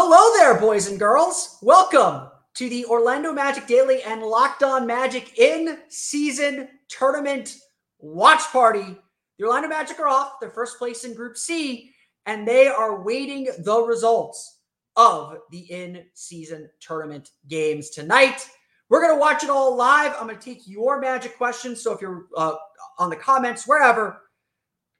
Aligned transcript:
Hello 0.00 0.32
there, 0.38 0.60
boys 0.60 0.86
and 0.86 0.96
girls. 0.96 1.58
Welcome 1.60 2.28
to 2.54 2.68
the 2.68 2.84
Orlando 2.84 3.32
Magic 3.32 3.66
Daily 3.66 4.00
and 4.04 4.22
Locked 4.22 4.62
On 4.62 4.86
Magic 4.86 5.36
in 5.40 5.80
season 5.88 6.68
tournament 6.88 7.56
watch 7.98 8.42
party. 8.52 8.96
The 9.40 9.44
Orlando 9.44 9.66
Magic 9.66 9.98
are 9.98 10.06
off 10.06 10.38
their 10.38 10.50
first 10.50 10.78
place 10.78 11.02
in 11.02 11.14
Group 11.14 11.36
C, 11.36 11.90
and 12.26 12.46
they 12.46 12.68
are 12.68 13.02
waiting 13.02 13.48
the 13.64 13.82
results 13.82 14.60
of 14.94 15.38
the 15.50 15.68
in 15.68 16.04
season 16.14 16.70
tournament 16.78 17.30
games 17.48 17.90
tonight. 17.90 18.48
We're 18.88 19.02
going 19.02 19.16
to 19.16 19.20
watch 19.20 19.42
it 19.42 19.50
all 19.50 19.74
live. 19.74 20.14
I'm 20.16 20.28
going 20.28 20.38
to 20.38 20.44
take 20.44 20.68
your 20.68 21.00
magic 21.00 21.36
questions. 21.36 21.82
So 21.82 21.92
if 21.92 22.00
you're 22.00 22.26
uh, 22.36 22.54
on 23.00 23.10
the 23.10 23.16
comments, 23.16 23.66
wherever, 23.66 24.20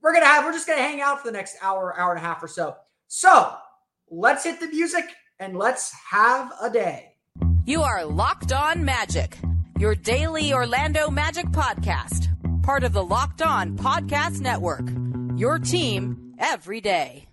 we're 0.03 0.13
going 0.13 0.25
to 0.25 0.29
have, 0.29 0.45
we're 0.45 0.53
just 0.53 0.67
going 0.67 0.81
to 0.81 0.85
hang 0.85 1.01
out 1.01 1.21
for 1.21 1.29
the 1.29 1.37
next 1.37 1.55
hour, 1.63 1.97
hour 1.97 2.11
and 2.11 2.19
a 2.19 2.27
half 2.27 2.43
or 2.43 2.49
so. 2.49 2.75
So 3.07 3.59
let's 4.11 4.45
hit 4.45 4.61
the 4.61 4.69
music 4.69 5.05
and 5.39 5.57
let's 5.57 5.93
have 6.11 6.53
a 6.61 6.71
day. 6.71 7.13
You 7.65 7.83
are 7.83 8.05
Locked 8.05 8.53
On 8.53 8.85
Magic, 8.85 9.39
your 9.79 9.95
daily 9.95 10.53
Orlando 10.53 11.11
Magic 11.11 11.47
podcast, 11.47 12.29
part 12.63 12.85
of 12.85 12.93
the 12.93 13.05
Locked 13.05 13.43
On 13.43 13.77
Podcast 13.77 14.41
Network. 14.41 14.89
Your 15.39 15.59
team 15.59 16.35
every 16.39 16.81
day. 16.81 17.28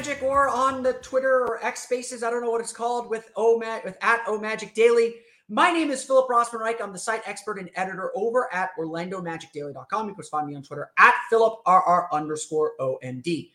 Magic 0.00 0.22
or 0.22 0.48
on 0.48 0.82
the 0.82 0.94
Twitter 0.94 1.44
or 1.46 1.62
X 1.62 1.82
Spaces. 1.82 2.22
I 2.22 2.30
don't 2.30 2.42
know 2.42 2.50
what 2.50 2.62
it's 2.62 2.72
called 2.72 3.10
with 3.10 3.30
O 3.36 3.58
with 3.84 3.98
at 4.00 4.22
O 4.26 4.38
Magic 4.38 4.72
Daily. 4.72 5.16
My 5.50 5.70
name 5.72 5.90
is 5.90 6.02
Philip 6.02 6.26
Rossman 6.26 6.60
Reich. 6.60 6.80
I'm 6.80 6.94
the 6.94 6.98
site 6.98 7.20
expert 7.26 7.58
and 7.58 7.68
editor 7.74 8.10
over 8.14 8.48
at 8.50 8.70
OrlandoMagicDaily.com. 8.78 10.08
You 10.08 10.14
can 10.14 10.24
find 10.24 10.48
me 10.48 10.54
on 10.54 10.62
Twitter 10.62 10.90
at 10.96 11.12
PhilipRR 11.30 12.06
underscore 12.12 12.72
OMD. 12.80 13.50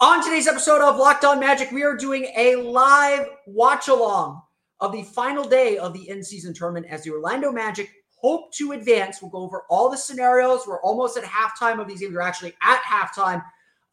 On 0.00 0.24
today's 0.24 0.48
episode 0.48 0.80
of 0.80 0.96
Locked 0.96 1.26
On 1.26 1.38
Magic, 1.38 1.70
we 1.72 1.82
are 1.82 1.94
doing 1.94 2.24
a 2.38 2.56
live 2.56 3.28
watch 3.46 3.88
along 3.88 4.40
of 4.80 4.92
the 4.92 5.02
final 5.02 5.44
day 5.44 5.76
of 5.76 5.92
the 5.92 6.08
in 6.08 6.24
season 6.24 6.54
tournament 6.54 6.86
as 6.88 7.04
the 7.04 7.10
Orlando 7.10 7.52
Magic 7.52 7.90
hope 8.16 8.50
to 8.54 8.72
advance. 8.72 9.20
We'll 9.20 9.30
go 9.30 9.42
over 9.42 9.64
all 9.68 9.90
the 9.90 9.98
scenarios. 9.98 10.62
We're 10.66 10.80
almost 10.80 11.18
at 11.18 11.24
halftime 11.24 11.82
of 11.82 11.86
these 11.86 12.00
games. 12.00 12.14
We're 12.14 12.22
actually 12.22 12.54
at 12.62 12.80
halftime 12.80 13.42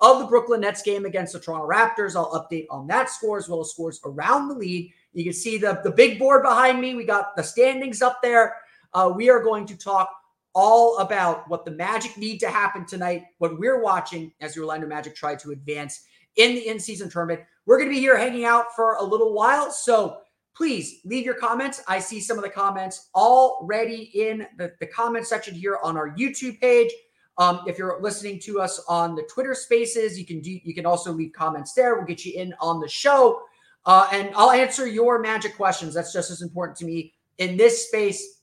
of 0.02 0.20
the 0.20 0.26
Brooklyn 0.26 0.62
Nets 0.62 0.82
game 0.82 1.06
against 1.06 1.34
the 1.34 1.40
Toronto 1.40 1.68
Raptors. 1.68 2.16
I'll 2.16 2.32
update 2.32 2.68
on 2.70 2.88
that 2.88 3.10
score 3.10 3.38
as 3.38 3.50
well 3.50 3.62
as 3.62 3.72
scores 3.72 4.00
around 4.06 4.48
the 4.48 4.56
league. 4.56 4.94
You 5.14 5.24
can 5.24 5.34
see 5.34 5.58
the, 5.58 5.82
the 5.84 5.92
big 5.92 6.20
board 6.20 6.44
behind 6.44 6.80
me. 6.80 6.96
We 6.96 7.04
got 7.04 7.36
the 7.36 7.44
standings 7.44 8.02
up 8.02 8.22
there. 8.22 8.56
Uh, 8.94 9.12
we 9.14 9.30
are 9.30 9.44
going 9.44 9.66
to 9.68 9.76
talk 9.76 10.10
all 10.56 10.98
about 10.98 11.48
what 11.50 11.66
the 11.66 11.72
Magic 11.72 12.18
need 12.18 12.40
to 12.40 12.50
happen 12.50 12.86
tonight, 12.86 13.24
what 13.38 13.60
we're 13.60 13.82
watching 13.82 14.32
as 14.42 14.54
the 14.54 14.62
Orlando 14.62 14.88
Magic 14.88 15.16
try 15.16 15.36
to 15.36 15.52
advance 15.52 16.06
in 16.38 16.56
the 16.56 16.68
in 16.68 16.80
season 16.80 17.10
tournament. 17.10 17.42
We're 17.66 17.78
going 17.78 17.90
to 17.90 17.96
be 17.96 18.00
here 18.00 18.18
hanging 18.18 18.46
out 18.46 18.76
for 18.76 18.96
a 18.96 19.04
little 19.04 19.34
while. 19.34 19.72
So 19.72 20.20
please 20.56 21.02
leave 21.06 21.26
your 21.26 21.36
comments. 21.36 21.84
I 21.88 22.00
see 22.00 22.20
some 22.20 22.38
of 22.38 22.44
the 22.44 22.50
comments 22.50 23.10
already 23.16 24.12
in 24.14 24.48
the, 24.58 24.74
the 24.80 24.88
comment 24.88 25.28
section 25.28 25.54
here 25.54 25.78
on 25.84 25.98
our 25.98 26.10
YouTube 26.12 26.60
page. 26.60 26.92
Um, 27.40 27.62
if 27.66 27.78
you're 27.78 28.00
listening 28.02 28.38
to 28.42 28.60
us 28.60 28.84
on 28.90 29.16
the 29.16 29.24
Twitter 29.24 29.56
Spaces, 29.56 30.20
you 30.20 30.26
can 30.26 30.42
do. 30.42 30.60
You 30.64 30.74
can 30.74 30.86
also 30.86 31.12
leave 31.14 31.32
comments 31.34 31.74
there. 31.74 31.96
We'll 31.96 32.06
get 32.06 32.26
you 32.26 32.40
in 32.40 32.54
on 32.60 32.82
the 32.82 32.90
show, 32.90 33.42
uh, 33.86 34.10
and 34.12 34.30
I'll 34.36 34.52
answer 34.52 34.86
your 34.86 35.20
magic 35.20 35.56
questions. 35.56 35.94
That's 35.94 36.12
just 36.12 36.30
as 36.32 36.42
important 36.42 36.78
to 36.80 36.86
me 36.86 37.14
in 37.38 37.56
this 37.56 37.88
space 37.88 38.42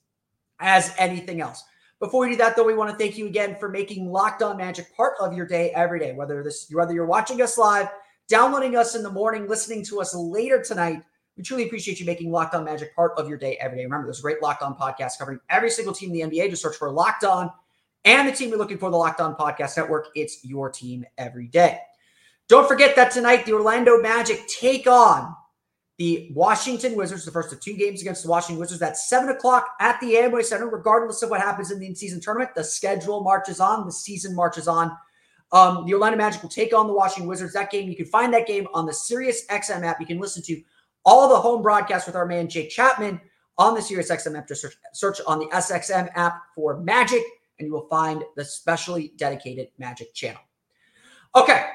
as 0.60 0.94
anything 0.98 1.42
else. 1.42 1.62
Before 2.00 2.22
we 2.22 2.30
do 2.30 2.36
that, 2.36 2.56
though, 2.56 2.64
we 2.64 2.74
want 2.74 2.90
to 2.90 2.96
thank 2.96 3.16
you 3.16 3.26
again 3.26 3.56
for 3.60 3.68
making 3.68 4.10
Locked 4.10 4.42
On 4.42 4.56
Magic 4.56 4.94
part 4.96 5.14
of 5.20 5.34
your 5.34 5.46
day 5.46 5.70
every 5.70 5.98
day. 5.98 6.12
Whether 6.12 6.42
this, 6.42 6.66
whether 6.72 6.92
you're 6.92 7.06
watching 7.06 7.40
us 7.42 7.56
live, 7.56 7.88
downloading 8.28 8.76
us 8.76 8.94
in 8.94 9.02
the 9.02 9.10
morning, 9.10 9.46
listening 9.46 9.84
to 9.84 10.00
us 10.00 10.14
later 10.14 10.62
tonight. 10.62 11.02
We 11.36 11.42
truly 11.42 11.66
appreciate 11.66 12.00
you 12.00 12.06
making 12.06 12.30
Locked 12.30 12.54
On 12.54 12.64
Magic 12.64 12.94
part 12.96 13.12
of 13.18 13.28
your 13.28 13.36
day 13.36 13.58
every 13.60 13.76
day. 13.76 13.84
Remember, 13.84 14.06
there's 14.06 14.20
a 14.20 14.22
great 14.22 14.42
Locked 14.42 14.62
On 14.62 14.74
podcast 14.74 15.18
covering 15.18 15.38
every 15.50 15.70
single 15.70 15.94
team 15.94 16.14
in 16.14 16.30
the 16.30 16.36
NBA. 16.36 16.50
Just 16.50 16.62
search 16.62 16.76
for 16.76 16.90
Locked 16.90 17.24
On 17.24 17.50
and 18.06 18.26
the 18.26 18.32
team 18.32 18.48
you're 18.48 18.58
looking 18.58 18.78
for, 18.78 18.90
the 18.90 18.96
Locked 18.96 19.20
On 19.20 19.34
Podcast 19.34 19.76
Network. 19.76 20.08
It's 20.14 20.42
your 20.44 20.70
team 20.70 21.04
every 21.18 21.48
day. 21.48 21.80
Don't 22.48 22.68
forget 22.68 22.94
that 22.96 23.10
tonight, 23.10 23.44
the 23.44 23.52
Orlando 23.52 24.00
Magic 24.00 24.46
take 24.46 24.86
on 24.86 25.34
the 25.98 26.30
Washington 26.34 26.94
Wizards, 26.94 27.24
the 27.24 27.30
first 27.30 27.52
of 27.52 27.60
two 27.60 27.74
games 27.74 28.02
against 28.02 28.22
the 28.22 28.28
Washington 28.28 28.60
Wizards. 28.60 28.78
That's 28.78 29.08
7 29.08 29.30
o'clock 29.30 29.66
at 29.80 29.98
the 30.00 30.14
Amway 30.14 30.44
Center, 30.44 30.68
regardless 30.68 31.22
of 31.22 31.30
what 31.30 31.40
happens 31.40 31.70
in 31.70 31.80
the 31.80 31.86
in-season 31.86 32.20
tournament. 32.20 32.50
The 32.54 32.62
schedule 32.62 33.22
marches 33.22 33.60
on, 33.60 33.86
the 33.86 33.92
season 33.92 34.34
marches 34.34 34.68
on. 34.68 34.96
Um, 35.52 35.86
the 35.86 35.94
Orlando 35.94 36.18
Magic 36.18 36.42
will 36.42 36.50
take 36.50 36.74
on 36.74 36.86
the 36.86 36.92
Washington 36.92 37.28
Wizards. 37.28 37.54
That 37.54 37.70
game, 37.70 37.88
you 37.88 37.96
can 37.96 38.06
find 38.06 38.32
that 38.34 38.46
game 38.46 38.68
on 38.74 38.86
the 38.86 38.92
Sirius 38.92 39.46
XM 39.46 39.84
app. 39.84 40.00
You 40.00 40.06
can 40.06 40.20
listen 40.20 40.42
to 40.44 40.60
all 41.04 41.28
the 41.28 41.36
home 41.36 41.62
broadcasts 41.62 42.06
with 42.06 42.16
our 42.16 42.26
man 42.26 42.48
Jake 42.48 42.70
Chapman 42.70 43.20
on 43.58 43.74
the 43.74 43.80
Sirius 43.80 44.10
XM 44.10 44.36
app. 44.36 44.48
Just 44.48 44.62
search, 44.62 44.76
search 44.92 45.20
on 45.26 45.38
the 45.38 45.46
SXM 45.46 46.10
app 46.14 46.42
for 46.54 46.78
Magic, 46.80 47.22
and 47.58 47.66
you 47.66 47.72
will 47.72 47.88
find 47.88 48.24
the 48.36 48.44
specially 48.44 49.12
dedicated 49.16 49.68
Magic 49.78 50.14
channel. 50.14 50.40
Okay. 51.34 51.66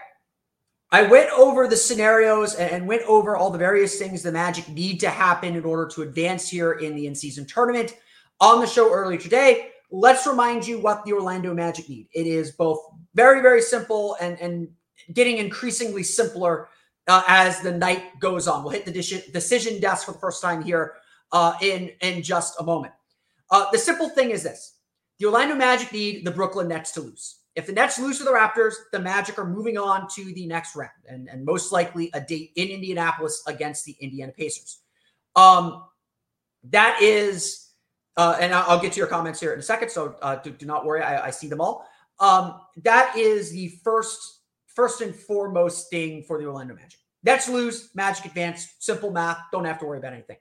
I 0.93 1.03
went 1.03 1.29
over 1.31 1.67
the 1.67 1.77
scenarios 1.77 2.55
and 2.55 2.85
went 2.85 3.03
over 3.03 3.37
all 3.37 3.49
the 3.49 3.57
various 3.57 3.97
things 3.97 4.23
the 4.23 4.31
Magic 4.31 4.67
need 4.67 4.99
to 4.99 5.09
happen 5.09 5.55
in 5.55 5.63
order 5.63 5.87
to 5.93 6.01
advance 6.01 6.49
here 6.49 6.73
in 6.73 6.95
the 6.95 7.07
in 7.07 7.15
season 7.15 7.45
tournament 7.45 7.95
on 8.41 8.59
the 8.59 8.67
show 8.67 8.91
earlier 8.93 9.17
today. 9.17 9.69
Let's 9.89 10.27
remind 10.27 10.67
you 10.67 10.79
what 10.79 11.05
the 11.05 11.13
Orlando 11.13 11.53
Magic 11.53 11.87
need. 11.87 12.07
It 12.13 12.27
is 12.27 12.51
both 12.51 12.79
very, 13.13 13.41
very 13.41 13.61
simple 13.61 14.17
and, 14.19 14.37
and 14.39 14.67
getting 15.13 15.37
increasingly 15.37 16.03
simpler 16.03 16.69
uh, 17.07 17.23
as 17.27 17.61
the 17.61 17.71
night 17.71 18.19
goes 18.19 18.47
on. 18.47 18.63
We'll 18.63 18.73
hit 18.73 18.85
the 18.85 18.91
decision 18.91 19.79
desk 19.79 20.05
for 20.05 20.11
the 20.11 20.19
first 20.19 20.41
time 20.41 20.61
here 20.61 20.95
uh, 21.31 21.53
in, 21.61 21.91
in 22.01 22.21
just 22.21 22.59
a 22.59 22.63
moment. 22.63 22.93
Uh, 23.49 23.69
the 23.71 23.77
simple 23.77 24.09
thing 24.09 24.31
is 24.31 24.43
this 24.43 24.75
the 25.21 25.27
Orlando 25.27 25.53
Magic 25.53 25.93
need 25.93 26.25
the 26.25 26.31
Brooklyn 26.31 26.67
Nets 26.67 26.91
to 26.93 27.01
lose. 27.01 27.41
If 27.55 27.67
the 27.67 27.73
Nets 27.73 27.99
lose 27.99 28.17
to 28.17 28.23
the 28.23 28.31
Raptors, 28.31 28.73
the 28.91 28.99
Magic 28.99 29.37
are 29.37 29.45
moving 29.45 29.77
on 29.77 30.07
to 30.15 30.33
the 30.33 30.47
next 30.47 30.75
round 30.75 30.89
and, 31.07 31.29
and 31.29 31.45
most 31.45 31.71
likely 31.71 32.09
a 32.15 32.21
date 32.21 32.53
in 32.55 32.69
Indianapolis 32.69 33.43
against 33.45 33.85
the 33.85 33.95
Indiana 33.99 34.31
Pacers. 34.31 34.79
Um, 35.35 35.83
that 36.63 36.99
is, 37.03 37.69
uh, 38.17 38.35
and 38.41 38.51
I'll 38.51 38.79
get 38.79 38.93
to 38.93 38.97
your 38.97 39.05
comments 39.05 39.39
here 39.39 39.53
in 39.53 39.59
a 39.59 39.61
second, 39.63 39.89
so 39.89 40.15
uh, 40.23 40.37
do, 40.37 40.49
do, 40.49 40.65
not 40.65 40.85
worry, 40.85 41.03
I, 41.03 41.27
I 41.27 41.29
see 41.29 41.47
them 41.47 41.61
all. 41.61 41.85
Um, 42.19 42.59
that 42.83 43.15
is 43.15 43.51
the 43.51 43.67
first, 43.83 44.39
first 44.65 45.01
and 45.01 45.15
foremost 45.15 45.91
thing 45.91 46.23
for 46.23 46.39
the 46.39 46.45
Orlando 46.45 46.73
Magic. 46.73 46.99
Nets 47.23 47.47
lose, 47.47 47.91
Magic 47.93 48.25
advance, 48.25 48.73
simple 48.79 49.11
math, 49.11 49.37
don't 49.51 49.65
have 49.65 49.77
to 49.81 49.85
worry 49.85 49.99
about 49.99 50.13
anything. 50.13 50.37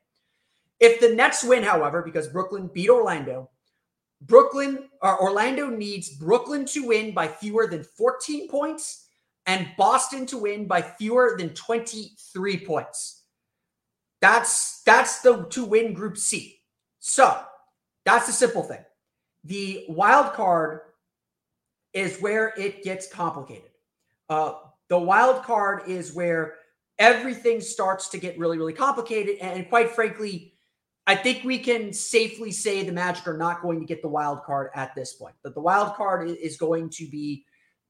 If 0.79 1.01
the 1.01 1.15
Nets 1.15 1.45
win, 1.45 1.63
however, 1.63 2.01
because 2.01 2.29
Brooklyn 2.29 2.71
beat 2.73 2.89
Orlando, 2.89 3.51
Brooklyn 4.23 4.89
or 5.03 5.21
Orlando 5.21 5.69
needs 5.69 6.11
Brooklyn 6.11 6.65
to 6.67 6.87
win 6.87 7.15
by 7.15 7.29
fewer 7.29 7.67
than 7.67 7.85
14 7.85 8.49
points 8.49 9.07
and 9.47 9.69
Boston 9.77 10.27
to 10.27 10.39
win 10.39 10.67
by 10.67 10.83
fewer 10.83 11.37
than 11.39 11.51
23 11.51 12.65
points. 12.65 13.25
That's 14.21 14.83
that's 14.83 15.23
the 15.23 15.45
to 15.47 15.65
win 15.65 15.95
group 15.95 16.19
C. 16.19 16.61
So, 16.99 17.43
that's 18.05 18.27
the 18.27 18.33
simple 18.33 18.63
thing. 18.63 18.85
The 19.45 19.87
wild 19.89 20.35
card 20.35 20.81
is 21.95 22.19
where 22.21 22.53
it 22.59 22.85
gets 22.85 23.09
complicated. 23.09 23.71
Uh, 24.29 24.55
the 24.89 24.99
wild 24.99 25.43
card 25.43 25.89
is 25.89 26.13
where 26.13 26.57
everything 26.99 27.61
starts 27.61 28.09
to 28.11 28.19
get 28.19 28.39
really, 28.39 28.59
really 28.59 28.75
complicated. 28.75 29.39
And 29.41 29.69
quite 29.69 29.91
frankly, 29.91 30.53
I 31.11 31.17
think 31.17 31.43
we 31.43 31.59
can 31.59 31.93
safely 31.93 32.53
say 32.53 32.85
the 32.85 32.93
Magic 32.93 33.27
are 33.27 33.37
not 33.37 33.63
going 33.63 33.81
to 33.81 33.85
get 33.85 34.01
the 34.01 34.07
wild 34.07 34.45
card 34.45 34.71
at 34.77 34.95
this 34.95 35.15
point. 35.15 35.35
That 35.43 35.55
the 35.55 35.61
wild 35.61 35.95
card 35.95 36.31
is 36.31 36.57
going 36.57 36.89
to 36.91 37.07
be 37.09 37.45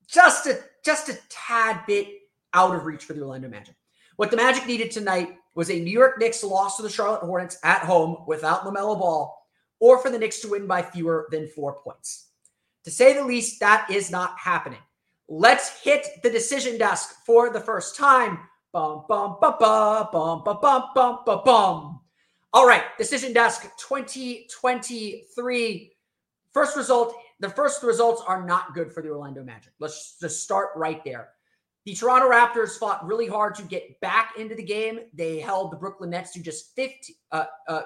just 0.09 0.47
a 0.47 0.59
just 0.83 1.11
a 1.11 1.19
tad 1.29 1.83
bit 1.87 2.09
out 2.55 2.75
of 2.75 2.87
reach 2.87 3.05
for 3.05 3.13
the 3.13 3.21
Orlando 3.21 3.51
Magic. 3.51 3.75
What 4.17 4.31
the 4.31 4.39
Magic 4.39 4.67
needed 4.67 4.91
tonight 4.91 5.37
was 5.55 5.71
a 5.71 5.79
New 5.79 5.91
York 5.91 6.19
Knicks 6.19 6.43
loss 6.43 6.79
to 6.79 6.83
the 6.83 6.89
Charlotte 6.89 7.21
Hornets 7.21 7.59
at 7.63 7.83
home 7.83 8.25
without 8.27 8.63
LaMelo 8.63 8.99
Ball, 8.99 9.37
or 9.81 9.99
for 9.99 10.09
the 10.09 10.19
Knicks 10.19 10.41
to 10.41 10.49
win 10.49 10.67
by 10.67 10.81
fewer 10.81 11.29
than 11.31 11.47
four 11.49 11.75
points. 11.75 12.29
To 12.85 12.91
say 12.91 13.13
the 13.13 13.23
least, 13.23 13.61
that 13.61 13.91
is 13.91 14.11
not 14.11 14.39
happening. 14.39 14.81
Let's 15.29 15.83
hit 15.83 16.07
the 16.23 16.31
decision 16.31 16.79
desk 16.79 17.17
for 17.27 17.51
the 17.51 17.61
first 17.61 17.97
time. 17.97 18.39
Bum, 18.73 19.05
bum, 19.11 19.37
ba, 19.43 19.57
ba, 19.61 20.09
bum, 20.11 20.41
ba, 20.43 20.55
bum, 20.55 20.85
bum, 20.95 21.19
ba, 21.27 21.43
bum. 21.45 22.01
All 22.53 22.67
right, 22.67 22.83
decision 22.99 23.33
desk 23.33 23.63
2023. 23.79 25.93
First 26.53 26.77
result, 26.77 27.15
the 27.39 27.49
first 27.49 27.85
results 27.85 28.25
are 28.27 28.45
not 28.45 28.75
good 28.75 28.93
for 28.93 29.05
the 29.05 29.11
Orlando 29.11 29.45
Magic. 29.45 29.73
Let's 29.79 30.17
just 30.21 30.43
start 30.43 30.71
right 30.75 31.01
there. 31.05 31.29
The 31.87 31.95
Toronto 31.95 32.29
Raptors 32.29 32.77
fought 32.77 33.07
really 33.07 33.29
hard 33.29 33.55
to 33.55 33.63
get 33.63 34.01
back 34.01 34.33
into 34.37 34.57
the 34.57 34.65
game. 34.65 34.99
They 35.15 35.39
held 35.39 35.71
the 35.71 35.77
Brooklyn 35.77 36.11
Nets 36.11 36.33
to 36.33 36.43
just 36.43 36.75
50. 36.75 37.15
Uh, 37.31 37.45
uh, 37.69 37.83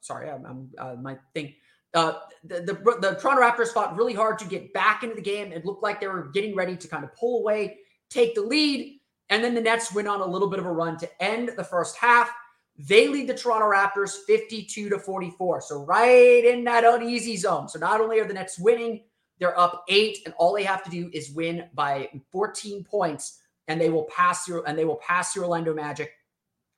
sorry, 0.00 0.30
I'm, 0.30 0.46
I'm 0.46 0.70
uh, 0.78 0.94
my 0.94 1.18
thing. 1.34 1.52
Uh, 1.92 2.14
the, 2.42 2.62
the, 2.62 2.72
the 3.02 3.18
Toronto 3.20 3.42
Raptors 3.42 3.68
fought 3.68 3.98
really 3.98 4.14
hard 4.14 4.38
to 4.38 4.46
get 4.46 4.72
back 4.72 5.02
into 5.02 5.14
the 5.14 5.20
game. 5.20 5.52
It 5.52 5.66
looked 5.66 5.82
like 5.82 6.00
they 6.00 6.08
were 6.08 6.30
getting 6.32 6.56
ready 6.56 6.74
to 6.74 6.88
kind 6.88 7.04
of 7.04 7.14
pull 7.14 7.40
away, 7.40 7.80
take 8.08 8.34
the 8.34 8.40
lead, 8.40 8.98
and 9.28 9.44
then 9.44 9.54
the 9.54 9.60
Nets 9.60 9.92
went 9.92 10.08
on 10.08 10.22
a 10.22 10.26
little 10.26 10.48
bit 10.48 10.58
of 10.58 10.64
a 10.64 10.72
run 10.72 10.96
to 10.98 11.22
end 11.22 11.50
the 11.54 11.64
first 11.64 11.96
half. 11.96 12.30
They 12.76 13.08
lead 13.08 13.28
the 13.28 13.34
Toronto 13.34 13.70
Raptors 13.70 14.16
52 14.26 14.88
to 14.90 14.98
44. 14.98 15.60
So 15.60 15.84
right 15.84 16.44
in 16.44 16.64
that 16.64 16.84
uneasy 16.84 17.36
zone. 17.36 17.68
So 17.68 17.78
not 17.78 18.00
only 18.00 18.18
are 18.18 18.26
the 18.26 18.34
Nets 18.34 18.58
winning, 18.58 19.04
they're 19.38 19.58
up 19.58 19.84
eight, 19.88 20.18
and 20.24 20.34
all 20.38 20.54
they 20.54 20.64
have 20.64 20.82
to 20.84 20.90
do 20.90 21.10
is 21.12 21.30
win 21.30 21.68
by 21.74 22.08
14 22.30 22.84
points, 22.84 23.40
and 23.68 23.80
they 23.80 23.90
will 23.90 24.04
pass 24.04 24.44
through 24.44 24.64
and 24.64 24.78
they 24.78 24.84
will 24.84 24.96
pass 24.96 25.32
through 25.32 25.44
Orlando 25.44 25.74
Magic 25.74 26.12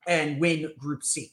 and 0.07 0.41
win 0.41 0.73
Group 0.79 1.03
C. 1.05 1.33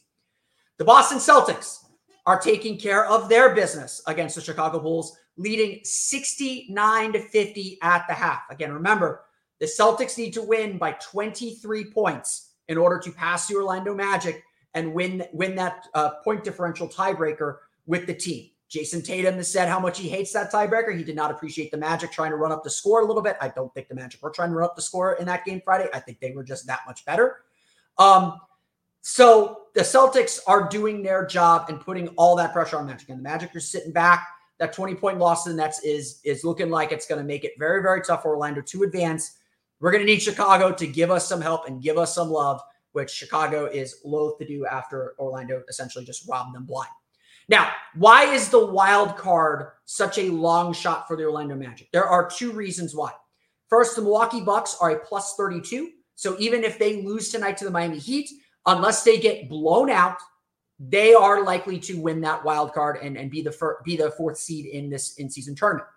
The 0.77 0.86
Boston 0.86 1.19
Celtics 1.19 1.80
are 2.25 2.39
taking 2.39 2.77
care 2.77 3.06
of 3.06 3.30
their 3.30 3.54
business 3.54 4.01
against 4.07 4.36
the 4.36 4.42
Chicago 4.42 4.80
Bulls, 4.80 5.18
leading 5.38 5.80
69 5.83 7.13
to 7.13 7.19
50 7.19 7.77
at 7.81 8.06
the 8.07 8.13
half. 8.13 8.42
Again, 8.50 8.71
remember, 8.71 9.25
the 9.60 9.65
Celtics 9.65 10.18
need 10.18 10.33
to 10.33 10.42
win 10.42 10.77
by 10.77 10.94
23 10.94 11.86
points 11.92 12.51
in 12.68 12.77
order 12.77 12.98
to 13.00 13.12
pass 13.12 13.48
the 13.48 13.56
Orlando 13.56 13.94
Magic 13.94 14.44
and 14.74 14.94
win 14.94 15.25
win 15.34 15.56
that 15.56 15.88
uh, 15.94 16.12
point 16.24 16.44
differential 16.44 16.88
tiebreaker 16.88 17.58
with 17.86 18.08
the 18.08 18.14
team. 18.14 18.50
Jayson 18.74 19.04
Tatum 19.04 19.36
has 19.36 19.52
said 19.52 19.70
how 19.70 19.80
much 19.80 20.00
he 20.00 20.10
hates 20.10 20.34
that 20.34 20.52
tiebreaker. 20.52 20.98
He 20.98 21.04
did 21.04 21.16
not 21.16 21.30
appreciate 21.30 21.70
the 21.70 21.78
Magic 21.78 22.12
trying 22.12 22.31
to 22.31 22.38
run 22.38 22.52
up 22.52 22.64
the 22.64 22.72
score 22.72 23.02
a 23.02 23.06
little 23.06 23.22
bit. 23.22 23.38
I 23.40 23.50
don't 23.50 23.72
think 23.74 23.88
the 23.88 23.94
Magic 23.94 24.22
were 24.24 24.31
trying 24.31 24.50
to 24.50 24.56
run 24.56 24.66
up 24.66 24.75
the 24.75 24.81
score 24.81 25.14
in 25.14 25.28
that 25.28 25.46
game 25.46 25.62
Friday. 25.64 25.90
I 25.94 26.00
think 26.00 26.20
they 26.20 26.31
were 26.31 26.44
just 26.44 26.66
that 26.66 26.80
much 26.88 27.06
better. 27.06 27.42
Um, 28.00 28.40
so 29.02 29.64
the 29.75 29.81
Celtics 29.81 30.40
are 30.48 30.68
doing 30.70 31.04
their 31.04 31.25
job 31.25 31.66
and 31.70 31.80
putting 31.80 32.08
all 32.10 32.36
that 32.38 32.52
pressure 32.52 32.78
on 32.78 32.88
Magic. 32.88 33.10
And 33.10 33.20
the 33.20 33.24
Magic 33.24 33.56
are 33.56 33.60
sitting 33.60 33.92
back. 33.92 34.28
That 34.60 34.72
20 34.72 34.96
point 34.96 35.20
loss 35.20 35.44
to 35.44 35.50
the 35.50 35.56
Nets 35.56 35.84
is 35.84 36.22
is 36.24 36.46
looking 36.46 36.70
like 36.70 36.92
it's 36.92 37.06
going 37.06 37.20
to 37.20 37.25
make 37.25 37.44
it 37.44 37.54
very, 37.60 37.81
very 37.81 38.02
tough 38.02 38.22
for 38.22 38.30
Orlando 38.30 38.62
to 38.62 38.84
advance. 38.84 39.40
We're 39.80 39.92
going 39.92 40.06
to 40.06 40.12
need 40.12 40.22
Chicago 40.22 40.72
to 40.72 40.88
give 40.88 41.12
us 41.12 41.28
some 41.28 41.42
help 41.42 41.68
and 41.68 41.81
give 41.81 41.98
us 41.98 42.16
some 42.16 42.30
love, 42.30 42.62
which 42.94 43.12
Chicago 43.12 43.66
is 43.66 44.00
loath 44.04 44.38
to 44.40 44.45
do 44.45 44.66
after 44.66 45.13
Orlando 45.19 45.63
essentially 45.68 46.06
just 46.06 46.28
robbed 46.28 46.56
them 46.56 46.66
blind. 46.66 46.90
Now, 47.50 47.72
why 47.95 48.24
is 48.24 48.50
the 48.50 48.66
wild 48.66 49.18
card 49.18 49.72
such 49.86 50.18
a 50.18 50.30
long 50.30 50.74
shot 50.74 51.07
for 51.07 51.18
the 51.18 51.25
Orlando 51.25 51.56
Magic? 51.56 51.90
There 51.92 52.06
are 52.06 52.30
two 52.30 52.51
reasons 52.51 52.95
why. 52.95 53.12
First, 53.68 53.95
the 53.95 54.01
Milwaukee 54.01 54.42
Bucks 54.42 54.78
are 54.80 54.92
a 54.92 55.00
plus 55.00 55.36
32. 55.36 55.92
So 56.16 56.38
even 56.40 56.63
if 56.63 56.80
they 56.80 57.01
lose 57.01 57.30
tonight 57.30 57.57
to 57.57 57.66
the 57.66 57.72
Miami 57.72 58.00
Heat, 58.00 58.30
unless 58.66 59.04
they 59.04 59.18
get 59.18 59.50
blown 59.50 59.89
out, 59.89 60.18
they 60.80 61.13
are 61.13 61.44
likely 61.44 61.80
to 61.80 62.00
win 62.00 62.22
that 62.22 62.44
wild 62.44 62.74
card 62.74 62.98
and, 63.01 63.18
and 63.18 63.30
be 63.30 63.42
the 63.42 63.51
fir- 63.51 63.80
be 63.84 63.96
the 63.96 64.12
fourth 64.12 64.38
seed 64.38 64.66
in 64.68 64.89
this 64.89 65.16
in 65.18 65.30
season 65.30 65.56
tournament. 65.56 65.88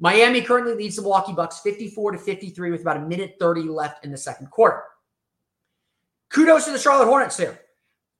Miami 0.00 0.42
currently 0.42 0.74
leads 0.74 0.96
the 0.96 1.02
Milwaukee 1.02 1.32
Bucks 1.32 1.60
54 1.60 2.12
to 2.12 2.18
53 2.18 2.70
with 2.70 2.80
about 2.80 2.96
a 2.96 3.00
minute 3.00 3.36
30 3.38 3.62
left 3.62 4.04
in 4.04 4.10
the 4.10 4.16
second 4.16 4.50
quarter. 4.50 4.82
Kudos 6.34 6.64
to 6.64 6.72
the 6.72 6.78
Charlotte 6.78 7.06
Hornets 7.06 7.36
there. 7.36 7.60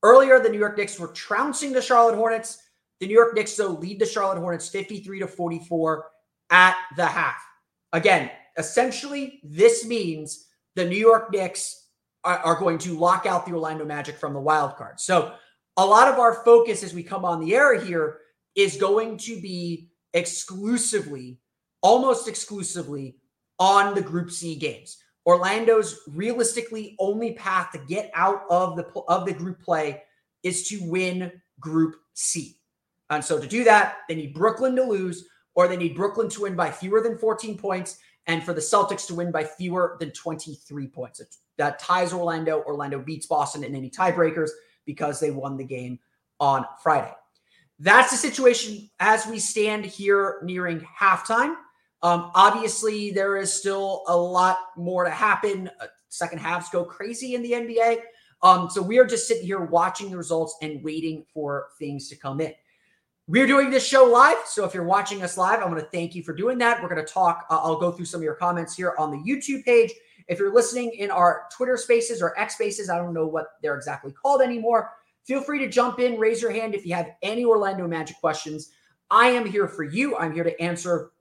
Earlier, 0.05 0.39
the 0.39 0.49
New 0.49 0.59
York 0.59 0.79
Knicks 0.79 1.01
were 1.01 1.09
trouncing 1.09 1.73
the 1.73 1.83
Charlotte 1.83 2.15
Hornets. 2.15 2.63
The 3.01 3.09
New 3.09 3.13
York 3.13 3.35
Knicks, 3.35 3.57
though, 3.57 3.73
lead 3.73 3.99
the 3.99 4.07
Charlotte 4.07 4.39
Hornets 4.39 4.69
53 4.69 5.19
to 5.19 5.27
44 5.27 6.07
at 6.51 6.77
the 6.97 7.07
half. 7.07 7.43
Again, 7.93 8.31
essentially, 8.57 9.41
this 9.43 9.85
means 9.85 10.47
the 10.77 10.85
New 10.85 10.97
York 10.97 11.33
Knicks 11.33 11.89
are, 12.23 12.39
are 12.39 12.59
going 12.59 12.79
to 12.79 12.97
lock 12.97 13.27
out 13.27 13.47
the 13.47 13.53
Orlando 13.53 13.85
Magic 13.85 14.17
from 14.17 14.33
the 14.33 14.41
wild 14.41 14.77
card. 14.77 15.01
So, 15.01 15.35
a 15.77 15.85
lot 15.85 16.07
of 16.07 16.21
our 16.21 16.45
focus 16.45 16.85
as 16.85 16.95
we 16.95 17.03
come 17.03 17.25
on 17.25 17.41
the 17.41 17.57
air 17.57 17.81
here 17.81 18.19
is 18.55 18.77
going 18.77 19.17
to 19.19 19.41
be 19.41 19.89
exclusively, 20.13 21.41
almost 21.83 22.29
exclusively, 22.29 23.17
on 23.59 23.97
the 23.97 24.03
Group 24.03 24.31
C 24.31 24.55
games. 24.55 24.99
Orlando's 25.27 26.01
realistically 26.09 26.97
only 26.99 27.33
path 27.33 27.73
to 27.73 27.79
get 27.79 28.11
out 28.15 28.43
of 28.51 28.77
the 28.77 28.87
of 29.09 29.27
the 29.27 29.33
group 29.33 29.61
play 29.63 30.03
is 30.43 30.69
to 30.69 30.79
win 30.83 31.33
Group 31.61 31.97
C. 32.15 32.59
And 33.11 33.25
so 33.25 33.41
to 33.41 33.47
do 33.47 33.65
that, 33.65 33.99
they 34.09 34.15
need 34.15 34.35
Brooklyn 34.35 34.77
to 34.77 34.83
lose, 34.83 35.27
or 35.55 35.69
they 35.69 35.77
need 35.77 35.95
Brooklyn 35.95 36.29
to 36.31 36.43
win 36.43 36.57
by 36.57 36.71
fewer 36.71 37.01
than 37.01 37.19
14 37.19 37.57
points, 37.57 37.99
and 38.27 38.43
for 38.43 38.53
the 38.53 38.61
Celtics 38.61 39.07
to 39.07 39.15
win 39.15 39.31
by 39.31 39.45
fewer 39.45 39.97
than 40.01 40.11
23 40.11 40.89
points. 40.89 41.23
That 41.57 41.79
ties 41.79 42.13
Orlando. 42.13 42.63
Orlando 42.63 42.99
beats 42.99 43.27
Boston 43.27 43.65
in 43.65 43.75
any 43.75 43.91
tiebreakers 43.91 44.51
because 44.85 45.21
they 45.21 45.31
won 45.31 45.57
the 45.57 45.65
game 45.65 45.99
on 46.41 46.65
Friday. 46.83 47.15
That's 47.79 48.11
the 48.11 48.17
situation 48.17 48.91
as 49.01 49.27
we 49.27 49.39
stand 49.39 49.85
here 49.85 50.41
nearing 50.43 50.81
halftime. 50.81 51.57
Um, 52.05 52.31
obviously, 52.35 53.11
there 53.11 53.39
is 53.39 53.51
still 53.51 54.03
a 54.09 54.17
lot 54.17 54.59
more 54.77 55.05
to 55.05 55.11
happen. 55.11 55.71
Uh, 55.81 55.87
second 56.11 56.39
halves 56.39 56.69
go 56.69 56.85
crazy 56.85 57.35
in 57.35 57.43
the 57.43 57.53
NBA. 57.53 58.03
Um, 58.43 58.69
so 58.69 58.83
we 58.83 58.99
are 58.99 59.07
just 59.07 59.27
sitting 59.27 59.47
here 59.47 59.61
watching 59.61 60.11
the 60.11 60.19
results 60.19 60.55
and 60.61 60.85
waiting 60.85 61.25
for 61.33 61.69
things 61.79 62.11
to 62.11 62.17
come 62.17 62.43
in. 62.43 62.53
We're 63.27 63.47
doing 63.47 63.71
this 63.71 63.87
show 63.87 64.05
live. 64.05 64.37
So 64.45 64.67
if 64.67 64.75
you're 64.75 64.85
watching 64.85 65.23
us 65.23 65.39
live, 65.39 65.61
I 65.61 65.65
want 65.65 65.79
to 65.79 65.87
thank 65.87 66.15
you 66.15 66.23
for 66.23 66.35
doing 66.35 66.59
that. 66.59 66.83
We're 66.83 66.91
going 66.91 67.05
to 67.05 67.11
talk. 67.11 67.47
Uh, 67.49 67.57
I'll 67.57 67.81
go 67.81 67.91
through 67.91 68.05
some 68.05 68.21
of 68.21 68.25
your 68.25 68.35
comments 68.35 68.77
here 68.77 68.95
on 68.99 69.11
the 69.11 69.17
YouTube 69.17 69.65
page. 69.65 69.91
If 70.29 70.39
you're 70.39 70.53
listening 70.53 70.93
in 70.99 71.11
our 71.11 71.45
Twitter 71.51 71.79
spaces 71.79 72.21
or 72.21 72.39
X 72.39 72.57
spaces, 72.57 72.91
I 72.91 72.99
don't 72.99 73.15
know 73.15 73.27
what 73.27 73.47
they're 73.63 73.77
exactly 73.77 74.13
called 74.13 74.43
anymore. 74.43 74.91
Feel 75.27 75.41
free 75.41 75.59
to 75.61 75.71
jump 75.71 76.01
in, 76.01 76.19
raise 76.19 76.43
your 76.43 76.51
hand 76.51 76.75
if 76.75 76.85
you 76.85 76.93
have 76.93 77.13
any 77.23 77.47
Orlando 77.47 77.89
Magic 77.89 78.21
questions. 78.21 78.73
I 79.11 79.29
am 79.29 79.47
here 79.47 79.69
for 79.69 79.85
you. 79.85 80.19
I'm 80.19 80.35
here 80.35 80.45
to 80.45 80.61
answer 80.61 81.13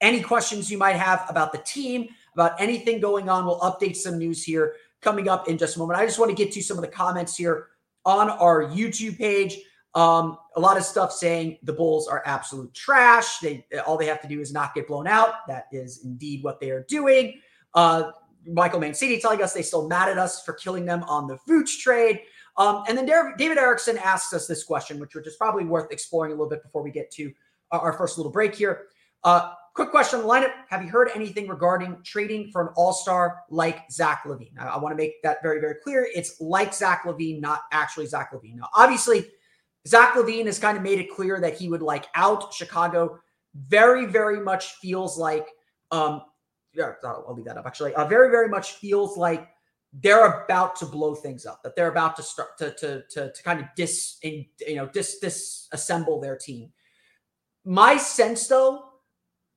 any 0.00 0.20
questions 0.20 0.70
you 0.70 0.78
might 0.78 0.96
have 0.96 1.24
about 1.28 1.52
the 1.52 1.58
team, 1.58 2.08
about 2.34 2.60
anything 2.60 3.00
going 3.00 3.28
on. 3.28 3.46
We'll 3.46 3.60
update 3.60 3.96
some 3.96 4.18
news 4.18 4.42
here 4.42 4.74
coming 5.00 5.28
up 5.28 5.48
in 5.48 5.58
just 5.58 5.76
a 5.76 5.78
moment. 5.78 5.98
I 5.98 6.06
just 6.06 6.18
want 6.18 6.30
to 6.30 6.36
get 6.36 6.52
to 6.52 6.62
some 6.62 6.76
of 6.76 6.82
the 6.82 6.88
comments 6.88 7.36
here 7.36 7.68
on 8.04 8.30
our 8.30 8.64
YouTube 8.64 9.18
page. 9.18 9.58
Um, 9.94 10.38
a 10.56 10.60
lot 10.60 10.76
of 10.76 10.84
stuff 10.84 11.12
saying 11.12 11.58
the 11.62 11.72
Bulls 11.72 12.08
are 12.08 12.22
absolute 12.26 12.74
trash. 12.74 13.38
They 13.38 13.64
all 13.86 13.96
they 13.96 14.06
have 14.06 14.20
to 14.22 14.28
do 14.28 14.40
is 14.40 14.52
not 14.52 14.74
get 14.74 14.88
blown 14.88 15.06
out. 15.06 15.46
That 15.46 15.66
is 15.70 16.04
indeed 16.04 16.42
what 16.42 16.58
they 16.58 16.70
are 16.70 16.84
doing. 16.88 17.40
Uh, 17.74 18.10
Michael 18.46 18.80
Mancini 18.80 19.20
telling 19.20 19.40
us 19.42 19.52
they 19.52 19.62
still 19.62 19.88
mad 19.88 20.08
at 20.08 20.18
us 20.18 20.42
for 20.42 20.52
killing 20.52 20.84
them 20.84 21.04
on 21.04 21.28
the 21.28 21.38
Vooch 21.48 21.78
trade. 21.78 22.20
Um, 22.56 22.84
and 22.88 22.98
then 22.98 23.06
David 23.38 23.58
Erickson 23.58 23.98
asks 23.98 24.32
us 24.32 24.46
this 24.46 24.64
question, 24.64 24.98
which 24.98 25.14
which 25.14 25.26
is 25.26 25.36
probably 25.36 25.64
worth 25.64 25.90
exploring 25.92 26.32
a 26.32 26.34
little 26.34 26.50
bit 26.50 26.62
before 26.62 26.82
we 26.82 26.90
get 26.90 27.10
to 27.12 27.32
our 27.70 27.92
first 27.92 28.18
little 28.18 28.32
break 28.32 28.54
here. 28.54 28.86
Uh, 29.22 29.52
quick 29.74 29.90
question 29.90 30.20
on 30.20 30.26
the 30.26 30.32
lineup: 30.32 30.52
Have 30.70 30.82
you 30.82 30.88
heard 30.88 31.10
anything 31.14 31.46
regarding 31.46 31.98
trading 32.02 32.50
for 32.50 32.62
an 32.62 32.68
all-star 32.76 33.42
like 33.50 33.90
Zach 33.90 34.24
LaVine? 34.24 34.58
I, 34.58 34.68
I 34.68 34.78
want 34.78 34.92
to 34.92 34.96
make 34.96 35.22
that 35.22 35.42
very 35.42 35.60
very 35.60 35.74
clear. 35.82 36.08
It's 36.14 36.40
like 36.40 36.72
Zach 36.72 37.04
LaVine, 37.04 37.40
not 37.40 37.62
actually 37.72 38.06
Zach 38.06 38.32
LaVine. 38.32 38.56
Now, 38.56 38.68
obviously 38.74 39.26
Zach 39.86 40.14
LaVine 40.14 40.46
has 40.46 40.58
kind 40.58 40.76
of 40.76 40.82
made 40.82 40.98
it 40.98 41.10
clear 41.10 41.40
that 41.40 41.56
he 41.56 41.68
would 41.68 41.82
like 41.82 42.06
out 42.14 42.54
Chicago. 42.54 43.18
Very, 43.68 44.06
very 44.06 44.40
much 44.40 44.74
feels 44.76 45.18
like, 45.18 45.46
um, 45.90 46.22
yeah, 46.72 46.92
I'll 47.04 47.34
leave 47.36 47.44
that 47.44 47.56
up 47.56 47.66
actually. 47.66 47.94
Uh, 47.94 48.06
very, 48.06 48.30
very 48.30 48.48
much 48.48 48.72
feels 48.72 49.16
like 49.16 49.48
they're 50.02 50.44
about 50.44 50.74
to 50.76 50.86
blow 50.86 51.14
things 51.14 51.46
up. 51.46 51.62
That 51.62 51.76
they're 51.76 51.90
about 51.90 52.16
to 52.16 52.22
start 52.22 52.58
to 52.58 52.74
to 52.74 53.02
to, 53.10 53.32
to 53.32 53.42
kind 53.42 53.60
of 53.60 53.66
dis 53.76 54.18
you 54.22 54.46
know 54.76 54.86
dis 54.86 55.18
disassemble 55.22 56.20
their 56.20 56.36
team. 56.36 56.72
My 57.64 57.96
sense 57.96 58.48
though 58.48 58.93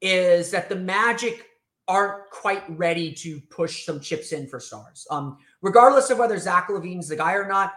is 0.01 0.51
that 0.51 0.69
the 0.69 0.75
Magic 0.75 1.45
aren't 1.87 2.29
quite 2.31 2.63
ready 2.77 3.13
to 3.13 3.39
push 3.49 3.85
some 3.85 3.99
chips 3.99 4.31
in 4.33 4.47
for 4.47 4.59
stars. 4.59 5.07
Um, 5.09 5.37
regardless 5.61 6.09
of 6.09 6.17
whether 6.17 6.37
Zach 6.37 6.67
LaVine's 6.69 7.07
the 7.07 7.15
guy 7.15 7.33
or 7.33 7.47
not 7.47 7.73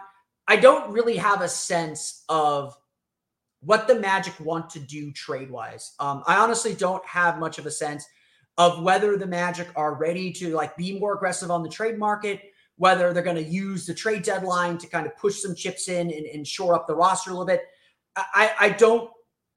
I 0.47 0.57
don't 0.57 0.91
really 0.91 1.15
have 1.17 1.41
a 1.41 1.47
sense 1.47 2.25
of 2.27 2.75
what 3.61 3.87
the 3.87 3.95
Magic 3.95 4.37
want 4.39 4.69
to 4.71 4.79
do 4.79 5.11
trade 5.11 5.49
wise. 5.49 5.93
Um, 5.99 6.23
I 6.27 6.37
honestly 6.37 6.73
don't 6.73 7.05
have 7.05 7.39
much 7.39 7.57
of 7.57 7.65
a 7.65 7.71
sense 7.71 8.05
of 8.57 8.83
whether 8.83 9.17
the 9.17 9.27
Magic 9.27 9.69
are 9.75 9.95
ready 9.95 10.31
to 10.33 10.53
like 10.53 10.75
be 10.75 10.99
more 10.99 11.13
aggressive 11.13 11.51
on 11.51 11.63
the 11.63 11.69
trade 11.69 11.97
market, 11.97 12.41
whether 12.77 13.13
they're 13.13 13.23
going 13.23 13.35
to 13.37 13.43
use 13.43 13.85
the 13.85 13.93
trade 13.93 14.23
deadline 14.23 14.77
to 14.79 14.87
kind 14.87 15.05
of 15.05 15.15
push 15.15 15.39
some 15.39 15.55
chips 15.55 15.87
in 15.87 16.11
and, 16.11 16.25
and 16.25 16.45
shore 16.45 16.73
up 16.73 16.87
the 16.87 16.95
roster 16.95 17.29
a 17.29 17.33
little 17.33 17.45
bit. 17.45 17.61
I, 18.17 18.51
I 18.59 18.69
don't 18.71 19.09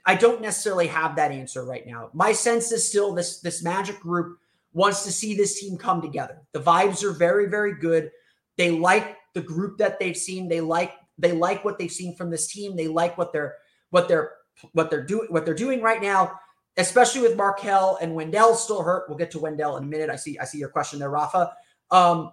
I 0.07 0.15
don't 0.15 0.43
necessarily 0.43 0.87
have 0.89 1.17
that 1.17 1.33
answer 1.33 1.65
right 1.65 1.87
now. 1.87 2.11
My 2.13 2.33
sense 2.33 2.73
is 2.73 2.87
still 2.87 3.15
this 3.15 3.41
this 3.41 3.63
Magic 3.63 3.99
group 4.01 4.39
wants 4.73 5.05
to 5.05 5.13
see 5.13 5.35
this 5.35 5.59
team 5.61 5.79
come 5.79 6.03
together. 6.03 6.43
The 6.53 6.61
vibes 6.61 7.03
are 7.03 7.13
very 7.13 7.49
very 7.49 7.75
good. 7.79 8.11
They 8.57 8.71
like 8.71 9.17
the 9.35 9.43
group 9.43 9.79
that 9.79 9.99
they've 9.99 10.17
seen. 10.17 10.49
They 10.49 10.61
like 10.61 10.93
they 11.19 11.33
like 11.33 11.65
what 11.65 11.79
they've 11.79 11.91
seen 11.91 12.15
from 12.17 12.31
this 12.31 12.47
team. 12.49 12.77
They 12.77 12.89
like 12.89 13.17
what 13.17 13.33
they're 13.33 13.55
what 13.91 14.09
they're 14.09 14.33
what 14.73 14.91
they're 14.91 15.05
doing 15.05 15.27
what 15.31 15.45
they're 15.45 15.55
doing 15.55 15.81
right 15.81 16.03
now. 16.03 16.39
especially 16.77 17.23
with 17.23 17.37
Markelle 17.37 17.99
and 18.01 18.15
Wendell 18.15 18.55
still 18.55 18.83
hurt. 18.83 19.05
We'll 19.09 19.19
get 19.19 19.31
to 19.33 19.39
Wendell 19.39 19.77
in 19.77 19.85
a 19.85 19.87
minute. 19.87 20.11
I 20.11 20.17
see. 20.17 20.39
I 20.39 20.45
see 20.45 20.59
your 20.59 20.69
question 20.69 20.99
there, 20.99 21.11
Rafa. 21.11 21.53
Um, 21.91 22.33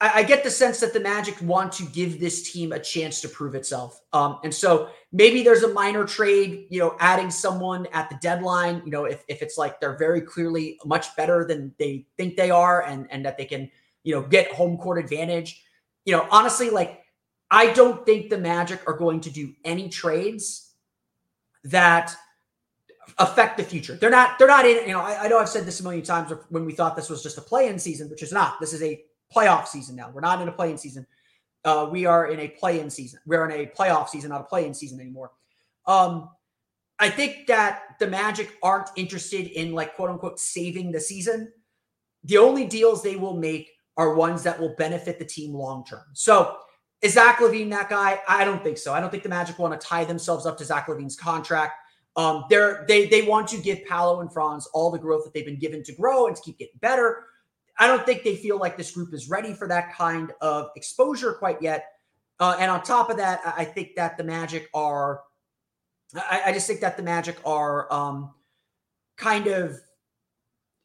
I, 0.00 0.10
I, 0.16 0.22
get 0.22 0.42
the 0.42 0.50
sense 0.50 0.80
that 0.80 0.92
the 0.92 1.00
Magic 1.00 1.40
want 1.42 1.72
to 1.74 1.84
give 1.84 2.20
this 2.20 2.50
team 2.50 2.72
a 2.72 2.78
chance 2.78 3.20
to 3.20 3.28
prove 3.28 3.54
itself, 3.54 4.00
um, 4.12 4.38
and 4.44 4.54
so 4.54 4.90
maybe 5.12 5.42
there's 5.42 5.62
a 5.62 5.72
minor 5.72 6.04
trade. 6.04 6.66
You 6.70 6.80
know, 6.80 6.96
adding 7.00 7.30
someone 7.30 7.86
at 7.92 8.08
the 8.08 8.16
deadline. 8.16 8.82
You 8.84 8.90
know, 8.90 9.04
if 9.04 9.24
if 9.28 9.42
it's 9.42 9.58
like 9.58 9.80
they're 9.80 9.98
very 9.98 10.20
clearly 10.20 10.78
much 10.84 11.14
better 11.16 11.44
than 11.44 11.74
they 11.78 12.06
think 12.16 12.36
they 12.36 12.50
are, 12.50 12.84
and 12.84 13.06
and 13.10 13.24
that 13.24 13.36
they 13.36 13.44
can 13.44 13.70
you 14.02 14.14
know 14.14 14.22
get 14.22 14.52
home 14.52 14.78
court 14.78 14.98
advantage. 14.98 15.64
You 16.04 16.16
know, 16.16 16.26
honestly, 16.30 16.70
like 16.70 17.04
I 17.50 17.72
don't 17.72 18.06
think 18.06 18.30
the 18.30 18.38
Magic 18.38 18.80
are 18.86 18.96
going 18.96 19.20
to 19.22 19.30
do 19.30 19.52
any 19.64 19.88
trades 19.88 20.72
that 21.64 22.14
affect 23.18 23.56
the 23.56 23.64
future. 23.64 23.96
They're 23.96 24.10
not. 24.10 24.38
They're 24.38 24.48
not 24.48 24.66
in. 24.66 24.86
You 24.86 24.94
know, 24.94 25.00
I, 25.00 25.24
I 25.24 25.28
know 25.28 25.38
I've 25.38 25.48
said 25.48 25.66
this 25.66 25.80
a 25.80 25.82
million 25.82 26.04
times 26.04 26.32
when 26.48 26.64
we 26.64 26.72
thought 26.72 26.96
this 26.96 27.10
was 27.10 27.22
just 27.22 27.38
a 27.38 27.42
play-in 27.42 27.78
season, 27.78 28.08
which 28.08 28.22
is 28.22 28.32
not. 28.32 28.60
This 28.60 28.72
is 28.72 28.82
a 28.82 29.02
playoff 29.34 29.66
season 29.66 29.96
now. 29.96 30.10
We're 30.12 30.20
not 30.20 30.40
in 30.42 30.48
a 30.48 30.52
play-in 30.52 30.78
season. 30.78 31.06
Uh, 31.64 31.88
we 31.90 32.06
are 32.06 32.30
in 32.30 32.40
a 32.40 32.48
play-in 32.48 32.90
season. 32.90 33.20
We're 33.26 33.48
in 33.48 33.60
a 33.60 33.66
playoff 33.66 34.08
season, 34.08 34.30
not 34.30 34.40
a 34.40 34.44
play-in 34.44 34.74
season 34.74 35.00
anymore. 35.00 35.32
Um, 35.86 36.30
I 36.98 37.08
think 37.08 37.46
that 37.46 37.82
the 37.98 38.06
Magic 38.06 38.56
aren't 38.62 38.90
interested 38.96 39.46
in 39.46 39.72
like 39.72 39.96
quote 39.96 40.10
unquote 40.10 40.38
saving 40.38 40.92
the 40.92 41.00
season. 41.00 41.52
The 42.24 42.38
only 42.38 42.66
deals 42.66 43.02
they 43.02 43.16
will 43.16 43.36
make 43.36 43.70
are 43.96 44.14
ones 44.14 44.42
that 44.42 44.60
will 44.60 44.74
benefit 44.76 45.18
the 45.18 45.24
team 45.24 45.54
long 45.54 45.84
term. 45.84 46.04
So 46.12 46.58
is 47.00 47.14
Zach 47.14 47.38
LaVine 47.38 47.70
that 47.70 47.88
guy? 47.88 48.20
I 48.28 48.44
don't 48.44 48.62
think 48.62 48.76
so. 48.76 48.92
I 48.92 49.00
don't 49.00 49.10
think 49.10 49.22
the 49.22 49.30
Magic 49.30 49.58
want 49.58 49.78
to 49.78 49.86
tie 49.86 50.04
themselves 50.04 50.44
up 50.44 50.58
to 50.58 50.64
Zach 50.64 50.86
LaVine's 50.86 51.16
contract. 51.16 51.72
Um, 52.16 52.44
they're 52.50 52.84
they 52.88 53.06
they 53.06 53.22
want 53.22 53.48
to 53.48 53.56
give 53.56 53.84
Paolo 53.86 54.20
and 54.20 54.32
Franz 54.32 54.66
all 54.74 54.90
the 54.90 54.98
growth 54.98 55.24
that 55.24 55.32
they've 55.32 55.44
been 55.44 55.58
given 55.58 55.82
to 55.84 55.94
grow 55.94 56.26
and 56.26 56.36
to 56.36 56.42
keep 56.42 56.58
getting 56.58 56.78
better. 56.80 57.24
I 57.80 57.86
don't 57.86 58.04
think 58.04 58.22
they 58.22 58.36
feel 58.36 58.58
like 58.58 58.76
this 58.76 58.90
group 58.92 59.14
is 59.14 59.30
ready 59.30 59.54
for 59.54 59.66
that 59.66 59.94
kind 59.94 60.32
of 60.42 60.68
exposure 60.76 61.32
quite 61.32 61.62
yet. 61.62 61.86
Uh, 62.38 62.56
and 62.60 62.70
on 62.70 62.82
top 62.82 63.08
of 63.08 63.16
that, 63.16 63.40
I 63.44 63.64
think 63.64 63.96
that 63.96 64.18
the 64.18 64.24
Magic 64.24 64.68
are, 64.74 65.22
I, 66.14 66.42
I 66.46 66.52
just 66.52 66.66
think 66.66 66.80
that 66.80 66.98
the 66.98 67.02
Magic 67.02 67.38
are 67.44 67.90
um, 67.92 68.34
kind 69.16 69.46
of 69.46 69.80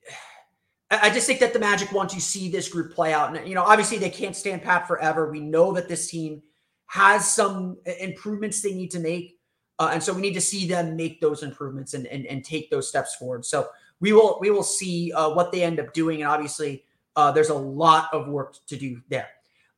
I 0.90 1.10
just 1.10 1.28
think 1.28 1.42
that 1.42 1.52
the 1.52 1.60
Magic 1.60 1.92
want 1.92 2.12
to 2.12 2.22
see 2.22 2.50
this 2.50 2.70
group 2.70 2.94
play 2.94 3.12
out. 3.12 3.36
And, 3.36 3.46
you 3.48 3.56
know, 3.56 3.64
obviously 3.64 3.98
they 3.98 4.10
can't 4.10 4.36
stand 4.36 4.64
pat 4.64 4.88
forever. 4.88 5.30
We 5.30 5.42
know 5.42 5.74
that 5.74 5.90
this 5.90 6.08
team 6.08 6.44
has 6.86 7.30
some 7.30 7.78
improvements 8.00 8.62
they 8.62 8.74
need 8.74 8.92
to 8.92 9.00
make. 9.00 9.38
Uh, 9.80 9.90
and 9.92 10.02
so 10.02 10.14
we 10.14 10.22
need 10.22 10.36
to 10.36 10.42
see 10.42 10.66
them 10.66 10.96
make 10.96 11.20
those 11.20 11.44
improvements 11.44 11.94
and, 11.94 12.06
and, 12.08 12.26
and 12.28 12.46
take 12.46 12.70
those 12.70 12.88
steps 12.88 13.16
forward. 13.16 13.44
So 13.44 13.68
we 14.02 14.14
will 14.14 14.38
we 14.40 14.50
will 14.50 14.64
see 14.64 15.12
uh, 15.14 15.30
what 15.30 15.52
they 15.52 15.64
end 15.64 15.80
up 15.80 15.94
doing. 15.94 16.22
And 16.22 16.30
obviously, 16.30 16.84
uh, 17.16 17.32
there's 17.32 17.50
a 17.50 17.56
lot 17.56 18.14
of 18.14 18.28
work 18.28 18.56
to 18.68 18.78
do 18.78 19.02
there. 19.10 19.28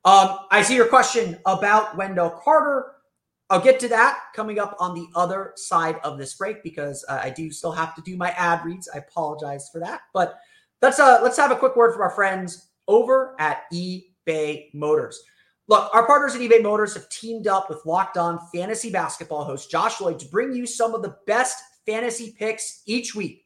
Um, 0.04 0.38
I 0.50 0.62
see 0.62 0.74
your 0.74 0.88
question 0.88 1.38
about 1.46 1.96
Wendell 1.96 2.30
Carter. 2.30 2.92
I'll 3.50 3.60
get 3.60 3.80
to 3.80 3.88
that 3.88 4.20
coming 4.34 4.58
up 4.58 4.76
on 4.78 4.94
the 4.94 5.06
other 5.14 5.52
side 5.56 5.96
of 6.04 6.18
this 6.18 6.34
break 6.34 6.62
because 6.62 7.04
uh, 7.08 7.20
I 7.22 7.30
do 7.30 7.50
still 7.50 7.72
have 7.72 7.94
to 7.94 8.02
do 8.02 8.16
my 8.16 8.30
ad 8.30 8.64
reads. 8.64 8.88
I 8.94 8.98
apologize 8.98 9.70
for 9.72 9.80
that, 9.80 10.02
but 10.12 10.38
Let's 10.80 11.00
uh 11.00 11.20
let's 11.22 11.36
have 11.36 11.50
a 11.50 11.56
quick 11.56 11.74
word 11.76 11.92
from 11.92 12.02
our 12.02 12.10
friends 12.10 12.68
over 12.86 13.34
at 13.40 13.62
eBay 13.72 14.72
Motors. 14.74 15.20
Look, 15.66 15.92
our 15.92 16.06
partners 16.06 16.34
at 16.34 16.40
eBay 16.40 16.62
Motors 16.62 16.94
have 16.94 17.08
teamed 17.08 17.46
up 17.46 17.68
with 17.68 17.84
Locked 17.84 18.16
On 18.16 18.38
Fantasy 18.54 18.90
Basketball 18.90 19.44
host 19.44 19.70
Josh 19.70 20.00
Lloyd 20.00 20.18
to 20.20 20.26
bring 20.26 20.52
you 20.52 20.66
some 20.66 20.94
of 20.94 21.02
the 21.02 21.16
best 21.26 21.62
fantasy 21.84 22.34
picks 22.38 22.82
each 22.86 23.14
week, 23.14 23.44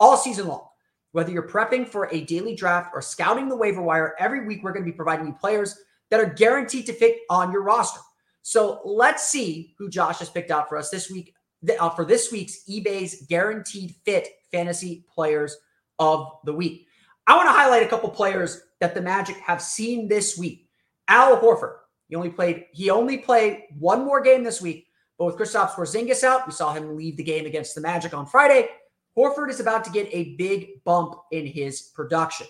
all 0.00 0.16
season 0.16 0.48
long. 0.48 0.66
Whether 1.12 1.30
you're 1.30 1.48
prepping 1.48 1.86
for 1.86 2.08
a 2.10 2.22
daily 2.22 2.56
draft 2.56 2.90
or 2.92 3.00
scouting 3.00 3.48
the 3.48 3.56
waiver 3.56 3.82
wire, 3.82 4.14
every 4.18 4.46
week 4.46 4.62
we're 4.62 4.72
going 4.72 4.84
to 4.84 4.90
be 4.90 4.96
providing 4.96 5.26
you 5.26 5.32
players 5.32 5.76
that 6.10 6.20
are 6.20 6.26
guaranteed 6.26 6.86
to 6.86 6.92
fit 6.92 7.18
on 7.30 7.52
your 7.52 7.62
roster. 7.62 8.00
So 8.42 8.80
let's 8.84 9.26
see 9.26 9.74
who 9.78 9.88
Josh 9.88 10.18
has 10.18 10.28
picked 10.28 10.50
out 10.50 10.68
for 10.68 10.76
us 10.76 10.90
this 10.90 11.10
week 11.10 11.34
uh, 11.78 11.90
for 11.90 12.04
this 12.04 12.30
week's 12.30 12.64
eBay's 12.68 13.26
guaranteed 13.26 13.94
fit 14.04 14.28
fantasy 14.50 15.06
players 15.12 15.56
of 15.98 16.30
the 16.44 16.52
week. 16.52 16.86
I 17.26 17.36
want 17.36 17.48
to 17.48 17.52
highlight 17.52 17.82
a 17.82 17.88
couple 17.88 18.10
players 18.10 18.60
that 18.80 18.94
the 18.94 19.00
Magic 19.00 19.36
have 19.36 19.62
seen 19.62 20.08
this 20.08 20.36
week. 20.36 20.68
Al 21.08 21.40
Horford. 21.40 21.76
He 22.08 22.16
only 22.16 22.30
played 22.30 22.66
he 22.72 22.90
only 22.90 23.18
played 23.18 23.62
one 23.78 24.04
more 24.04 24.20
game 24.20 24.44
this 24.44 24.60
week, 24.60 24.86
but 25.18 25.24
with 25.24 25.36
Kristaps 25.36 25.70
Porzingis 25.70 26.22
out, 26.22 26.46
we 26.46 26.52
saw 26.52 26.72
him 26.72 26.96
leave 26.96 27.16
the 27.16 27.22
game 27.22 27.46
against 27.46 27.74
the 27.74 27.80
Magic 27.80 28.12
on 28.12 28.26
Friday. 28.26 28.68
Horford 29.16 29.50
is 29.50 29.60
about 29.60 29.84
to 29.84 29.90
get 29.90 30.08
a 30.12 30.34
big 30.36 30.82
bump 30.84 31.14
in 31.30 31.46
his 31.46 31.82
production. 31.94 32.46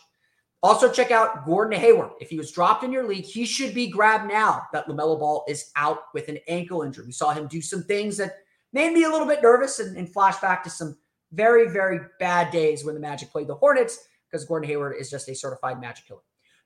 Also, 0.62 0.90
check 0.90 1.10
out 1.10 1.44
Gordon 1.44 1.78
Hayward. 1.78 2.12
If 2.20 2.30
he 2.30 2.38
was 2.38 2.50
dropped 2.50 2.84
in 2.84 2.92
your 2.92 3.06
league, 3.06 3.26
he 3.26 3.44
should 3.44 3.74
be 3.74 3.86
grabbed 3.86 4.32
now 4.32 4.62
that 4.72 4.86
LaMelo 4.86 5.18
Ball 5.18 5.44
is 5.46 5.70
out 5.76 6.04
with 6.14 6.28
an 6.28 6.38
ankle 6.48 6.82
injury. 6.82 7.04
We 7.04 7.12
saw 7.12 7.32
him 7.32 7.46
do 7.48 7.60
some 7.60 7.82
things 7.82 8.16
that 8.16 8.36
made 8.72 8.94
me 8.94 9.04
a 9.04 9.10
little 9.10 9.26
bit 9.26 9.42
nervous 9.42 9.78
and, 9.78 9.94
and 9.96 10.08
flashback 10.08 10.62
to 10.62 10.70
some 10.70 10.96
very, 11.32 11.68
very 11.68 12.00
bad 12.18 12.50
days 12.50 12.82
when 12.82 12.94
the 12.94 13.00
Magic 13.00 13.30
played 13.30 13.46
the 13.46 13.54
Hornets 13.54 14.08
because 14.30 14.46
Gordon 14.46 14.68
Hayward 14.68 14.96
is 14.98 15.10
just 15.10 15.28
a 15.28 15.34
certified 15.34 15.80
Magic 15.80 16.06
killer. 16.06 16.20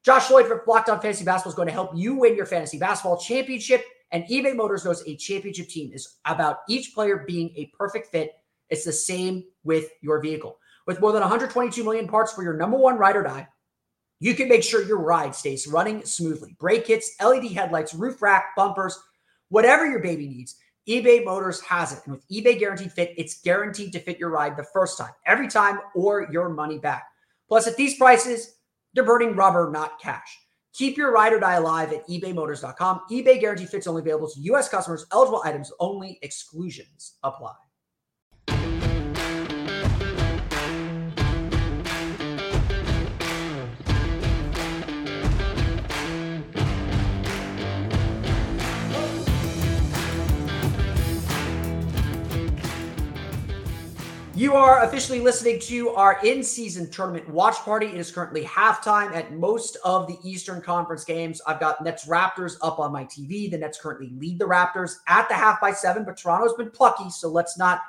Josh 0.05 0.31
Lloyd 0.31 0.47
for 0.47 0.63
Locked 0.67 0.89
On 0.89 1.01
Fantasy 1.01 1.25
Basketball 1.25 1.51
is 1.51 1.57
going 1.57 1.69
to 1.69 1.75
help 1.75 1.91
you 1.95 2.15
win 2.15 2.37
your 2.37 2.47
fantasy 2.47 2.79
basketball 2.79 3.19
championship. 3.19 3.85
And 4.13 4.25
eBay 4.25 4.55
Motors 4.55 4.85
knows 4.85 5.03
a 5.07 5.17
championship 5.17 5.69
team 5.69 5.93
is 5.93 6.19
about 6.25 6.59
each 6.69 6.95
player 6.95 7.25
being 7.27 7.53
a 7.57 7.67
perfect 7.77 8.07
fit. 8.07 8.33
It's 8.71 8.85
the 8.85 8.93
same 8.93 9.45
with 9.65 9.91
your 10.01 10.21
vehicle. 10.21 10.59
With 10.87 11.01
more 11.01 11.13
than 11.13 11.21
122 11.21 11.85
million 11.85 12.09
parts 12.09 12.33
for 12.33 12.43
your 12.43 12.55
number 12.55 12.79
one 12.79 12.97
ride 12.97 13.17
or 13.17 13.23
die, 13.23 13.49
you 14.21 14.35
can 14.35 14.49
make 14.49 14.65
sure 14.65 14.83
your 14.83 15.01
ride 15.01 15.35
stays 15.35 15.67
running 15.67 16.05
smoothly. 16.05 16.57
Brake 16.59 16.87
kits, 16.87 17.15
LED 17.23 17.53
headlights, 17.53 17.95
roof 17.95 18.21
rack, 18.21 18.57
bumpers, 18.57 18.99
whatever 19.49 19.87
your 19.87 20.01
baby 20.01 20.29
needs 20.29 20.57
eBay 20.89 21.23
Motors 21.23 21.61
has 21.61 21.93
it. 21.93 22.01
And 22.07 22.15
with 22.15 22.27
eBay 22.29 22.59
Guaranteed 22.59 22.93
Fit, 22.93 23.13
it's 23.19 23.43
guaranteed 23.43 23.93
to 23.93 24.01
fit 24.01 24.19
your 24.19 24.31
ride 24.31 24.57
the 24.57 24.65
first 24.65 24.97
time, 24.97 25.13
every 25.27 25.47
time, 25.47 25.81
or 25.95 26.27
your 26.33 26.49
money 26.49 26.79
back. 26.79 27.07
Plus, 27.47 27.67
at 27.67 27.77
these 27.77 27.99
prices, 27.99 28.57
they're 28.95 29.05
burning 29.05 29.37
rubber, 29.37 29.71
not 29.71 30.01
cash. 30.01 30.39
Keep 30.73 30.97
your 30.97 31.13
ride 31.13 31.35
or 31.35 31.41
die 31.41 31.55
alive 31.55 31.93
at 31.93 32.09
ebaymotors.com. 32.09 33.03
eBay 33.11 33.39
Guaranteed 33.39 33.69
Fit's 33.69 33.87
only 33.87 34.01
available 34.01 34.31
to 34.31 34.41
U.S. 34.41 34.69
customers, 34.69 35.05
eligible 35.13 35.43
items 35.45 35.71
only, 35.79 36.19
exclusions 36.23 37.17
apply. 37.23 37.55
You 54.39 54.55
are 54.55 54.85
officially 54.85 55.19
listening 55.19 55.59
to 55.63 55.89
our 55.97 56.25
in 56.25 56.45
season 56.45 56.89
tournament 56.93 57.29
watch 57.29 57.57
party. 57.57 57.87
It 57.87 57.97
is 57.97 58.13
currently 58.13 58.45
halftime 58.45 59.13
at 59.13 59.33
most 59.33 59.77
of 59.85 60.07
the 60.07 60.17
Eastern 60.23 60.61
Conference 60.61 61.03
games. 61.03 61.41
I've 61.45 61.59
got 61.59 61.83
Nets 61.83 62.07
Raptors 62.07 62.55
up 62.63 62.79
on 62.79 62.93
my 62.93 63.05
TV. 63.05 63.51
The 63.51 63.59
Nets 63.59 63.81
currently 63.81 64.13
lead 64.17 64.39
the 64.39 64.45
Raptors 64.45 64.99
at 65.09 65.29
the 65.29 65.35
half 65.35 65.61
by 65.61 65.73
seven, 65.73 66.05
but 66.05 66.17
Toronto's 66.17 66.55
been 66.55 66.71
plucky. 66.71 67.11
So 67.11 67.29
let's 67.29 67.59
not 67.59 67.81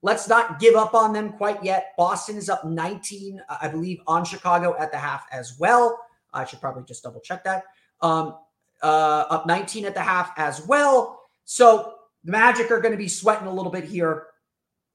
let's 0.00 0.26
not 0.30 0.58
give 0.58 0.76
up 0.76 0.94
on 0.94 1.12
them 1.12 1.34
quite 1.34 1.62
yet. 1.62 1.92
Boston 1.98 2.36
is 2.36 2.48
up 2.48 2.64
19, 2.64 3.42
I 3.60 3.68
believe, 3.68 4.00
on 4.06 4.24
Chicago 4.24 4.74
at 4.78 4.90
the 4.90 4.96
half 4.96 5.26
as 5.30 5.58
well. 5.58 6.00
I 6.32 6.46
should 6.46 6.62
probably 6.62 6.84
just 6.84 7.02
double 7.02 7.20
check 7.20 7.44
that. 7.44 7.64
Um, 8.00 8.34
uh, 8.82 9.24
up 9.28 9.46
19 9.46 9.84
at 9.84 9.92
the 9.92 10.00
half 10.00 10.32
as 10.38 10.66
well. 10.66 11.20
So 11.44 11.96
the 12.24 12.32
Magic 12.32 12.70
are 12.70 12.80
going 12.80 12.92
to 12.92 12.98
be 12.98 13.08
sweating 13.08 13.46
a 13.46 13.52
little 13.52 13.70
bit 13.70 13.84
here 13.84 14.28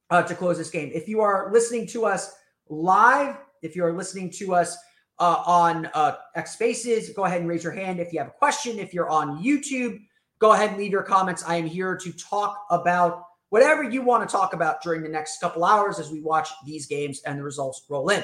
uh, 0.09 0.23
to 0.23 0.35
close 0.35 0.57
this 0.57 0.69
game. 0.69 0.91
If 0.93 1.07
you 1.07 1.21
are 1.21 1.51
listening 1.51 1.87
to 1.87 2.05
us 2.05 2.33
live, 2.69 3.37
if 3.61 3.75
you 3.75 3.83
are 3.85 3.93
listening 3.93 4.29
to 4.31 4.55
us 4.55 4.77
uh, 5.19 5.43
on 5.45 5.89
uh, 5.93 6.15
X 6.35 6.53
Spaces, 6.53 7.09
go 7.11 7.25
ahead 7.25 7.41
and 7.41 7.49
raise 7.49 7.63
your 7.63 7.73
hand 7.73 7.99
if 7.99 8.11
you 8.11 8.19
have 8.19 8.27
a 8.27 8.31
question. 8.31 8.79
If 8.79 8.93
you're 8.93 9.09
on 9.09 9.43
YouTube, 9.43 9.99
go 10.39 10.53
ahead 10.53 10.69
and 10.69 10.77
leave 10.77 10.91
your 10.91 11.03
comments. 11.03 11.43
I 11.47 11.55
am 11.55 11.65
here 11.65 11.95
to 11.95 12.11
talk 12.13 12.65
about 12.69 13.23
whatever 13.49 13.83
you 13.83 14.01
want 14.01 14.27
to 14.27 14.31
talk 14.31 14.53
about 14.53 14.81
during 14.81 15.03
the 15.03 15.09
next 15.09 15.39
couple 15.39 15.63
hours 15.63 15.99
as 15.99 16.11
we 16.11 16.21
watch 16.21 16.49
these 16.65 16.87
games 16.87 17.21
and 17.25 17.37
the 17.37 17.43
results 17.43 17.83
roll 17.87 18.09
in. 18.09 18.23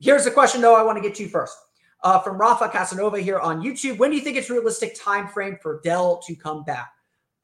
Here's 0.00 0.24
the 0.24 0.32
question, 0.32 0.60
though, 0.60 0.74
I 0.74 0.82
want 0.82 0.98
to 0.98 1.02
get 1.02 1.14
to 1.16 1.28
first. 1.28 1.56
Uh, 2.02 2.18
from 2.18 2.36
Rafa 2.36 2.68
Casanova 2.68 3.20
here 3.20 3.38
on 3.38 3.62
YouTube. 3.62 3.98
When 3.98 4.10
do 4.10 4.16
you 4.16 4.22
think 4.22 4.36
it's 4.36 4.50
realistic 4.50 4.96
time 5.00 5.28
frame 5.28 5.56
for 5.62 5.80
Dell 5.84 6.20
to 6.26 6.34
come 6.34 6.64
back? 6.64 6.92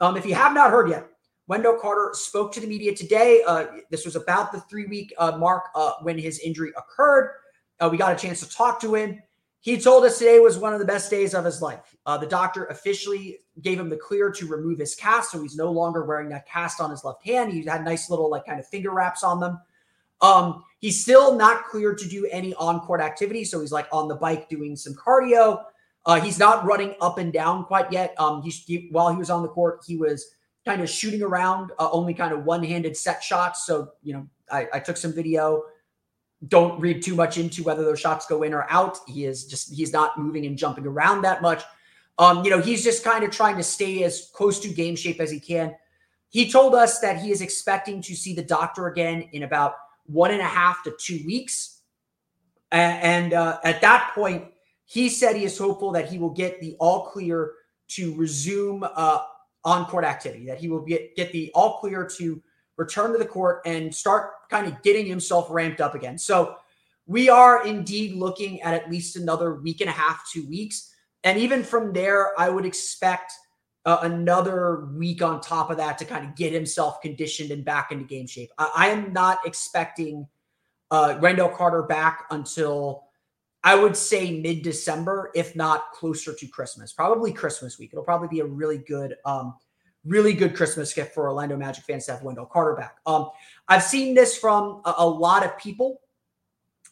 Um, 0.01 0.17
if 0.17 0.27
you 0.27 0.35
have 0.35 0.53
not 0.53 0.73
heard 0.73 0.91
yet, 0.91 1.07
Wendell 1.49 1.79
Carter 1.81 2.11
spoke 2.13 2.53
to 2.53 2.61
the 2.61 2.67
media 2.67 2.95
today. 2.95 3.43
Uh, 3.47 3.67
this 3.91 4.05
was 4.05 4.17
about 4.17 4.53
the 4.53 4.61
three 4.61 4.87
week 4.87 5.13
uh, 5.19 5.37
mark 5.39 5.65
uh, 5.75 5.93
when 6.03 6.19
his 6.19 6.39
injury 6.41 6.73
occurred. 6.77 7.33
Uh, 7.81 7.89
we 7.91 7.97
got 7.97 8.13
a 8.13 8.17
chance 8.17 8.41
to 8.41 8.55
talk 8.55 8.81
to 8.81 8.95
him. 8.95 9.21
he 9.61 9.81
told 9.81 10.05
us 10.05 10.19
today 10.19 10.39
was 10.41 10.59
one 10.59 10.75
of 10.75 10.79
the 10.79 10.85
best 10.85 11.11
days 11.11 11.35
of 11.35 11.45
his 11.45 11.63
life. 11.63 11.97
Uh, 12.05 12.19
the 12.19 12.27
doctor 12.27 12.67
officially 12.67 13.39
gave 13.63 13.81
him 13.81 13.89
the 13.89 13.97
clear 13.97 14.31
to 14.31 14.47
remove 14.47 14.79
his 14.79 14.95
cast, 14.95 15.33
so 15.33 15.41
he's 15.41 15.57
no 15.57 15.73
longer 15.73 16.05
wearing 16.05 16.29
that 16.29 16.47
cast 16.47 16.81
on 16.81 16.91
his 16.91 17.03
left 17.03 17.25
hand. 17.25 17.53
He 17.53 17.65
had 17.65 17.83
nice 17.83 18.11
little 18.11 18.31
like 18.31 18.45
kind 18.45 18.61
of 18.61 18.67
finger 18.67 18.91
wraps 18.91 19.25
on 19.25 19.41
them. 19.41 19.59
Um, 20.21 20.65
he's 20.81 21.01
still 21.01 21.35
not 21.35 21.65
cleared 21.65 21.97
to 21.99 22.09
do 22.09 22.27
any 22.31 22.53
on-court 22.55 23.01
activity, 23.01 23.45
so 23.45 23.61
he's 23.61 23.73
like 23.73 23.89
on 23.91 24.09
the 24.09 24.17
bike 24.17 24.51
doing 24.51 24.77
some 24.77 24.95
cardio. 24.95 25.63
Uh, 26.05 26.21
he's 26.21 26.39
not 26.39 26.65
running 26.65 26.95
up 27.01 27.19
and 27.19 27.33
down 27.33 27.65
quite 27.65 27.91
yet. 27.91 28.15
Um, 28.19 28.43
he, 28.43 28.89
while 28.91 29.11
he 29.11 29.17
was 29.17 29.31
on 29.31 29.43
the 29.43 29.49
court, 29.49 29.81
he 29.87 29.97
was 29.97 30.35
kind 30.69 30.83
of 30.83 30.91
shooting 30.91 31.23
around, 31.23 31.73
uh, 31.79 31.89
only 31.91 32.15
kind 32.15 32.33
of 32.33 32.45
one-handed 32.45 32.97
set 32.97 33.23
shots. 33.23 33.67
So 33.67 33.93
you 34.03 34.13
know, 34.13 34.29
I, 34.51 34.69
I 34.75 34.79
took 34.79 34.97
some 34.97 35.13
video 35.13 35.63
don't 36.47 36.79
read 36.81 37.03
too 37.03 37.17
much 37.17 37.37
into 37.37 37.65
whether 37.65 37.85
those 37.85 37.99
shots 37.99 38.27
go 38.27 38.45
in 38.45 38.55
or 38.55 38.65
out. 38.71 38.99
He 39.09 39.25
is 39.25 39.45
just 39.45 39.75
he's 39.75 39.93
not 39.93 40.19
moving 40.19 40.47
and 40.47 40.57
jumping 40.57 40.87
around 40.87 41.23
that 41.23 41.43
much. 41.43 41.65
Um, 42.19 42.45
you 42.45 42.51
know, 42.51 42.61
he's 42.61 42.85
just 42.85 43.03
kind 43.03 43.25
of 43.25 43.31
trying 43.31 43.57
to 43.57 43.63
stay 43.63 44.05
as 44.05 44.31
close 44.33 44.61
to 44.61 44.69
game 44.69 44.97
shape 44.97 45.21
as 45.21 45.31
he 45.31 45.41
can. 45.41 45.75
He 46.29 46.51
told 46.51 46.75
us 46.75 47.01
that 47.01 47.21
he 47.21 47.31
is 47.31 47.41
expecting 47.41 48.03
to 48.03 48.15
see 48.15 48.35
the 48.35 48.43
doctor 48.43 48.87
again 48.87 49.29
in 49.33 49.45
about 49.45 49.75
one 50.07 50.31
and 50.31 50.41
a 50.41 50.45
half 50.45 50.83
to 50.85 50.95
two 50.99 51.21
weeks. 51.27 51.81
And, 52.71 53.33
uh, 53.33 53.61
at 53.65 53.81
that 53.81 54.13
point, 54.15 54.45
he 54.85 55.09
said 55.09 55.37
he 55.37 55.45
is 55.45 55.57
hopeful 55.57 55.93
that 55.93 56.11
he 56.11 56.19
will 56.19 56.31
get 56.31 56.61
the 56.61 56.77
all 56.79 57.07
clear 57.07 57.53
to 57.89 58.15
resume 58.17 58.85
uh, 58.85 59.23
on 59.69 59.85
court 59.85 60.05
activity, 60.05 60.47
that 60.47 60.59
he 60.59 60.69
will 60.69 60.81
get, 60.81 61.15
get 61.15 61.31
the 61.31 61.51
all 61.55 61.79
clear 61.79 62.09
to 62.17 62.43
return 62.79 63.13
to 63.13 63.19
the 63.19 63.27
court 63.27 63.61
and 63.67 63.95
start 63.95 64.31
kind 64.49 64.67
of 64.67 64.83
getting 64.83 65.05
himself 65.05 65.49
ramped 65.51 65.83
up 65.83 65.95
again. 65.95 66.17
So 66.17 66.57
we 67.07 67.29
are 67.29 67.67
indeed 67.67 68.17
looking 68.17 68.63
at 68.63 68.73
at 68.73 68.91
least 68.91 69.17
another 69.17 69.57
week 69.57 69.83
and 69.83 69.91
a 69.91 69.93
half, 69.93 70.27
two 70.33 70.49
weeks. 70.49 70.95
And 71.23 71.39
even 71.39 71.63
from 71.63 71.93
there, 71.93 72.39
I 72.41 72.49
would 72.49 72.65
expect 72.65 73.33
uh, 73.85 73.99
another 74.03 74.87
week 74.97 75.21
on 75.23 75.41
top 75.41 75.71
of 75.71 75.77
that 75.77 75.99
to 75.99 76.07
kind 76.07 76.25
of 76.27 76.35
get 76.35 76.53
himself 76.53 77.03
conditioned 77.03 77.51
and 77.51 77.65
back 77.65 77.93
into 77.93 78.05
game 78.05 78.27
shape. 78.27 78.51
I, 78.57 78.71
I 78.75 78.89
am 78.89 79.13
not 79.13 79.39
expecting 79.45 80.27
uh, 80.91 81.19
Wendell 81.21 81.51
Carter 81.51 81.83
back 81.83 82.25
until 82.31 83.08
I 83.69 83.75
would 83.75 83.95
say 83.95 84.41
mid 84.41 84.63
December, 84.63 85.31
if 85.35 85.55
not 85.55 85.93
closer 85.93 86.33
to 86.33 86.47
Christmas, 86.47 86.91
probably 86.91 87.35
Christmas 87.35 87.79
week. 87.79 87.91
It'll 87.93 88.03
probably 88.03 88.29
be 88.29 88.41
a 88.41 88.47
really 88.47 88.79
good 88.79 89.17
um, 89.27 89.57
really 90.07 90.33
good 90.33 90.57
Christmas 90.57 90.95
gift 90.95 91.13
for 91.13 91.29
Orlando 91.29 91.55
Magic 91.55 91.85
fans 91.85 92.07
to 92.07 92.13
have 92.13 92.23
Wendell 92.23 92.47
Carter 92.47 92.75
back. 92.75 92.97
Um, 93.05 93.29
I've 93.69 93.83
seen 93.83 94.15
this 94.15 94.39
from 94.39 94.81
a, 94.87 94.95
a 94.97 95.07
lot 95.07 95.45
of 95.45 95.59
people. 95.59 96.01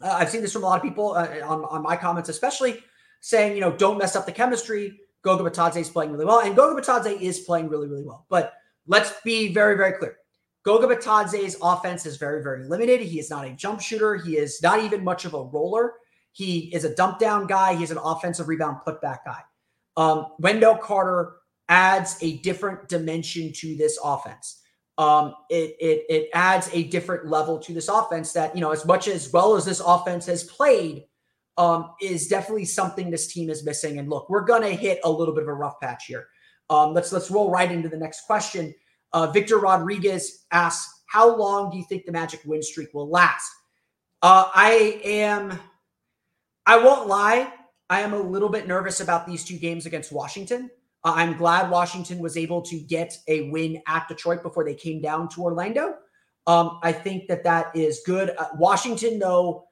Uh, 0.03 0.17
I've 0.19 0.29
seen 0.29 0.43
this 0.43 0.53
from 0.53 0.65
a 0.65 0.67
lot 0.67 0.77
of 0.77 0.83
people 0.83 1.15
uh, 1.15 1.27
on, 1.47 1.65
on 1.65 1.83
my 1.83 1.97
comments, 1.97 2.29
especially 2.29 2.85
saying, 3.21 3.55
you 3.55 3.63
know, 3.63 3.73
don't 3.73 3.97
mess 3.97 4.15
up 4.15 4.27
the 4.27 4.33
chemistry. 4.33 5.01
Goga 5.23 5.49
Bitadze 5.49 5.79
is 5.79 5.89
playing 5.89 6.13
really 6.13 6.27
well. 6.27 6.41
And 6.41 6.55
Goga 6.55 6.79
Bitadze 6.79 7.19
is 7.19 7.39
playing 7.39 7.71
really, 7.71 7.89
really 7.89 8.05
well. 8.05 8.27
But 8.29 8.53
let's 8.87 9.15
be 9.25 9.51
very, 9.51 9.79
very 9.79 9.93
clear. 9.93 10.19
Goga 10.63 10.95
Bitadze's 10.95 11.57
offense 11.63 12.05
is 12.05 12.19
very, 12.19 12.43
very 12.43 12.69
limited. 12.69 13.01
He 13.01 13.19
is 13.19 13.31
not 13.31 13.47
a 13.47 13.51
jump 13.53 13.81
shooter. 13.81 14.17
He 14.17 14.37
is 14.37 14.61
not 14.63 14.81
even 14.85 15.03
much 15.03 15.25
of 15.25 15.33
a 15.33 15.43
roller. 15.43 15.95
He 16.37 16.71
is 16.75 16.85
a 16.85 16.95
dump 16.95 17.19
down 17.19 17.47
guy. 17.47 17.75
He's 17.75 17.91
an 17.91 17.97
offensive 17.97 18.47
rebound 18.47 18.81
putback 18.87 19.21
guy. 19.25 19.41
Um, 19.97 20.27
Wendell 20.39 20.77
Carter 20.77 21.37
adds 21.71 22.19
a 22.21 22.37
different 22.41 22.91
dimension 22.91 23.55
to 23.55 23.75
this 23.75 23.99
offense. 24.05 24.61
Um, 24.99 25.35
it, 25.49 25.77
it 25.81 26.05
it 26.11 26.29
adds 26.35 26.69
a 26.75 26.83
different 26.83 27.27
level 27.27 27.59
to 27.61 27.73
this 27.73 27.89
offense 27.89 28.35
that 28.35 28.55
you 28.55 28.61
know 28.61 28.71
as 28.71 28.85
much 28.85 29.09
as 29.09 29.33
well 29.33 29.57
as 29.57 29.65
this 29.65 29.81
offense 29.81 30.27
has 30.27 30.45
played 30.45 31.05
um, 31.57 31.93
is 32.03 32.29
definitely 32.29 32.67
something 32.67 33.11
this 33.11 33.33
team 33.33 33.49
is 33.49 33.65
missing. 33.65 33.99
And 33.99 34.11
look, 34.11 34.29
we're 34.29 34.45
gonna 34.45 34.73
hit 34.73 35.01
a 35.05 35.11
little 35.11 35.33
bit 35.33 35.45
of 35.45 35.49
a 35.49 35.55
rough 35.55 35.81
patch 35.81 36.05
here. 36.05 36.27
Um, 36.69 36.93
let's 36.93 37.13
let's 37.13 37.31
roll 37.31 37.51
right 37.51 37.73
into 37.73 37.89
the 37.89 37.97
next 37.97 38.27
question. 38.27 38.75
Uh, 39.15 39.31
Victor 39.31 39.57
Rodriguez 39.57 40.45
asks, 40.51 41.03
"How 41.09 41.35
long 41.35 41.71
do 41.71 41.79
you 41.79 41.85
think 41.85 42.05
the 42.05 42.13
Magic 42.13 42.43
win 42.45 42.63
streak 42.63 42.93
will 42.93 43.09
last?" 43.09 43.51
Uh, 44.21 44.51
I 44.55 45.01
am, 45.03 45.59
I 46.67 46.83
won't 46.83 47.07
lie, 47.07 47.53
I 47.89 48.01
am 48.01 48.13
a 48.13 48.19
little 48.19 48.49
bit 48.49 48.67
nervous 48.67 49.01
about 49.01 49.27
these 49.27 49.45
two 49.45 49.57
games 49.57 49.87
against 49.87 50.11
Washington. 50.11 50.71
Uh, 51.05 51.13
I'm 51.15 51.37
glad 51.37 51.71
Washington 51.71 52.19
was 52.19 52.37
able 52.37 52.63
to 52.63 52.81
get 52.81 53.17
a 53.29 53.49
win 53.51 53.81
at 53.87 54.09
Detroit 54.09 54.43
before 54.43 54.65
they 54.65 54.75
came 54.75 55.01
down 55.01 55.29
to 55.31 55.43
Orlando. 55.43 55.95
Um, 56.49 56.81
I 56.83 56.93
think 56.93 57.29
that 57.29 57.45
that 57.45 57.75
is 57.77 58.03
good. 58.05 58.31
Uh, 58.37 58.47
Washington, 58.55 59.19
though, 59.21 59.69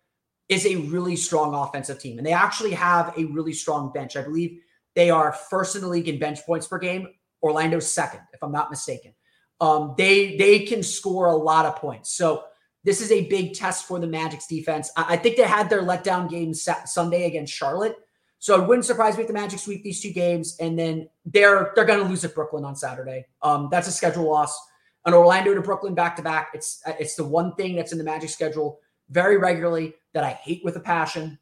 is 0.49 0.67
a 0.67 0.77
really 0.77 1.17
strong 1.17 1.55
offensive 1.55 1.99
team, 1.99 2.19
and 2.19 2.27
they 2.27 2.33
actually 2.33 2.73
have 2.73 3.13
a 3.17 3.25
really 3.25 3.53
strong 3.53 3.93
bench. 3.93 4.17
I 4.17 4.23
believe 4.23 4.61
they 4.95 5.11
are 5.11 5.33
first 5.33 5.75
in 5.75 5.83
the 5.83 5.89
league 5.89 6.09
in 6.09 6.19
bench 6.19 6.45
points 6.47 6.67
per 6.67 6.79
game. 6.79 7.09
Orlando's 7.43 7.93
second, 7.93 8.21
if 8.33 8.43
I'm 8.43 8.53
not 8.53 8.71
mistaken. 8.71 9.15
Um, 9.61 9.95
they 9.97 10.37
they 10.37 10.61
can 10.61 10.83
score 10.83 11.27
a 11.27 11.37
lot 11.37 11.67
of 11.67 11.77
points. 11.77 12.15
So 12.15 12.45
this 12.85 13.01
is 13.01 13.11
a 13.11 13.27
big 13.27 13.55
test 13.55 13.87
for 13.87 13.99
the 13.99 14.07
Magic's 14.07 14.47
defense. 14.47 14.91
I, 14.97 15.15
I 15.15 15.17
think 15.17 15.37
they 15.37 15.43
had 15.43 15.69
their 15.69 15.83
letdown 15.83 16.29
game 16.31 16.55
Sunday 16.55 17.27
against 17.27 17.53
Charlotte. 17.53 17.97
So 18.39 18.61
it 18.61 18.69
wouldn't 18.69 18.85
surprise 18.85 19.17
me 19.17 19.23
if 19.23 19.29
the 19.29 19.33
Magic 19.33 19.59
sweep 19.59 19.83
these 19.83 20.03
two 20.03 20.13
games, 20.13 20.59
and 20.61 20.79
then 20.79 21.09
they're 21.25 21.73
they're 21.75 21.87
going 21.87 22.03
to 22.03 22.09
lose 22.09 22.27
at 22.27 22.35
Brooklyn 22.35 22.63
on 22.63 22.77
Saturday. 22.77 23.25
Um, 23.41 23.69
that's 23.71 23.89
a 23.89 23.93
schedule 23.93 24.31
loss. 24.31 24.55
An 25.07 25.15
Orlando 25.15 25.55
to 25.55 25.63
Brooklyn 25.63 25.95
back 25.95 26.15
to 26.17 26.23
back. 26.23 26.51
It's 26.53 26.83
it's 27.01 27.15
the 27.15 27.25
one 27.25 27.55
thing 27.55 27.75
that's 27.75 27.93
in 27.93 27.99
the 27.99 28.05
Magic 28.05 28.29
schedule 28.29 28.81
very 29.09 29.39
regularly 29.39 29.95
that 30.13 30.25
I 30.25 30.31
hate 30.31 30.63
with 30.63 30.77
a 30.77 30.81
passion. 30.81 31.39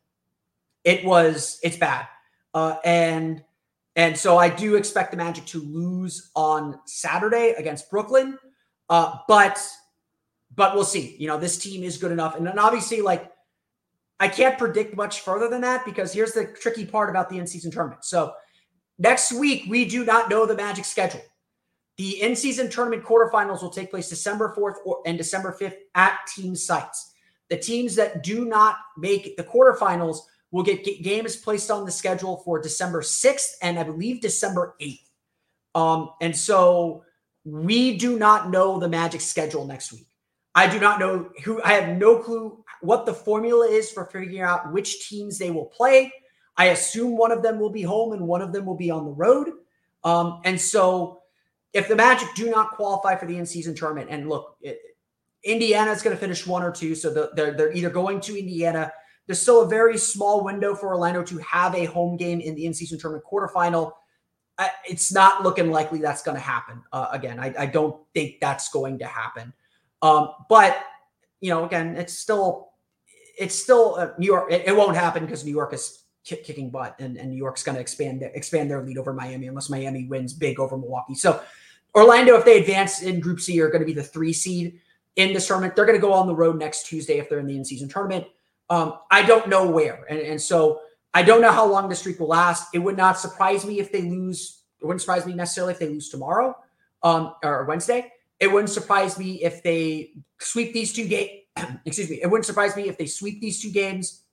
It 0.85 1.05
was 1.05 1.59
it's 1.65 1.77
bad, 1.77 2.07
uh, 2.55 2.77
and 2.85 3.43
and 3.97 4.17
so 4.17 4.39
I 4.39 4.49
do 4.49 4.77
expect 4.77 5.11
the 5.11 5.17
Magic 5.17 5.45
to 5.47 5.61
lose 5.61 6.31
on 6.37 6.79
Saturday 6.87 7.55
against 7.59 7.91
Brooklyn, 7.91 8.39
uh, 8.89 9.19
but 9.27 9.61
but 10.55 10.75
we'll 10.75 10.85
see. 10.85 11.17
You 11.19 11.29
know, 11.29 11.39
this 11.39 11.59
team 11.59 11.83
is 11.83 11.97
good 11.97 12.13
enough, 12.13 12.37
and 12.37 12.47
then 12.47 12.59
obviously 12.59 13.01
like 13.01 13.33
I 14.21 14.29
can't 14.29 14.57
predict 14.57 14.97
much 14.97 15.21
further 15.21 15.49
than 15.49 15.63
that 15.63 15.85
because 15.85 16.13
here's 16.13 16.33
the 16.33 16.47
tricky 16.47 16.87
part 16.87 17.11
about 17.11 17.29
the 17.29 17.39
in 17.39 17.47
season 17.47 17.73
tournament. 17.73 18.05
So 18.05 18.35
next 18.99 19.33
week, 19.33 19.65
we 19.69 19.85
do 19.85 20.05
not 20.05 20.31
know 20.31 20.47
the 20.47 20.55
Magic 20.55 20.85
schedule. 20.85 21.23
The 21.97 22.23
in 22.23 22.37
season 22.37 22.71
tournament 22.71 23.05
quarterfinals 23.05 23.63
will 23.63 23.71
take 23.71 23.91
place 23.91 24.09
December 24.09 24.55
4th 24.57 24.77
and 25.07 25.19
December 25.19 25.57
5th 25.61 25.75
at 25.95 26.19
team 26.35 26.55
sites. 26.55 27.15
The 27.51 27.59
teams 27.59 27.97
that 27.97 28.23
do 28.23 28.45
not 28.45 28.77
make 28.97 29.37
the 29.37 29.45
quarterfinals 29.45 30.19
will 30.53 30.63
get 30.63 30.85
games 31.03 31.35
placed 31.35 31.71
on 31.71 31.85
the 31.85 31.91
schedule 31.91 32.37
for 32.45 32.61
December 32.61 33.03
6th 33.03 33.55
and 33.61 33.79
I 33.79 33.83
believe 33.83 34.21
December 34.21 34.77
8th. 34.81 35.09
Um, 35.75 36.11
and 36.21 36.37
so 36.37 37.05
we 37.45 37.99
do 37.99 38.19
not 38.19 38.51
know 38.51 38.79
the 38.79 38.89
Magic 38.89 39.21
schedule 39.21 39.67
next 39.67 39.93
week. 39.93 40.07
I 40.55 40.69
do 40.69 40.79
not 40.79 41.01
know 41.01 41.31
who, 41.45 41.63
I 41.63 41.73
have 41.73 41.97
no 41.97 42.19
clue 42.19 42.63
what 42.81 43.07
the 43.07 43.15
formula 43.15 43.67
is 43.67 43.91
for 43.91 44.07
figuring 44.07 44.41
out 44.41 44.73
which 44.73 45.09
teams 45.09 45.39
they 45.39 45.51
will 45.51 45.67
play. 45.67 46.13
I 46.57 46.67
assume 46.67 47.17
one 47.17 47.33
of 47.33 47.43
them 47.43 47.59
will 47.59 47.71
be 47.71 47.83
home 47.83 48.13
and 48.13 48.27
one 48.27 48.43
of 48.43 48.53
them 48.53 48.67
will 48.67 48.77
be 48.77 48.91
on 48.91 49.05
the 49.05 49.13
road. 49.13 49.51
Um, 50.05 50.41
and 50.45 50.61
so 50.61 51.23
if 51.73 51.89
the 51.89 51.97
Magic 51.97 52.29
do 52.35 52.51
not 52.51 52.73
qualify 52.73 53.17
for 53.17 53.27
the 53.27 53.39
in 53.39 53.47
season 53.47 53.75
tournament, 53.75 54.09
and 54.11 54.29
look, 54.29 54.57
it, 54.61 54.79
Indiana 55.45 55.91
is 55.91 56.03
going 56.03 56.15
to 56.15 56.21
finish 56.21 56.47
one 56.47 56.63
or 56.63 56.71
two. 56.71 56.95
So 56.95 57.13
the, 57.13 57.31
they're, 57.35 57.53
they're 57.53 57.73
either 57.73 57.91
going 57.91 58.21
to 58.23 58.39
Indiana. 58.39 58.93
There's 59.27 59.41
still 59.41 59.63
a 59.63 59.69
very 59.69 59.97
small 59.99 60.45
window 60.45 60.75
for 60.75 60.89
Orlando 60.89 61.23
to 61.25 61.39
have 61.39 61.75
a 61.75 61.85
home 61.87 62.17
game 62.17 62.41
in 62.41 62.55
the 62.55 62.67
in 62.67 62.75
season 62.75 62.99
tournament 62.99 63.25
quarterfinal. 63.31 63.93
it's 64.89 65.13
not 65.13 65.43
looking 65.43 65.71
likely 65.71 66.01
that's 66.01 66.23
going 66.23 66.37
to 66.37 66.43
happen. 66.43 66.83
Uh, 66.93 67.09
again, 67.11 67.41
I, 67.41 67.55
I, 67.59 67.67
don't 67.67 68.01
think 68.15 68.37
that's 68.41 68.69
going 68.71 68.99
to 68.99 69.07
happen. 69.07 69.53
Um, 70.03 70.31
but 70.49 70.77
you 71.41 71.51
know, 71.51 71.65
again, 71.65 71.97
it's 71.97 72.19
still 72.19 72.73
it's 73.39 73.55
still 73.55 73.97
uh, 73.97 74.09
New 74.19 74.27
York. 74.27 74.53
It, 74.53 74.65
it, 74.67 74.77
won't 74.77 74.97
happen 74.97 75.25
because 75.25 75.45
New 75.45 75.53
York 75.53 75.73
is 75.73 76.05
kick, 76.25 76.45
kicking 76.45 76.71
butt, 76.71 76.97
and, 76.99 77.17
and 77.17 77.31
New 77.31 77.37
York's 77.37 77.63
going 77.63 77.77
to 77.77 77.81
expand 77.81 78.23
expand 78.35 78.71
their 78.71 78.83
lead 78.83 78.99
over 78.99 79.13
Miami 79.13 79.47
unless 79.47 79.71
Miami 79.71 80.05
wins 80.05 80.33
big 80.33 80.61
over 80.61 80.77
Milwaukee. 80.77 81.15
So 81.15 81.41
Orlando, 81.95 82.37
if 82.37 82.45
they 82.45 82.61
advance 82.61 83.03
in 83.03 83.21
Group 83.21 83.41
C, 83.41 83.61
are 83.61 83.69
going 83.69 83.81
to 83.81 83.87
be 83.87 83.93
the 83.93 84.03
three 84.03 84.33
seed 84.33 84.81
in 85.17 85.33
this 85.33 85.47
tournament. 85.47 85.77
They're 85.77 85.87
going 85.87 85.99
to 85.99 86.03
go 86.03 86.13
on 86.13 86.27
the 86.27 86.35
road 86.35 86.59
next 86.59 86.87
Tuesday 86.87 87.19
if 87.19 87.29
they're 87.29 87.41
in 87.41 87.47
the 87.47 87.57
in-season 87.57 87.89
tournament. 87.89 88.27
Um, 88.71 88.99
I 89.11 89.23
don't 89.23 89.49
know 89.49 89.71
where, 89.71 90.05
and, 90.09 90.19
and 90.19 90.41
so 90.41 90.81
I 91.15 91.23
don't 91.23 91.43
know 91.43 91.53
how 91.53 91.67
long 91.67 91.89
the 91.89 91.95
streak 91.95 92.21
will 92.21 92.29
last. 92.29 92.75
It 92.75 92.79
would 92.79 92.97
not 92.97 93.19
surprise 93.19 93.67
me 93.67 93.81
if 93.81 93.93
they 93.93 94.03
lose. 94.03 94.63
It 94.81 94.87
wouldn't 94.87 95.03
surprise 95.03 95.27
me 95.27 95.35
necessarily 95.35 95.75
if 95.75 95.79
they 95.79 95.89
lose 95.89 96.09
tomorrow 96.09 96.57
um, 97.03 97.35
or 97.43 97.65
Wednesday. 97.65 98.13
It 98.43 98.51
wouldn't 98.51 98.71
surprise 98.71 99.21
me 99.21 99.41
if 99.45 99.63
they 99.63 100.15
sweep 100.41 100.73
these 100.73 100.93
two 100.93 101.07
games. 101.07 101.31
excuse 101.87 102.11
me. 102.11 102.19
It 102.21 102.27
wouldn't 102.27 102.45
surprise 102.45 102.75
me 102.75 102.89
if 102.89 102.99
they 102.99 103.07
sweep 103.07 103.41
these 103.41 103.63
two 103.63 103.71
games 103.71 104.25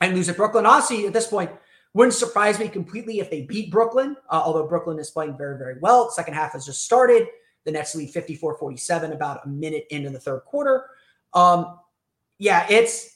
and 0.00 0.12
lose 0.12 0.28
at 0.28 0.36
Brooklyn. 0.36 0.66
Honestly, 0.66 1.06
at 1.06 1.12
this 1.12 1.28
point, 1.28 1.52
wouldn't 1.94 2.14
surprise 2.14 2.58
me 2.58 2.68
completely 2.68 3.20
if 3.20 3.30
they 3.30 3.42
beat 3.42 3.70
Brooklyn, 3.70 4.16
uh, 4.28 4.42
although 4.44 4.66
Brooklyn 4.66 4.98
is 4.98 5.12
playing 5.12 5.38
very, 5.38 5.56
very 5.56 5.78
well. 5.80 6.10
Second 6.10 6.34
half 6.34 6.54
has 6.54 6.66
just 6.66 6.82
started. 6.82 7.28
The 7.64 7.70
Nets 7.70 7.94
lead 7.94 8.10
54 8.10 8.58
47 8.58 9.12
about 9.12 9.46
a 9.46 9.48
minute 9.48 9.86
into 9.90 10.10
the 10.10 10.18
third 10.18 10.40
quarter. 10.40 10.86
Um, 11.32 11.78
yeah, 12.40 12.66
it's 12.68 13.10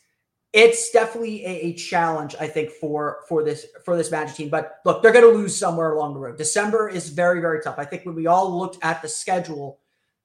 it's 0.52 0.92
definitely 0.92 1.44
a, 1.44 1.50
a, 1.66 1.72
challenge, 1.74 2.36
I 2.40 2.46
think, 2.46 2.70
for 2.70 3.22
for 3.28 3.42
this 3.42 3.66
for 3.84 3.96
this 3.96 4.12
Magic 4.12 4.36
team. 4.36 4.50
But 4.50 4.76
look, 4.84 5.02
they're 5.02 5.12
going 5.12 5.28
to 5.28 5.36
lose 5.36 5.56
somewhere 5.56 5.94
along 5.94 6.14
the 6.14 6.20
road. 6.20 6.38
December 6.38 6.88
is 6.88 7.08
very 7.08 7.40
very 7.40 7.60
tough. 7.60 7.74
I 7.76 7.84
think 7.84 8.06
when 8.06 8.14
we 8.14 8.28
all 8.28 8.56
looked 8.56 8.78
at 8.84 9.02
the 9.02 9.08
schedule, 9.08 9.80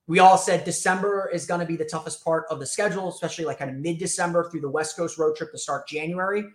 we 0.07 0.19
all 0.19 0.37
said 0.37 0.65
December 0.65 1.29
is 1.33 1.45
going 1.45 1.61
to 1.61 1.65
be 1.65 1.77
the 1.77 1.85
toughest 1.85 2.23
part 2.23 2.45
of 2.49 2.59
the 2.59 2.65
schedule, 2.65 3.07
especially 3.07 3.45
like 3.45 3.59
kind 3.59 3.71
of 3.71 3.77
mid 3.77 3.97
December 3.97 4.49
through 4.49 4.61
the 4.61 4.69
West 4.69 4.97
Coast 4.97 5.17
road 5.17 5.35
trip 5.35 5.51
to 5.51 5.57
start 5.57 5.87
January, 5.87 6.45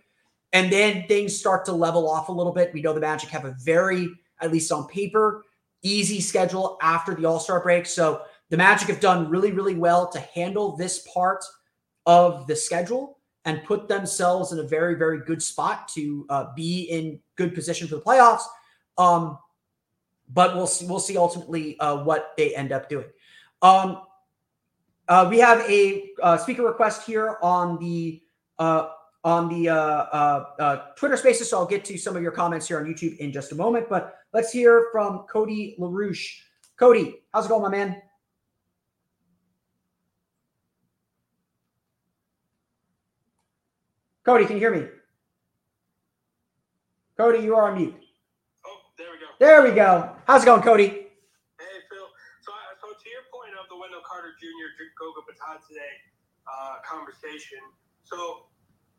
and 0.53 0.71
then 0.71 1.07
things 1.07 1.35
start 1.35 1.65
to 1.65 1.71
level 1.71 2.09
off 2.09 2.29
a 2.29 2.31
little 2.31 2.53
bit. 2.53 2.73
We 2.73 2.81
know 2.81 2.93
the 2.93 2.99
Magic 2.99 3.29
have 3.29 3.45
a 3.45 3.55
very, 3.63 4.09
at 4.41 4.51
least 4.51 4.71
on 4.71 4.87
paper, 4.87 5.43
easy 5.81 6.21
schedule 6.21 6.77
after 6.81 7.15
the 7.15 7.25
All 7.25 7.39
Star 7.39 7.61
break. 7.61 7.85
So 7.87 8.21
the 8.49 8.57
Magic 8.57 8.87
have 8.89 8.99
done 8.99 9.29
really 9.29 9.51
really 9.51 9.75
well 9.75 10.07
to 10.09 10.19
handle 10.19 10.75
this 10.75 11.07
part 11.11 11.43
of 12.05 12.45
the 12.45 12.55
schedule 12.55 13.19
and 13.45 13.63
put 13.63 13.87
themselves 13.87 14.51
in 14.51 14.59
a 14.59 14.63
very, 14.63 14.95
very 14.95 15.21
good 15.21 15.41
spot 15.41 15.87
to 15.87 16.25
uh, 16.29 16.45
be 16.55 16.83
in 16.83 17.19
good 17.35 17.55
position 17.55 17.87
for 17.87 17.95
the 17.95 18.01
playoffs. 18.01 18.43
Um, 18.97 19.39
but 20.31 20.55
we'll 20.55 20.67
see. 20.67 20.85
We'll 20.85 20.99
see 20.99 21.17
ultimately 21.17 21.79
uh, 21.79 22.03
what 22.03 22.33
they 22.37 22.55
end 22.55 22.71
up 22.71 22.89
doing. 22.89 23.05
Um, 23.61 24.01
uh, 25.07 25.27
we 25.29 25.39
have 25.39 25.59
a 25.69 26.11
uh, 26.21 26.37
speaker 26.37 26.63
request 26.63 27.05
here 27.05 27.37
on 27.41 27.79
the 27.79 28.21
uh, 28.57 28.89
on 29.23 29.49
the 29.49 29.69
uh, 29.69 30.81
Twitter 30.95 31.17
Spaces, 31.17 31.49
so 31.49 31.59
I'll 31.59 31.65
get 31.65 31.83
to 31.85 31.97
some 31.97 32.15
of 32.15 32.21
your 32.21 32.31
comments 32.31 32.67
here 32.67 32.79
on 32.79 32.85
YouTube 32.85 33.17
in 33.17 33.31
just 33.31 33.51
a 33.51 33.55
moment. 33.55 33.89
But 33.89 34.15
let's 34.33 34.51
hear 34.51 34.87
from 34.91 35.25
Cody 35.29 35.75
Larouche. 35.79 36.37
Cody, 36.77 37.15
how's 37.33 37.45
it 37.45 37.49
going, 37.49 37.63
my 37.63 37.69
man? 37.69 38.01
Cody, 44.23 44.45
can 44.45 44.55
you 44.55 44.59
hear 44.59 44.71
me? 44.71 44.87
Cody, 47.17 47.39
you 47.39 47.55
are 47.55 47.71
on 47.71 47.77
mute. 47.77 47.95
Oh, 48.65 48.77
there 48.97 49.07
we 49.11 49.17
go. 49.17 49.25
There 49.39 49.63
we 49.63 49.71
go. 49.71 50.15
How's 50.27 50.43
it 50.43 50.45
going, 50.45 50.61
Cody? 50.61 50.85
Hey, 50.85 51.79
Phil. 51.89 52.07
So, 52.39 52.51
so 52.79 52.87
to 52.93 53.09
your 53.09 53.25
point 53.33 53.57
of 53.59 53.67
the 53.67 53.75
Wendell 53.75 54.01
Carter 54.29 54.37
Jr. 54.37 54.93
Goga 54.93 55.25
Bitadze 55.25 55.81
uh, 56.45 56.77
conversation, 56.85 57.59
so 58.03 58.45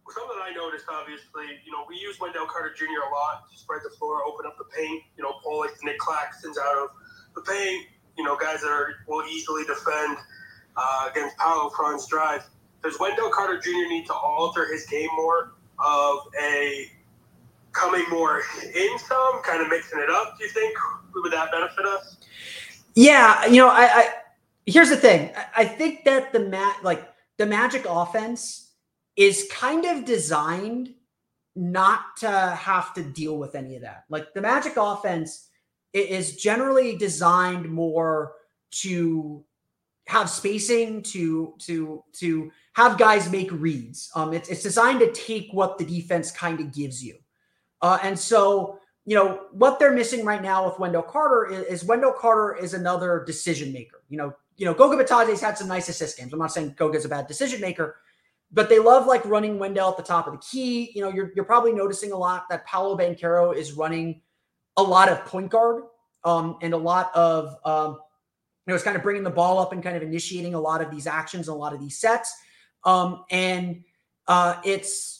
something 0.09 0.39
I 0.43 0.53
noticed, 0.55 0.87
obviously, 0.91 1.47
you 1.65 1.71
know, 1.71 1.87
we 1.89 1.97
use 1.97 2.19
Wendell 2.19 2.47
Carter 2.47 2.75
Jr. 2.75 3.07
a 3.07 3.15
lot 3.15 3.47
to 3.51 3.57
spread 3.57 3.81
the 3.85 3.91
floor, 3.91 4.25
open 4.27 4.47
up 4.47 4.59
the 4.59 4.65
paint, 4.77 5.05
you 5.17 5.23
know, 5.23 5.35
pull 5.45 5.61
like 5.61 5.71
Nic 5.85 5.99
Claxtons 5.99 6.59
out 6.59 6.83
of 6.83 6.91
the 7.37 7.43
paint, 7.43 7.87
you 8.19 8.25
know, 8.25 8.37
guys 8.37 8.61
that 8.63 8.71
are, 8.71 9.07
will 9.07 9.25
easily 9.27 9.63
defend 9.65 10.19
uh, 10.77 11.09
against 11.11 11.37
Paolo 11.37 11.71
Franz 11.71 12.07
drive 12.07 12.43
does 12.83 12.99
Wendell 12.99 13.31
Carter 13.31 13.61
Jr. 13.61 13.87
need 13.89 14.07
to 14.07 14.15
alter 14.15 14.67
his 14.73 14.87
game 14.87 15.11
more 15.15 15.53
of 15.79 16.19
a 16.43 16.91
coming 17.73 18.05
more 18.11 18.43
in 18.75 18.99
some, 18.99 19.43
kind 19.43 19.63
of 19.63 19.69
mixing 19.69 20.01
it 20.01 20.11
up? 20.11 20.39
Do 20.39 20.45
you 20.45 20.51
think 20.51 20.75
would 21.15 21.33
that 21.33 21.53
benefit 21.53 21.85
us? 21.85 22.17
Yeah, 22.95 23.47
you 23.47 23.59
know, 23.59 23.69
I, 23.69 23.85
I 23.85 24.15
here's 24.71 24.91
the 24.91 24.97
thing. 24.97 25.31
I 25.57 25.65
think 25.65 26.05
that 26.05 26.33
the 26.33 26.41
mat 26.41 26.79
like 26.83 27.09
the 27.39 27.47
Magic 27.47 27.85
offense 27.89 28.73
is 29.17 29.49
kind 29.51 29.85
of 29.85 30.05
designed 30.05 30.95
not 31.57 32.17
to 32.19 32.31
have 32.31 32.95
to 32.95 33.03
deal 33.03 33.39
with 33.39 33.55
any 33.55 33.77
of 33.77 33.83
that. 33.83 34.05
Like 34.09 34.33
the 34.35 34.41
Magic 34.41 34.75
offense 34.77 35.49
is 35.93 36.37
generally 36.37 36.97
designed 36.97 37.69
more 37.69 38.35
to 38.71 39.45
have 40.07 40.31
spacing 40.31 41.03
to 41.03 41.55
to 41.59 42.03
to 42.13 42.51
have 42.75 42.99
guys 42.99 43.31
make 43.31 43.51
reads. 43.53 44.11
Um, 44.15 44.33
it's 44.33 44.49
it's 44.49 44.63
designed 44.63 45.01
to 45.01 45.13
take 45.13 45.49
what 45.53 45.79
the 45.79 45.85
defense 45.85 46.31
kind 46.31 46.61
of 46.61 46.73
gives 46.73 47.03
you, 47.03 47.17
uh, 47.83 47.99
and 48.03 48.19
so 48.19 48.79
you 49.07 49.17
know 49.17 49.47
what 49.53 49.79
they're 49.79 49.93
missing 49.93 50.25
right 50.25 50.43
now 50.43 50.67
with 50.67 50.79
Wendell 50.79 51.03
Carter 51.03 51.51
is, 51.53 51.83
is 51.83 51.85
Wendell 51.85 52.13
Carter 52.13 52.57
is 52.57 52.75
another 52.75 53.25
decision 53.27 53.73
maker. 53.73 54.03
You 54.09 54.19
know, 54.19 54.35
you 54.61 54.67
know 54.67 54.75
Goga 54.75 55.03
Bitadze's 55.03 55.41
had 55.41 55.57
some 55.57 55.69
nice 55.69 55.89
assist 55.89 56.19
games. 56.19 56.35
I'm 56.35 56.39
not 56.39 56.53
saying 56.53 56.75
Goga's 56.77 57.07
a 57.07 57.09
bad 57.09 57.27
decision 57.27 57.63
maker, 57.63 57.97
but 58.53 58.69
they 58.69 58.79
love 58.79 59.07
like 59.07 59.25
running 59.25 59.59
Wendell 59.59 59.89
at 59.89 59.97
the 59.97 60.03
top 60.03 60.27
of 60.27 60.35
the 60.35 60.39
key. 60.39 60.93
You 60.95 61.01
know, 61.01 61.09
you're 61.09 61.33
you're 61.35 61.47
probably 61.47 61.73
noticing 61.73 62.13
a 62.13 62.17
lot 62.17 62.45
that 62.51 62.67
Paolo 62.67 62.95
Banchero 62.95 63.57
is 63.57 63.73
running 63.73 64.21
a 64.77 64.83
lot 64.83 65.09
of 65.09 65.25
point 65.25 65.51
guard 65.51 65.85
um, 66.25 66.59
and 66.61 66.75
a 66.75 66.77
lot 66.77 67.11
of 67.15 67.57
um, 67.65 67.93
you 68.67 68.73
know, 68.73 68.75
it's 68.75 68.85
kind 68.85 68.99
of 68.99 69.03
bringing 69.03 69.23
the 69.23 69.31
ball 69.31 69.59
up 69.59 69.73
and 69.73 69.83
kind 69.83 69.97
of 69.97 70.03
initiating 70.03 70.53
a 70.53 70.61
lot 70.61 70.83
of 70.83 70.91
these 70.91 71.07
actions, 71.07 71.49
and 71.49 71.57
a 71.57 71.59
lot 71.59 71.73
of 71.73 71.81
these 71.81 71.97
sets. 71.97 72.37
Um, 72.85 73.25
and 73.31 73.83
uh, 74.29 74.57
it's 74.63 75.20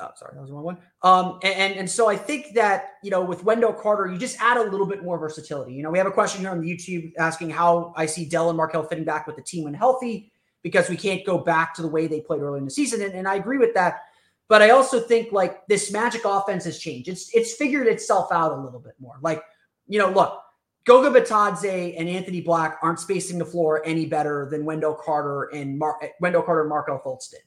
oh, 0.00 0.10
sorry, 0.16 0.32
that 0.34 0.40
was 0.40 0.50
the 0.50 0.54
wrong 0.54 0.64
one. 0.64 0.78
Um, 1.02 1.38
and 1.42 1.74
and 1.74 1.90
so 1.90 2.08
I 2.08 2.16
think 2.16 2.54
that 2.54 2.94
you 3.02 3.10
know 3.10 3.22
with 3.22 3.44
Wendell 3.44 3.72
Carter, 3.72 4.10
you 4.10 4.18
just 4.18 4.40
add 4.40 4.56
a 4.56 4.62
little 4.62 4.86
bit 4.86 5.02
more 5.02 5.18
versatility. 5.18 5.74
You 5.74 5.82
know, 5.82 5.90
we 5.90 5.98
have 5.98 6.06
a 6.06 6.12
question 6.12 6.40
here 6.40 6.50
on 6.50 6.60
the 6.60 6.68
YouTube 6.68 7.12
asking 7.18 7.50
how 7.50 7.92
I 7.96 8.06
see 8.06 8.24
Dell 8.24 8.48
and 8.48 8.56
Markelle 8.56 8.82
fitting 8.82 9.04
back 9.04 9.26
with 9.26 9.36
the 9.36 9.42
team 9.42 9.64
when 9.64 9.74
healthy 9.74 10.32
because 10.62 10.88
we 10.88 10.96
can't 10.96 11.24
go 11.24 11.38
back 11.38 11.74
to 11.74 11.82
the 11.82 11.88
way 11.88 12.06
they 12.06 12.20
played 12.20 12.40
early 12.40 12.58
in 12.58 12.64
the 12.64 12.70
season, 12.70 13.02
and, 13.02 13.14
and 13.14 13.28
I 13.28 13.36
agree 13.36 13.58
with 13.58 13.74
that. 13.74 14.02
But 14.48 14.62
I 14.62 14.70
also 14.70 15.00
think 15.00 15.32
like 15.32 15.66
this 15.66 15.92
Magic 15.92 16.22
offense 16.24 16.64
has 16.64 16.78
changed. 16.78 17.08
It's 17.08 17.34
it's 17.34 17.54
figured 17.54 17.86
itself 17.86 18.32
out 18.32 18.52
a 18.52 18.60
little 18.60 18.80
bit 18.80 18.94
more. 18.98 19.16
Like 19.22 19.42
you 19.86 19.98
know, 19.98 20.10
look, 20.10 20.40
Goga 20.84 21.10
Bitadze 21.10 21.94
and 21.98 22.08
Anthony 22.08 22.40
Black 22.40 22.78
aren't 22.82 22.98
spacing 22.98 23.38
the 23.38 23.44
floor 23.44 23.82
any 23.84 24.06
better 24.06 24.48
than 24.50 24.64
Wendell 24.64 24.94
Carter 24.94 25.44
and 25.54 25.78
Mar- 25.78 26.00
Wendell 26.20 26.42
Carter 26.42 26.62
and 26.62 26.70
Markelle 26.70 27.02
Fultz 27.04 27.30
did. 27.30 27.40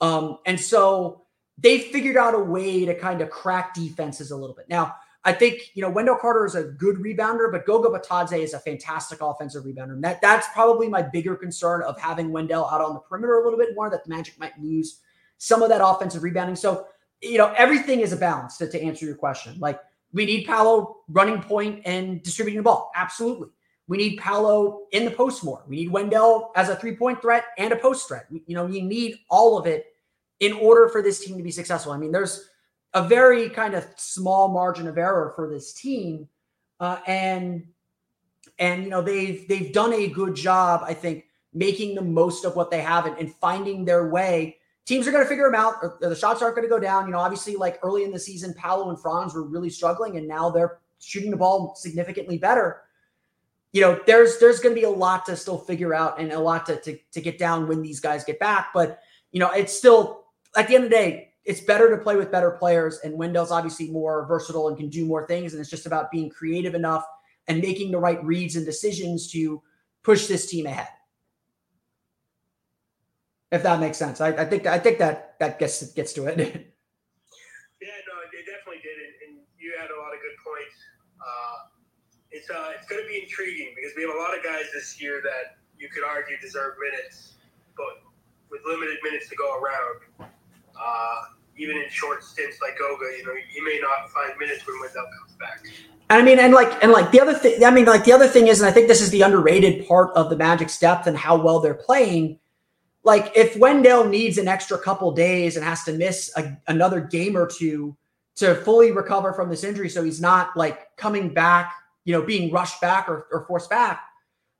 Um, 0.00 0.38
and 0.46 0.60
so 0.60 1.23
they 1.58 1.78
figured 1.78 2.16
out 2.16 2.34
a 2.34 2.38
way 2.38 2.84
to 2.84 2.94
kind 2.94 3.20
of 3.20 3.30
crack 3.30 3.74
defenses 3.74 4.30
a 4.30 4.36
little 4.36 4.54
bit. 4.54 4.68
Now, 4.68 4.94
I 5.24 5.32
think 5.32 5.70
you 5.74 5.82
know 5.82 5.88
Wendell 5.88 6.16
Carter 6.16 6.44
is 6.44 6.54
a 6.54 6.64
good 6.64 6.96
rebounder, 6.96 7.50
but 7.50 7.64
Goga 7.64 7.88
Bitadze 7.88 8.38
is 8.38 8.52
a 8.52 8.58
fantastic 8.58 9.20
offensive 9.22 9.64
rebounder. 9.64 9.94
And 9.94 10.04
that 10.04 10.20
that's 10.20 10.46
probably 10.52 10.88
my 10.88 11.00
bigger 11.00 11.34
concern 11.34 11.82
of 11.82 11.98
having 11.98 12.30
Wendell 12.30 12.66
out 12.66 12.82
on 12.82 12.94
the 12.94 13.00
perimeter 13.00 13.40
a 13.40 13.44
little 13.44 13.58
bit 13.58 13.74
more. 13.74 13.88
That 13.88 14.04
the 14.04 14.10
Magic 14.10 14.38
might 14.38 14.58
lose 14.60 15.00
some 15.38 15.62
of 15.62 15.70
that 15.70 15.80
offensive 15.82 16.22
rebounding. 16.22 16.56
So 16.56 16.86
you 17.22 17.38
know 17.38 17.54
everything 17.56 18.00
is 18.00 18.12
a 18.12 18.16
balance 18.16 18.58
to, 18.58 18.68
to 18.68 18.82
answer 18.82 19.06
your 19.06 19.14
question. 19.14 19.58
Like 19.58 19.80
we 20.12 20.26
need 20.26 20.46
Paolo 20.46 20.98
running 21.08 21.40
point 21.40 21.82
and 21.86 22.22
distributing 22.22 22.58
the 22.58 22.64
ball. 22.64 22.92
Absolutely. 22.94 23.48
We 23.86 23.98
need 23.98 24.16
Paolo 24.18 24.86
in 24.92 25.04
the 25.04 25.10
post 25.10 25.44
more. 25.44 25.62
We 25.66 25.76
need 25.76 25.90
Wendell 25.90 26.52
as 26.56 26.68
a 26.68 26.76
three 26.76 26.96
point 26.96 27.22
threat 27.22 27.44
and 27.58 27.72
a 27.72 27.76
post 27.76 28.08
threat. 28.08 28.26
You 28.30 28.54
know, 28.54 28.66
you 28.66 28.82
need 28.82 29.16
all 29.30 29.58
of 29.58 29.66
it 29.66 29.86
in 30.40 30.52
order 30.54 30.88
for 30.88 31.02
this 31.02 31.24
team 31.24 31.36
to 31.36 31.42
be 31.42 31.50
successful. 31.50 31.92
I 31.92 31.98
mean, 31.98 32.12
there's 32.12 32.48
a 32.92 33.06
very 33.06 33.48
kind 33.48 33.74
of 33.74 33.86
small 33.96 34.48
margin 34.48 34.86
of 34.86 34.98
error 34.98 35.32
for 35.36 35.48
this 35.48 35.72
team, 35.72 36.28
uh, 36.80 36.98
and 37.06 37.66
and 38.58 38.84
you 38.84 38.90
know 38.90 39.02
they've 39.02 39.46
they've 39.48 39.72
done 39.72 39.92
a 39.92 40.08
good 40.08 40.34
job, 40.34 40.82
I 40.84 40.94
think, 40.94 41.24
making 41.52 41.94
the 41.94 42.02
most 42.02 42.44
of 42.44 42.56
what 42.56 42.70
they 42.70 42.80
have 42.80 43.06
and, 43.06 43.16
and 43.18 43.34
finding 43.34 43.84
their 43.84 44.08
way 44.08 44.58
teams 44.86 45.08
are 45.08 45.12
going 45.12 45.24
to 45.24 45.28
figure 45.28 45.44
them 45.44 45.54
out. 45.54 46.00
the 46.00 46.14
shots 46.14 46.42
aren't 46.42 46.56
going 46.56 46.66
to 46.66 46.72
go 46.72 46.78
down. 46.78 47.06
You 47.06 47.12
know, 47.12 47.18
obviously, 47.18 47.56
like 47.56 47.78
early 47.82 48.04
in 48.04 48.12
the 48.12 48.18
season, 48.18 48.54
Paolo 48.54 48.90
and 48.90 49.00
Franz 49.00 49.34
were 49.34 49.42
really 49.42 49.70
struggling, 49.70 50.16
and 50.16 50.28
now 50.28 50.50
they're 50.50 50.78
shooting 51.00 51.30
the 51.30 51.36
ball 51.36 51.74
significantly 51.76 52.38
better. 52.38 52.82
You 53.72 53.80
know, 53.80 54.00
there's 54.06 54.38
there's 54.38 54.60
going 54.60 54.74
to 54.74 54.80
be 54.80 54.86
a 54.86 54.90
lot 54.90 55.26
to 55.26 55.36
still 55.36 55.58
figure 55.58 55.94
out 55.94 56.20
and 56.20 56.32
a 56.32 56.38
lot 56.38 56.66
to, 56.66 56.80
to 56.82 56.98
to 57.12 57.20
get 57.20 57.38
down 57.38 57.66
when 57.66 57.82
these 57.82 58.00
guys 58.00 58.24
get 58.24 58.38
back. 58.38 58.68
But 58.72 59.00
you 59.32 59.40
know, 59.40 59.50
it's 59.50 59.76
still 59.76 60.23
at 60.56 60.68
the 60.68 60.74
end 60.74 60.84
of 60.84 60.90
the 60.90 60.96
day, 60.96 61.32
it's 61.44 61.60
better 61.60 61.94
to 61.94 62.02
play 62.02 62.16
with 62.16 62.32
better 62.32 62.52
players. 62.52 63.00
And 63.04 63.18
Wendell's 63.18 63.50
obviously 63.50 63.90
more 63.90 64.26
versatile 64.26 64.68
and 64.68 64.76
can 64.76 64.88
do 64.88 65.04
more 65.04 65.26
things. 65.26 65.52
And 65.52 65.60
it's 65.60 65.70
just 65.70 65.86
about 65.86 66.10
being 66.10 66.30
creative 66.30 66.74
enough 66.74 67.04
and 67.48 67.60
making 67.60 67.90
the 67.90 67.98
right 67.98 68.22
reads 68.24 68.56
and 68.56 68.64
decisions 68.64 69.30
to 69.32 69.62
push 70.02 70.26
this 70.26 70.46
team 70.46 70.66
ahead 70.66 70.88
if 73.54 73.62
that 73.62 73.78
makes 73.78 73.96
sense. 73.96 74.20
I, 74.20 74.28
I 74.34 74.44
think 74.44 74.66
I 74.66 74.78
think 74.78 74.98
that 74.98 75.38
that 75.38 75.58
gets 75.58 75.92
gets 75.94 76.12
to 76.14 76.26
it. 76.26 76.36
yeah, 76.38 76.42
no, 76.42 78.14
it 78.34 78.44
definitely 78.44 78.82
did, 78.82 78.98
and 79.28 79.38
you 79.58 79.72
had 79.78 79.90
a 79.94 79.98
lot 80.02 80.10
of 80.10 80.18
good 80.18 80.36
points. 80.42 80.76
Uh, 81.22 81.70
it's 82.32 82.50
uh, 82.50 82.72
it's 82.76 82.88
going 82.90 83.00
to 83.00 83.08
be 83.08 83.22
intriguing 83.22 83.72
because 83.76 83.92
we 83.96 84.02
have 84.02 84.10
a 84.10 84.18
lot 84.18 84.36
of 84.36 84.42
guys 84.42 84.66
this 84.74 85.00
year 85.00 85.22
that 85.22 85.62
you 85.78 85.88
could 85.88 86.02
argue 86.02 86.36
deserve 86.42 86.74
minutes, 86.82 87.34
but 87.76 88.02
with 88.50 88.60
limited 88.66 88.98
minutes 89.04 89.28
to 89.30 89.36
go 89.36 89.54
around, 89.62 90.33
uh, 90.80 91.20
even 91.56 91.76
in 91.76 91.88
short 91.90 92.24
stints 92.24 92.58
like 92.60 92.74
Oga, 92.74 93.18
you 93.18 93.24
know, 93.26 93.32
you 93.54 93.64
may 93.64 93.78
not 93.80 94.10
find 94.10 94.38
minutes 94.38 94.66
when 94.66 94.80
Wendell 94.80 95.04
comes 95.18 95.36
back. 95.38 95.62
And 96.10 96.20
I 96.20 96.22
mean, 96.22 96.38
and 96.38 96.52
like, 96.52 96.82
and 96.82 96.92
like 96.92 97.10
the 97.10 97.20
other 97.20 97.34
thing, 97.34 97.64
I 97.64 97.70
mean, 97.70 97.86
like 97.86 98.04
the 98.04 98.12
other 98.12 98.28
thing 98.28 98.48
is, 98.48 98.60
and 98.60 98.68
I 98.68 98.72
think 98.72 98.88
this 98.88 99.00
is 99.00 99.10
the 99.10 99.22
underrated 99.22 99.86
part 99.86 100.10
of 100.16 100.30
the 100.30 100.36
Magic's 100.36 100.78
depth 100.78 101.06
and 101.06 101.16
how 101.16 101.36
well 101.36 101.60
they're 101.60 101.74
playing 101.74 102.38
like 103.04 103.32
if 103.36 103.56
Wendell 103.56 104.06
needs 104.06 104.38
an 104.38 104.48
extra 104.48 104.78
couple 104.78 105.12
days 105.12 105.56
and 105.56 105.64
has 105.64 105.84
to 105.84 105.92
miss 105.92 106.32
a, 106.36 106.56
another 106.66 107.00
game 107.00 107.36
or 107.36 107.46
two 107.46 107.96
to 108.36 108.56
fully 108.56 108.90
recover 108.90 109.32
from 109.32 109.50
this 109.50 109.62
injury, 109.62 109.88
so 109.88 110.02
he's 110.02 110.20
not 110.20 110.56
like 110.56 110.96
coming 110.96 111.32
back, 111.32 111.72
you 112.04 112.12
know, 112.12 112.22
being 112.22 112.50
rushed 112.50 112.80
back 112.80 113.08
or, 113.08 113.28
or 113.30 113.44
forced 113.46 113.70
back, 113.70 114.02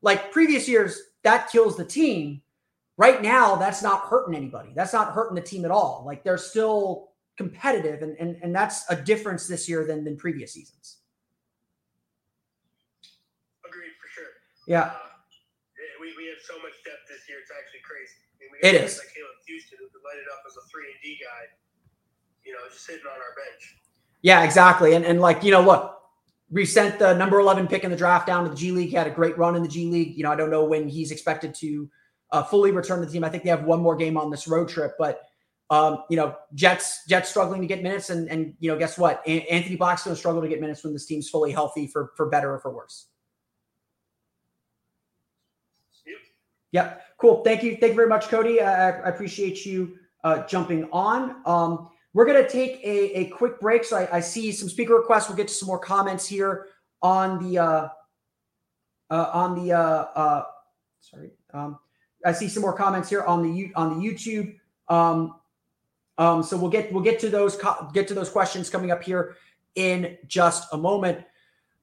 like 0.03 0.31
previous 0.31 0.68
years, 0.68 1.00
that 1.22 1.50
kills 1.50 1.77
the 1.77 1.85
team. 1.85 2.42
Right 2.96 3.22
now 3.22 3.57
that's 3.57 3.83
not 3.83 4.02
hurting 4.02 4.35
anybody. 4.35 4.70
That's 4.74 4.92
not 4.92 5.12
hurting 5.12 5.35
the 5.35 5.42
team 5.42 5.64
at 5.64 5.70
all. 5.70 6.04
Like 6.07 6.22
they're 6.22 6.38
still 6.38 7.11
competitive, 7.37 8.02
and 8.02 8.16
and, 8.18 8.37
and 8.42 8.54
that's 8.54 8.85
a 8.88 8.96
difference 8.96 9.48
this 9.48 9.68
year 9.68 9.85
than 9.85 10.04
than 10.04 10.16
previous 10.16 10.52
seasons. 10.52 10.98
Agreed 13.66 13.90
for 14.00 14.09
sure. 14.09 14.30
Yeah. 14.68 14.83
Uh, 14.83 14.94
we, 16.00 16.14
we 16.16 16.28
have 16.28 16.38
so 16.46 16.54
much 16.62 16.74
depth 16.85 17.09
this 17.09 17.28
year; 17.28 17.38
it's 17.42 17.50
actually 17.50 17.83
crazy. 17.83 18.14
I 18.30 18.37
mean, 18.38 18.50
we 18.52 18.68
It 18.68 18.80
guys. 18.80 18.98
Like 18.98 19.11
Caleb 19.14 19.42
Houstan, 19.42 19.78
who 19.80 19.88
could 19.90 20.04
light 20.07 20.22
it 20.22 20.30
up 20.30 20.44
as 20.46 20.57
a 20.57 20.62
three 20.70 20.87
and 20.87 21.00
D 21.02 21.18
guy. 21.18 21.50
You 22.46 22.52
know, 22.52 22.61
just 22.70 22.87
sitting 22.87 23.07
on 23.07 23.18
our 23.18 23.35
bench. 23.35 23.76
Yeah, 24.22 24.44
exactly. 24.44 24.94
And 24.94 25.04
and 25.04 25.20
like, 25.20 25.42
you 25.42 25.50
know, 25.50 25.62
look, 25.62 25.98
we 26.50 26.64
sent 26.64 27.00
the 27.00 27.14
number 27.14 27.40
11 27.40 27.66
pick 27.66 27.83
in 27.83 27.90
the 27.90 27.96
draft 27.96 28.28
down 28.28 28.44
to 28.44 28.50
the 28.50 28.57
G 28.57 28.70
League. 28.70 28.90
He 28.90 28.94
had 28.94 29.09
a 29.09 29.11
great 29.11 29.37
run 29.37 29.57
in 29.57 29.62
the 29.62 29.68
G 29.68 29.90
League. 29.90 30.16
You 30.16 30.22
know, 30.22 30.30
I 30.30 30.37
don't 30.37 30.50
know 30.50 30.64
when 30.64 30.88
he's 30.88 31.11
expected 31.11 31.54
to 31.57 31.90
uh, 32.35 32.42
fully 32.42 32.73
return 32.73 33.01
the 33.01 33.07
team. 33.07 33.23
I 33.23 33.29
think 33.29 33.44
they 33.44 33.51
have 33.51 33.62
one 33.62 33.81
more 33.81 33.94
game 33.94 34.16
on 34.16 34.29
this 34.29 34.49
road 34.49 34.68
trip, 34.68 34.97
but 34.99 35.23
um, 35.70 36.03
you 36.11 36.16
know, 36.16 36.37
Jets 36.53 37.07
Jets 37.09 37.31
struggling 37.31 37.61
to 37.61 37.66
get 37.66 37.83
minutes, 37.83 38.11
and 38.11 38.29
and 38.29 38.55
you 38.59 38.70
know, 38.70 38.77
guess 38.77 38.99
what? 38.99 39.23
A- 39.27 39.47
Anthony 39.47 39.77
Black's 39.77 40.03
going 40.03 40.14
to 40.14 40.18
struggle 40.18 40.42
to 40.42 40.49
get 40.49 40.61
minutes 40.61 40.83
when 40.83 40.92
this 40.92 41.07
team's 41.07 41.31
fully 41.31 41.53
healthy, 41.53 41.87
for 41.87 42.12
for 42.16 42.29
better 42.29 42.53
or 42.53 42.59
for 42.59 42.75
worse. 42.75 43.07
Yep. 46.05 46.16
Yep. 46.73 47.03
Cool. 47.18 47.44
Thank 47.44 47.62
you. 47.62 47.77
Thank 47.77 47.92
you 47.92 47.97
very 47.97 48.09
much, 48.09 48.29
Cody. 48.29 48.61
I, 48.61 48.90
I 48.90 49.09
appreciate 49.09 49.64
you 49.64 49.97
uh, 50.25 50.44
jumping 50.47 50.88
on. 50.92 51.37
Um, 51.47 51.88
we're 52.14 52.27
going 52.27 52.42
to 52.42 52.51
take 52.51 52.81
a, 52.85 53.20
a 53.20 53.25
quick 53.29 53.61
break. 53.61 53.85
So 53.85 53.97
I, 53.97 54.16
I 54.16 54.20
see 54.20 54.51
some 54.51 54.68
speaker 54.68 54.94
requests. 54.94 55.29
We'll 55.29 55.37
get 55.37 55.49
to 55.49 55.55
some 55.55 55.68
more 55.68 55.79
comments 55.79 56.27
here 56.27 56.66
on 57.01 57.42
the 57.44 57.59
uh, 57.59 57.88
uh, 59.09 59.31
on 59.33 59.64
the 59.64 59.73
uh, 59.73 59.79
uh, 59.79 60.44
sorry. 61.01 61.31
Um, 61.53 61.79
I 62.25 62.33
see 62.33 62.49
some 62.49 62.63
more 62.63 62.73
comments 62.73 63.09
here 63.09 63.23
on 63.23 63.43
the 63.43 63.73
on 63.75 63.99
the 63.99 64.07
YouTube. 64.07 64.57
Um, 64.89 65.37
um, 66.19 66.43
so 66.43 66.57
we'll 66.57 66.71
get 66.71 66.93
we'll 66.93 67.03
get 67.03 67.19
to 67.21 67.29
those 67.29 67.59
get 67.93 68.09
to 68.09 68.15
those 68.15 68.31
questions 68.31 68.71
coming 68.71 68.91
up 68.91 69.03
here 69.03 69.37
in 69.75 70.17
just 70.27 70.69
a 70.73 70.79
moment. 70.79 71.25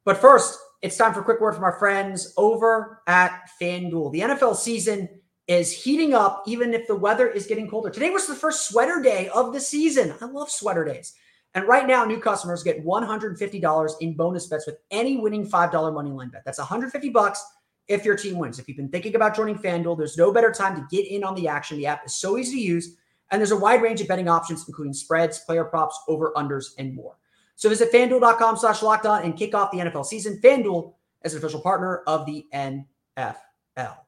But 0.03 0.17
first, 0.17 0.57
it's 0.81 0.97
time 0.97 1.13
for 1.13 1.21
a 1.21 1.23
quick 1.23 1.39
word 1.39 1.53
from 1.53 1.63
our 1.63 1.77
friends 1.77 2.33
over 2.37 3.01
at 3.07 3.49
FanDuel. 3.61 4.11
The 4.11 4.19
NFL 4.21 4.55
season 4.55 5.09
is 5.47 5.71
heating 5.71 6.13
up, 6.13 6.43
even 6.47 6.73
if 6.73 6.87
the 6.87 6.95
weather 6.95 7.27
is 7.27 7.45
getting 7.45 7.69
colder. 7.69 7.89
Today 7.89 8.09
was 8.09 8.25
the 8.25 8.33
first 8.33 8.69
sweater 8.69 9.01
day 9.01 9.29
of 9.29 9.53
the 9.53 9.59
season. 9.59 10.13
I 10.21 10.25
love 10.25 10.49
sweater 10.49 10.85
days. 10.85 11.13
And 11.53 11.67
right 11.67 11.85
now, 11.85 12.05
new 12.05 12.19
customers 12.19 12.63
get 12.63 12.85
$150 12.85 13.91
in 13.99 14.13
bonus 14.13 14.47
bets 14.47 14.65
with 14.65 14.77
any 14.89 15.17
winning 15.17 15.45
$5 15.45 15.93
money 15.93 16.09
line 16.09 16.29
bet. 16.29 16.43
That's 16.45 16.59
150 16.59 17.09
bucks 17.09 17.43
if 17.91 18.05
your 18.05 18.15
team 18.15 18.37
wins. 18.37 18.59
If 18.59 18.67
you've 18.67 18.77
been 18.77 18.89
thinking 18.89 19.15
about 19.15 19.35
joining 19.35 19.57
FanDuel, 19.57 19.97
there's 19.97 20.17
no 20.17 20.31
better 20.31 20.51
time 20.51 20.75
to 20.75 20.87
get 20.89 21.07
in 21.07 21.23
on 21.23 21.35
the 21.35 21.47
action. 21.47 21.77
The 21.77 21.85
app 21.85 22.05
is 22.05 22.15
so 22.15 22.37
easy 22.37 22.55
to 22.55 22.61
use, 22.61 22.95
and 23.29 23.39
there's 23.39 23.51
a 23.51 23.57
wide 23.57 23.81
range 23.81 24.01
of 24.01 24.07
betting 24.07 24.27
options, 24.27 24.67
including 24.67 24.93
spreads, 24.93 25.39
player 25.39 25.65
props, 25.65 25.99
over 26.07 26.31
unders, 26.35 26.67
and 26.77 26.95
more. 26.95 27.17
So 27.55 27.69
visit 27.69 27.91
fanduel.com 27.91 28.57
slash 28.57 28.81
locked 28.81 29.05
on 29.05 29.23
and 29.23 29.37
kick 29.37 29.53
off 29.53 29.71
the 29.71 29.79
NFL 29.79 30.05
season. 30.05 30.39
FanDuel 30.43 30.93
is 31.23 31.33
an 31.33 31.39
official 31.39 31.61
partner 31.61 32.01
of 32.07 32.25
the 32.25 32.45
NFL. 32.53 34.00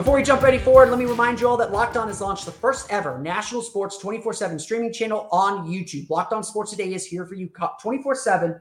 Before 0.00 0.16
we 0.16 0.22
jump 0.22 0.40
ready 0.40 0.56
forward, 0.56 0.88
let 0.88 0.98
me 0.98 1.04
remind 1.04 1.42
you 1.42 1.46
all 1.46 1.58
that 1.58 1.72
Locked 1.72 1.98
On 1.98 2.08
has 2.08 2.22
launched 2.22 2.46
the 2.46 2.52
first 2.52 2.90
ever 2.90 3.18
national 3.18 3.60
sports 3.60 3.98
24 3.98 4.32
7 4.32 4.58
streaming 4.58 4.94
channel 4.94 5.28
on 5.30 5.68
YouTube. 5.68 6.08
Locked 6.08 6.32
On 6.32 6.42
Sports 6.42 6.70
Today 6.70 6.94
is 6.94 7.04
here 7.04 7.26
for 7.26 7.34
you 7.34 7.50
24 7.82 8.14
7, 8.14 8.58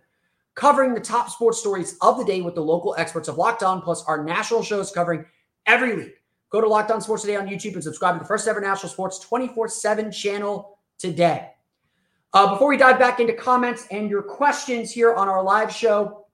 covering 0.56 0.94
the 0.94 1.00
top 1.00 1.30
sports 1.30 1.58
stories 1.58 1.96
of 2.02 2.18
the 2.18 2.26
day 2.26 2.42
with 2.42 2.56
the 2.56 2.62
local 2.62 2.94
experts 2.98 3.30
of 3.30 3.38
Locked 3.38 3.64
On, 3.64 3.82
plus 3.82 4.04
our 4.04 4.22
national 4.22 4.64
shows 4.64 4.92
covering 4.92 5.24
every 5.66 5.96
league. 5.96 6.12
Go 6.50 6.60
to 6.60 6.68
Locked 6.68 6.92
On 6.92 7.00
Sports 7.00 7.22
Today 7.22 7.38
on 7.38 7.48
YouTube 7.48 7.76
and 7.76 7.84
subscribe 7.86 8.16
to 8.16 8.20
the 8.20 8.28
first 8.28 8.46
ever 8.46 8.60
national 8.60 8.90
sports 8.90 9.18
24 9.20 9.70
7 9.70 10.12
channel 10.12 10.78
today. 10.98 11.52
Uh, 12.34 12.52
before 12.52 12.68
we 12.68 12.76
dive 12.76 13.00
back 13.00 13.22
into 13.22 13.32
comments 13.32 13.88
and 13.92 14.10
your 14.10 14.24
questions 14.24 14.92
here 14.92 15.16
on 15.16 15.30
our 15.30 15.42
live 15.42 15.74
show, 15.74 16.26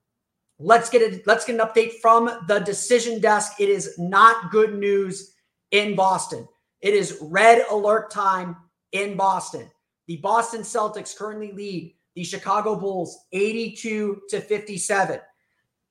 Let's 0.58 0.88
get 0.88 1.02
it. 1.02 1.26
Let's 1.26 1.44
get 1.44 1.60
an 1.60 1.66
update 1.66 2.00
from 2.00 2.30
the 2.48 2.60
decision 2.60 3.20
desk. 3.20 3.60
It 3.60 3.68
is 3.68 3.98
not 3.98 4.50
good 4.50 4.74
news 4.78 5.34
in 5.70 5.94
Boston. 5.94 6.48
It 6.80 6.94
is 6.94 7.18
red 7.20 7.64
alert 7.70 8.10
time 8.10 8.56
in 8.92 9.16
Boston. 9.16 9.70
The 10.06 10.16
Boston 10.18 10.62
Celtics 10.62 11.16
currently 11.16 11.52
lead 11.52 11.94
the 12.14 12.24
Chicago 12.24 12.74
Bulls 12.76 13.26
82 13.32 14.22
to 14.30 14.40
57. 14.40 15.20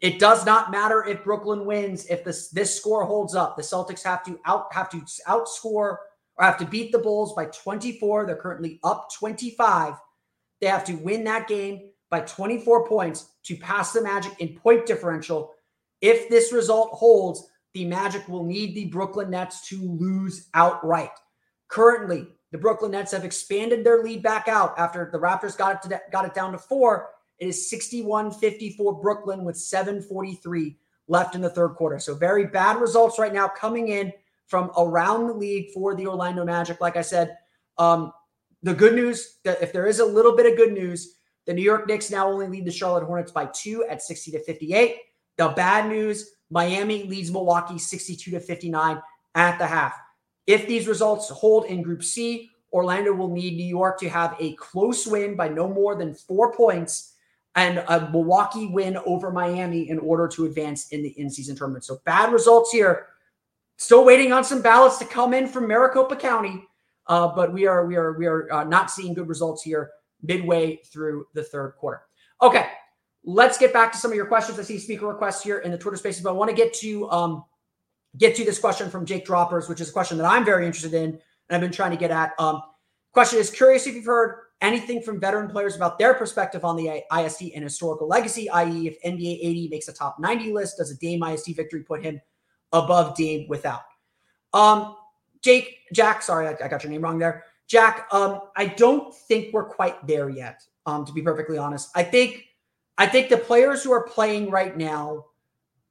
It 0.01 0.19
does 0.19 0.45
not 0.45 0.71
matter 0.71 1.05
if 1.05 1.23
Brooklyn 1.23 1.65
wins. 1.65 2.05
If 2.07 2.23
this 2.23 2.49
this 2.49 2.75
score 2.75 3.05
holds 3.05 3.35
up, 3.35 3.55
the 3.55 3.63
Celtics 3.63 4.03
have 4.03 4.23
to 4.25 4.39
out 4.45 4.73
have 4.73 4.89
to 4.89 4.97
outscore 5.27 5.97
or 6.37 6.41
have 6.41 6.57
to 6.57 6.65
beat 6.65 6.91
the 6.91 6.99
Bulls 6.99 7.33
by 7.33 7.45
24. 7.45 8.25
They're 8.25 8.35
currently 8.35 8.79
up 8.83 9.09
25. 9.17 9.93
They 10.59 10.67
have 10.67 10.85
to 10.85 10.93
win 10.95 11.23
that 11.25 11.47
game 11.47 11.91
by 12.15 12.21
24 12.21 12.87
points 12.87 13.31
to 13.43 13.57
pass 13.57 13.91
the 13.91 14.01
Magic 14.01 14.31
in 14.39 14.55
point 14.55 14.85
differential. 14.85 15.51
If 15.99 16.29
this 16.29 16.53
result 16.53 16.91
holds, 16.91 17.45
the 17.73 17.83
Magic 17.83 18.25
will 18.29 18.45
need 18.45 18.73
the 18.73 18.85
Brooklyn 18.85 19.31
Nets 19.31 19.67
to 19.67 19.77
lose 19.81 20.47
outright. 20.53 21.09
Currently, 21.67 22.25
the 22.53 22.57
Brooklyn 22.57 22.91
Nets 22.91 23.11
have 23.11 23.25
expanded 23.25 23.83
their 23.83 24.01
lead 24.01 24.23
back 24.23 24.47
out 24.47 24.79
after 24.79 25.09
the 25.11 25.17
Raptors 25.17 25.57
got 25.57 25.75
it 25.75 25.89
to, 25.89 26.01
got 26.09 26.23
it 26.23 26.33
down 26.33 26.53
to 26.53 26.57
4. 26.57 27.09
It 27.39 27.49
is 27.49 27.69
61-54 27.69 29.01
Brooklyn 29.01 29.43
with 29.43 29.57
7:43 29.57 30.77
left 31.09 31.35
in 31.35 31.41
the 31.41 31.49
third 31.49 31.75
quarter. 31.75 31.99
So 31.99 32.15
very 32.15 32.45
bad 32.45 32.79
results 32.79 33.19
right 33.19 33.33
now 33.33 33.49
coming 33.49 33.89
in 33.89 34.13
from 34.47 34.71
around 34.77 35.27
the 35.27 35.33
league 35.33 35.71
for 35.73 35.95
the 35.95 36.07
Orlando 36.07 36.45
Magic. 36.45 36.79
Like 36.79 36.95
I 36.95 37.01
said, 37.01 37.35
um, 37.77 38.13
the 38.63 38.73
good 38.73 38.95
news 38.95 39.39
that 39.43 39.61
if 39.61 39.73
there 39.73 39.85
is 39.85 39.99
a 39.99 40.05
little 40.05 40.33
bit 40.33 40.49
of 40.49 40.55
good 40.55 40.71
news, 40.71 41.14
the 41.45 41.53
New 41.53 41.61
York 41.61 41.87
Knicks 41.87 42.09
now 42.09 42.27
only 42.27 42.47
lead 42.47 42.65
the 42.65 42.71
Charlotte 42.71 43.03
Hornets 43.03 43.31
by 43.31 43.45
two 43.47 43.85
at 43.85 44.01
60 44.01 44.31
to 44.31 44.43
58. 44.43 44.97
The 45.37 45.49
bad 45.49 45.89
news 45.89 46.31
Miami 46.49 47.03
leads 47.03 47.31
Milwaukee 47.31 47.77
62 47.77 48.31
to 48.31 48.39
59 48.39 49.01
at 49.35 49.57
the 49.57 49.67
half. 49.67 49.95
If 50.47 50.67
these 50.67 50.87
results 50.87 51.29
hold 51.29 51.65
in 51.65 51.81
Group 51.81 52.03
C, 52.03 52.49
Orlando 52.71 53.13
will 53.13 53.29
need 53.29 53.55
New 53.55 53.65
York 53.65 53.99
to 53.99 54.09
have 54.09 54.35
a 54.39 54.53
close 54.53 55.07
win 55.07 55.35
by 55.35 55.47
no 55.47 55.67
more 55.67 55.95
than 55.95 56.13
four 56.13 56.53
points 56.53 57.13
and 57.55 57.83
a 57.87 58.09
Milwaukee 58.11 58.67
win 58.67 58.97
over 59.05 59.31
Miami 59.31 59.89
in 59.89 59.97
order 59.99 60.27
to 60.27 60.45
advance 60.45 60.89
in 60.89 61.01
the 61.01 61.09
in 61.19 61.29
season 61.29 61.55
tournament. 61.55 61.85
So 61.85 62.01
bad 62.05 62.33
results 62.33 62.71
here. 62.71 63.07
Still 63.77 64.05
waiting 64.05 64.33
on 64.33 64.43
some 64.43 64.61
ballots 64.61 64.97
to 64.97 65.05
come 65.05 65.33
in 65.33 65.47
from 65.47 65.67
Maricopa 65.67 66.15
County, 66.15 66.63
uh, 67.07 67.27
but 67.29 67.53
we 67.53 67.65
are 67.65 67.85
we 67.85 67.95
are 67.95 68.17
we 68.17 68.25
are 68.25 68.51
uh, 68.51 68.63
not 68.63 68.89
seeing 68.91 69.13
good 69.13 69.27
results 69.27 69.63
here 69.63 69.91
midway 70.21 70.77
through 70.77 71.25
the 71.33 71.43
third 71.43 71.75
quarter. 71.77 72.01
Okay, 72.41 72.67
let's 73.23 73.57
get 73.57 73.73
back 73.73 73.91
to 73.91 73.97
some 73.97 74.11
of 74.11 74.17
your 74.17 74.25
questions. 74.25 74.59
I 74.59 74.63
see 74.63 74.77
speaker 74.77 75.07
requests 75.07 75.43
here 75.43 75.59
in 75.59 75.71
the 75.71 75.77
Twitter 75.77 75.97
spaces, 75.97 76.23
but 76.23 76.29
I 76.29 76.33
want 76.33 76.49
to 76.49 76.55
get 76.55 76.73
to 76.75 77.09
um, 77.09 77.43
get 78.17 78.35
to 78.35 78.45
this 78.45 78.59
question 78.59 78.89
from 78.89 79.05
Jake 79.05 79.25
Droppers, 79.25 79.67
which 79.69 79.81
is 79.81 79.89
a 79.89 79.93
question 79.93 80.17
that 80.17 80.25
I'm 80.25 80.45
very 80.45 80.65
interested 80.65 80.93
in 80.93 81.19
and 81.49 81.55
I've 81.55 81.61
been 81.61 81.71
trying 81.71 81.91
to 81.91 81.97
get 81.97 82.11
at. 82.11 82.33
Um, 82.39 82.61
question 83.11 83.39
is 83.39 83.49
curious 83.49 83.87
if 83.87 83.95
you've 83.95 84.05
heard 84.05 84.39
anything 84.61 85.01
from 85.01 85.19
veteran 85.19 85.49
players 85.49 85.75
about 85.75 85.99
their 85.99 86.13
perspective 86.13 86.65
on 86.65 86.75
the 86.75 87.03
IST 87.15 87.51
and 87.53 87.63
historical 87.63 88.07
legacy, 88.07 88.49
i.e., 88.49 88.87
if 88.87 89.01
NBA 89.03 89.39
80 89.41 89.67
makes 89.69 89.87
a 89.87 89.93
top 89.93 90.17
90 90.19 90.53
list, 90.53 90.77
does 90.77 90.91
a 90.91 90.97
Dame 90.97 91.23
IST 91.23 91.55
victory 91.55 91.83
put 91.83 92.03
him 92.03 92.19
above 92.71 93.15
Dame 93.15 93.47
without? 93.47 93.83
Um, 94.53 94.95
Jake, 95.41 95.79
Jack, 95.93 96.21
sorry, 96.21 96.47
I, 96.47 96.55
I 96.63 96.67
got 96.67 96.83
your 96.83 96.91
name 96.91 97.01
wrong 97.01 97.19
there. 97.19 97.43
Jack, 97.67 98.07
um, 98.11 98.41
I 98.55 98.67
don't 98.67 99.13
think 99.13 99.53
we're 99.53 99.65
quite 99.65 100.05
there 100.05 100.29
yet. 100.29 100.61
Um, 100.85 101.03
to 101.05 101.13
be 101.13 101.21
perfectly 101.21 101.57
honest, 101.57 101.89
I 101.95 102.03
think 102.03 102.45
I 102.97 103.07
think 103.07 103.29
the 103.29 103.37
players 103.37 103.83
who 103.83 103.91
are 103.91 104.03
playing 104.03 104.51
right 104.51 104.77
now 104.77 105.25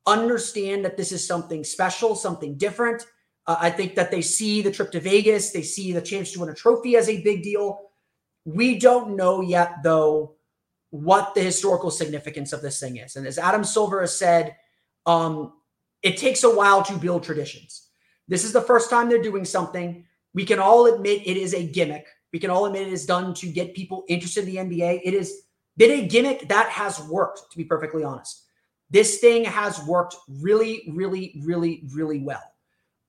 understand 0.06 0.84
that 0.84 0.96
this 0.96 1.12
is 1.12 1.26
something 1.26 1.64
special, 1.64 2.14
something 2.14 2.56
different. 2.56 3.04
Uh, 3.46 3.56
I 3.58 3.70
think 3.70 3.94
that 3.96 4.10
they 4.10 4.22
see 4.22 4.62
the 4.62 4.70
trip 4.70 4.90
to 4.92 5.00
Vegas, 5.00 5.50
they 5.50 5.62
see 5.62 5.92
the 5.92 6.00
chance 6.00 6.32
to 6.32 6.40
win 6.40 6.48
a 6.48 6.54
trophy 6.54 6.96
as 6.96 7.08
a 7.08 7.22
big 7.22 7.42
deal. 7.42 7.90
We 8.44 8.78
don't 8.78 9.16
know 9.16 9.40
yet, 9.40 9.82
though, 9.82 10.36
what 10.90 11.34
the 11.34 11.42
historical 11.42 11.90
significance 11.90 12.52
of 12.52 12.62
this 12.62 12.78
thing 12.78 12.98
is. 12.98 13.16
And 13.16 13.26
as 13.26 13.38
Adam 13.38 13.64
Silver 13.64 14.00
has 14.00 14.16
said, 14.16 14.56
um, 15.06 15.54
it 16.02 16.16
takes 16.16 16.44
a 16.44 16.54
while 16.54 16.82
to 16.84 16.96
build 16.96 17.24
traditions. 17.24 17.88
This 18.28 18.44
is 18.44 18.52
the 18.52 18.60
first 18.60 18.90
time 18.90 19.08
they're 19.08 19.22
doing 19.22 19.44
something. 19.44 20.04
We 20.34 20.44
can 20.44 20.58
all 20.58 20.86
admit 20.86 21.22
it 21.26 21.36
is 21.36 21.54
a 21.54 21.66
gimmick. 21.66 22.06
We 22.32 22.38
can 22.38 22.50
all 22.50 22.66
admit 22.66 22.88
it 22.88 22.92
is 22.92 23.06
done 23.06 23.32
to 23.34 23.46
get 23.46 23.74
people 23.74 24.04
interested 24.08 24.46
in 24.48 24.68
the 24.68 24.76
NBA. 24.76 25.00
It 25.04 25.14
has 25.14 25.32
been 25.76 26.04
a 26.04 26.08
gimmick 26.08 26.48
that 26.48 26.68
has 26.68 27.00
worked, 27.04 27.50
to 27.50 27.56
be 27.56 27.64
perfectly 27.64 28.02
honest. 28.04 28.42
This 28.90 29.18
thing 29.18 29.44
has 29.44 29.82
worked 29.84 30.16
really, 30.28 30.92
really, 30.92 31.40
really, 31.44 31.84
really 31.92 32.20
well. 32.20 32.42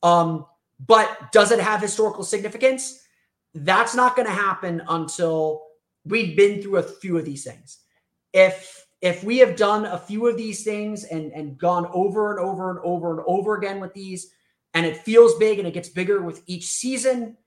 Um, 0.04 0.46
But 0.80 1.32
does 1.32 1.52
it 1.52 1.60
have 1.60 1.82
historical 1.82 2.24
significance? 2.24 3.02
That's 3.54 3.96
not 3.96 4.16
going 4.16 4.28
to 4.28 4.34
happen 4.34 4.82
until 4.90 5.64
we've 6.04 6.36
been 6.36 6.62
through 6.62 6.78
a 6.78 6.84
few 6.84 7.18
of 7.18 7.26
these 7.26 7.44
things. 7.44 7.80
If 8.34 8.86
if 9.02 9.24
we 9.24 9.38
have 9.38 9.56
done 9.56 9.86
a 9.86 9.98
few 9.98 10.28
of 10.28 10.36
these 10.36 10.64
things 10.64 11.06
and 11.06 11.32
and 11.32 11.58
gone 11.58 11.88
over 11.94 12.32
and 12.32 12.40
over 12.40 12.70
and 12.72 12.80
over 12.84 13.12
and 13.12 13.24
over 13.26 13.56
again 13.56 13.80
with 13.80 13.94
these, 13.94 14.32
and 14.76 14.86
it 14.86 14.98
feels 14.98 15.34
big 15.36 15.58
and 15.58 15.68
it 15.68 15.74
gets 15.74 15.90
bigger 15.90 16.22
with 16.22 16.44
each 16.46 16.66
season, 16.68 17.38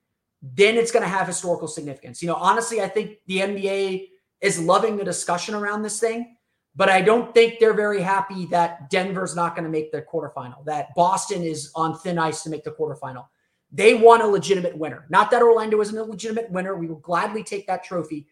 then 0.42 0.76
it's 0.76 0.90
going 0.90 1.02
to 1.02 1.08
have 1.08 1.26
historical 1.26 1.68
significance. 1.68 2.22
You 2.22 2.28
know, 2.28 2.36
honestly, 2.36 2.80
I 2.80 2.88
think 2.88 3.18
the 3.26 3.38
NBA 3.38 4.08
is 4.40 4.58
loving 4.58 4.96
the 4.96 5.04
discussion 5.04 5.54
around 5.54 5.82
this 5.82 6.00
thing, 6.00 6.36
but 6.74 6.88
I 6.88 7.02
don't 7.02 7.34
think 7.34 7.58
they're 7.58 7.74
very 7.74 8.00
happy 8.00 8.46
that 8.46 8.88
Denver's 8.88 9.36
not 9.36 9.54
going 9.54 9.64
to 9.64 9.70
make 9.70 9.92
the 9.92 10.00
quarterfinal, 10.00 10.64
that 10.64 10.94
Boston 10.96 11.42
is 11.42 11.70
on 11.74 11.98
thin 11.98 12.18
ice 12.18 12.42
to 12.44 12.50
make 12.50 12.64
the 12.64 12.70
quarterfinal. 12.70 13.26
They 13.70 13.92
want 13.92 14.22
a 14.22 14.26
legitimate 14.26 14.78
winner. 14.78 15.04
Not 15.10 15.30
that 15.30 15.42
Orlando 15.42 15.80
isn't 15.82 15.98
a 15.98 16.04
legitimate 16.04 16.50
winner. 16.50 16.76
We 16.76 16.86
will 16.86 16.96
gladly 16.96 17.42
take 17.42 17.66
that 17.66 17.84
trophy. 17.84 18.26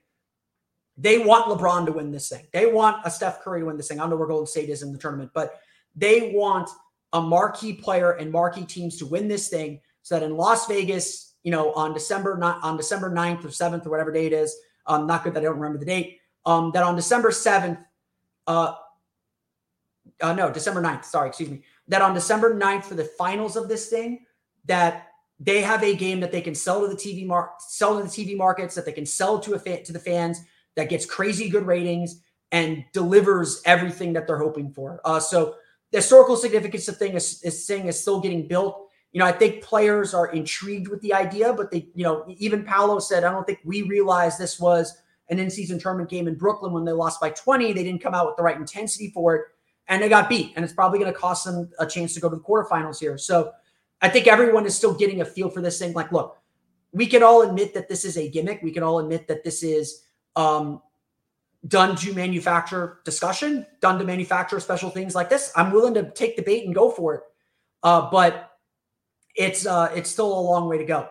They 0.97 1.19
want 1.19 1.47
LeBron 1.47 1.85
to 1.87 1.93
win 1.93 2.11
this 2.11 2.31
thing. 2.31 2.47
They 2.55 2.65
want 2.65 3.03
a 3.05 3.11
Steph 3.11 3.43
Curry 3.43 3.61
to 3.61 3.67
win 3.67 3.77
this 3.77 3.89
thing. 3.89 3.99
I 3.99 4.05
don't 4.05 4.11
know 4.11 4.17
where 4.17 4.29
Golden 4.29 4.47
State 4.47 4.71
is 4.71 4.83
in 4.83 4.93
the 4.93 4.99
tournament, 4.99 5.33
but 5.35 5.61
they 5.95 6.33
want 6.33 6.71
a 7.13 7.21
marquee 7.21 7.73
player 7.73 8.13
and 8.13 8.31
marquee 8.33 8.65
teams 8.65 8.97
to 8.99 9.07
win 9.07 9.29
this 9.29 9.49
thing 9.49 9.81
so 10.03 10.19
that 10.19 10.25
in 10.25 10.37
Las 10.37 10.67
Vegas, 10.67 11.35
you 11.43 11.51
know, 11.51 11.73
on 11.73 11.95
December 11.95 12.37
not 12.37 12.63
on 12.63 12.77
December 12.77 13.11
9th 13.11 13.45
or 13.45 13.49
7th 13.49 13.87
or 13.87 13.91
whatever 13.91 14.13
day 14.13 14.27
it 14.27 14.33
is, 14.33 14.57
um, 14.87 15.07
not 15.07 15.25
good 15.25 15.35
that 15.35 15.41
I 15.41 15.45
don't 15.45 15.57
remember 15.57 15.79
the 15.79 15.87
date, 15.87 16.21
um, 16.45 16.71
that 16.73 16.83
on 16.83 16.97
December 16.97 17.31
7th, 17.31 17.79
uh, 18.47 18.75
uh, 20.21 20.33
no, 20.33 20.51
December 20.51 20.81
9th, 20.81 21.05
sorry, 21.05 21.29
excuse 21.29 21.51
me, 21.51 21.63
that 21.89 22.03
on 22.03 22.15
December 22.15 22.55
9th 22.55 22.85
for 22.85 22.95
the 22.95 23.05
finals 23.05 23.57
of 23.57 23.69
this 23.69 23.89
thing, 23.89 24.25
that 24.67 25.09
they 25.39 25.61
have 25.61 25.83
a 25.83 25.95
game 25.95 26.21
that 26.21 26.33
they 26.33 26.41
can 26.41 26.55
sell 26.55 26.81
to 26.81 26.89
the 26.89 26.95
TV 26.95 27.27
mark, 27.27 27.53
sell 27.61 27.99
to 27.99 28.03
the 28.03 28.09
TV 28.09 28.37
markets, 28.37 28.75
that 28.75 28.85
they 28.85 28.93
can 28.93 29.07
sell 29.07 29.39
to 29.41 29.55
a 29.55 29.59
fan, 29.59 29.83
to 29.85 29.93
the 29.93 29.99
fans, 29.99 30.41
that 30.77 30.89
gets 30.89 31.05
crazy 31.07 31.49
good 31.49 31.67
ratings 31.67 32.23
and 32.53 32.85
delivers 32.93 33.61
everything 33.65 34.13
that 34.13 34.27
they're 34.27 34.39
hoping 34.39 34.71
for. 34.71 35.01
Uh, 35.05 35.21
so 35.21 35.57
the 35.93 35.99
historical 35.99 36.37
significance 36.37 36.89
of 36.89 36.97
thing 36.97 37.15
is, 37.15 37.43
is 37.43 37.67
thing 37.67 37.87
is 37.87 38.01
still 38.01 38.21
getting 38.21 38.47
built. 38.49 38.89
You 39.13 39.21
know, 39.21 39.27
I 39.27 39.33
think 39.33 39.63
players 39.63 40.15
are 40.15 40.33
intrigued 40.33 40.89
with 40.89 41.01
the 41.01 41.15
idea, 41.15 41.53
but 41.53 41.71
they, 41.71 41.89
you 41.95 42.05
know, 42.05 42.25
even 42.29 42.65
Paolo 42.65 42.99
said, 42.99 43.25
I 43.25 43.31
don't 43.31 43.47
think 43.47 43.61
we 43.65 43.83
realized 43.83 44.39
this 44.39 44.61
was 44.61 45.01
an 45.31 45.39
in-season 45.39 45.79
tournament 45.79 46.11
game 46.11 46.29
in 46.29 46.35
Brooklyn 46.35 46.73
when 46.73 46.85
they 46.85 46.93
lost 46.93 47.21
by 47.21 47.31
20. 47.31 47.73
They 47.73 47.83
didn't 47.85 48.03
come 48.03 48.15
out 48.15 48.27
with 48.27 48.37
the 48.37 48.43
right 48.43 48.57
intensity 48.57 49.11
for 49.11 49.37
it, 49.37 49.43
and 49.89 50.03
they 50.03 50.09
got 50.09 50.29
beat. 50.29 50.53
And 50.55 50.65
it's 50.65 50.75
probably 50.75 50.99
going 50.99 51.13
to 51.13 51.19
cost 51.19 51.45
them 51.45 51.71
a 51.79 51.87
chance 51.87 52.15
to 52.15 52.21
go 52.21 52.29
to 52.29 52.37
the 52.37 52.43
quarterfinals 52.43 53.01
here. 53.01 53.17
So 53.17 53.53
I 54.03 54.09
think 54.09 54.27
everyone 54.27 54.67
is 54.67 54.75
still 54.75 54.95
getting 54.95 55.21
a 55.21 55.25
feel 55.25 55.49
for 55.49 55.63
this 55.63 55.79
thing. 55.79 55.95
Like, 55.95 56.13
look, 56.13 56.39
we 56.93 57.07
can 57.07 57.23
all 57.23 57.43
admit 57.43 57.75
that 57.75 57.89
this 57.89 58.05
is 58.05 58.17
a 58.17 58.29
gimmick. 58.29 58.61
We 58.63 58.73
can 58.73 58.83
all 58.83 58.99
admit 58.99 59.29
that 59.29 59.45
this 59.45 59.63
is 59.63 60.05
um, 60.37 60.83
done 61.69 61.97
to 61.97 62.13
manufacture 62.15 63.01
discussion, 63.05 63.67
done 63.81 63.99
to 63.99 64.05
manufacture 64.05 64.61
special 64.61 64.91
things 64.91 65.15
like 65.15 65.29
this. 65.29 65.53
I'm 65.57 65.73
willing 65.73 65.95
to 65.95 66.11
take 66.11 66.37
the 66.37 66.43
bait 66.43 66.65
and 66.65 66.75
go 66.75 66.91
for 66.91 67.15
it. 67.15 67.21
Uh, 67.83 68.11
but 68.11 68.53
it's 69.37 69.67
uh, 69.67 69.93
it's 69.95 70.11
still 70.11 70.39
a 70.39 70.41
long 70.41 70.69
way 70.69 70.79
to 70.79 70.85
go. 70.85 71.09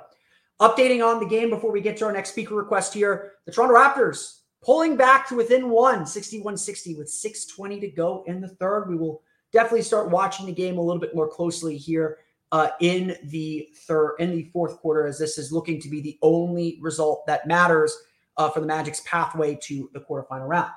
Updating 0.59 1.05
on 1.05 1.19
the 1.19 1.27
game 1.27 1.49
before 1.49 1.71
we 1.71 1.81
get 1.81 1.97
to 1.97 2.05
our 2.05 2.13
next 2.13 2.31
speaker 2.31 2.55
request 2.55 2.93
here. 2.93 3.33
The 3.45 3.51
Toronto 3.51 3.75
Raptors 3.75 4.39
pulling 4.63 4.95
back 4.95 5.27
to 5.27 5.35
within 5.35 5.69
one, 5.69 6.03
61-60 6.03 6.97
with 6.97 7.09
620 7.09 7.79
to 7.81 7.87
go 7.89 8.23
in 8.25 8.41
the 8.41 8.47
third. 8.47 8.89
We 8.89 8.95
will 8.95 9.21
definitely 9.51 9.83
start 9.83 10.09
watching 10.09 10.45
the 10.45 10.53
game 10.53 10.77
a 10.77 10.81
little 10.81 10.99
bit 10.99 11.13
more 11.13 11.27
closely 11.27 11.77
here 11.77 12.17
uh, 12.51 12.69
in 12.79 13.15
the 13.25 13.67
third 13.87 14.15
in 14.19 14.31
the 14.31 14.49
fourth 14.53 14.77
quarter 14.77 15.05
as 15.05 15.19
this 15.19 15.37
is 15.37 15.51
looking 15.51 15.79
to 15.81 15.89
be 15.89 16.01
the 16.01 16.17
only 16.21 16.79
result 16.81 17.25
that 17.27 17.47
matters 17.47 17.95
uh, 18.37 18.49
for 18.49 18.59
the 18.59 18.65
Magic's 18.65 19.01
pathway 19.01 19.57
to 19.63 19.89
the 19.93 19.99
quarterfinal 19.99 20.47
round. 20.47 20.71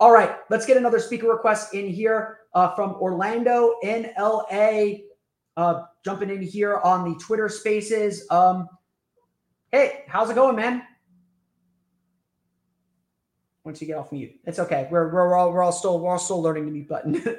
All 0.00 0.12
right, 0.12 0.36
let's 0.48 0.64
get 0.64 0.76
another 0.76 1.00
speaker 1.00 1.28
request 1.28 1.74
in 1.74 1.88
here 1.88 2.40
uh, 2.54 2.74
from 2.74 2.92
Orlando 2.94 3.74
in 3.82 4.10
LA. 4.18 4.98
Uh, 5.56 5.84
jumping 6.04 6.30
in 6.30 6.40
here 6.40 6.78
on 6.78 7.10
the 7.10 7.18
Twitter 7.18 7.48
Spaces. 7.48 8.24
Um, 8.30 8.68
hey, 9.72 10.04
how's 10.06 10.30
it 10.30 10.34
going, 10.34 10.54
man? 10.54 10.84
Once 13.64 13.80
you 13.80 13.88
get 13.88 13.96
off 13.96 14.12
mute, 14.12 14.38
it's 14.44 14.60
okay. 14.60 14.88
We're 14.90 15.12
we're 15.12 15.34
all 15.34 15.52
we're 15.52 15.62
all 15.62 15.72
still 15.72 15.98
we're 15.98 16.12
all 16.12 16.18
still 16.18 16.40
learning 16.40 16.66
the 16.66 16.70
mute 16.70 16.88
button. 16.88 17.14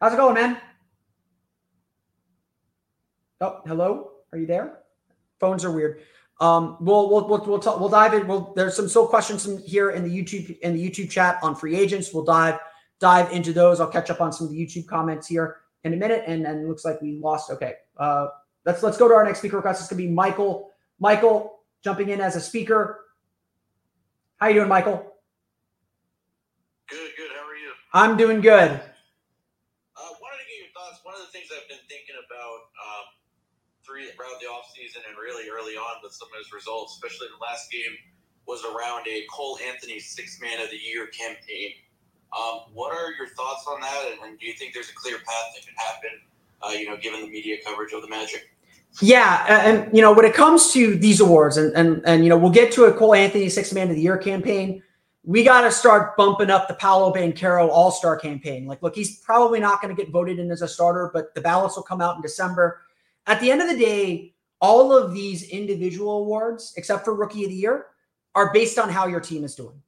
how's 0.00 0.12
it 0.14 0.16
going, 0.16 0.34
man? 0.34 0.58
Oh, 3.40 3.60
hello. 3.66 4.12
Are 4.32 4.38
you 4.38 4.46
there? 4.46 4.78
Phones 5.40 5.64
are 5.64 5.72
weird. 5.72 6.02
Um, 6.40 6.78
we'll 6.80 7.10
we'll 7.10 7.28
we'll 7.28 7.44
we'll, 7.44 7.58
talk, 7.58 7.78
we'll 7.78 7.90
dive 7.90 8.14
in. 8.14 8.26
We'll, 8.26 8.54
there's 8.56 8.74
some 8.74 8.88
still 8.88 9.06
questions 9.06 9.46
here 9.66 9.90
in 9.90 10.08
the 10.08 10.10
YouTube 10.10 10.58
in 10.60 10.74
the 10.74 10.90
YouTube 10.90 11.10
chat 11.10 11.38
on 11.42 11.54
free 11.54 11.76
agents. 11.76 12.14
We'll 12.14 12.24
dive 12.24 12.58
dive 12.98 13.30
into 13.30 13.52
those. 13.52 13.78
I'll 13.78 13.90
catch 13.90 14.08
up 14.08 14.22
on 14.22 14.32
some 14.32 14.46
of 14.46 14.52
the 14.52 14.58
YouTube 14.58 14.86
comments 14.86 15.26
here 15.26 15.58
in 15.84 15.92
a 15.92 15.96
minute. 15.96 16.24
And 16.26 16.44
then 16.44 16.66
looks 16.66 16.84
like 16.84 17.00
we 17.02 17.18
lost. 17.18 17.50
Okay, 17.50 17.74
uh, 17.98 18.28
let's 18.64 18.82
let's 18.82 18.96
go 18.96 19.06
to 19.06 19.14
our 19.14 19.24
next 19.24 19.40
speaker 19.40 19.56
request. 19.56 19.82
It's 19.82 19.90
gonna 19.90 20.00
be 20.00 20.08
Michael. 20.08 20.70
Michael 20.98 21.60
jumping 21.84 22.08
in 22.08 22.20
as 22.22 22.36
a 22.36 22.40
speaker. 22.40 23.04
How 24.38 24.48
you 24.48 24.54
doing, 24.54 24.68
Michael? 24.68 25.12
Good, 26.88 27.10
good. 27.16 27.30
How 27.36 27.46
are 27.46 27.56
you? 27.56 27.72
I'm 27.92 28.16
doing 28.16 28.40
good. 28.40 28.70
Uh, 28.72 30.12
wanted 30.20 30.40
to 30.40 30.48
get 30.48 30.56
your 30.56 30.72
thoughts. 30.72 31.04
One 31.04 31.14
of 31.14 31.20
the 31.20 31.32
things 31.32 31.48
I've 31.52 31.68
been 31.68 31.84
thinking 31.88 32.16
about. 32.16 32.60
Um, 32.80 33.04
throughout 33.84 34.40
the 34.92 35.00
offseason 35.00 35.08
and 35.08 35.16
really 35.18 35.48
early 35.48 35.74
on 35.74 36.02
with 36.02 36.12
some 36.12 36.28
of 36.28 36.38
his 36.38 36.52
results, 36.52 36.94
especially 36.94 37.28
the 37.28 37.42
last 37.42 37.70
game, 37.70 37.96
was 38.46 38.64
around 38.64 39.06
a 39.06 39.24
Cole 39.30 39.58
Anthony 39.66 39.98
Six 39.98 40.40
Man 40.40 40.60
of 40.60 40.70
the 40.70 40.76
Year 40.76 41.06
campaign. 41.08 41.72
Um, 42.36 42.60
what 42.72 42.92
are 42.92 43.12
your 43.12 43.28
thoughts 43.28 43.66
on 43.68 43.80
that? 43.80 44.12
And, 44.22 44.38
do 44.38 44.46
you 44.46 44.52
think 44.54 44.72
there's 44.72 44.88
a 44.88 44.94
clear 44.94 45.16
path 45.16 45.54
that 45.54 45.66
could 45.66 45.74
happen, 45.76 46.10
uh, 46.62 46.70
you 46.70 46.88
know, 46.88 46.96
given 46.96 47.20
the 47.20 47.28
media 47.28 47.56
coverage 47.64 47.92
of 47.92 48.02
the 48.02 48.08
Magic? 48.08 48.50
Yeah, 49.00 49.44
and 49.48 49.96
you 49.96 50.02
know, 50.02 50.12
when 50.12 50.24
it 50.24 50.34
comes 50.34 50.72
to 50.72 50.96
these 50.96 51.20
awards, 51.20 51.56
and 51.56 51.72
and 51.76 52.02
and 52.04 52.24
you 52.24 52.28
know, 52.28 52.36
we'll 52.36 52.50
get 52.50 52.72
to 52.72 52.84
a 52.84 52.92
Cole 52.92 53.14
Anthony 53.14 53.48
Six 53.48 53.72
Man 53.72 53.88
of 53.88 53.94
the 53.94 54.02
Year 54.02 54.18
campaign. 54.18 54.82
We 55.22 55.44
got 55.44 55.60
to 55.60 55.70
start 55.70 56.16
bumping 56.16 56.50
up 56.50 56.66
the 56.66 56.74
Paolo 56.74 57.12
Banchero 57.12 57.68
All 57.68 57.92
Star 57.92 58.16
campaign. 58.16 58.66
Like, 58.66 58.82
look, 58.82 58.96
he's 58.96 59.20
probably 59.20 59.60
not 59.60 59.80
going 59.80 59.94
to 59.94 60.02
get 60.02 60.10
voted 60.10 60.38
in 60.38 60.50
as 60.50 60.62
a 60.62 60.66
starter, 60.66 61.10
but 61.12 61.34
the 61.34 61.40
ballots 61.40 61.76
will 61.76 61.84
come 61.84 62.00
out 62.00 62.16
in 62.16 62.22
December 62.22 62.80
at 63.26 63.40
the 63.40 63.50
end 63.50 63.60
of 63.60 63.68
the 63.68 63.76
day, 63.76 64.34
all 64.60 64.96
of 64.96 65.12
these 65.12 65.48
individual 65.48 66.18
awards, 66.18 66.74
except 66.76 67.04
for 67.04 67.14
rookie 67.14 67.44
of 67.44 67.50
the 67.50 67.56
year, 67.56 67.86
are 68.34 68.52
based 68.52 68.78
on 68.78 68.88
how 68.88 69.06
your 69.06 69.20
team 69.20 69.44
is 69.44 69.54
doing. 69.54 69.80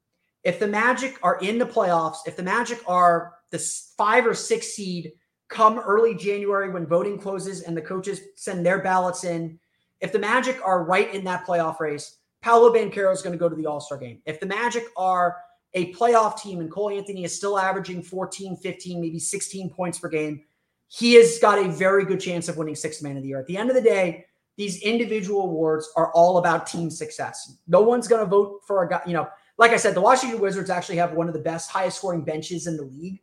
If 0.43 0.59
the 0.59 0.67
Magic 0.67 1.17
are 1.23 1.39
in 1.39 1.57
the 1.57 1.65
playoffs, 1.65 2.17
if 2.25 2.35
the 2.35 2.43
Magic 2.43 2.79
are 2.87 3.33
the 3.51 3.59
five 3.97 4.25
or 4.25 4.33
six 4.33 4.67
seed 4.73 5.13
come 5.47 5.79
early 5.79 6.15
January 6.15 6.69
when 6.69 6.85
voting 6.85 7.17
closes 7.17 7.61
and 7.61 7.77
the 7.77 7.81
coaches 7.81 8.19
send 8.35 8.65
their 8.65 8.79
ballots 8.79 9.23
in, 9.23 9.59
if 10.01 10.11
the 10.11 10.19
Magic 10.19 10.59
are 10.65 10.83
right 10.83 11.13
in 11.13 11.23
that 11.23 11.45
playoff 11.45 11.79
race, 11.79 12.17
Paolo 12.41 12.73
Banchero 12.73 13.13
is 13.13 13.21
going 13.21 13.31
to 13.31 13.39
go 13.39 13.47
to 13.47 13.55
the 13.55 13.65
All 13.65 13.79
Star 13.79 13.97
game. 13.97 14.21
If 14.25 14.39
the 14.39 14.45
Magic 14.45 14.85
are 14.97 15.37
a 15.75 15.93
playoff 15.93 16.41
team 16.41 16.59
and 16.59 16.69
Cole 16.69 16.89
Anthony 16.89 17.23
is 17.23 17.35
still 17.35 17.57
averaging 17.57 18.03
14, 18.03 18.57
15, 18.57 18.99
maybe 18.99 19.19
16 19.19 19.69
points 19.69 19.97
per 19.97 20.09
game, 20.09 20.43
he 20.87 21.13
has 21.13 21.39
got 21.39 21.57
a 21.57 21.69
very 21.69 22.05
good 22.05 22.19
chance 22.19 22.49
of 22.49 22.57
winning 22.57 22.75
sixth 22.75 23.01
man 23.01 23.15
of 23.15 23.23
the 23.23 23.29
year. 23.29 23.39
At 23.39 23.47
the 23.47 23.57
end 23.57 23.69
of 23.69 23.75
the 23.75 23.81
day, 23.81 24.25
these 24.57 24.81
individual 24.81 25.43
awards 25.43 25.89
are 25.95 26.11
all 26.13 26.37
about 26.37 26.67
team 26.67 26.89
success. 26.89 27.57
No 27.67 27.81
one's 27.81 28.07
going 28.07 28.23
to 28.23 28.29
vote 28.29 28.61
for 28.67 28.83
a 28.83 28.89
guy, 28.89 29.01
you 29.05 29.13
know, 29.13 29.27
like 29.57 29.71
I 29.71 29.77
said, 29.77 29.95
the 29.95 30.01
Washington 30.01 30.39
Wizards 30.39 30.69
actually 30.69 30.97
have 30.97 31.13
one 31.13 31.27
of 31.27 31.33
the 31.33 31.39
best 31.39 31.69
highest 31.69 31.97
scoring 31.97 32.23
benches 32.23 32.67
in 32.67 32.77
the 32.77 32.83
league. 32.83 33.21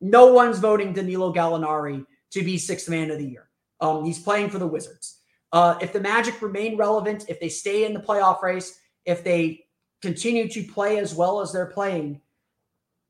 No 0.00 0.32
one's 0.32 0.58
voting 0.58 0.92
Danilo 0.92 1.32
Gallinari 1.32 2.04
to 2.30 2.42
be 2.42 2.58
sixth 2.58 2.88
man 2.88 3.10
of 3.10 3.18
the 3.18 3.26
year. 3.26 3.48
Um, 3.80 4.04
he's 4.04 4.18
playing 4.18 4.50
for 4.50 4.58
the 4.58 4.66
Wizards. 4.66 5.20
Uh, 5.52 5.76
if 5.80 5.92
the 5.92 6.00
Magic 6.00 6.40
remain 6.42 6.76
relevant, 6.76 7.24
if 7.28 7.40
they 7.40 7.48
stay 7.48 7.84
in 7.84 7.92
the 7.92 8.00
playoff 8.00 8.42
race, 8.42 8.78
if 9.04 9.24
they 9.24 9.64
continue 10.00 10.48
to 10.48 10.62
play 10.62 10.98
as 10.98 11.14
well 11.14 11.40
as 11.40 11.52
they're 11.52 11.66
playing, 11.66 12.20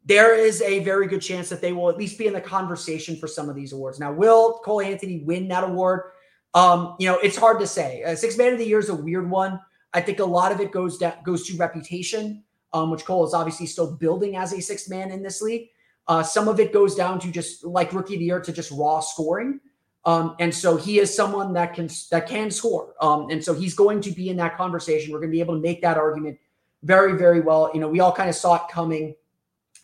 there 0.05 0.35
is 0.35 0.63
a 0.63 0.79
very 0.81 1.07
good 1.07 1.21
chance 1.21 1.49
that 1.51 1.61
they 1.61 1.73
will 1.73 1.91
at 1.91 1.99
least 1.99 2.19
be 2.19 2.27
in 2.27 2.33
the 2.33 2.41
conversation 2.41 3.17
for 3.17 3.29
some 3.29 3.49
of 3.49 3.55
these 3.55 3.73
awards. 3.73 4.01
Now, 4.01 4.13
will 4.13 4.61
Cole 4.65 4.81
Anthony 4.81 5.23
win 5.25 5.49
that 5.49 5.65
award? 5.65 6.13
Um, 6.55 6.97
you 6.99 7.07
know, 7.07 7.19
it's 7.19 7.37
hard 7.37 7.61
to 7.61 7.67
say. 7.67 8.03
Uh, 8.03 8.15
six 8.15 8.37
man 8.37 8.53
of 8.53 8.59
the 8.59 8.67
year 8.67 8.79
is 8.79 8.89
a 8.89 8.95
weird 8.95 9.31
one. 9.31 9.61
I 9.93 10.01
think 10.01 10.19
a 10.19 10.25
lot 10.25 10.53
of 10.53 10.61
it 10.61 10.73
goes 10.73 10.99
down, 10.99 11.15
goes 11.25 11.47
to 11.47 11.57
reputation, 11.57 12.45
um, 12.73 12.91
which 12.91 13.05
Cole 13.05 13.27
is 13.27 13.35
obviously 13.35 13.67
still 13.67 13.97
building 13.97 14.37
as 14.37 14.53
a 14.53 14.61
sixth 14.61 14.89
man 14.89 15.11
in 15.11 15.23
this 15.23 15.43
league. 15.43 15.69
Uh, 16.09 16.23
some 16.23 16.49
of 16.49 16.59
it 16.59 16.73
goes 16.73 16.95
down 16.95 17.21
to 17.21 17.31
just 17.31 17.65
like 17.65 17.93
rookie 17.93 18.15
of 18.15 18.21
the 18.21 18.27
year 18.27 18.41
to 18.41 18.53
just 18.53 18.71
raw 18.73 19.01
scoring. 19.01 19.61
Um, 20.05 20.35
and 20.41 20.53
so 20.53 20.77
he 20.77 20.99
is 20.99 21.15
someone 21.15 21.53
that 21.53 21.75
can 21.75 21.89
that 22.11 22.27
can 22.27 22.51
score. 22.51 22.95
Um, 23.01 23.29
and 23.31 23.45
so 23.45 23.55
he's 23.55 23.75
going 23.75 24.01
to 24.03 24.11
be 24.11 24.29
in 24.29 24.37
that 24.39 24.57
conversation. 24.57 25.13
We're 25.13 25.19
going 25.19 25.31
to 25.31 25.37
be 25.37 25.41
able 25.41 25.55
to 25.55 25.61
make 25.61 25.83
that 25.83 25.99
argument 25.99 26.39
very, 26.83 27.17
very 27.17 27.41
well. 27.41 27.71
You 27.75 27.81
know, 27.81 27.89
we 27.89 28.01
all 28.01 28.13
kind 28.13 28.29
of 28.29 28.35
saw 28.35 28.57
it 28.57 28.63
coming 28.71 29.15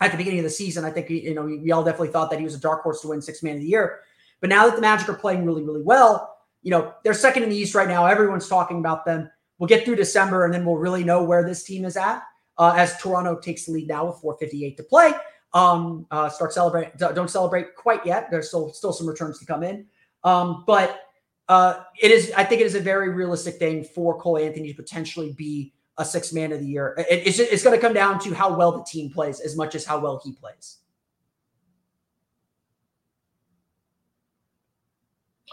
at 0.01 0.11
the 0.11 0.17
beginning 0.17 0.41
of 0.41 0.45
the 0.45 0.51
season, 0.51 0.85
I 0.85 0.91
think 0.91 1.09
you 1.09 1.35
know 1.35 1.43
we, 1.43 1.73
all 1.73 1.83
definitely 1.83 2.09
thought 2.09 2.31
that 2.31 2.39
he 2.39 2.45
was 2.45 2.55
a 2.55 2.61
dark 2.61 2.83
horse 2.83 3.01
to 3.01 3.09
win 3.09 3.23
six 3.23 3.43
man 3.43 3.55
of 3.55 3.61
the 3.61 3.67
year. 3.67 4.01
But 4.41 4.51
now 4.51 4.67
that 4.67 4.77
the 4.77 4.83
Magic 4.83 5.09
are 5.09 5.14
playing 5.14 5.47
really, 5.47 5.62
really 5.62 5.83
well, 5.83 6.36
you 6.67 6.73
know, 6.73 6.93
they're 7.05 7.14
second 7.14 7.45
in 7.45 7.49
the 7.49 7.55
East 7.55 7.77
right 7.77 7.87
now. 7.87 8.07
Everyone's 8.07 8.49
talking 8.49 8.81
about 8.81 9.05
them. 9.05 9.31
We'll 9.61 9.69
get 9.69 9.85
through 9.85 9.95
December 9.95 10.45
and 10.45 10.53
then 10.53 10.67
we'll 10.67 10.79
really 10.79 11.05
know 11.05 11.23
where 11.23 11.45
this 11.45 11.62
team 11.62 11.85
is 11.85 11.97
at 11.97 12.25
uh, 12.59 12.75
as 12.77 12.99
Toronto 12.99 13.39
takes 13.39 13.67
the 13.67 13.73
lead 13.73 13.87
now 13.87 14.07
with 14.07 14.17
458 14.17 14.77
to 14.77 14.83
play. 14.83 15.12
Um, 15.55 16.09
uh, 16.11 16.29
start 16.29 16.53
celebrate. 16.53 16.97
Don't 16.99 17.31
celebrate 17.31 17.77
quite 17.77 18.05
yet. 18.05 18.33
There's 18.33 18.49
still 18.49 18.73
still 18.73 18.93
some 18.93 19.07
returns 19.07 19.39
to 19.39 19.47
come 19.47 19.62
in. 19.62 19.87
Um, 20.25 20.64
but 20.67 21.03
uh, 21.49 21.85
it 22.03 22.11
is. 22.11 22.33
I 22.37 22.43
think 22.43 22.61
it 22.61 22.64
is 22.64 22.75
a 22.75 22.81
very 22.81 23.11
realistic 23.11 23.61
thing 23.61 23.85
for 23.85 24.19
Cole 24.19 24.37
Anthony 24.37 24.73
to 24.73 24.75
potentially 24.75 25.35
be 25.35 25.73
a 25.99 26.05
six 26.05 26.33
man 26.33 26.51
of 26.51 26.59
the 26.59 26.67
year. 26.67 26.97
It, 26.99 27.29
it's 27.29 27.39
it's 27.39 27.62
going 27.62 27.77
to 27.77 27.81
come 27.81 27.95
down 27.95 28.19
to 28.21 28.35
how 28.35 28.57
well 28.57 28.73
the 28.77 28.83
team 28.83 29.09
plays 29.09 29.39
as 29.39 29.57
much 29.57 29.77
as 29.77 29.85
how 29.85 30.01
well 30.01 30.21
he 30.23 30.33
plays. 30.33 30.79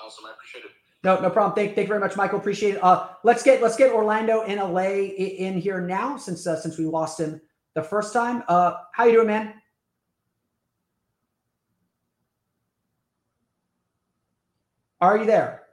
Awesome. 0.03 0.25
I 0.25 0.31
appreciate 0.31 0.65
it. 0.65 0.71
No, 1.03 1.19
no 1.19 1.29
problem. 1.29 1.53
Thank, 1.55 1.75
thank 1.75 1.85
you 1.85 1.89
very 1.89 1.99
much, 1.99 2.15
Michael. 2.15 2.39
Appreciate 2.39 2.75
it. 2.75 2.83
Uh, 2.83 3.09
let's 3.23 3.43
get 3.43 3.61
let's 3.61 3.75
get 3.75 3.91
Orlando 3.91 4.43
and 4.43 4.59
LA 4.59 5.11
in 5.17 5.57
here 5.57 5.81
now 5.81 6.17
since 6.17 6.47
uh, 6.47 6.59
since 6.59 6.77
we 6.77 6.85
lost 6.85 7.19
him 7.19 7.41
the 7.75 7.83
first 7.83 8.13
time. 8.13 8.43
Uh, 8.47 8.75
how 8.93 9.05
you 9.05 9.13
doing, 9.13 9.27
man? 9.27 9.53
Are 15.03 15.17
you 15.17 15.25
there? 15.25 15.63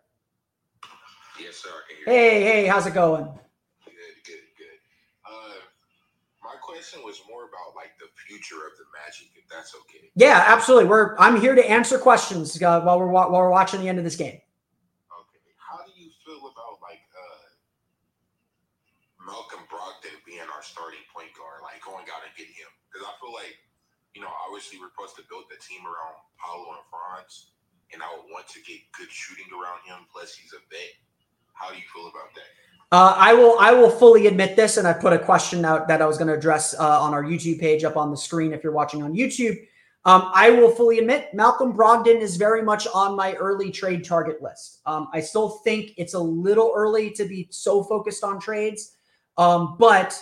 Yes, 1.41 1.55
sir. 1.55 1.71
Hey, 2.05 2.43
hey, 2.43 2.67
how's 2.67 2.85
it 2.89 2.95
going? 2.95 3.23
Good, 3.85 3.93
good, 4.27 4.43
good. 4.59 4.79
Uh, 5.25 5.55
my 6.43 6.57
question 6.61 7.01
was 7.05 7.23
more 7.29 7.45
about 7.45 7.77
like 7.77 7.93
the 8.01 8.07
future 8.27 8.67
of 8.67 8.77
the 8.77 8.85
Magic, 8.91 9.29
if 9.37 9.49
that's 9.49 9.73
okay. 9.83 10.11
Yeah, 10.17 10.43
absolutely. 10.49 10.89
We're 10.89 11.17
I'm 11.17 11.41
here 11.41 11.55
to 11.55 11.71
answer 11.71 11.97
questions 11.97 12.61
uh, 12.61 12.81
while 12.81 12.99
we're 12.99 13.07
while 13.07 13.31
we're 13.31 13.51
watching 13.51 13.81
the 13.81 13.89
end 13.89 13.99
of 13.99 14.05
this 14.05 14.17
game. 14.17 14.35
Okay. 14.35 15.41
How 15.57 15.79
do 15.87 15.93
you 15.95 16.11
feel 16.27 16.51
about 16.51 16.83
like 16.83 17.07
uh, 17.15 17.47
Malcolm 19.25 19.61
Brogdon 19.71 20.19
being 20.27 20.41
our 20.61 20.65
starting 20.67 21.01
point 21.09 21.33
guard, 21.33 21.65
like 21.65 21.81
going 21.81 22.05
out 22.13 22.21
and 22.21 22.37
getting 22.37 22.53
him? 22.53 22.69
Because 22.93 23.09
I 23.09 23.17
feel 23.17 23.33
like 23.33 23.57
you 24.13 24.21
know, 24.21 24.29
obviously 24.45 24.77
we're 24.77 24.93
supposed 24.93 25.17
to 25.17 25.25
build 25.33 25.49
the 25.49 25.57
team 25.65 25.89
around 25.89 26.21
Paolo 26.37 26.77
and 26.77 26.87
Franz 26.93 27.57
and 27.93 28.03
I 28.03 28.07
would 28.15 28.31
want 28.31 28.49
to 28.49 28.61
get 28.63 28.79
good 28.97 29.11
shooting 29.11 29.47
around 29.53 29.81
him. 29.87 30.07
Plus, 30.13 30.35
he's 30.35 30.53
a 30.53 30.63
vet. 30.71 30.91
How 31.55 31.71
do 31.71 31.77
you 31.77 31.83
feel 31.93 32.09
about 32.09 32.35
that? 32.35 32.51
Uh, 32.93 33.15
I 33.17 33.35
will. 33.35 33.59
I 33.61 33.73
will 33.73 33.91
fully 33.91 34.27
admit 34.27 34.57
this, 34.57 34.77
and 34.77 34.87
I 34.87 34.93
put 34.93 35.13
a 35.13 35.19
question 35.19 35.65
out 35.65 35.87
that 35.89 36.03
I 36.03 36.07
was 36.07 36.19
going 36.19 36.29
to 36.29 36.35
address 36.35 36.75
uh, 36.79 37.01
on 37.01 37.15
our 37.15 37.23
YouTube 37.23 37.61
page 37.61 37.85
up 37.85 37.97
on 37.97 38.11
the 38.11 38.17
screen. 38.17 38.53
If 38.53 38.65
you're 38.65 38.73
watching 38.73 39.03
on 39.03 39.15
YouTube, 39.15 39.57
um, 40.05 40.31
I 40.35 40.51
will 40.51 40.71
fully 40.71 40.99
admit 40.99 41.33
Malcolm 41.35 41.73
Brogdon 41.73 42.21
is 42.21 42.37
very 42.37 42.63
much 42.63 42.89
on 42.93 43.15
my 43.15 43.35
early 43.35 43.71
trade 43.71 44.05
target 44.05 44.43
list. 44.43 44.81
Um, 44.87 45.09
I 45.13 45.21
still 45.21 45.51
think 45.63 45.93
it's 45.99 46.15
a 46.15 46.19
little 46.19 46.73
early 46.75 47.11
to 47.13 47.25
be 47.25 47.47
so 47.51 47.85
focused 47.85 48.25
on 48.25 48.41
trades, 48.41 48.97
um, 49.37 49.77
but 49.79 50.21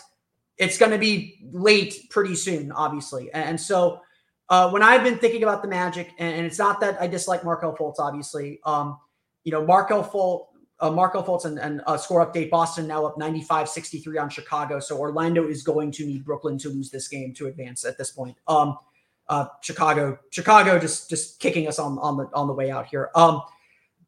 it's 0.58 0.78
going 0.78 0.92
to 0.92 0.98
be 0.98 1.38
late 1.52 2.08
pretty 2.10 2.34
soon, 2.34 2.72
obviously, 2.72 3.32
and 3.32 3.60
so 3.60 4.00
uh, 4.48 4.70
when 4.70 4.82
I've 4.82 5.04
been 5.04 5.18
thinking 5.18 5.42
about 5.42 5.62
the 5.62 5.68
Magic, 5.68 6.12
and, 6.18 6.46
it's 6.46 6.58
not 6.58 6.80
that 6.80 7.00
I 7.00 7.06
dislike 7.06 7.44
Markelle 7.44 7.76
Fultz, 7.76 7.98
obviously. 7.98 8.60
Um, 8.64 8.98
you 9.44 9.52
know, 9.52 9.64
Markelle 9.64 10.04
Fultz, 10.04 10.46
uh, 10.80 10.90
Markelle 10.90 11.24
Fultz 11.24 11.44
and, 11.44 11.58
and 11.58 11.82
uh, 11.86 11.96
score 11.96 12.24
update 12.24 12.50
Boston 12.50 12.86
now 12.86 13.04
up 13.04 13.18
95 13.18 13.68
63 13.68 14.18
on 14.18 14.30
Chicago. 14.30 14.80
So 14.80 14.98
Orlando 14.98 15.46
is 15.46 15.62
going 15.62 15.90
to 15.92 16.06
need 16.06 16.24
Brooklyn 16.24 16.56
to 16.58 16.68
lose 16.70 16.90
this 16.90 17.08
game 17.08 17.34
to 17.34 17.46
advance 17.46 17.84
at 17.84 17.98
this 17.98 18.10
point. 18.10 18.36
Um, 18.46 18.78
uh, 19.28 19.46
Chicago, 19.60 20.18
Chicago 20.30 20.78
just 20.78 21.10
just 21.10 21.40
kicking 21.40 21.68
us 21.68 21.78
on 21.78 21.98
on 21.98 22.16
the 22.16 22.30
on 22.32 22.46
the 22.46 22.52
way 22.52 22.70
out 22.70 22.86
here. 22.86 23.10
Um, 23.14 23.42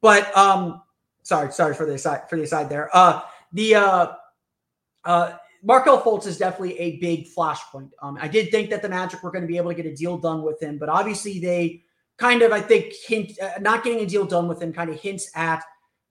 but 0.01 0.34
um, 0.36 0.80
sorry, 1.22 1.53
sorry 1.53 1.74
for 1.74 1.84
the 1.84 1.94
aside 1.94 2.30
for 2.30 2.36
the 2.36 2.44
aside 2.44 2.70
there. 2.70 2.88
Uh, 2.96 3.22
the 3.53 3.74
uh, 3.74 4.12
uh, 5.05 5.32
Markelle 5.62 6.00
Fultz 6.00 6.26
is 6.26 6.38
definitely 6.38 6.78
a 6.78 6.96
big 6.96 7.28
flashpoint. 7.28 7.90
Um, 8.02 8.18
I 8.20 8.28
did 8.28 8.50
think 8.50 8.70
that 8.70 8.82
the 8.82 8.88
Magic 8.88 9.22
were 9.22 9.30
going 9.30 9.42
to 9.42 9.48
be 9.48 9.56
able 9.56 9.70
to 9.70 9.74
get 9.74 9.86
a 9.86 9.94
deal 9.94 10.16
done 10.16 10.42
with 10.42 10.62
him, 10.62 10.78
but 10.78 10.88
obviously 10.88 11.38
they 11.38 11.82
kind 12.18 12.42
of, 12.42 12.52
I 12.52 12.61
think, 12.61 12.94
hint 13.06 13.38
uh, 13.40 13.58
not 13.61 13.84
getting 13.84 14.00
a 14.00 14.06
deal 14.06 14.24
done 14.24 14.48
with 14.48 14.62
him 14.62 14.72
kind 14.72 14.90
of 14.90 15.00
hints 15.00 15.30
at, 15.34 15.62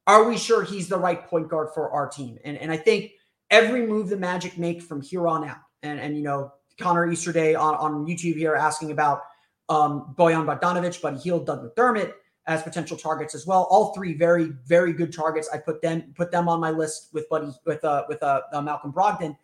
are 0.08 0.28
we 0.28 0.38
sure 0.38 0.64
he's 0.64 0.88
the 0.88 0.98
right 0.98 1.26
point 1.28 1.50
guard 1.50 1.70
for 1.74 1.92
our 1.92 2.08
team? 2.08 2.38
And 2.44 2.58
and 2.58 2.72
I 2.72 2.78
think 2.78 3.12
every 3.50 3.86
move 3.86 4.10
the 4.10 4.18
Magic 4.18 4.58
make 4.58 4.82
from 4.82 5.02
here 5.02 5.28
on 5.28 5.48
out, 5.48 5.58
and 5.84 6.00
and 6.00 6.18
you 6.18 6.24
know 6.24 6.52
Connor 6.80 7.12
Easterday 7.12 7.56
on 7.56 7.76
on 7.76 8.06
YouTube 8.06 8.36
here 8.36 8.56
asking 8.56 8.92
about 8.92 9.22
um, 9.70 10.16
Bojan 10.18 10.46
Bogdanovic, 10.46 11.02
Buddy 11.02 11.20
Hield, 11.20 11.46
Doug 11.46 11.64
McDermott 11.64 12.14
as 12.48 12.64
potential 12.64 12.98
targets 12.98 13.36
as 13.36 13.46
well. 13.46 13.68
All 13.70 13.94
three 13.94 14.14
very, 14.14 14.52
very 14.66 14.94
good 14.94 15.14
targets. 15.14 15.50
I 15.54 15.58
put 15.58 15.82
them 15.82 16.14
put 16.16 16.32
them 16.32 16.50
on 16.50 16.60
my 16.60 16.72
list 16.72 17.10
with 17.14 17.30
Buddy 17.30 17.52
with 17.66 17.84
uh 17.84 18.06
with 18.08 18.22
uh, 18.24 18.42
uh, 18.52 18.62
Malcolm 18.62 18.92
Brogdon. 18.92 19.38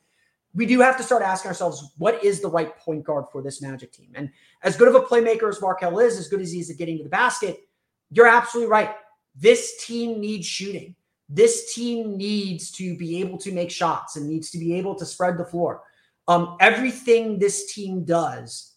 We 0.53 0.65
do 0.65 0.79
have 0.79 0.97
to 0.97 1.03
start 1.03 1.21
asking 1.21 1.49
ourselves 1.49 1.91
what 1.97 2.23
is 2.23 2.39
the 2.39 2.47
right 2.47 2.77
point 2.77 3.03
guard 3.03 3.25
for 3.31 3.41
this 3.41 3.61
Magic 3.61 3.91
team. 3.91 4.11
And 4.15 4.29
as 4.63 4.77
good 4.77 4.87
of 4.87 4.95
a 4.95 5.01
playmaker 5.01 5.49
as 5.49 5.61
Markelle 5.61 5.99
is, 5.99 6.17
as 6.17 6.29
good 6.29 6.39
as 6.39 6.51
he 6.51 6.61
is 6.61 6.69
at 6.69 6.77
getting 6.77 6.97
to 6.97 7.03
the 7.03 7.09
basket, 7.09 7.67
you're 8.09 8.27
absolutely 8.27 8.71
right. 8.71 8.95
This 9.35 9.85
team 9.85 10.21
needs 10.21 10.47
shooting. 10.47 10.95
This 11.27 11.73
team 11.73 12.15
needs 12.15 12.71
to 12.71 12.95
be 12.95 13.19
able 13.19 13.37
to 13.39 13.51
make 13.51 13.69
shots 13.69 14.15
and 14.15 14.29
needs 14.29 14.49
to 14.51 14.57
be 14.57 14.75
able 14.75 14.95
to 14.95 15.05
spread 15.05 15.37
the 15.37 15.45
floor. 15.45 15.81
Um, 16.27 16.55
everything 16.59 17.37
this 17.37 17.73
team 17.73 18.05
does 18.05 18.73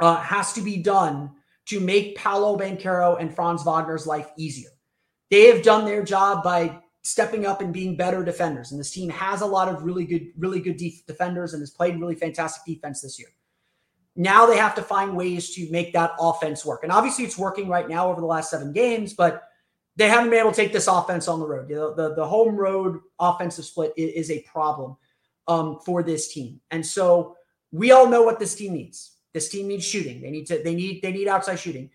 uh, 0.00 0.16
has 0.16 0.52
to 0.54 0.62
be 0.62 0.78
done 0.78 1.32
to 1.66 1.80
make 1.80 2.16
Paolo 2.16 2.56
Banchero 2.56 3.20
and 3.20 3.34
Franz 3.34 3.64
Wagner's 3.64 4.06
life 4.06 4.30
easier. 4.36 4.70
They 5.30 5.46
have 5.46 5.62
done 5.62 5.84
their 5.84 6.04
job 6.04 6.42
by 6.42 6.80
stepping 7.02 7.46
up 7.46 7.60
and 7.60 7.72
being 7.72 7.96
better 7.96 8.24
defenders. 8.24 8.72
And 8.72 8.80
this 8.80 8.90
team 8.90 9.08
has 9.10 9.40
a 9.40 9.46
lot 9.46 9.68
of 9.68 9.84
really 9.84 10.04
good, 10.04 10.28
really 10.36 10.60
good 10.60 10.76
def- 10.76 11.06
defenders 11.06 11.52
and 11.52 11.62
has 11.62 11.70
played 11.70 12.00
really 12.00 12.14
fantastic 12.14 12.64
defense 12.64 13.00
this 13.00 13.18
year. 13.18 13.28
Now 14.16 14.46
they 14.46 14.56
have 14.56 14.74
to 14.76 14.82
find 14.82 15.14
ways 15.14 15.54
to 15.54 15.70
make 15.70 15.92
that 15.92 16.12
offense 16.18 16.64
work. 16.64 16.82
And 16.82 16.90
obviously 16.90 17.24
it's 17.24 17.38
working 17.38 17.68
right 17.68 17.88
now 17.88 18.10
over 18.10 18.20
the 18.20 18.26
last 18.26 18.50
seven 18.50 18.72
games, 18.72 19.12
but 19.12 19.44
they 19.96 20.08
haven't 20.08 20.30
been 20.30 20.40
able 20.40 20.50
to 20.50 20.56
take 20.56 20.72
this 20.72 20.88
offense 20.88 21.28
on 21.28 21.38
the 21.38 21.46
road. 21.46 21.68
You 21.70 21.76
know, 21.76 21.94
the, 21.94 22.14
the 22.14 22.26
home 22.26 22.56
road 22.56 23.00
offensive 23.18 23.64
split 23.64 23.92
is, 23.96 24.28
is 24.28 24.30
a 24.30 24.42
problem 24.42 24.96
um, 25.48 25.78
for 25.84 26.02
this 26.02 26.32
team. 26.32 26.60
And 26.70 26.84
so 26.84 27.36
we 27.72 27.92
all 27.92 28.08
know 28.08 28.22
what 28.22 28.38
this 28.38 28.54
team 28.54 28.72
needs. 28.72 29.15
This 29.36 29.50
team 29.50 29.68
needs 29.68 29.84
shooting. 29.84 30.22
They 30.22 30.30
need 30.30 30.46
to. 30.46 30.62
They 30.62 30.74
need. 30.74 31.02
They 31.02 31.12
need 31.12 31.28
outside 31.28 31.56
shooting. 31.56 31.90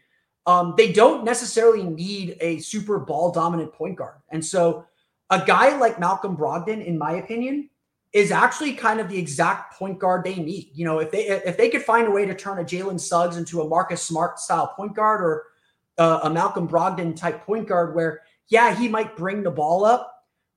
Um, 0.46 0.76
they 0.78 0.92
don't 0.92 1.24
necessarily 1.24 1.82
need 1.82 2.38
a 2.40 2.60
super 2.60 3.00
ball 3.00 3.32
dominant 3.32 3.74
point 3.74 3.96
guard. 3.96 4.18
And 4.30 4.46
so, 4.46 4.86
a 5.32 5.44
guy 5.44 5.76
like 5.76 6.00
Malcolm 6.00 6.38
Brogdon, 6.38 6.86
in 6.86 7.00
my 7.00 7.14
opinion, 7.14 7.72
is 8.14 8.32
actually 8.32 8.74
kind 8.74 9.00
of 9.00 9.10
the 9.10 9.18
exact 9.18 9.74
point 9.74 9.98
guard 9.98 10.24
they 10.24 10.36
need. 10.36 10.70
You 10.76 10.86
know, 10.86 11.00
if 11.00 11.10
they 11.10 11.30
if 11.30 11.58
they 11.58 11.68
could 11.68 11.82
find 11.82 12.08
a 12.08 12.12
way 12.12 12.28
to 12.28 12.36
turn 12.36 12.60
a 12.60 12.64
Jalen 12.64 13.00
Suggs 13.00 13.38
into 13.38 13.62
a 13.62 13.68
Marcus 13.68 14.04
Smart 14.04 14.38
style 14.38 14.68
point 14.78 14.96
guard 14.96 15.22
or 15.22 15.46
uh, 15.98 16.20
a 16.22 16.30
Malcolm 16.30 16.68
Brogdon 16.68 17.16
type 17.16 17.44
point 17.44 17.68
guard, 17.68 17.96
where 17.96 18.22
yeah, 18.50 18.76
he 18.76 18.88
might 18.88 19.18
bring 19.18 19.42
the 19.42 19.50
ball 19.50 19.84
up, 19.84 20.14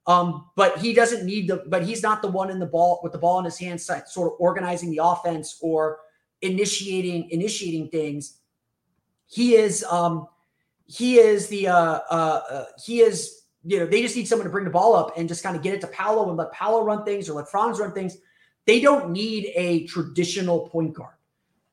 um, 0.07 0.51
but 0.55 0.77
he 0.77 0.93
doesn't 0.93 1.25
need 1.25 1.49
the. 1.49 1.65
But 1.67 1.85
he's 1.85 2.03
not 2.03 2.21
the 2.21 2.29
one 2.29 2.51
in 2.51 2.59
the 2.59 2.67
ball 2.67 3.01
with 3.03 3.13
the 3.13 3.19
ball 3.19 3.39
in 3.39 3.47
his 3.47 3.59
hands, 3.59 3.87
sort 3.87 4.33
of 4.33 4.35
organizing 4.39 4.91
the 4.91 5.01
offense 5.03 5.57
or 5.63 6.01
initiating 6.43 7.31
initiating 7.31 7.89
things. 7.89 8.39
He 9.27 9.57
is 9.57 9.85
um 9.85 10.29
he 10.87 11.19
is 11.19 11.49
the 11.49 11.69
uh, 11.69 12.01
uh, 12.11 12.41
uh 12.51 12.65
he 12.85 13.01
is 13.01 13.43
you 13.65 13.79
know 13.79 13.87
they 13.87 14.03
just 14.03 14.17
need 14.17 14.29
someone 14.29 14.47
to 14.47 14.53
bring 14.53 14.65
the 14.65 14.71
ball 14.71 14.95
up 14.95 15.17
and 15.17 15.29
just 15.29 15.43
kind 15.43 15.57
of 15.57 15.63
get 15.63 15.75
it 15.75 15.81
to 15.81 15.87
Paolo 15.89 16.29
and 16.29 16.37
let 16.37 16.53
Paolo 16.53 16.85
run 16.85 17.05
things 17.05 17.29
or 17.29 17.35
let 17.35 17.51
Franz 17.51 17.79
run 17.79 17.93
things. 17.93 18.19
They 18.67 18.81
don't 18.81 19.11
need 19.11 19.53
a 19.55 19.87
traditional 19.87 20.69
point 20.69 20.95
guard. 20.95 21.15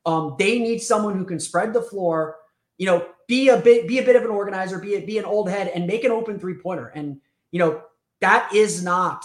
Um, 0.04 0.36
they 0.38 0.58
need 0.58 0.80
someone 0.80 1.16
who 1.16 1.24
can 1.24 1.38
spread 1.38 1.72
the 1.72 1.82
floor, 1.82 2.36
you 2.76 2.86
know, 2.86 3.06
be 3.28 3.48
a 3.48 3.56
bit 3.56 3.86
be 3.86 3.98
a 3.98 4.02
bit 4.02 4.16
of 4.16 4.22
an 4.22 4.30
organizer, 4.30 4.78
be 4.78 4.96
a, 4.96 5.00
be 5.00 5.18
an 5.18 5.24
old 5.24 5.48
head, 5.48 5.70
and 5.74 5.86
make 5.86 6.04
an 6.04 6.10
open 6.10 6.38
three 6.38 6.54
pointer. 6.54 6.88
And 6.88 7.20
you 7.50 7.58
know 7.58 7.82
that 8.20 8.52
is 8.54 8.82
not 8.82 9.24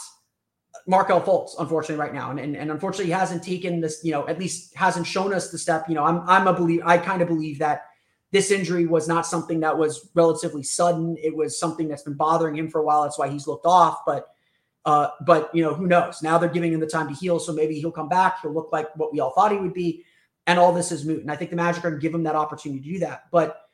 Markelle 0.85 1.21
Fultz, 1.21 1.55
unfortunately, 1.59 2.03
right 2.03 2.13
now, 2.13 2.31
and, 2.31 2.39
and 2.39 2.55
and 2.55 2.71
unfortunately, 2.71 3.05
he 3.05 3.11
hasn't 3.11 3.43
taken 3.43 3.81
this. 3.81 4.01
You 4.03 4.11
know, 4.11 4.27
at 4.27 4.39
least 4.39 4.75
hasn't 4.75 5.07
shown 5.07 5.33
us 5.33 5.51
the 5.51 5.57
step. 5.57 5.85
You 5.87 5.95
know, 5.95 6.03
I'm 6.03 6.21
I'm 6.27 6.47
a 6.47 6.53
believe. 6.53 6.81
I 6.85 6.97
kind 6.97 7.21
of 7.21 7.27
believe 7.27 7.59
that 7.59 7.85
this 8.31 8.51
injury 8.51 8.85
was 8.85 9.07
not 9.07 9.25
something 9.25 9.61
that 9.61 9.77
was 9.77 10.09
relatively 10.13 10.63
sudden. 10.63 11.15
It 11.21 11.35
was 11.35 11.59
something 11.59 11.87
that's 11.87 12.03
been 12.03 12.15
bothering 12.15 12.55
him 12.55 12.69
for 12.69 12.79
a 12.79 12.83
while. 12.83 13.03
That's 13.03 13.17
why 13.17 13.29
he's 13.29 13.47
looked 13.47 13.65
off. 13.65 13.99
But 14.05 14.27
uh, 14.85 15.09
but 15.25 15.53
you 15.53 15.61
know, 15.61 15.73
who 15.73 15.87
knows? 15.87 16.21
Now 16.21 16.37
they're 16.37 16.49
giving 16.49 16.73
him 16.73 16.79
the 16.79 16.87
time 16.87 17.07
to 17.09 17.13
heal, 17.13 17.39
so 17.39 17.53
maybe 17.53 17.79
he'll 17.79 17.91
come 17.91 18.09
back. 18.09 18.41
He'll 18.41 18.53
look 18.53 18.69
like 18.71 18.95
what 18.95 19.11
we 19.11 19.19
all 19.19 19.31
thought 19.31 19.51
he 19.51 19.57
would 19.57 19.73
be, 19.73 20.05
and 20.45 20.57
all 20.57 20.73
this 20.73 20.91
is 20.91 21.05
moot. 21.05 21.21
And 21.21 21.31
I 21.31 21.35
think 21.35 21.49
the 21.49 21.57
Magic 21.57 21.83
are 21.83 21.89
going 21.89 21.99
to 21.99 22.05
give 22.05 22.13
him 22.13 22.23
that 22.23 22.35
opportunity 22.35 22.81
to 22.81 22.93
do 22.93 22.99
that. 22.99 23.23
But 23.31 23.66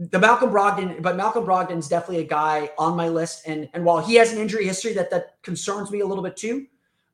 the 0.00 0.18
Malcolm 0.18 0.50
Brogdon, 0.50 1.02
but 1.02 1.14
Malcolm 1.14 1.44
Brogdon's 1.44 1.86
definitely 1.86 2.24
a 2.24 2.26
guy 2.26 2.70
on 2.78 2.96
my 2.96 3.08
list. 3.08 3.46
And 3.46 3.68
and 3.74 3.84
while 3.84 4.00
he 4.00 4.14
has 4.14 4.32
an 4.32 4.38
injury 4.38 4.64
history 4.64 4.94
that 4.94 5.10
that 5.10 5.42
concerns 5.42 5.90
me 5.90 6.00
a 6.00 6.06
little 6.06 6.24
bit 6.24 6.36
too, 6.36 6.66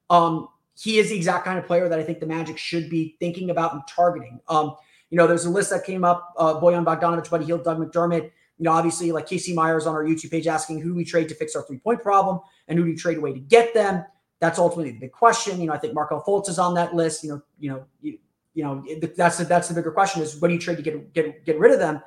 um, 0.08 0.48
he 0.78 0.98
is 0.98 1.08
the 1.08 1.16
exact 1.16 1.44
kind 1.44 1.58
of 1.58 1.66
player 1.66 1.88
that 1.88 1.98
I 1.98 2.04
think 2.04 2.20
the 2.20 2.26
Magic 2.26 2.56
should 2.56 2.88
be 2.88 3.16
thinking 3.18 3.50
about 3.50 3.72
and 3.72 3.82
targeting. 3.88 4.40
Um, 4.48 4.76
you 5.10 5.18
know, 5.18 5.26
there's 5.26 5.46
a 5.46 5.50
list 5.50 5.70
that 5.70 5.84
came 5.84 6.04
up: 6.04 6.32
uh, 6.38 6.60
Bojan 6.60 6.84
Bogdanovic, 6.84 7.28
Buddy 7.28 7.44
Hield, 7.44 7.64
Doug 7.64 7.78
McDermott. 7.78 8.30
You 8.58 8.64
know, 8.64 8.72
obviously, 8.72 9.10
like 9.10 9.26
Casey 9.26 9.52
Myers 9.52 9.86
on 9.86 9.94
our 9.94 10.04
YouTube 10.04 10.30
page 10.30 10.46
asking 10.46 10.80
who 10.80 10.90
do 10.90 10.94
we 10.94 11.04
trade 11.04 11.28
to 11.28 11.34
fix 11.34 11.56
our 11.56 11.62
three 11.62 11.78
point 11.78 12.02
problem 12.02 12.38
and 12.68 12.78
who 12.78 12.84
do 12.84 12.90
we 12.92 12.96
trade 12.96 13.18
away 13.18 13.32
to 13.32 13.40
get 13.40 13.74
them. 13.74 14.04
That's 14.38 14.60
ultimately 14.60 14.92
the 14.92 15.00
big 15.00 15.12
question. 15.12 15.60
You 15.60 15.66
know, 15.66 15.72
I 15.72 15.78
think 15.78 15.92
Markelle 15.92 16.22
Fultz 16.22 16.48
is 16.48 16.60
on 16.60 16.74
that 16.74 16.94
list. 16.94 17.24
You 17.24 17.30
know, 17.30 17.42
you 17.58 17.70
know, 17.70 17.84
you, 18.00 18.18
you 18.54 18.62
know, 18.62 18.84
that's 19.16 19.38
the, 19.38 19.44
that's 19.44 19.68
the 19.68 19.74
bigger 19.74 19.90
question 19.90 20.22
is 20.22 20.40
what 20.40 20.48
do 20.48 20.54
you 20.54 20.60
trade 20.60 20.76
to 20.76 20.82
get 20.82 21.12
get 21.12 21.44
get 21.44 21.58
rid 21.58 21.72
of 21.72 21.80
them? 21.80 22.00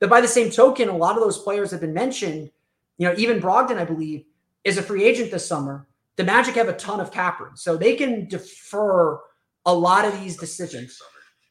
But 0.00 0.10
by 0.10 0.20
the 0.20 0.28
same 0.28 0.50
token, 0.50 0.88
a 0.88 0.96
lot 0.96 1.16
of 1.16 1.22
those 1.22 1.38
players 1.38 1.70
have 1.70 1.80
been 1.80 1.94
mentioned. 1.94 2.50
You 2.98 3.08
know, 3.08 3.14
even 3.16 3.40
Brogdon, 3.40 3.78
I 3.78 3.84
believe, 3.84 4.24
is 4.64 4.78
a 4.78 4.82
free 4.82 5.04
agent 5.04 5.30
this 5.30 5.46
summer. 5.46 5.86
The 6.16 6.24
Magic 6.24 6.54
have 6.56 6.68
a 6.68 6.74
ton 6.74 7.00
of 7.00 7.12
cap 7.12 7.40
room, 7.40 7.56
so 7.56 7.76
they 7.76 7.94
can 7.94 8.28
defer 8.28 9.18
a 9.66 9.72
lot 9.72 10.04
of 10.04 10.18
these 10.20 10.36
decisions. 10.36 11.00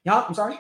Yeah, 0.03 0.25
I'm 0.27 0.33
sorry. 0.33 0.59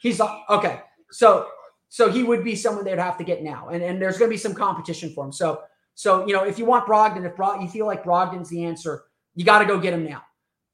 He's 0.00 0.20
okay. 0.50 0.80
So 1.10 1.48
so 1.88 2.10
he 2.10 2.22
would 2.22 2.42
be 2.42 2.56
someone 2.56 2.84
they'd 2.84 2.98
have 2.98 3.18
to 3.18 3.24
get 3.24 3.42
now, 3.42 3.68
and 3.68 3.82
and 3.82 4.00
there's 4.00 4.18
going 4.18 4.28
to 4.30 4.34
be 4.34 4.38
some 4.38 4.54
competition 4.54 5.12
for 5.12 5.24
him. 5.24 5.32
So 5.32 5.62
so 5.94 6.26
you 6.26 6.32
know 6.32 6.44
if 6.44 6.58
you 6.58 6.64
want 6.64 6.86
Brogdon, 6.86 7.24
if 7.24 7.36
Brog, 7.36 7.62
you 7.62 7.68
feel 7.68 7.86
like 7.86 8.02
Brogdon's 8.02 8.48
the 8.48 8.64
answer, 8.64 9.04
you 9.34 9.44
got 9.44 9.58
to 9.60 9.66
go 9.66 9.78
get 9.78 9.92
him 9.92 10.04
now. 10.04 10.22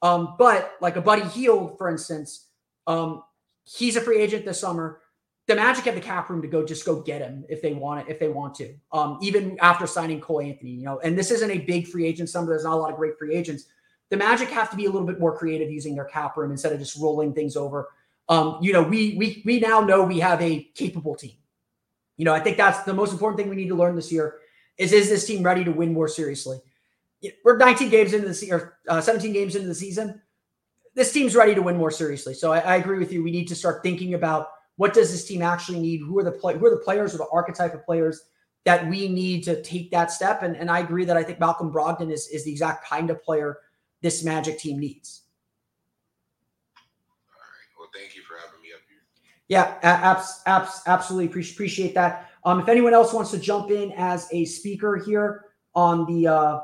Um, 0.00 0.36
but 0.38 0.76
like 0.80 0.96
a 0.96 1.00
Buddy 1.00 1.26
Hield, 1.28 1.76
for 1.76 1.90
instance, 1.90 2.46
um, 2.86 3.22
he's 3.64 3.96
a 3.96 4.00
free 4.00 4.20
agent 4.20 4.44
this 4.44 4.60
summer. 4.60 5.00
The 5.48 5.56
Magic 5.56 5.86
have 5.86 5.94
the 5.94 6.00
cap 6.00 6.28
room 6.28 6.42
to 6.42 6.48
go 6.48 6.64
just 6.64 6.84
go 6.84 7.00
get 7.00 7.22
him 7.22 7.44
if 7.48 7.60
they 7.60 7.72
want 7.72 8.06
it, 8.06 8.12
if 8.12 8.20
they 8.20 8.28
want 8.28 8.54
to. 8.56 8.74
Um, 8.92 9.18
even 9.22 9.58
after 9.60 9.86
signing 9.86 10.20
Cole 10.20 10.40
Anthony, 10.42 10.70
you 10.70 10.84
know, 10.84 11.00
and 11.00 11.18
this 11.18 11.30
isn't 11.30 11.50
a 11.50 11.58
big 11.58 11.88
free 11.88 12.06
agent 12.06 12.28
summer. 12.28 12.48
There's 12.48 12.64
not 12.64 12.74
a 12.74 12.76
lot 12.76 12.90
of 12.90 12.96
great 12.96 13.18
free 13.18 13.34
agents. 13.34 13.64
The 14.10 14.16
Magic 14.16 14.48
have 14.50 14.70
to 14.70 14.76
be 14.76 14.84
a 14.84 14.90
little 14.90 15.06
bit 15.06 15.18
more 15.18 15.36
creative 15.36 15.70
using 15.70 15.94
their 15.94 16.04
cap 16.04 16.36
room 16.36 16.50
instead 16.50 16.72
of 16.72 16.78
just 16.78 16.96
rolling 17.00 17.32
things 17.32 17.56
over. 17.56 17.88
Um, 18.28 18.58
you 18.60 18.72
know, 18.72 18.82
we 18.82 19.16
we 19.16 19.42
we 19.44 19.58
now 19.58 19.80
know 19.80 20.04
we 20.04 20.20
have 20.20 20.40
a 20.42 20.70
capable 20.74 21.16
team. 21.16 21.36
You 22.18 22.26
know, 22.26 22.34
I 22.34 22.40
think 22.40 22.56
that's 22.56 22.84
the 22.84 22.94
most 22.94 23.12
important 23.12 23.38
thing 23.38 23.48
we 23.48 23.56
need 23.56 23.68
to 23.68 23.74
learn 23.74 23.96
this 23.96 24.12
year 24.12 24.36
is 24.76 24.92
is 24.92 25.08
this 25.08 25.26
team 25.26 25.42
ready 25.42 25.64
to 25.64 25.72
win 25.72 25.92
more 25.92 26.08
seriously? 26.08 26.60
we're 27.44 27.56
19 27.56 27.88
games 27.88 28.12
into 28.12 28.28
the 28.28 28.34
season, 28.34 28.54
or 28.54 28.78
uh, 28.88 29.00
17 29.00 29.32
games 29.32 29.56
into 29.56 29.68
the 29.68 29.74
season. 29.74 30.20
This 30.94 31.12
team's 31.12 31.34
ready 31.34 31.54
to 31.54 31.62
win 31.62 31.76
more 31.76 31.90
seriously. 31.90 32.34
So 32.34 32.52
I, 32.52 32.58
I, 32.60 32.76
agree 32.76 32.98
with 32.98 33.12
you. 33.12 33.22
We 33.22 33.30
need 33.30 33.48
to 33.48 33.54
start 33.54 33.82
thinking 33.82 34.14
about 34.14 34.48
what 34.78 34.94
does 34.94 35.10
this 35.10 35.26
team 35.26 35.42
actually 35.42 35.80
need? 35.80 35.98
Who 35.98 36.18
are 36.18 36.24
the 36.24 36.30
play, 36.32 36.56
who 36.56 36.64
are 36.66 36.70
the 36.70 36.76
players 36.84 37.12
or 37.12 37.18
the 37.18 37.28
archetype 37.32 37.74
of 37.74 37.84
players 37.84 38.22
that 38.64 38.88
we 38.88 39.08
need 39.08 39.42
to 39.42 39.60
take 39.62 39.90
that 39.90 40.12
step? 40.12 40.42
And, 40.42 40.56
and 40.56 40.70
I 40.70 40.78
agree 40.78 41.04
that 41.04 41.16
I 41.16 41.24
think 41.24 41.40
Malcolm 41.40 41.72
Brogdon 41.72 42.12
is, 42.12 42.28
is 42.28 42.44
the 42.44 42.52
exact 42.52 42.88
kind 42.88 43.10
of 43.10 43.22
player 43.22 43.58
this 44.02 44.22
Magic 44.22 44.56
team 44.56 44.78
needs. 44.78 45.22
All 47.34 47.40
right. 47.40 47.78
Well, 47.78 47.88
thank 47.92 48.14
you 48.14 48.22
for 48.22 48.36
having 48.36 48.62
me 48.62 48.68
up 48.72 48.80
here. 48.88 48.98
Yeah, 49.48 49.78
abs, 49.82 50.42
abs, 50.46 50.82
absolutely 50.86 51.26
appreciate 51.26 51.94
that. 51.94 52.30
Um, 52.44 52.60
if 52.60 52.68
anyone 52.68 52.94
else 52.94 53.12
wants 53.12 53.32
to 53.32 53.38
jump 53.38 53.72
in 53.72 53.92
as 53.96 54.28
a 54.30 54.44
speaker 54.44 54.96
here 54.96 55.46
on 55.74 56.06
the 56.06 56.28
uh, 56.28 56.60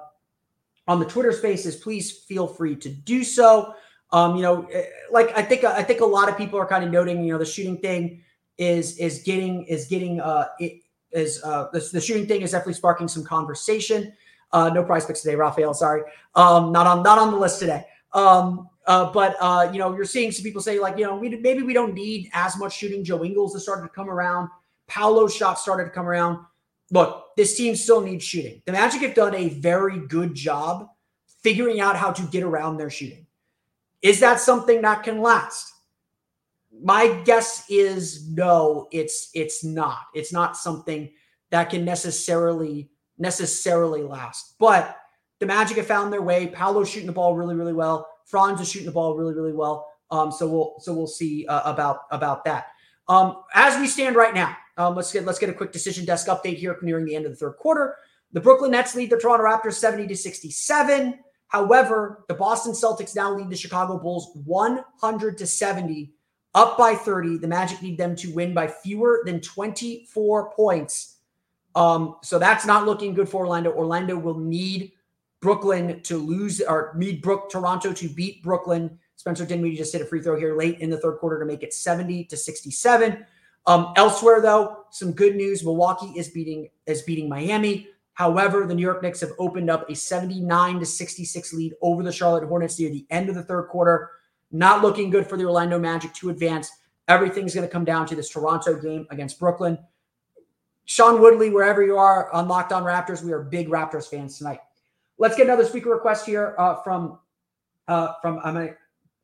on 0.86 1.00
the 1.00 1.06
Twitter 1.06 1.32
Spaces, 1.32 1.74
please 1.74 2.12
feel 2.12 2.46
free 2.46 2.76
to 2.76 2.88
do 2.88 3.24
so. 3.24 3.74
Um, 4.14 4.36
you 4.36 4.42
know, 4.42 4.66
eh, 4.72 4.84
like 5.10 5.36
I 5.36 5.42
think 5.42 5.64
I 5.64 5.82
think 5.82 6.00
a 6.00 6.06
lot 6.06 6.28
of 6.28 6.38
people 6.38 6.58
are 6.58 6.66
kind 6.66 6.84
of 6.84 6.90
noting, 6.90 7.24
you 7.24 7.32
know, 7.32 7.38
the 7.38 7.44
shooting 7.44 7.78
thing 7.78 8.22
is 8.58 8.96
is 8.98 9.22
getting 9.24 9.64
is 9.64 9.86
getting 9.86 10.20
uh 10.20 10.46
it 10.60 10.80
is 11.10 11.42
uh 11.42 11.66
the, 11.72 11.80
the 11.92 12.00
shooting 12.00 12.26
thing 12.26 12.42
is 12.42 12.52
definitely 12.52 12.74
sparking 12.74 13.08
some 13.08 13.24
conversation. 13.24 14.12
Uh, 14.52 14.68
no 14.70 14.84
PrizePicks 14.84 15.22
today, 15.22 15.34
Raphael. 15.34 15.74
Sorry, 15.74 16.02
um, 16.36 16.70
not 16.70 16.86
on 16.86 17.02
not 17.02 17.18
on 17.18 17.32
the 17.32 17.36
list 17.36 17.58
today. 17.58 17.84
Um, 18.12 18.68
uh, 18.86 19.10
but 19.12 19.36
uh, 19.40 19.68
you 19.72 19.80
know, 19.80 19.94
you're 19.96 20.04
seeing 20.04 20.30
some 20.30 20.44
people 20.44 20.62
say 20.62 20.78
like, 20.78 20.96
you 20.96 21.04
know, 21.04 21.16
we 21.16 21.28
maybe 21.30 21.62
we 21.62 21.74
don't 21.74 21.94
need 21.94 22.30
as 22.32 22.56
much 22.56 22.76
shooting. 22.76 23.02
Joe 23.02 23.24
Ingles 23.24 23.54
has 23.54 23.64
started 23.64 23.82
to 23.82 23.88
come 23.88 24.08
around. 24.08 24.48
Paolo's 24.86 25.34
shot 25.34 25.58
started 25.58 25.84
to 25.84 25.90
come 25.90 26.06
around 26.06 26.38
look, 26.90 27.34
this 27.36 27.56
team 27.56 27.76
still 27.76 28.00
needs 28.00 28.24
shooting. 28.24 28.62
The 28.66 28.72
Magic 28.72 29.02
have 29.02 29.14
done 29.14 29.34
a 29.34 29.48
very 29.48 30.06
good 30.06 30.34
job 30.34 30.88
figuring 31.42 31.80
out 31.80 31.96
how 31.96 32.12
to 32.12 32.22
get 32.24 32.42
around 32.42 32.76
their 32.76 32.90
shooting. 32.90 33.24
Is 34.05 34.20
that 34.20 34.38
something 34.38 34.82
that 34.82 35.02
can 35.02 35.22
last? 35.22 35.72
My 36.82 37.22
guess 37.24 37.64
is 37.70 38.28
no, 38.28 38.86
it's 38.92 39.30
it's 39.32 39.64
not. 39.64 40.00
It's 40.14 40.32
not 40.32 40.59
something 40.59 41.11
that 41.48 41.70
can 41.70 41.86
necessarily 41.86 42.90
necessarily 43.16 44.02
last. 44.02 44.57
But 44.59 44.98
the 45.40 45.46
Magic 45.46 45.78
have 45.78 45.86
found 45.86 46.12
their 46.12 46.20
way. 46.20 46.48
Paolo's 46.48 46.90
shooting 46.90 47.07
the 47.07 47.12
ball 47.12 47.34
really, 47.34 47.55
really 47.55 47.72
well. 47.72 48.07
Franz 48.26 48.61
is 48.61 48.70
shooting 48.70 48.86
the 48.86 48.92
ball 48.92 49.16
really, 49.16 49.32
really 49.32 49.55
well. 49.55 49.88
Um, 50.11 50.30
so 50.30 50.46
we'll 50.46 50.74
so 50.80 50.92
we'll 50.92 51.07
see 51.07 51.46
uh, 51.46 51.72
about 51.72 52.00
about 52.11 52.44
that. 52.44 52.66
Um, 53.09 53.42
as 53.55 53.80
we 53.80 53.86
stand 53.86 54.16
right 54.16 54.34
now, 54.34 54.55
um, 54.76 54.94
let's 54.96 55.12
get 55.12 55.24
let's 55.24 55.38
get 55.38 55.48
a 55.48 55.55
quick 55.55 55.72
decision 55.72 56.05
desk 56.05 56.26
update 56.26 56.59
here 56.59 56.76
nearing 56.82 57.07
the 57.07 57.16
end 57.16 57.24
of 57.24 57.32
the 57.32 57.36
third 57.36 57.57
quarter. 57.57 57.96
The 58.32 58.40
Brooklyn 58.40 58.72
Nets 58.72 58.94
lead 58.94 59.09
the 59.09 59.16
Toronto 59.16 59.44
Raptors 59.44 59.74
70 59.74 60.09
to 60.09 60.16
67. 60.16 61.20
However, 61.55 62.24
the 62.26 62.34
Boston 62.34 62.72
Celtics 62.72 63.14
now 63.14 63.32
lead 63.32 63.48
the 63.48 63.55
Chicago 63.55 63.96
Bulls 63.96 64.32
100 64.44 65.38
to 65.38 65.46
70, 65.46 66.12
up 66.52 66.76
by 66.76 66.96
30. 66.96 67.38
The 67.38 67.46
Magic 67.46 67.80
need 67.80 67.96
them 67.96 68.16
to 68.16 68.34
win 68.34 68.52
by 68.52 68.66
fewer 68.66 69.22
than 69.24 69.40
24 69.40 70.50
points. 70.50 71.18
Um, 71.76 72.16
so 72.24 72.40
that's 72.40 72.66
not 72.66 72.86
looking 72.86 73.14
good 73.14 73.28
for 73.28 73.42
Orlando. 73.46 73.70
Orlando 73.70 74.18
will 74.18 74.36
need 74.36 74.94
Brooklyn 75.40 76.02
to 76.02 76.16
lose 76.16 76.61
or 76.61 76.92
need 76.96 77.22
Brook 77.22 77.50
Toronto 77.50 77.92
to 77.92 78.09
beat 78.09 78.42
Brooklyn. 78.42 78.98
Spencer 79.14 79.46
Dinwiddie 79.46 79.76
just 79.76 79.92
hit 79.92 80.02
a 80.02 80.07
free 80.07 80.22
throw 80.22 80.36
here 80.36 80.57
late 80.57 80.80
in 80.80 80.90
the 80.90 80.98
third 80.98 81.18
quarter 81.18 81.38
to 81.38 81.46
make 81.46 81.62
it 81.62 81.72
70 81.72 82.24
to 82.24 82.36
67. 82.36 83.24
Um, 83.66 83.92
elsewhere, 83.94 84.40
though, 84.40 84.78
some 84.90 85.12
good 85.12 85.36
news: 85.36 85.62
Milwaukee 85.62 86.18
is 86.18 86.30
beating 86.30 86.68
is 86.86 87.02
beating 87.02 87.28
Miami. 87.28 87.90
However, 88.14 88.64
the 88.64 88.74
New 88.74 88.82
York 88.82 89.02
Knicks 89.02 89.20
have 89.20 89.32
opened 89.38 89.68
up 89.68 89.90
a 89.90 89.94
79 89.94 90.78
to 90.78 90.86
66 90.86 91.52
lead 91.52 91.74
over 91.82 92.02
the 92.02 92.12
Charlotte 92.12 92.44
Hornets 92.44 92.78
near 92.78 92.90
the 92.90 93.06
end 93.10 93.28
of 93.28 93.34
the 93.34 93.42
third 93.42 93.68
quarter. 93.68 94.10
Not 94.52 94.82
looking 94.82 95.10
good 95.10 95.26
for 95.26 95.36
the 95.36 95.44
Orlando 95.44 95.78
Magic 95.80 96.14
to 96.14 96.30
advance. 96.30 96.70
Everything's 97.08 97.54
going 97.54 97.66
to 97.66 97.72
come 97.72 97.84
down 97.84 98.06
to 98.06 98.14
this 98.14 98.30
Toronto 98.30 98.80
game 98.80 99.06
against 99.10 99.38
Brooklyn. 99.40 99.76
Sean 100.84 101.20
Woodley, 101.20 101.50
wherever 101.50 101.82
you 101.82 101.96
are 101.96 102.32
on 102.32 102.46
Locked 102.46 102.72
On 102.72 102.84
Raptors, 102.84 103.22
we 103.22 103.32
are 103.32 103.42
big 103.42 103.68
Raptors 103.68 104.08
fans 104.08 104.38
tonight. 104.38 104.60
Let's 105.18 105.36
get 105.36 105.46
another 105.46 105.64
speaker 105.64 105.90
request 105.90 106.24
here 106.24 106.54
uh, 106.58 106.76
from 106.82 107.18
uh, 107.88 108.14
from 108.22 108.40
I'm 108.44 108.54
mean, 108.54 108.74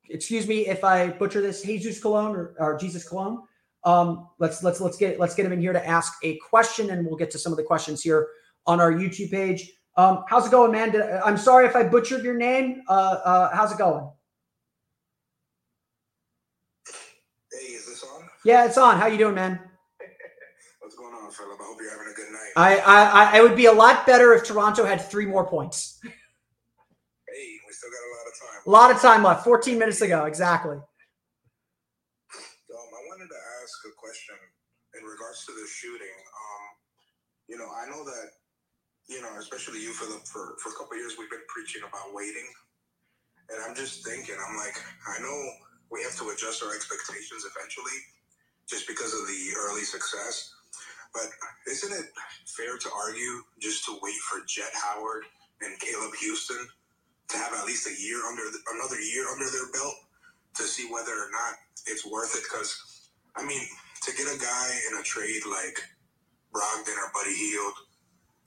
excuse 0.08 0.46
me 0.46 0.66
if 0.66 0.84
I 0.84 1.08
butcher 1.08 1.40
this, 1.40 1.62
Jesus 1.62 2.00
Cologne 2.00 2.34
or, 2.36 2.54
or 2.58 2.76
Jesus 2.76 3.08
Cologne. 3.08 3.42
Um, 3.84 4.28
let's 4.38 4.62
let's 4.62 4.80
let's 4.80 4.96
get 4.96 5.18
let's 5.18 5.34
get 5.34 5.46
him 5.46 5.52
in 5.52 5.60
here 5.60 5.72
to 5.72 5.86
ask 5.86 6.14
a 6.22 6.36
question, 6.38 6.90
and 6.90 7.06
we'll 7.06 7.16
get 7.16 7.30
to 7.32 7.38
some 7.38 7.52
of 7.52 7.56
the 7.56 7.64
questions 7.64 8.02
here 8.02 8.28
on 8.66 8.80
our 8.80 8.92
YouTube 8.92 9.30
page. 9.30 9.70
Um, 9.96 10.24
how's 10.28 10.46
it 10.46 10.50
going, 10.50 10.72
man? 10.72 10.92
Did, 10.92 11.02
I'm 11.02 11.36
sorry 11.36 11.66
if 11.66 11.76
I 11.76 11.82
butchered 11.82 12.22
your 12.22 12.36
name. 12.36 12.82
Uh, 12.88 12.92
uh, 13.24 13.54
how's 13.54 13.72
it 13.72 13.78
going? 13.78 14.08
Hey, 17.52 17.72
is 17.74 17.86
this 17.86 18.04
on? 18.04 18.28
Yeah, 18.44 18.64
it's 18.66 18.78
on. 18.78 18.98
How 18.98 19.06
you 19.06 19.18
doing, 19.18 19.34
man? 19.34 19.58
What's 20.80 20.96
going 20.96 21.12
on, 21.12 21.30
Philip? 21.30 21.58
I 21.60 21.64
hope 21.64 21.78
you're 21.80 21.90
having 21.90 22.12
a 22.12 22.14
good 22.16 22.30
night. 22.32 22.52
I, 22.56 22.78
I, 22.78 23.02
I, 23.32 23.38
it 23.38 23.42
would 23.42 23.56
be 23.56 23.66
a 23.66 23.72
lot 23.72 24.06
better 24.06 24.32
if 24.32 24.44
Toronto 24.44 24.84
had 24.84 25.00
three 25.00 25.26
more 25.26 25.46
points. 25.46 25.98
Hey, 26.02 26.10
we 27.66 27.72
still 27.72 27.90
got 27.90 28.00
a 28.00 28.12
lot 28.16 28.26
of 28.26 28.34
time. 28.40 28.62
A 28.66 28.70
lot 28.70 28.90
of 28.90 29.00
time 29.00 29.22
left. 29.24 29.44
14 29.44 29.78
minutes 29.78 30.00
ago, 30.00 30.24
exactly. 30.24 30.76
Um, 30.76 30.82
I 32.72 33.02
wanted 33.10 33.28
to 33.28 33.40
ask 33.62 33.74
a 33.86 33.92
question 33.98 34.36
in 34.98 35.04
regards 35.04 35.44
to 35.46 35.52
the 35.52 35.66
shooting, 35.68 36.16
um, 36.34 36.62
you 37.48 37.56
know, 37.58 37.68
I 37.70 37.86
know 37.90 38.04
that, 38.04 38.30
you 39.10 39.20
know, 39.20 39.34
especially 39.38 39.82
you, 39.82 39.90
Philip, 39.92 40.22
for, 40.22 40.54
for 40.62 40.70
a 40.70 40.76
couple 40.78 40.96
years, 40.96 41.18
we've 41.18 41.30
been 41.30 41.44
preaching 41.50 41.82
about 41.82 42.14
waiting. 42.14 42.46
And 43.50 43.58
I'm 43.66 43.74
just 43.74 44.06
thinking, 44.06 44.38
I'm 44.38 44.56
like, 44.56 44.78
I 45.10 45.18
know 45.18 45.36
we 45.90 46.06
have 46.06 46.14
to 46.22 46.30
adjust 46.30 46.62
our 46.62 46.70
expectations 46.70 47.42
eventually 47.42 47.98
just 48.70 48.86
because 48.86 49.10
of 49.10 49.26
the 49.26 49.42
early 49.58 49.82
success. 49.82 50.54
But 51.12 51.26
isn't 51.66 51.90
it 51.90 52.06
fair 52.46 52.78
to 52.78 52.88
argue 52.94 53.42
just 53.58 53.84
to 53.86 53.98
wait 54.00 54.14
for 54.30 54.46
Jett 54.46 54.70
Howard 54.78 55.26
and 55.60 55.74
Caleb 55.82 56.14
Houstan 56.14 56.62
to 57.34 57.36
have 57.36 57.52
at 57.58 57.66
least 57.66 57.90
a 57.90 58.00
year 58.00 58.22
under 58.30 58.46
the, 58.46 58.62
another 58.78 59.00
year 59.02 59.26
under 59.26 59.50
their 59.50 59.66
belt 59.74 59.94
to 60.54 60.62
see 60.62 60.86
whether 60.86 61.10
or 61.10 61.34
not 61.34 61.58
it's 61.90 62.06
worth 62.06 62.38
it? 62.38 62.46
Because 62.46 63.10
I 63.34 63.42
mean, 63.42 63.66
to 64.06 64.14
get 64.14 64.30
a 64.30 64.38
guy 64.38 64.66
in 64.86 65.00
a 65.00 65.02
trade 65.02 65.42
like 65.50 65.82
Brogdon 66.54 66.94
or 66.94 67.10
Buddy 67.12 67.34
Hield, 67.34 67.74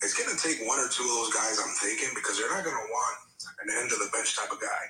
it's 0.01 0.17
going 0.17 0.31
to 0.31 0.39
take 0.39 0.59
one 0.67 0.79
or 0.79 0.89
two 0.89 1.03
of 1.03 1.13
those 1.21 1.33
guys, 1.33 1.59
I'm 1.59 1.71
thinking, 1.79 2.09
because 2.15 2.37
they're 2.37 2.51
not 2.51 2.63
going 2.63 2.75
to 2.75 2.87
want 2.89 3.15
an 3.63 3.69
end 3.71 3.91
of 3.91 3.99
the 3.99 4.09
bench 4.11 4.35
type 4.35 4.51
of 4.51 4.59
guy. 4.59 4.83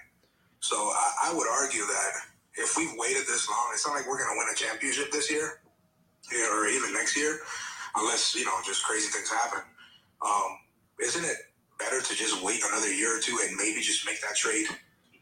So 0.60 0.76
I, 0.76 1.30
I 1.30 1.34
would 1.34 1.48
argue 1.50 1.86
that 1.86 2.12
if 2.56 2.78
we've 2.78 2.94
waited 2.98 3.28
this 3.28 3.50
long, 3.50 3.68
it's 3.74 3.86
not 3.86 3.96
like 3.96 4.08
we're 4.08 4.18
going 4.18 4.32
to 4.32 4.38
win 4.40 4.48
a 4.54 4.58
championship 4.58 5.12
this 5.12 5.30
year 5.30 5.60
or 6.54 6.68
even 6.68 6.94
next 6.94 7.18
year, 7.18 7.40
unless, 7.96 8.34
you 8.34 8.46
know, 8.46 8.56
just 8.66 8.84
crazy 8.84 9.10
things 9.12 9.30
happen. 9.30 9.60
Um, 10.22 10.58
isn't 11.02 11.26
it 11.26 11.38
better 11.78 12.00
to 12.00 12.14
just 12.16 12.42
wait 12.42 12.62
another 12.64 12.92
year 12.94 13.18
or 13.18 13.22
two 13.22 13.38
and 13.44 13.58
maybe 13.58 13.82
just 13.82 14.06
make 14.06 14.22
that 14.22 14.36
trade 14.36 14.66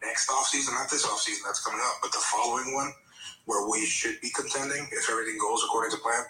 next 0.04 0.30
offseason? 0.30 0.74
Not 0.74 0.90
this 0.92 1.06
offseason 1.06 1.44
that's 1.46 1.64
coming 1.66 1.82
up, 1.84 1.98
but 2.02 2.12
the 2.12 2.20
following 2.20 2.74
one 2.74 2.94
where 3.46 3.68
we 3.68 3.86
should 3.86 4.22
be 4.22 4.30
contending 4.36 4.88
if 4.92 5.10
everything 5.10 5.38
goes 5.42 5.64
according 5.66 5.92
to 5.92 5.98
plan. 5.98 6.24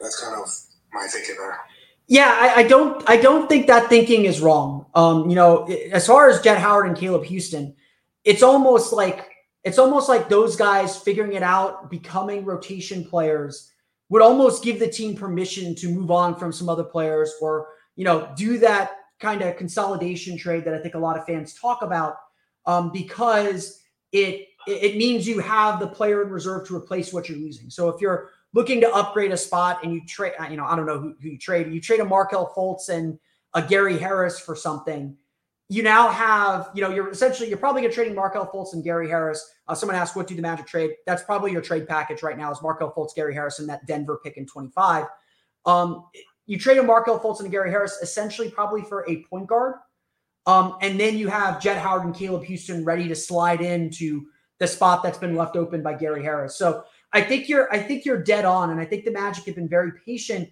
That's 0.00 0.20
kind 0.22 0.40
of 0.40 0.48
my 0.92 1.06
thinking 1.10 1.36
there. 1.38 1.58
Yeah, 2.06 2.28
I, 2.28 2.60
I, 2.60 2.62
don't. 2.64 3.02
I 3.08 3.16
don't 3.16 3.48
think 3.48 3.66
that 3.66 3.88
thinking 3.88 4.26
is 4.26 4.40
wrong. 4.40 4.86
Um, 4.94 5.28
you 5.30 5.36
know, 5.36 5.64
as 5.90 6.06
far 6.06 6.28
as 6.28 6.40
Jett 6.42 6.58
Howard 6.58 6.86
and 6.86 6.96
Caleb 6.96 7.24
Houstan, 7.24 7.74
it's 8.24 8.42
almost 8.42 8.92
like 8.92 9.30
it's 9.62 9.78
almost 9.78 10.08
like 10.08 10.28
those 10.28 10.54
guys 10.54 10.98
figuring 10.98 11.32
it 11.32 11.42
out, 11.42 11.90
becoming 11.90 12.44
rotation 12.44 13.04
players, 13.04 13.72
would 14.10 14.20
almost 14.20 14.62
give 14.62 14.78
the 14.78 14.88
team 14.88 15.16
permission 15.16 15.74
to 15.76 15.88
move 15.88 16.10
on 16.10 16.36
from 16.36 16.52
some 16.52 16.68
other 16.68 16.84
players, 16.84 17.32
or 17.40 17.68
you 17.96 18.04
know, 18.04 18.28
do 18.36 18.58
that 18.58 18.92
kind 19.18 19.40
of 19.40 19.56
consolidation 19.56 20.36
trade 20.36 20.64
that 20.66 20.74
I 20.74 20.78
think 20.78 20.94
a 20.94 20.98
lot 20.98 21.18
of 21.18 21.24
fans 21.24 21.54
talk 21.54 21.80
about, 21.80 22.16
um, 22.66 22.92
because 22.92 23.82
it 24.12 24.48
it 24.66 24.96
means 24.96 25.26
you 25.26 25.40
have 25.40 25.80
the 25.80 25.86
player 25.86 26.22
in 26.22 26.28
reserve 26.28 26.66
to 26.68 26.76
replace 26.76 27.12
what 27.12 27.28
you're 27.28 27.38
losing. 27.38 27.70
So 27.70 27.88
if 27.88 28.00
you're 28.00 28.30
looking 28.54 28.80
to 28.80 28.90
upgrade 28.94 29.32
a 29.32 29.36
spot 29.36 29.80
and 29.82 29.92
you 29.92 30.06
trade, 30.06 30.32
you 30.50 30.56
know, 30.56 30.64
I 30.64 30.76
don't 30.76 30.86
know 30.86 30.98
who, 30.98 31.14
who 31.20 31.28
you 31.30 31.38
trade, 31.38 31.72
you 31.72 31.80
trade 31.80 32.00
a 32.00 32.04
Markelle 32.04 32.52
Fultz 32.56 32.88
and 32.88 33.18
a 33.52 33.60
Gary 33.60 33.98
Harris 33.98 34.38
for 34.38 34.56
something. 34.56 35.16
You 35.68 35.82
now 35.82 36.08
have, 36.08 36.70
you 36.74 36.82
know, 36.82 36.90
you're 36.90 37.08
essentially 37.10 37.48
you're 37.48 37.58
probably 37.58 37.82
to 37.82 37.90
trading 37.90 38.14
Markelle 38.14 38.46
Fultz 38.46 38.74
and 38.74 38.84
Gary 38.84 39.08
Harris. 39.08 39.44
Uh, 39.66 39.74
someone 39.74 39.96
asked, 39.96 40.14
"What 40.14 40.26
do 40.26 40.36
the 40.36 40.42
Magic 40.42 40.66
trade?" 40.66 40.90
That's 41.06 41.22
probably 41.22 41.52
your 41.52 41.62
trade 41.62 41.88
package 41.88 42.22
right 42.22 42.36
now 42.36 42.52
is 42.52 42.60
Markelle 42.62 42.92
Fultz, 42.92 43.14
Gary 43.14 43.32
Harris, 43.32 43.58
and 43.58 43.68
that 43.70 43.86
Denver 43.86 44.20
pick 44.22 44.36
in 44.36 44.46
25. 44.46 45.06
Um, 45.64 46.04
you 46.46 46.58
trade 46.58 46.76
a 46.76 46.82
Markelle 46.82 47.18
Fultz 47.18 47.38
and 47.38 47.48
a 47.48 47.50
Gary 47.50 47.70
Harris 47.70 47.98
essentially 48.02 48.50
probably 48.50 48.82
for 48.82 49.08
a 49.08 49.22
point 49.24 49.46
guard, 49.46 49.76
um, 50.44 50.76
and 50.82 51.00
then 51.00 51.16
you 51.16 51.28
have 51.28 51.62
Jett 51.62 51.78
Howard 51.78 52.04
and 52.04 52.14
Caleb 52.14 52.44
Houstan 52.44 52.84
ready 52.84 53.08
to 53.08 53.16
slide 53.16 53.62
into 53.62 54.26
the 54.58 54.66
spot 54.66 55.02
that's 55.02 55.18
been 55.18 55.34
left 55.34 55.56
open 55.56 55.82
by 55.82 55.94
Gary 55.94 56.22
Harris. 56.22 56.56
So 56.56 56.84
I 57.14 57.22
think 57.22 57.48
you're 57.48 57.72
I 57.72 57.78
think 57.78 58.04
you're 58.04 58.22
dead 58.22 58.44
on, 58.44 58.70
and 58.70 58.80
I 58.80 58.84
think 58.84 59.04
the 59.04 59.12
Magic 59.12 59.44
have 59.46 59.54
been 59.54 59.68
very 59.68 59.92
patient, 60.04 60.50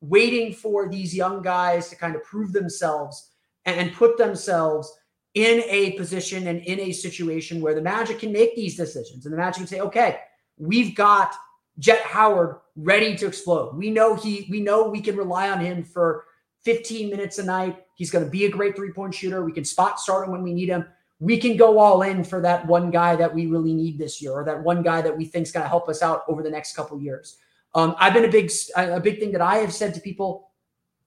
waiting 0.00 0.54
for 0.54 0.88
these 0.88 1.14
young 1.14 1.42
guys 1.42 1.90
to 1.90 1.96
kind 1.96 2.16
of 2.16 2.24
prove 2.24 2.52
themselves 2.52 3.30
and, 3.66 3.78
and 3.78 3.92
put 3.92 4.16
themselves 4.16 4.90
in 5.34 5.62
a 5.68 5.92
position 5.92 6.46
and 6.46 6.60
in 6.62 6.80
a 6.80 6.92
situation 6.92 7.60
where 7.60 7.74
the 7.74 7.82
Magic 7.82 8.18
can 8.18 8.32
make 8.32 8.56
these 8.56 8.74
decisions, 8.74 9.26
and 9.26 9.32
the 9.32 9.36
Magic 9.36 9.58
can 9.58 9.66
say, 9.66 9.80
okay, 9.80 10.20
we've 10.56 10.94
got 10.94 11.34
Jett 11.78 12.00
Howard 12.00 12.56
ready 12.74 13.14
to 13.16 13.26
explode. 13.26 13.76
We 13.76 13.90
know 13.90 14.14
he 14.14 14.48
we 14.50 14.60
know 14.60 14.88
we 14.88 15.02
can 15.02 15.14
rely 15.14 15.50
on 15.50 15.60
him 15.60 15.84
for 15.84 16.24
15 16.64 17.10
minutes 17.10 17.38
a 17.38 17.44
night. 17.44 17.84
He's 17.96 18.10
going 18.10 18.24
to 18.24 18.30
be 18.30 18.46
a 18.46 18.50
great 18.50 18.74
three 18.74 18.92
point 18.92 19.14
shooter. 19.14 19.44
We 19.44 19.52
can 19.52 19.64
spot 19.64 20.00
start 20.00 20.26
him 20.26 20.32
when 20.32 20.42
we 20.42 20.54
need 20.54 20.70
him 20.70 20.86
we 21.20 21.38
can 21.38 21.56
go 21.56 21.78
all 21.78 22.02
in 22.02 22.22
for 22.22 22.40
that 22.42 22.66
one 22.66 22.90
guy 22.90 23.16
that 23.16 23.34
we 23.34 23.46
really 23.46 23.74
need 23.74 23.98
this 23.98 24.22
year, 24.22 24.32
or 24.32 24.44
that 24.44 24.62
one 24.62 24.82
guy 24.82 25.00
that 25.00 25.16
we 25.16 25.24
think 25.24 25.46
is 25.46 25.52
going 25.52 25.64
to 25.64 25.68
help 25.68 25.88
us 25.88 26.02
out 26.02 26.22
over 26.28 26.42
the 26.42 26.50
next 26.50 26.76
couple 26.76 27.00
years. 27.00 27.38
Um, 27.74 27.96
I've 27.98 28.14
been 28.14 28.24
a 28.24 28.30
big 28.30 28.50
a 28.76 29.00
big 29.00 29.18
thing 29.18 29.32
that 29.32 29.40
I 29.40 29.56
have 29.56 29.72
said 29.72 29.94
to 29.94 30.00
people 30.00 30.50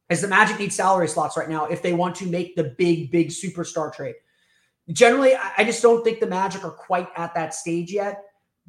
is 0.09 0.21
the 0.21 0.27
Magic 0.27 0.59
needs 0.59 0.75
salary 0.75 1.07
slots 1.07 1.37
right 1.37 1.49
now 1.49 1.65
if 1.65 1.81
they 1.81 1.93
want 1.93 2.15
to 2.15 2.25
make 2.25 2.55
the 2.55 2.75
big 2.77 3.11
big 3.11 3.29
superstar 3.29 3.93
trade. 3.93 4.15
Generally, 4.91 5.35
I 5.57 5.63
just 5.63 5.81
don't 5.81 6.03
think 6.03 6.19
the 6.19 6.27
Magic 6.27 6.65
are 6.65 6.71
quite 6.71 7.07
at 7.15 7.33
that 7.35 7.53
stage 7.53 7.91
yet. 7.91 8.23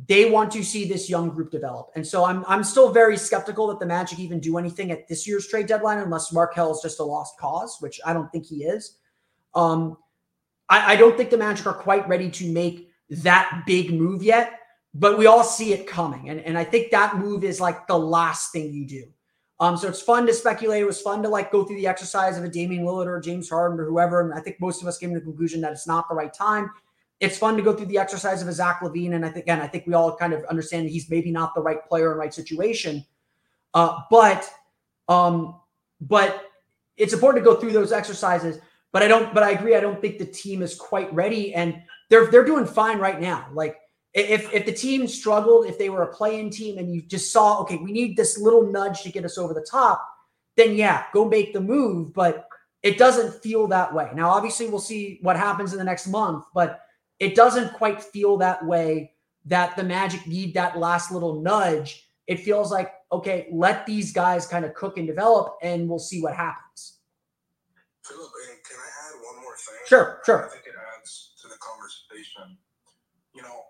They 0.08 0.30
want 0.30 0.50
to 0.52 0.62
see 0.62 0.88
this 0.88 1.10
young 1.10 1.30
group 1.30 1.50
develop, 1.50 1.90
and 1.96 2.06
so 2.06 2.24
I'm 2.24 2.44
I'm 2.46 2.62
still 2.64 2.92
very 2.92 3.16
skeptical 3.16 3.66
that 3.66 3.80
the 3.80 3.86
Magic 3.86 4.20
even 4.20 4.38
do 4.38 4.58
anything 4.58 4.92
at 4.92 5.08
this 5.08 5.26
year's 5.26 5.48
trade 5.48 5.66
deadline 5.66 5.98
unless 5.98 6.32
Markelle 6.32 6.72
is 6.72 6.80
just 6.80 7.00
a 7.00 7.04
lost 7.04 7.36
cause, 7.38 7.76
which 7.80 8.00
I 8.06 8.12
don't 8.12 8.30
think 8.30 8.46
he 8.46 8.64
is. 8.64 8.98
Um, 9.54 9.98
I, 10.68 10.92
I 10.92 10.96
don't 10.96 11.16
think 11.16 11.30
the 11.30 11.38
Magic 11.38 11.66
are 11.66 11.74
quite 11.74 12.08
ready 12.08 12.30
to 12.30 12.52
make 12.52 12.90
that 13.10 13.62
big 13.66 13.92
move 13.92 14.22
yet, 14.22 14.60
but 14.94 15.18
we 15.18 15.26
all 15.26 15.44
see 15.44 15.72
it 15.72 15.86
coming. 15.86 16.28
And, 16.30 16.40
and 16.40 16.56
I 16.56 16.64
think 16.64 16.90
that 16.90 17.18
move 17.18 17.44
is 17.44 17.60
like 17.60 17.86
the 17.86 17.98
last 17.98 18.52
thing 18.52 18.72
you 18.72 18.86
do. 18.86 19.04
Um, 19.60 19.76
so 19.76 19.86
it's 19.86 20.02
fun 20.02 20.26
to 20.26 20.34
speculate. 20.34 20.82
It 20.82 20.86
was 20.86 21.00
fun 21.00 21.22
to 21.22 21.28
like 21.28 21.52
go 21.52 21.64
through 21.64 21.76
the 21.76 21.86
exercise 21.86 22.36
of 22.36 22.42
a 22.42 22.48
Damian 22.48 22.84
Lillard 22.84 23.06
or 23.06 23.20
James 23.20 23.48
Harden 23.48 23.78
or 23.78 23.84
whoever. 23.84 24.20
And 24.20 24.34
I 24.34 24.40
think 24.40 24.60
most 24.60 24.82
of 24.82 24.88
us 24.88 24.98
came 24.98 25.14
to 25.14 25.20
the 25.20 25.24
conclusion 25.24 25.60
that 25.60 25.70
it's 25.70 25.86
not 25.86 26.08
the 26.08 26.16
right 26.16 26.34
time. 26.34 26.70
It's 27.20 27.38
fun 27.38 27.56
to 27.56 27.62
go 27.62 27.72
through 27.72 27.86
the 27.86 27.98
exercise 27.98 28.42
of 28.42 28.48
a 28.48 28.52
Zach 28.52 28.80
LaVine. 28.80 29.14
And 29.14 29.24
I 29.24 29.28
think, 29.28 29.44
again, 29.44 29.60
I 29.60 29.68
think 29.68 29.86
we 29.86 29.94
all 29.94 30.16
kind 30.16 30.32
of 30.32 30.44
understand 30.46 30.88
he's 30.88 31.08
maybe 31.08 31.30
not 31.30 31.54
the 31.54 31.62
right 31.62 31.84
player 31.86 32.10
in 32.10 32.18
right 32.18 32.34
situation. 32.34 33.04
Uh, 33.72 34.00
but, 34.10 34.50
um, 35.08 35.60
but 36.00 36.46
it's 36.96 37.12
important 37.12 37.44
to 37.44 37.48
go 37.48 37.56
through 37.60 37.70
those 37.70 37.92
exercises 37.92 38.58
but 38.92 39.02
I 39.02 39.08
don't. 39.08 39.32
But 39.34 39.42
I 39.42 39.52
agree. 39.52 39.74
I 39.74 39.80
don't 39.80 40.00
think 40.00 40.18
the 40.18 40.26
team 40.26 40.62
is 40.62 40.74
quite 40.74 41.12
ready, 41.12 41.54
and 41.54 41.82
they're 42.10 42.30
they're 42.30 42.44
doing 42.44 42.66
fine 42.66 42.98
right 42.98 43.20
now. 43.20 43.48
Like 43.52 43.78
if 44.14 44.52
if 44.52 44.66
the 44.66 44.72
team 44.72 45.08
struggled, 45.08 45.66
if 45.66 45.78
they 45.78 45.88
were 45.88 46.02
a 46.02 46.14
play-in 46.14 46.50
team, 46.50 46.78
and 46.78 46.94
you 46.94 47.02
just 47.02 47.32
saw, 47.32 47.60
okay, 47.62 47.76
we 47.76 47.92
need 47.92 48.16
this 48.16 48.38
little 48.38 48.70
nudge 48.70 49.02
to 49.02 49.10
get 49.10 49.24
us 49.24 49.38
over 49.38 49.54
the 49.54 49.66
top, 49.68 50.06
then 50.56 50.74
yeah, 50.74 51.04
go 51.14 51.24
make 51.24 51.52
the 51.52 51.60
move. 51.60 52.12
But 52.12 52.46
it 52.82 52.98
doesn't 52.98 53.42
feel 53.42 53.66
that 53.68 53.94
way. 53.94 54.10
Now, 54.14 54.30
obviously, 54.30 54.68
we'll 54.68 54.80
see 54.80 55.18
what 55.22 55.36
happens 55.36 55.72
in 55.72 55.78
the 55.78 55.84
next 55.84 56.08
month, 56.08 56.44
but 56.54 56.80
it 57.18 57.34
doesn't 57.34 57.74
quite 57.74 58.02
feel 58.02 58.36
that 58.38 58.64
way. 58.64 59.12
That 59.46 59.74
the 59.74 59.82
Magic 59.82 60.26
need 60.26 60.54
that 60.54 60.78
last 60.78 61.10
little 61.10 61.40
nudge. 61.40 62.08
It 62.26 62.40
feels 62.40 62.70
like 62.70 62.92
okay, 63.10 63.48
let 63.52 63.84
these 63.86 64.12
guys 64.12 64.46
kind 64.46 64.64
of 64.64 64.74
cook 64.74 64.98
and 64.98 65.06
develop, 65.06 65.56
and 65.62 65.88
we'll 65.88 65.98
see 65.98 66.22
what 66.22 66.34
happens. 66.34 66.98
Philip, 68.12 68.32
can 68.68 68.76
I 68.76 68.90
add 69.08 69.14
one 69.24 69.40
more 69.40 69.56
thing? 69.56 69.80
Sure, 69.88 70.20
sure. 70.20 70.44
I 70.44 70.52
think 70.52 70.68
it 70.68 70.76
adds 70.76 71.32
to 71.40 71.48
the 71.48 71.56
conversation. 71.56 72.60
You 73.32 73.40
know, 73.40 73.64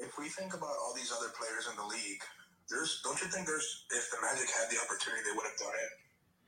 if 0.00 0.16
we 0.16 0.32
think 0.32 0.56
about 0.56 0.72
all 0.80 0.96
these 0.96 1.12
other 1.12 1.28
players 1.36 1.68
in 1.68 1.76
the 1.76 1.84
league, 1.84 2.24
there's 2.72 3.04
don't 3.04 3.20
you 3.20 3.28
think 3.28 3.44
there's 3.44 3.84
if 3.92 4.08
the 4.08 4.20
Magic 4.24 4.48
had 4.48 4.72
the 4.72 4.80
opportunity, 4.80 5.20
they 5.28 5.36
would 5.36 5.44
have 5.44 5.60
done 5.60 5.76
it 5.76 5.92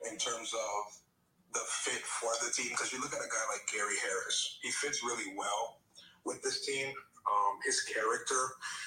in 0.08 0.16
terms 0.16 0.56
of 0.56 0.80
the 1.52 1.60
fit 1.84 2.00
for 2.00 2.32
the 2.40 2.48
team? 2.56 2.72
Because 2.72 2.96
you 2.96 3.00
look 3.04 3.12
at 3.12 3.20
a 3.20 3.28
guy 3.28 3.44
like 3.52 3.68
Gary 3.68 4.00
Harris, 4.00 4.56
he 4.64 4.72
fits 4.72 5.04
really 5.04 5.36
well 5.36 5.84
with 6.24 6.40
this 6.40 6.64
team. 6.64 6.88
Um, 7.28 7.60
his 7.68 7.84
character 7.84 8.40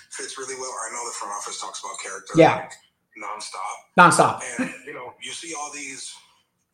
fits 0.09 0.41
really 0.41 0.57
well. 0.57 0.73
I 0.73 0.89
know 0.97 1.05
the 1.05 1.13
front 1.13 1.37
office 1.37 1.61
talks 1.61 1.85
about 1.85 2.01
character 2.01 2.33
yeah. 2.33 2.65
like 2.65 2.73
nonstop. 3.21 3.77
Nonstop. 4.01 4.41
And 4.57 4.73
you 4.89 4.97
know, 4.97 5.13
you 5.21 5.29
see 5.29 5.53
all 5.53 5.69
these 5.69 6.09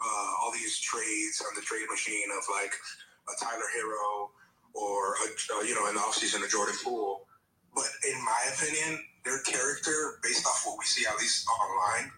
uh, 0.05 0.31
all 0.41 0.51
these 0.53 0.77
trades 0.79 1.41
on 1.41 1.55
the 1.55 1.61
trade 1.61 1.89
machine 1.89 2.29
of 2.37 2.43
like 2.53 2.73
a 3.25 3.33
Tyler 3.43 3.65
Herro 3.73 4.29
or 4.73 5.15
a, 5.25 5.57
uh, 5.57 5.61
you 5.61 5.73
know 5.73 5.87
in 5.89 5.95
the 5.95 6.01
offseason 6.01 6.45
a 6.45 6.47
Jordan 6.47 6.75
Poole. 6.83 7.25
But 7.73 7.89
in 8.07 8.15
my 8.23 8.41
opinion, 8.55 9.03
their 9.25 9.39
character, 9.41 10.19
based 10.23 10.45
off 10.45 10.63
what 10.65 10.77
we 10.79 10.85
see 10.85 11.05
at 11.05 11.17
least 11.17 11.45
online 11.49 12.11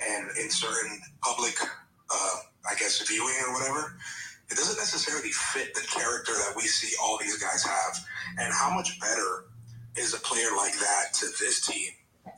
and 0.00 0.28
in 0.36 0.50
certain 0.50 1.00
public, 1.22 1.54
uh, 1.62 2.36
I 2.68 2.74
guess, 2.74 3.06
viewing 3.06 3.34
or 3.46 3.54
whatever, 3.54 3.96
it 4.50 4.56
doesn't 4.56 4.76
necessarily 4.76 5.30
fit 5.30 5.74
the 5.74 5.86
character 5.86 6.32
that 6.32 6.54
we 6.56 6.62
see 6.62 6.94
all 7.02 7.18
these 7.20 7.38
guys 7.38 7.62
have. 7.62 8.04
And 8.38 8.52
how 8.52 8.74
much 8.74 8.98
better 9.00 9.46
is 9.96 10.14
a 10.14 10.18
player 10.18 10.50
like 10.56 10.74
that 10.74 11.14
to 11.14 11.26
this 11.40 11.66
team 11.66 11.90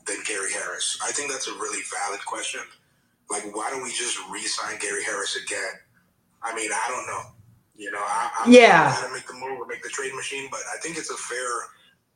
than 0.06 0.16
Gary 0.26 0.52
Harris? 0.52 0.98
I 1.02 1.12
think 1.12 1.30
that's 1.30 1.48
a 1.48 1.54
really 1.54 1.82
valid 2.06 2.24
question. 2.24 2.60
Like, 3.30 3.54
why 3.54 3.70
don't 3.70 3.82
we 3.82 3.90
just 3.90 4.18
re-sign 4.30 4.78
Gary 4.78 5.04
Harris 5.04 5.36
again? 5.36 5.72
I 6.42 6.54
mean, 6.54 6.70
I 6.72 6.88
don't 6.88 7.06
know. 7.06 7.34
You 7.76 7.92
know, 7.92 8.00
I, 8.00 8.30
I'm 8.40 8.52
yeah, 8.52 8.90
how 8.90 9.06
to 9.06 9.12
make 9.12 9.26
the 9.28 9.34
move 9.34 9.60
or 9.60 9.66
make 9.66 9.84
the 9.84 9.88
trade 9.88 10.12
machine, 10.14 10.48
but 10.50 10.58
I 10.74 10.78
think 10.80 10.98
it's 10.98 11.10
a 11.10 11.16
fair. 11.16 11.46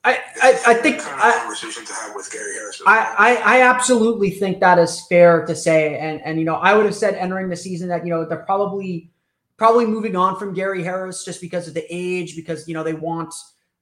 I, 0.05 0.19
I, 0.43 0.61
I 0.67 0.75
think 0.75 0.99
kind 0.99 1.15
of 1.15 1.21
I, 1.23 1.39
conversation 1.39 1.85
to 1.85 1.95
have 1.95 2.17
with 2.17 2.33
Gary 2.33 2.55
Harris. 2.55 2.83
I, 2.85 3.15
I, 3.17 3.59
I 3.59 3.61
absolutely 3.63 4.31
think 4.31 4.59
that 4.59 4.81
is 4.81 5.07
fair 5.07 5.47
to 5.47 5.55
say, 5.55 5.97
and 5.99 6.21
and 6.23 6.41
you 6.41 6.45
know, 6.45 6.57
I 6.57 6.75
would 6.75 6.85
have 6.85 6.97
said 6.97 7.15
entering 7.15 7.49
the 7.49 7.55
season 7.55 7.87
that 7.91 8.05
you 8.05 8.11
know 8.11 8.25
they're 8.25 8.39
probably 8.39 9.13
probably 9.57 9.87
moving 9.87 10.17
on 10.17 10.37
from 10.37 10.53
Gary 10.53 10.83
Harris 10.83 11.25
just 11.25 11.41
because 11.41 11.69
of 11.69 11.75
the 11.75 11.87
age, 11.89 12.35
because 12.35 12.67
you 12.67 12.75
know 12.75 12.83
they 12.83 12.95
want, 12.95 13.33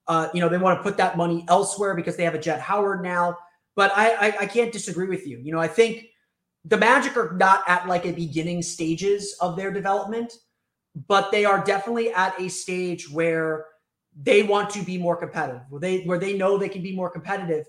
uh, 0.06 0.28
you 0.34 0.40
know, 0.40 0.50
they 0.50 0.58
want 0.58 0.78
to 0.78 0.82
put 0.82 0.98
that 0.98 1.16
money 1.16 1.46
elsewhere 1.48 1.94
because 1.94 2.14
they 2.14 2.24
have 2.24 2.34
a 2.34 2.38
Jett 2.38 2.60
Howard 2.60 3.02
now. 3.02 3.38
But 3.74 3.90
I, 3.96 4.10
I, 4.10 4.36
I 4.40 4.46
can't 4.46 4.70
disagree 4.70 5.08
with 5.08 5.26
you. 5.26 5.38
You 5.38 5.52
know, 5.52 5.60
I 5.60 5.68
think 5.68 6.09
the 6.64 6.76
Magic 6.76 7.16
are 7.16 7.32
not 7.32 7.62
at 7.66 7.86
like 7.86 8.04
a 8.06 8.12
beginning 8.12 8.62
stages 8.62 9.34
of 9.40 9.56
their 9.56 9.72
development, 9.72 10.32
but 11.08 11.30
they 11.30 11.44
are 11.44 11.64
definitely 11.64 12.12
at 12.12 12.38
a 12.40 12.48
stage 12.48 13.10
where 13.10 13.66
they 14.20 14.42
want 14.42 14.70
to 14.70 14.82
be 14.82 14.98
more 14.98 15.16
competitive, 15.16 15.62
where 15.70 15.80
they 15.80 16.02
where 16.02 16.18
they 16.18 16.36
know 16.36 16.58
they 16.58 16.68
can 16.68 16.82
be 16.82 16.94
more 16.94 17.10
competitive. 17.10 17.66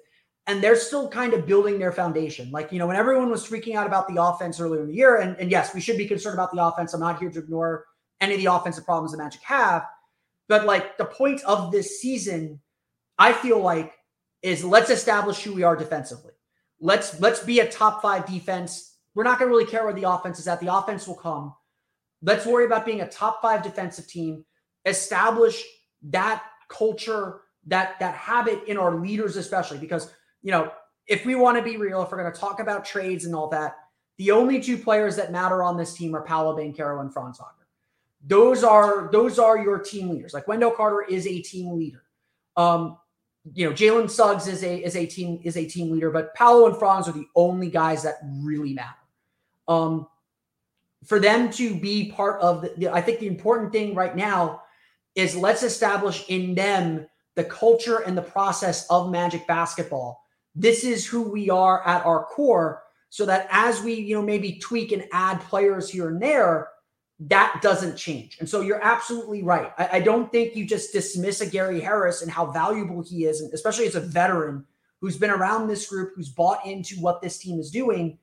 And 0.47 0.61
they're 0.61 0.75
still 0.75 1.07
kind 1.07 1.33
of 1.33 1.45
building 1.45 1.77
their 1.77 1.91
foundation. 1.91 2.49
Like, 2.51 2.71
you 2.71 2.79
know, 2.79 2.87
when 2.87 2.95
everyone 2.95 3.29
was 3.29 3.47
freaking 3.47 3.75
out 3.75 3.85
about 3.85 4.07
the 4.07 4.21
offense 4.21 4.59
earlier 4.59 4.81
in 4.81 4.87
the 4.87 4.95
year, 4.95 5.17
and, 5.17 5.37
and 5.37 5.51
yes, 5.51 5.73
we 5.73 5.79
should 5.79 5.99
be 5.99 6.07
concerned 6.07 6.33
about 6.33 6.51
the 6.51 6.65
offense. 6.65 6.93
I'm 6.93 6.99
not 6.99 7.19
here 7.19 7.29
to 7.29 7.39
ignore 7.39 7.85
any 8.19 8.33
of 8.33 8.39
the 8.39 8.51
offensive 8.51 8.83
problems 8.83 9.11
the 9.11 9.19
Magic 9.19 9.41
have. 9.43 9.85
But 10.49 10.65
like 10.65 10.97
the 10.97 11.05
point 11.05 11.41
of 11.43 11.71
this 11.71 12.01
season, 12.01 12.59
I 13.19 13.33
feel 13.33 13.59
like, 13.59 13.93
is 14.41 14.63
let's 14.63 14.89
establish 14.89 15.43
who 15.43 15.53
we 15.53 15.61
are 15.61 15.75
defensively. 15.75 16.30
Let's 16.81 17.19
let's 17.21 17.39
be 17.41 17.59
a 17.59 17.71
top 17.71 18.01
five 18.01 18.25
defense. 18.25 18.95
We're 19.13 19.23
not 19.23 19.37
going 19.39 19.49
to 19.49 19.55
really 19.55 19.69
care 19.69 19.85
where 19.85 19.93
the 19.93 20.09
offense 20.09 20.39
is 20.39 20.47
at. 20.47 20.59
The 20.59 20.73
offense 20.73 21.07
will 21.07 21.15
come. 21.15 21.53
Let's 22.23 22.45
worry 22.45 22.65
about 22.65 22.85
being 22.85 23.01
a 23.01 23.09
top 23.09 23.41
five 23.41 23.61
defensive 23.63 24.07
team. 24.07 24.43
Establish 24.85 25.63
that 26.03 26.43
culture, 26.69 27.41
that 27.67 27.99
that 27.99 28.15
habit 28.15 28.63
in 28.67 28.77
our 28.77 28.95
leaders, 28.95 29.37
especially 29.37 29.77
because 29.77 30.11
you 30.41 30.51
know 30.51 30.71
if 31.07 31.23
we 31.23 31.35
want 31.35 31.57
to 31.57 31.63
be 31.63 31.77
real, 31.77 32.01
if 32.01 32.11
we're 32.11 32.21
going 32.21 32.33
to 32.33 32.39
talk 32.39 32.59
about 32.59 32.83
trades 32.83 33.25
and 33.25 33.35
all 33.35 33.49
that, 33.49 33.75
the 34.17 34.31
only 34.31 34.59
two 34.59 34.77
players 34.77 35.15
that 35.17 35.31
matter 35.31 35.61
on 35.61 35.77
this 35.77 35.93
team 35.93 36.15
are 36.15 36.21
Paolo 36.21 36.57
Banchero 36.57 37.01
and 37.01 37.13
Franz 37.13 37.39
Wagner. 37.39 37.67
Those 38.25 38.63
are 38.63 39.09
those 39.11 39.37
are 39.37 39.57
your 39.57 39.77
team 39.79 40.09
leaders. 40.09 40.33
Like 40.33 40.47
Wendell 40.47 40.71
Carter 40.71 41.03
is 41.07 41.27
a 41.27 41.41
team 41.41 41.75
leader. 41.75 42.03
Um, 42.57 42.97
you 43.53 43.67
know, 43.67 43.75
Jalen 43.75 44.09
Suggs 44.09 44.47
is 44.47 44.63
a 44.63 44.83
is 44.83 44.95
a 44.95 45.05
team 45.05 45.39
is 45.43 45.57
a 45.57 45.65
team 45.65 45.91
leader, 45.91 46.11
but 46.11 46.33
Paolo 46.35 46.67
and 46.67 46.77
Franz 46.77 47.07
are 47.07 47.13
the 47.13 47.27
only 47.35 47.69
guys 47.69 48.03
that 48.03 48.15
really 48.23 48.73
matter. 48.73 48.97
Um, 49.67 50.07
for 51.05 51.19
them 51.19 51.49
to 51.53 51.73
be 51.73 52.11
part 52.11 52.39
of 52.41 52.61
the, 52.77 52.89
I 52.89 53.01
think 53.01 53.19
the 53.19 53.27
important 53.27 53.71
thing 53.71 53.95
right 53.95 54.15
now 54.15 54.61
is 55.15 55.35
let's 55.35 55.63
establish 55.63 56.23
in 56.29 56.53
them 56.53 57.07
the 57.35 57.43
culture 57.45 57.99
and 57.99 58.15
the 58.15 58.21
process 58.21 58.85
of 58.89 59.09
Magic 59.09 59.47
basketball. 59.47 60.23
This 60.53 60.83
is 60.83 61.07
who 61.07 61.23
we 61.23 61.49
are 61.49 61.85
at 61.87 62.05
our 62.05 62.25
core, 62.25 62.83
so 63.09 63.25
that 63.25 63.47
as 63.49 63.81
we 63.81 63.93
you 63.95 64.15
know 64.15 64.21
maybe 64.21 64.59
tweak 64.59 64.91
and 64.91 65.05
add 65.11 65.41
players 65.41 65.89
here 65.89 66.09
and 66.09 66.21
there, 66.21 66.69
that 67.27 67.59
doesn't 67.61 67.97
change. 67.97 68.37
And 68.39 68.49
so 68.49 68.61
you're 68.61 68.83
absolutely 68.83 69.43
right. 69.43 69.71
I, 69.77 69.89
I, 69.93 69.99
don't 69.99 70.31
think 70.31 70.55
you 70.55 70.65
just 70.65 70.91
dismiss 70.91 71.41
a 71.41 71.45
Gary 71.45 71.79
Harris 71.79 72.23
and 72.23 72.31
how 72.31 72.47
valuable 72.47 73.03
he 73.03 73.25
is, 73.25 73.41
and 73.41 73.53
especially 73.53 73.85
as 73.85 73.93
a 73.93 73.99
veteran 73.99 74.65
who's 75.01 75.17
been 75.17 75.29
around 75.29 75.67
this 75.67 75.87
group, 75.87 76.13
who's 76.15 76.29
bought 76.29 76.65
into 76.65 76.95
what 76.95 77.21
this 77.21 77.37
team 77.37 77.59
is 77.59 77.69
doing. 77.69 78.17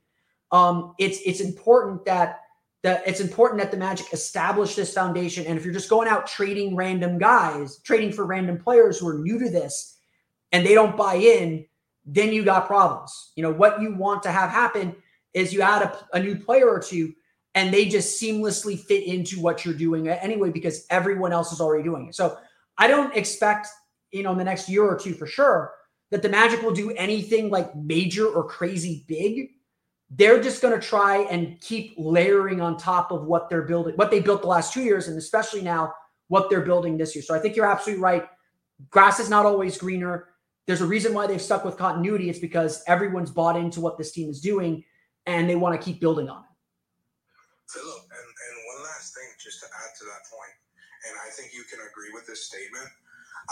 Um, 0.51 0.95
it's 0.99 1.21
it's 1.25 1.41
important 1.41 2.05
that 2.07 2.41
that 2.83 3.07
it's 3.07 3.21
important 3.21 3.61
that 3.61 3.71
the 3.71 3.77
Magic 3.77 4.13
establish 4.13 4.75
this 4.75 4.95
foundation. 4.95 5.47
And 5.47 5.57
if 5.57 5.65
you're 5.65 5.75
just 5.75 5.91
going 5.91 6.09
out 6.09 6.27
trading 6.27 6.75
random 6.75 7.19
guys, 7.19 7.79
trading 7.85 8.13
for 8.13 8.25
random 8.25 8.59
players 8.59 8.99
who 8.99 9.09
are 9.09 9.19
new 9.19 9.39
to 9.39 9.49
this, 9.49 9.99
and 10.51 10.67
they 10.67 10.75
don't 10.75 10.97
buy 10.97 11.15
in, 11.15 11.67
then 12.05 12.33
you 12.33 12.45
got 12.45 12.67
problems. 12.67 13.31
You 13.37 13.45
know 13.45 13.53
what 13.53 13.81
you 13.81 13.95
want 13.95 14.25
to 14.25 14.33
have 14.33 14.51
happen 14.51 14.97
is 15.35 15.53
you 15.53 15.63
add 15.63 15.83
a, 15.83 16.17
a 16.17 16.21
new 16.21 16.35
player 16.35 16.69
or 16.69 16.81
two 16.81 17.15
and 17.59 17.75
they 17.75 17.87
just 17.87 18.23
seamlessly 18.23 18.79
fit 18.79 19.03
into 19.03 19.41
what 19.41 19.65
you're 19.65 19.75
doing 19.75 20.09
anyway 20.09 20.49
because 20.49 20.87
everyone 20.91 21.33
else 21.33 21.51
is 21.51 21.61
already 21.61 21.83
doing 21.83 22.07
it. 22.07 22.15
So 22.15 22.39
I 22.79 22.87
don't 22.87 23.13
expect, 23.17 23.67
you 24.13 24.23
know, 24.23 24.31
in 24.31 24.39
the 24.39 24.45
next 24.45 24.69
year 24.69 24.85
or 24.85 24.97
two 24.97 25.13
for 25.13 25.27
sure 25.27 25.73
that 26.13 26.23
the 26.23 26.29
Magic 26.29 26.63
will 26.63 26.73
do 26.73 26.93
anything 26.93 27.51
like 27.51 27.75
major 27.75 28.29
or 28.29 28.45
crazy 28.45 29.05
big. 29.09 29.49
They're 30.09 30.41
just 30.41 30.63
going 30.63 30.81
to 30.81 30.87
try 30.87 31.23
and 31.23 31.61
keep 31.61 31.95
layering 31.99 32.61
on 32.61 32.77
top 32.77 33.11
of 33.11 33.25
what 33.25 33.51
they're 33.51 33.63
building, 33.63 33.97
what 33.97 34.13
they 34.13 34.21
built 34.21 34.43
the 34.43 34.49
last 34.49 34.73
two 34.73 34.83
years, 34.83 35.09
and 35.09 35.19
especially 35.19 35.61
now 35.61 35.93
what 36.29 36.49
they're 36.51 36.61
building 36.61 36.97
this 36.97 37.17
year. 37.17 37.25
So 37.25 37.35
I 37.35 37.41
think 37.41 37.57
you're 37.57 37.67
absolutely 37.67 38.05
right. 38.05 38.25
Grass 38.89 39.19
is 39.19 39.29
not 39.29 39.47
always 39.47 39.77
greener. 39.77 40.29
There's 40.69 40.81
a 40.81 40.87
reason 40.87 41.13
why 41.13 41.27
they've 41.27 41.43
stuck 41.43 41.65
with 41.65 41.77
continuity. 41.77 42.31
It's 42.31 42.39
because 42.39 42.85
everyone's 42.87 43.33
bought 43.33 43.57
into 43.57 43.81
what 43.81 43.99
this 43.99 44.13
team 44.13 44.31
is 44.31 44.41
doing 44.41 44.85
and 45.27 45.51
they 45.51 45.57
want 45.57 45.79
to 45.79 45.85
keep 45.85 46.01
building 46.01 46.29
on 46.29 46.45
it. 46.45 46.48
Philip, 47.69 48.05
and, 48.09 48.29
and 48.29 48.55
one 48.75 48.81
last 48.89 49.13
thing 49.13 49.29
just 49.37 49.61
to 49.61 49.69
add 49.69 49.93
to 50.01 50.05
that 50.09 50.25
point, 50.29 50.57
and 51.09 51.15
I 51.21 51.29
think 51.37 51.53
you 51.53 51.69
can 51.69 51.85
agree 51.85 52.11
with 52.17 52.25
this 52.25 52.49
statement. 52.49 52.89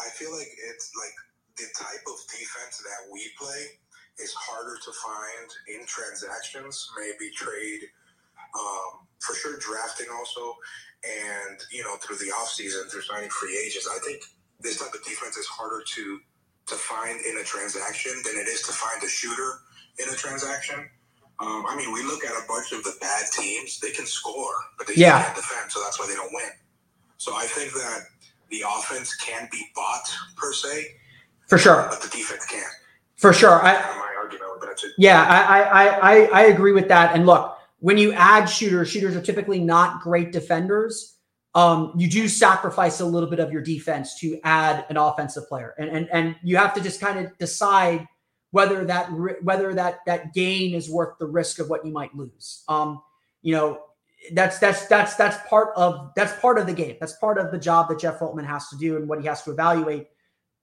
I 0.01 0.09
feel 0.17 0.33
like 0.33 0.49
it's 0.49 0.93
like 0.97 1.17
the 1.57 1.69
type 1.77 2.05
of 2.09 2.17
defense 2.33 2.81
that 2.81 3.13
we 3.13 3.29
play 3.37 3.77
is 4.19 4.33
harder 4.33 4.77
to 4.81 4.93
find 4.93 5.49
in 5.69 5.87
transactions, 5.87 6.89
maybe 6.97 7.33
trade, 7.33 7.85
um, 8.57 9.05
for 9.21 9.35
sure 9.37 9.59
drafting 9.59 10.09
also, 10.13 10.57
and 11.05 11.61
you 11.71 11.83
know 11.85 11.97
through 12.01 12.17
the 12.17 12.33
offseason 12.33 12.91
through 12.91 13.03
signing 13.03 13.31
free 13.31 13.57
agents. 13.57 13.89
I 13.89 13.99
think 14.01 14.23
this 14.61 14.79
type 14.79 14.95
of 14.95 15.05
defense 15.05 15.37
is 15.37 15.47
harder 15.47 15.85
to 15.85 16.21
to 16.67 16.75
find 16.75 17.21
in 17.21 17.39
a 17.39 17.45
transaction 17.45 18.13
than 18.25 18.35
it 18.37 18.49
is 18.49 18.63
to 18.63 18.73
find 18.73 19.03
a 19.03 19.09
shooter 19.09 19.61
in 19.99 20.09
a 20.09 20.17
transaction. 20.17 20.89
Um, 21.39 21.67
I 21.69 21.77
mean, 21.77 21.93
we 21.93 22.03
look 22.03 22.25
at 22.25 22.33
a 22.33 22.47
bunch 22.49 22.73
of 22.73 22.83
the 22.83 22.95
bad 23.01 23.25
teams; 23.33 23.79
they 23.81 23.91
can 23.91 24.07
score, 24.07 24.55
but 24.79 24.87
they 24.87 24.95
yeah. 24.95 25.23
can't 25.23 25.37
defend, 25.37 25.71
so 25.71 25.81
that's 25.83 25.99
why 26.01 26.07
they 26.07 26.15
don't 26.15 26.33
win. 26.33 26.51
So 27.19 27.35
I 27.35 27.45
think 27.45 27.73
that 27.75 28.01
the 28.51 28.63
offense 28.67 29.15
can 29.17 29.49
be 29.53 29.63
bought 29.75 30.09
per 30.37 30.53
se, 30.53 30.87
for 31.47 31.59
sure, 31.59 31.87
but 31.91 32.01
the 32.01 32.09
defense 32.09 32.47
can't. 32.47 32.73
For 33.17 33.33
sure, 33.33 33.63
I, 33.63 33.75
my 33.75 34.15
argument 34.19 34.51
with 34.53 34.63
that. 34.63 34.83
Yeah, 34.97 35.23
I, 35.25 35.63
I 35.63 35.87
I 35.87 36.25
I 36.25 36.43
agree 36.47 36.73
with 36.73 36.89
that. 36.89 37.15
And 37.15 37.27
look, 37.27 37.57
when 37.81 37.99
you 37.99 38.13
add 38.13 38.47
shooters, 38.47 38.89
shooters 38.89 39.15
are 39.15 39.23
typically 39.23 39.61
not 39.61 40.01
great 40.01 40.33
defenders. 40.33 41.17
Um, 41.55 41.93
you 41.97 42.09
do 42.09 42.29
sacrifice 42.29 43.01
a 43.01 43.07
little 43.07 43.31
bit 43.31 43.41
of 43.41 43.51
your 43.51 43.63
defense 43.63 44.19
to 44.21 44.39
add 44.45 44.85
an 44.89 44.97
offensive 44.97 45.49
player, 45.49 45.75
and 45.79 45.89
and 45.91 46.09
and 46.11 46.37
you 46.43 46.57
have 46.57 46.73
to 46.75 46.81
just 46.81 47.01
kind 47.01 47.19
of 47.19 47.37
decide 47.39 48.07
whether 48.51 48.85
that 48.85 49.09
whether 49.43 49.75
that 49.75 50.01
that 50.07 50.33
gain 50.35 50.75
is 50.75 50.91
worth 50.91 51.19
the 51.19 51.27
risk 51.27 51.59
of 51.59 51.69
what 51.69 51.85
you 51.85 51.93
might 51.93 52.15
lose. 52.15 52.65
Um, 52.69 53.03
you 53.43 53.55
know, 53.55 53.83
that's 54.33 54.59
that's 54.59 54.87
that's 54.87 55.15
that's 55.15 55.37
part 55.49 55.71
of 55.77 56.13
that's 56.17 56.39
part 56.41 56.59
of 56.59 56.67
the 56.67 56.73
game. 56.73 56.97
That's 57.01 57.15
part 57.15 57.39
of 57.39 57.51
the 57.51 57.59
job 57.59 57.89
that 57.89 57.99
Jeff 57.99 58.21
Weltman 58.21 58.47
has 58.47 58.69
to 58.69 58.77
do 58.77 58.97
and 58.97 59.09
what 59.09 59.21
he 59.21 59.27
has 59.27 59.43
to 59.45 59.51
evaluate 59.51 60.09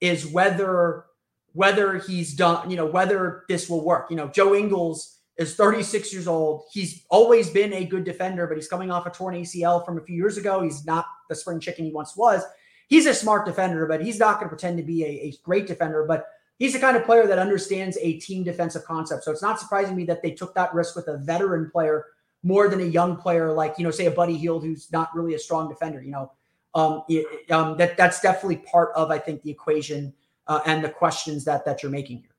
is 0.01 0.27
whether 0.27 1.05
whether 1.53 1.99
he's 1.99 2.33
done, 2.33 2.69
you 2.69 2.75
know, 2.75 2.85
whether 2.85 3.43
this 3.47 3.69
will 3.69 3.85
work. 3.85 4.09
You 4.09 4.15
know, 4.15 4.27
Joe 4.27 4.55
Ingles 4.55 5.19
is 5.37 5.55
36 5.55 6.11
years 6.11 6.27
old. 6.27 6.63
He's 6.71 7.05
always 7.09 7.49
been 7.49 7.73
a 7.73 7.85
good 7.85 8.03
defender, 8.03 8.47
but 8.47 8.57
he's 8.57 8.67
coming 8.67 8.91
off 8.91 9.05
a 9.05 9.11
torn 9.11 9.35
ACL 9.35 9.85
from 9.85 9.97
a 9.97 10.01
few 10.01 10.15
years 10.15 10.37
ago. 10.37 10.61
He's 10.61 10.85
not 10.85 11.05
the 11.29 11.35
spring 11.35 11.59
chicken 11.59 11.85
he 11.85 11.91
once 11.91 12.15
was. 12.15 12.43
He's 12.87 13.05
a 13.05 13.13
smart 13.13 13.45
defender, 13.45 13.85
but 13.85 14.03
he's 14.03 14.19
not 14.19 14.35
going 14.35 14.45
to 14.45 14.49
pretend 14.49 14.77
to 14.77 14.83
be 14.83 15.03
a, 15.03 15.07
a 15.07 15.33
great 15.43 15.67
defender. 15.67 16.05
But 16.07 16.25
he's 16.63 16.71
the 16.71 16.79
kind 16.79 16.95
of 16.95 17.03
player 17.03 17.27
that 17.27 17.37
understands 17.37 17.97
a 18.01 18.17
team 18.19 18.41
defensive 18.41 18.85
concept. 18.85 19.25
So 19.25 19.31
it's 19.31 19.41
not 19.41 19.59
surprising 19.59 19.97
me 19.97 20.05
that 20.05 20.21
they 20.23 20.31
took 20.31 20.55
that 20.55 20.73
risk 20.73 20.95
with 20.95 21.09
a 21.09 21.17
veteran 21.17 21.69
player 21.69 22.05
more 22.41 22.69
than 22.69 22.79
a 22.79 22.85
young 22.85 23.17
player 23.17 23.51
like, 23.51 23.75
you 23.77 23.83
know, 23.83 23.91
say 23.91 24.05
a 24.05 24.11
Buddy 24.11 24.37
Hield 24.37 24.63
who's 24.63 24.89
not 24.89 25.13
really 25.13 25.33
a 25.33 25.39
strong 25.39 25.67
defender. 25.67 26.01
You 26.01 26.11
know, 26.11 26.31
um, 26.73 27.03
it, 27.09 27.51
um, 27.51 27.75
that 27.79 27.97
that's 27.97 28.21
definitely 28.21 28.63
part 28.63 28.95
of 28.95 29.11
I 29.11 29.19
think 29.19 29.43
the 29.43 29.51
equation 29.51 30.13
uh, 30.47 30.61
and 30.65 30.81
the 30.81 30.87
questions 30.87 31.43
that 31.43 31.65
that 31.65 31.83
you're 31.83 31.91
making 31.91 32.19
here. 32.19 32.35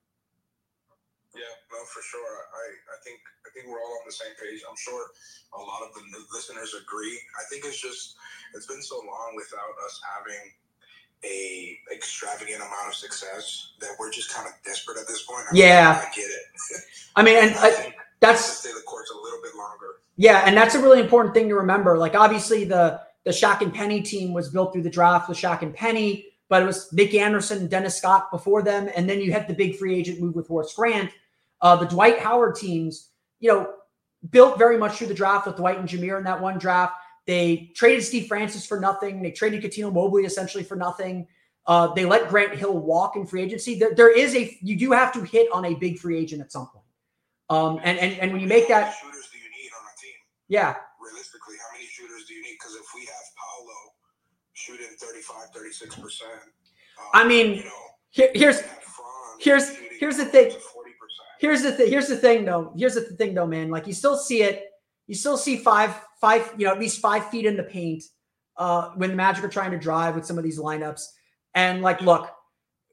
Yeah, 1.36 1.54
no, 1.70 1.84
for 1.84 2.00
sure. 2.00 2.24
I 2.24 2.96
I 2.96 2.98
think 3.04 3.20
I 3.44 3.52
think 3.52 3.66
we're 3.68 3.76
all 3.76 3.92
on 3.92 4.06
the 4.06 4.12
same 4.12 4.32
page. 4.40 4.62
I'm 4.64 4.76
sure 4.76 5.04
a 5.52 5.60
lot 5.60 5.82
of 5.84 5.92
the 5.92 6.00
listeners 6.32 6.72
agree. 6.80 7.20
I 7.38 7.44
think 7.50 7.66
it's 7.66 7.78
just 7.78 8.16
it's 8.54 8.66
been 8.66 8.80
so 8.80 8.96
long 8.96 9.36
without 9.36 9.76
us 9.84 10.00
having 10.16 10.48
a 11.24 11.78
extravagant 11.92 12.56
amount 12.56 12.88
of 12.88 12.94
success 12.94 13.72
that 13.80 13.90
we're 13.98 14.10
just 14.10 14.32
kind 14.32 14.46
of 14.46 14.54
desperate 14.64 14.98
at 14.98 15.06
this 15.06 15.22
point. 15.22 15.46
I 15.50 15.56
yeah, 15.56 16.04
I 16.04 16.14
get 16.14 16.24
it. 16.24 16.82
I 17.16 17.22
mean, 17.22 17.36
and 17.36 17.54
I, 17.58 17.94
that's 18.20 18.44
stay 18.44 18.70
the 18.70 18.82
courts 18.82 19.10
a 19.10 19.20
little 19.20 19.40
bit 19.42 19.54
longer. 19.56 19.86
Yeah, 20.16 20.44
and 20.46 20.56
that's 20.56 20.74
a 20.74 20.80
really 20.80 21.00
important 21.00 21.34
thing 21.34 21.48
to 21.48 21.54
remember. 21.56 21.98
Like, 21.98 22.14
obviously, 22.14 22.64
the 22.64 23.00
the 23.24 23.30
Shaq 23.30 23.62
and 23.62 23.72
Penny 23.72 24.02
team 24.02 24.32
was 24.32 24.50
built 24.50 24.72
through 24.72 24.82
the 24.82 24.90
draft 24.90 25.28
with 25.28 25.38
Shaq 25.38 25.62
and 25.62 25.74
Penny, 25.74 26.26
but 26.48 26.62
it 26.62 26.66
was 26.66 26.92
Nick 26.92 27.14
Anderson 27.14 27.58
and 27.58 27.70
Dennis 27.70 27.96
Scott 27.96 28.30
before 28.30 28.62
them, 28.62 28.88
and 28.94 29.08
then 29.08 29.20
you 29.20 29.32
had 29.32 29.48
the 29.48 29.54
big 29.54 29.76
free 29.76 29.98
agent 29.98 30.20
move 30.20 30.34
with 30.34 30.48
Horace 30.48 30.74
Grant. 30.74 31.10
Uh, 31.60 31.76
the 31.76 31.86
Dwight 31.86 32.18
Howard 32.18 32.56
teams, 32.56 33.08
you 33.40 33.50
know, 33.50 33.72
built 34.30 34.58
very 34.58 34.76
much 34.76 34.96
through 34.96 35.06
the 35.06 35.14
draft 35.14 35.46
with 35.46 35.56
Dwight 35.56 35.78
and 35.78 35.88
Jameer 35.88 36.18
in 36.18 36.24
that 36.24 36.40
one 36.40 36.58
draft. 36.58 36.94
They 37.26 37.72
traded 37.74 38.04
Steve 38.04 38.26
Francis 38.26 38.66
for 38.66 38.78
nothing. 38.78 39.22
They 39.22 39.30
traded 39.30 39.62
Cuttino 39.62 39.92
Mobley 39.92 40.24
essentially 40.24 40.64
for 40.64 40.76
nothing. 40.76 41.26
Uh, 41.66 41.88
they 41.94 42.04
let 42.04 42.28
Grant 42.28 42.54
Hill 42.54 42.76
walk 42.76 43.16
in 43.16 43.26
free 43.26 43.42
agency. 43.42 43.78
There, 43.78 43.94
there 43.94 44.14
is 44.14 44.34
a 44.34 44.58
you 44.60 44.76
do 44.76 44.92
have 44.92 45.12
to 45.14 45.22
hit 45.22 45.50
on 45.50 45.64
a 45.64 45.74
big 45.74 45.98
free 45.98 46.18
agent 46.18 46.42
at 46.42 46.52
some 46.52 46.66
point. 46.66 46.84
Um, 47.48 47.80
and 47.82 47.98
and 47.98 48.18
and 48.20 48.32
when 48.32 48.42
you 48.42 48.48
make 48.48 48.68
that, 48.68 48.94
shooters 48.94 49.28
do 49.32 49.38
you 49.38 49.44
need 49.44 49.70
on 49.72 49.84
a 49.84 49.94
team? 50.00 50.12
Yeah. 50.48 50.74
Realistically, 51.02 51.54
how 51.58 51.74
many 51.74 51.86
shooters 51.86 52.26
do 52.26 52.34
you 52.34 52.42
need? 52.42 52.56
Because 52.58 52.74
if 52.74 52.86
we 52.94 53.00
have 53.02 53.14
Paolo 53.36 53.94
shooting 54.52 54.86
35, 54.98 55.48
36 55.54 55.96
percent, 55.96 56.32
um, 56.98 57.06
I 57.14 57.26
mean, 57.26 57.56
you 57.56 57.64
know, 57.64 57.70
here, 58.10 58.30
here's 58.34 58.62
here's 59.40 59.76
here's 59.98 60.18
the 60.18 60.26
thing. 60.26 60.52
Here's 61.40 61.62
the 61.62 61.72
thing. 61.72 61.90
Here's 61.90 62.08
the 62.08 62.16
thing, 62.16 62.44
though. 62.44 62.72
Here's 62.76 62.94
the 62.94 63.02
thing, 63.02 63.34
though, 63.34 63.46
man. 63.46 63.70
Like 63.70 63.86
you 63.86 63.92
still 63.92 64.16
see 64.16 64.42
it. 64.42 64.70
You 65.06 65.14
still 65.14 65.36
see 65.36 65.56
five 65.56 65.98
five, 66.20 66.54
you 66.56 66.66
know, 66.66 66.72
at 66.72 66.80
least 66.80 67.00
five 67.00 67.28
feet 67.30 67.44
in 67.44 67.56
the 67.56 67.62
paint 67.62 68.04
uh, 68.56 68.90
when 68.96 69.10
the 69.10 69.16
Magic 69.16 69.44
are 69.44 69.48
trying 69.48 69.72
to 69.72 69.78
drive 69.78 70.14
with 70.14 70.24
some 70.24 70.38
of 70.38 70.44
these 70.44 70.58
lineups. 70.58 71.02
And 71.54 71.82
like, 71.82 72.00
look, 72.00 72.30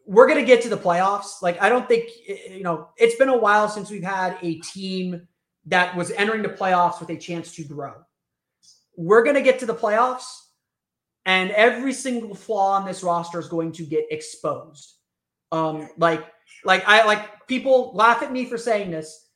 we're 0.05 0.27
going 0.27 0.39
to 0.39 0.45
get 0.45 0.61
to 0.63 0.69
the 0.69 0.77
playoffs. 0.77 1.41
Like, 1.41 1.61
I 1.61 1.69
don't 1.69 1.87
think, 1.87 2.09
you 2.49 2.63
know, 2.63 2.89
it's 2.97 3.15
been 3.15 3.29
a 3.29 3.37
while 3.37 3.69
since 3.69 3.89
we've 3.89 4.03
had 4.03 4.37
a 4.41 4.55
team 4.59 5.27
that 5.65 5.95
was 5.95 6.11
entering 6.11 6.41
the 6.41 6.49
playoffs 6.49 6.99
with 6.99 7.09
a 7.09 7.17
chance 7.17 7.55
to 7.55 7.63
grow. 7.63 7.93
We're 8.97 9.23
going 9.23 9.35
to 9.35 9.41
get 9.41 9.59
to 9.59 9.65
the 9.65 9.75
playoffs, 9.75 10.25
and 11.25 11.51
every 11.51 11.93
single 11.93 12.35
flaw 12.35 12.73
on 12.73 12.85
this 12.85 13.03
roster 13.03 13.39
is 13.39 13.47
going 13.47 13.71
to 13.73 13.83
get 13.83 14.05
exposed. 14.11 14.95
Um, 15.51 15.89
like, 15.97 16.25
like 16.65 16.83
I 16.87 17.05
like 17.05 17.47
people 17.47 17.91
laugh 17.93 18.21
at 18.21 18.31
me 18.31 18.45
for 18.45 18.57
saying 18.57 18.91
this 18.91 19.29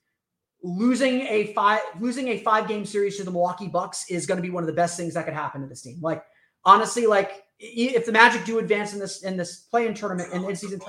losing 0.66 1.22
a 1.22 1.54
five 1.54 1.80
losing 2.00 2.30
a 2.30 2.40
five 2.40 2.68
game 2.68 2.86
series 2.86 3.18
to 3.18 3.24
the 3.24 3.30
Milwaukee 3.30 3.68
Bucks 3.68 4.06
is 4.10 4.26
going 4.26 4.38
to 4.38 4.42
be 4.42 4.50
one 4.50 4.64
of 4.64 4.68
the 4.68 4.74
best 4.74 4.98
things 4.98 5.14
that 5.14 5.26
could 5.26 5.34
happen 5.34 5.62
to 5.62 5.68
this 5.68 5.84
team. 5.84 6.00
Like 6.02 6.24
honestly, 6.64 7.06
like 7.06 7.44
if 7.60 8.06
the 8.06 8.12
Magic 8.12 8.44
do 8.46 8.58
advance 8.58 8.94
in 8.94 9.00
this 9.00 9.24
in 9.24 9.38
this 9.38 9.62
play-in 9.72 9.94
tournament 9.94 10.34
and 10.34 10.44
in 10.44 10.56
season, 10.56 10.82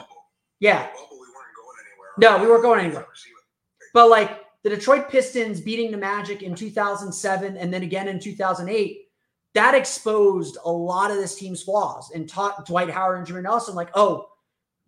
yeah, 0.61 0.89
we 1.11 1.19
weren't 1.19 1.33
going 1.55 1.77
anywhere. 1.85 2.39
No, 2.39 2.43
we 2.43 2.51
weren't 2.51 2.63
going 2.63 2.81
anywhere. 2.81 3.07
But 3.93 4.09
like 4.09 4.41
the 4.63 4.71
Detroit 4.71 5.11
Pistons 5.11 5.61
beating 5.61 5.91
the 5.91 5.99
Magic 5.99 6.43
in 6.43 6.55
2007 6.55 7.57
and 7.59 7.73
then 7.73 7.83
again 7.83 8.09
in 8.09 8.19
2008, 8.19 9.03
that 9.53 9.75
exposed 9.75 10.57
a 10.65 10.71
lot 10.71 11.11
of 11.11 11.19
this 11.19 11.35
team's 11.35 11.63
flaws 11.63 12.11
and 12.15 12.27
taught 12.27 12.67
Dwight 12.67 12.91
Howard 12.91 13.19
and 13.19 13.27
Jameer 13.27 13.43
Nelson, 13.43 13.75
like, 13.75 13.91
oh, 13.95 14.29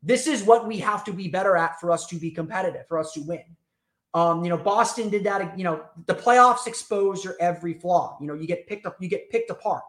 this 0.03 0.27
is 0.27 0.43
what 0.43 0.67
we 0.67 0.79
have 0.79 1.05
to 1.05 1.13
be 1.13 1.29
better 1.29 1.57
at 1.57 1.79
for 1.79 1.91
us 1.91 2.07
to 2.07 2.17
be 2.17 2.31
competitive, 2.31 2.87
for 2.89 2.99
us 2.99 3.13
to 3.13 3.21
win. 3.21 3.45
Um, 4.15 4.43
you 4.43 4.51
know, 4.51 4.57
Boston 4.57 5.11
did 5.11 5.25
that. 5.25 5.59
You 5.59 5.65
know, 5.65 5.85
the 6.07 6.15
playoffs 6.15 6.67
expose 6.67 7.25
your 7.25 7.37
every 7.41 7.75
flaw. 7.75 8.17
You 8.21 8.27
know, 8.27 8.35
you 8.35 8.47
get 8.47 8.67
picked 8.67 8.87
up, 8.87 8.97
you 9.01 9.09
get 9.09 9.31
picked 9.31 9.51
apart, 9.51 9.83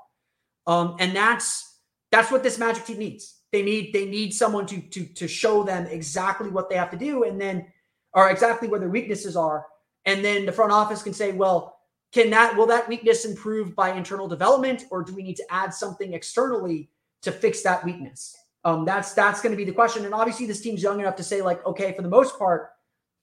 um, 0.67 0.97
and 0.99 1.15
that's 1.15 1.79
that's 2.11 2.31
what 2.31 2.43
this 2.43 2.57
Magic 2.57 2.85
team 2.85 2.99
needs. 2.99 3.37
They 3.51 3.61
need 3.61 3.93
they 3.93 4.05
need 4.05 4.33
someone 4.33 4.65
to 4.67 4.81
to 4.81 5.05
to 5.05 5.27
show 5.27 5.63
them 5.63 5.87
exactly 5.87 6.49
what 6.49 6.69
they 6.69 6.75
have 6.75 6.91
to 6.91 6.97
do, 6.97 7.23
and 7.23 7.39
then 7.39 7.67
or 8.13 8.29
exactly 8.29 8.67
where 8.67 8.79
their 8.79 8.89
weaknesses 8.89 9.35
are, 9.35 9.65
and 10.05 10.23
then 10.23 10.45
the 10.45 10.51
front 10.51 10.71
office 10.71 11.01
can 11.01 11.13
say, 11.13 11.31
well, 11.31 11.79
can 12.11 12.29
that 12.31 12.57
will 12.57 12.67
that 12.67 12.89
weakness 12.89 13.25
improve 13.25 13.75
by 13.75 13.91
internal 13.91 14.27
development, 14.27 14.85
or 14.91 15.03
do 15.03 15.15
we 15.15 15.23
need 15.23 15.37
to 15.37 15.45
add 15.49 15.73
something 15.73 16.13
externally 16.13 16.89
to 17.21 17.31
fix 17.31 17.61
that 17.63 17.85
weakness? 17.85 18.35
Um, 18.65 18.83
that's 18.83 19.13
that's 19.13 19.41
going 19.41 19.51
to 19.51 19.57
be 19.57 19.63
the 19.63 19.71
question. 19.71 20.05
And 20.05 20.13
obviously, 20.13 20.45
this 20.45 20.61
team's 20.61 20.83
young 20.83 20.99
enough 20.99 21.15
to 21.15 21.23
say, 21.23 21.41
like, 21.41 21.65
okay, 21.65 21.93
for 21.93 22.01
the 22.01 22.09
most 22.09 22.37
part, 22.37 22.71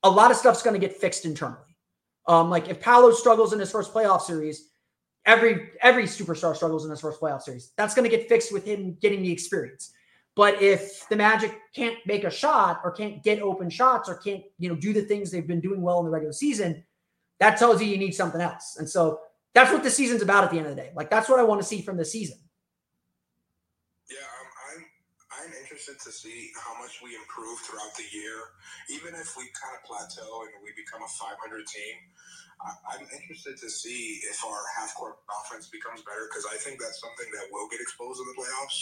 a 0.06 0.10
lot 0.10 0.30
of 0.30 0.36
stuff's 0.36 0.62
going 0.62 0.78
to 0.78 0.86
get 0.86 0.96
fixed 0.96 1.24
internally. 1.24 1.76
Um, 2.28 2.50
like 2.50 2.68
if 2.68 2.80
Paolo 2.80 3.12
struggles 3.12 3.52
in 3.52 3.58
his 3.58 3.70
first 3.70 3.92
playoff 3.92 4.22
series, 4.22 4.70
every 5.24 5.70
every 5.82 6.04
superstar 6.04 6.54
struggles 6.54 6.84
in 6.84 6.90
his 6.90 7.00
first 7.00 7.20
playoff 7.20 7.42
series. 7.42 7.72
That's 7.76 7.94
going 7.94 8.08
to 8.08 8.16
get 8.16 8.28
fixed 8.28 8.52
with 8.52 8.64
him 8.64 8.96
getting 9.00 9.22
the 9.22 9.32
experience. 9.32 9.92
But 10.34 10.60
if 10.60 11.08
the 11.08 11.16
Magic 11.16 11.58
can't 11.74 11.96
make 12.04 12.24
a 12.24 12.30
shot 12.30 12.80
or 12.84 12.90
can't 12.92 13.22
get 13.22 13.40
open 13.40 13.70
shots 13.70 14.08
or 14.08 14.16
can't, 14.16 14.44
you 14.58 14.68
know, 14.68 14.74
do 14.74 14.92
the 14.92 15.02
things 15.02 15.30
they've 15.30 15.46
been 15.46 15.60
doing 15.60 15.80
well 15.80 15.98
in 16.00 16.04
the 16.04 16.10
regular 16.10 16.34
season, 16.34 16.84
that 17.40 17.58
tells 17.58 17.80
you 17.80 17.88
you 17.88 17.96
need 17.96 18.14
something 18.14 18.40
else. 18.40 18.76
And 18.78 18.88
so 18.88 19.20
that's 19.54 19.72
what 19.72 19.82
the 19.82 19.90
season's 19.90 20.20
about 20.20 20.44
at 20.44 20.50
the 20.50 20.58
end 20.58 20.66
of 20.66 20.76
the 20.76 20.82
day. 20.82 20.90
Like 20.94 21.10
that's 21.10 21.28
what 21.28 21.40
I 21.40 21.42
want 21.42 21.62
to 21.62 21.66
see 21.66 21.80
from 21.80 21.96
the 21.96 22.04
season. 22.04 22.36
Yeah, 24.10 24.18
I'm, 24.18 24.84
I'm 25.40 25.48
I'm 25.48 25.52
to 25.94 26.10
see 26.10 26.50
how 26.58 26.74
much 26.82 26.98
we 26.98 27.14
improve 27.14 27.62
throughout 27.62 27.94
the 27.94 28.08
year. 28.10 28.58
Even 28.90 29.14
if 29.14 29.38
we 29.38 29.46
kind 29.54 29.78
of 29.78 29.86
plateau 29.86 30.42
and 30.50 30.58
we 30.66 30.74
become 30.74 31.06
a 31.06 31.10
500 31.14 31.38
team, 31.70 31.96
I'm 32.90 33.06
interested 33.14 33.54
to 33.62 33.68
see 33.70 34.18
if 34.26 34.42
our 34.44 34.62
half 34.78 34.94
court 34.96 35.22
offense 35.28 35.68
becomes 35.68 36.02
better 36.02 36.26
because 36.26 36.46
I 36.50 36.56
think 36.58 36.80
that's 36.80 36.98
something 36.98 37.28
that 37.38 37.46
will 37.52 37.68
get 37.68 37.80
exposed 37.80 38.18
in 38.18 38.26
the 38.26 38.36
playoffs, 38.36 38.78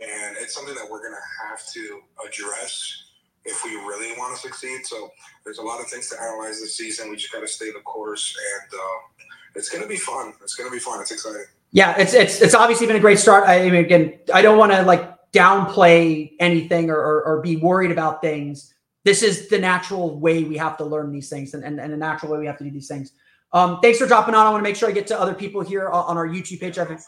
and 0.00 0.36
it's 0.40 0.54
something 0.54 0.74
that 0.74 0.88
we're 0.88 1.02
gonna 1.02 1.26
have 1.50 1.60
to 1.76 2.00
address 2.24 3.12
if 3.44 3.64
we 3.64 3.74
really 3.74 4.16
want 4.16 4.34
to 4.36 4.40
succeed. 4.40 4.86
So 4.86 5.10
there's 5.44 5.58
a 5.58 5.62
lot 5.62 5.80
of 5.80 5.88
things 5.88 6.08
to 6.10 6.20
analyze 6.20 6.60
this 6.60 6.76
season. 6.76 7.10
We 7.10 7.16
just 7.16 7.32
got 7.32 7.40
to 7.40 7.48
stay 7.48 7.72
the 7.72 7.80
course, 7.80 8.36
and 8.38 8.80
uh, 8.80 9.26
it's 9.56 9.68
gonna 9.68 9.88
be 9.88 9.96
fun. 9.96 10.34
It's 10.42 10.54
gonna 10.54 10.70
be 10.70 10.78
fun. 10.78 11.00
It's 11.00 11.10
exciting. 11.10 11.46
Yeah, 11.72 11.96
it's 11.98 12.14
it's 12.14 12.40
it's 12.40 12.54
obviously 12.54 12.86
been 12.86 12.96
a 12.96 13.00
great 13.00 13.18
start. 13.18 13.48
I 13.48 13.64
mean, 13.64 13.84
again, 13.84 14.18
I 14.32 14.42
don't 14.42 14.58
want 14.58 14.72
to 14.72 14.82
like 14.82 15.11
downplay 15.32 16.32
anything 16.40 16.90
or, 16.90 16.96
or, 16.96 17.24
or 17.24 17.40
be 17.40 17.56
worried 17.56 17.90
about 17.90 18.20
things. 18.20 18.74
This 19.04 19.22
is 19.22 19.48
the 19.48 19.58
natural 19.58 20.18
way 20.18 20.44
we 20.44 20.56
have 20.56 20.76
to 20.76 20.84
learn 20.84 21.10
these 21.10 21.28
things, 21.28 21.54
and 21.54 21.64
and, 21.64 21.80
and 21.80 21.92
the 21.92 21.96
natural 21.96 22.32
way 22.32 22.38
we 22.38 22.46
have 22.46 22.58
to 22.58 22.64
do 22.64 22.70
these 22.70 22.88
things. 22.88 23.12
Um, 23.52 23.80
thanks 23.80 23.98
for 23.98 24.06
dropping 24.06 24.34
on. 24.34 24.46
I 24.46 24.50
want 24.50 24.60
to 24.60 24.68
make 24.68 24.76
sure 24.76 24.88
I 24.88 24.92
get 24.92 25.06
to 25.08 25.20
other 25.20 25.34
people 25.34 25.60
here 25.60 25.88
on 25.90 26.16
our 26.16 26.26
YouTube 26.26 26.60
page. 26.60 26.78
I 26.78 26.84
have, 26.84 27.02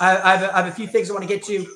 I, 0.00 0.16
I 0.18 0.36
have, 0.36 0.42
a, 0.42 0.54
I 0.54 0.62
have 0.62 0.72
a 0.72 0.74
few 0.74 0.86
things 0.86 1.10
I 1.10 1.14
want 1.14 1.24
to 1.24 1.28
get 1.28 1.42
to. 1.44 1.66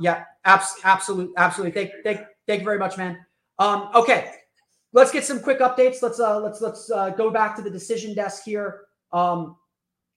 Yeah, 0.00 0.24
abs- 0.44 0.80
absolutely, 0.84 1.34
absolutely. 1.36 1.72
Thank, 1.72 2.04
thank, 2.04 2.26
thank 2.46 2.60
you 2.60 2.64
very 2.64 2.78
much, 2.78 2.98
man. 2.98 3.18
Um, 3.58 3.90
okay, 3.94 4.32
let's 4.92 5.10
get 5.10 5.24
some 5.24 5.40
quick 5.40 5.60
updates. 5.60 6.02
Let's 6.02 6.20
uh, 6.20 6.38
let's 6.40 6.60
let's 6.60 6.90
uh, 6.90 7.10
go 7.10 7.30
back 7.30 7.56
to 7.56 7.62
the 7.62 7.70
decision 7.70 8.14
desk 8.14 8.42
here. 8.44 8.82
Um, 9.12 9.56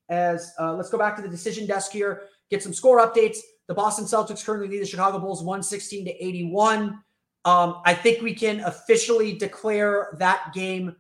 as 0.09 0.51
uh, 0.59 0.73
let's 0.73 0.89
go 0.89 0.97
back 0.97 1.15
to 1.15 1.21
the 1.21 1.29
decision 1.29 1.65
desk 1.65 1.91
here, 1.91 2.23
get 2.49 2.61
some 2.61 2.73
score 2.73 2.99
updates. 2.99 3.37
The 3.71 3.75
Boston 3.75 4.03
Celtics 4.03 4.45
currently 4.45 4.67
lead 4.67 4.81
the 4.81 4.85
Chicago 4.85 5.17
Bulls 5.17 5.41
116 5.43 6.03
to 6.03 6.11
81. 6.25 6.99
Um, 7.45 7.81
I 7.85 7.93
think 7.93 8.21
we 8.21 8.35
can 8.35 8.59
officially 8.59 9.31
declare 9.31 10.13
that 10.19 10.51
game 10.53 10.97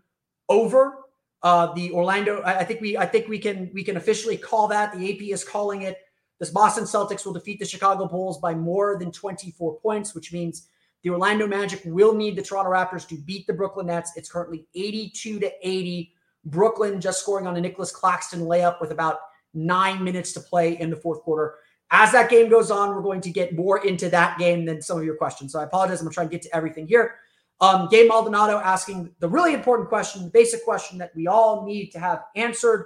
over. 0.47 0.99
Uh, 1.43 1.73
the 1.73 1.91
Orlando, 1.91 2.41
I 2.45 2.63
think 2.63 2.79
we, 2.79 2.97
I 2.97 3.05
think 3.05 3.27
we 3.27 3.39
can, 3.39 3.69
we 3.73 3.83
can 3.83 3.97
officially 3.97 4.37
call 4.37 4.69
that. 4.69 4.97
The 4.97 5.13
AP 5.13 5.21
is 5.33 5.43
calling 5.43 5.81
it. 5.81 5.97
This 6.39 6.49
Boston 6.49 6.85
Celtics 6.85 7.25
will 7.25 7.33
defeat 7.33 7.59
the 7.59 7.65
Chicago 7.65 8.07
Bulls 8.07 8.37
by 8.37 8.55
more 8.55 8.97
than 8.97 9.11
24 9.11 9.77
points, 9.81 10.15
which 10.15 10.31
means 10.31 10.69
the 11.03 11.09
Orlando 11.09 11.47
Magic 11.47 11.81
will 11.83 12.15
need 12.15 12.37
the 12.37 12.41
Toronto 12.41 12.71
Raptors 12.71 13.05
to 13.09 13.17
beat 13.17 13.47
the 13.47 13.53
Brooklyn 13.53 13.87
Nets. 13.87 14.13
It's 14.15 14.31
currently 14.31 14.65
82 14.75 15.41
to 15.41 15.51
80. 15.61 16.13
Brooklyn 16.45 17.01
just 17.01 17.19
scoring 17.19 17.47
on 17.47 17.57
a 17.57 17.59
Nicholas 17.59 17.91
Claxton 17.91 18.43
layup 18.43 18.79
with 18.79 18.91
about 18.91 19.17
nine 19.53 20.01
minutes 20.05 20.31
to 20.31 20.39
play 20.39 20.79
in 20.79 20.89
the 20.89 20.95
fourth 20.95 21.19
quarter. 21.23 21.55
As 21.91 22.13
that 22.13 22.29
game 22.29 22.49
goes 22.49 22.71
on, 22.71 22.95
we're 22.95 23.01
going 23.01 23.21
to 23.21 23.29
get 23.29 23.53
more 23.53 23.85
into 23.85 24.09
that 24.09 24.39
game 24.39 24.65
than 24.65 24.81
some 24.81 24.97
of 24.97 25.03
your 25.03 25.17
questions. 25.17 25.51
So 25.51 25.59
I 25.59 25.63
apologize. 25.63 25.99
I'm 25.99 26.05
going 26.05 26.11
to 26.11 26.15
try 26.15 26.23
to 26.23 26.29
get 26.29 26.41
to 26.43 26.55
everything 26.55 26.87
here. 26.87 27.15
Um, 27.59 27.89
Gabe 27.89 28.07
Maldonado 28.07 28.57
asking 28.57 29.13
the 29.19 29.29
really 29.29 29.53
important 29.53 29.89
question, 29.89 30.23
the 30.23 30.29
basic 30.29 30.63
question 30.63 30.97
that 30.97 31.15
we 31.15 31.27
all 31.27 31.65
need 31.65 31.91
to 31.91 31.99
have 31.99 32.23
answered. 32.35 32.85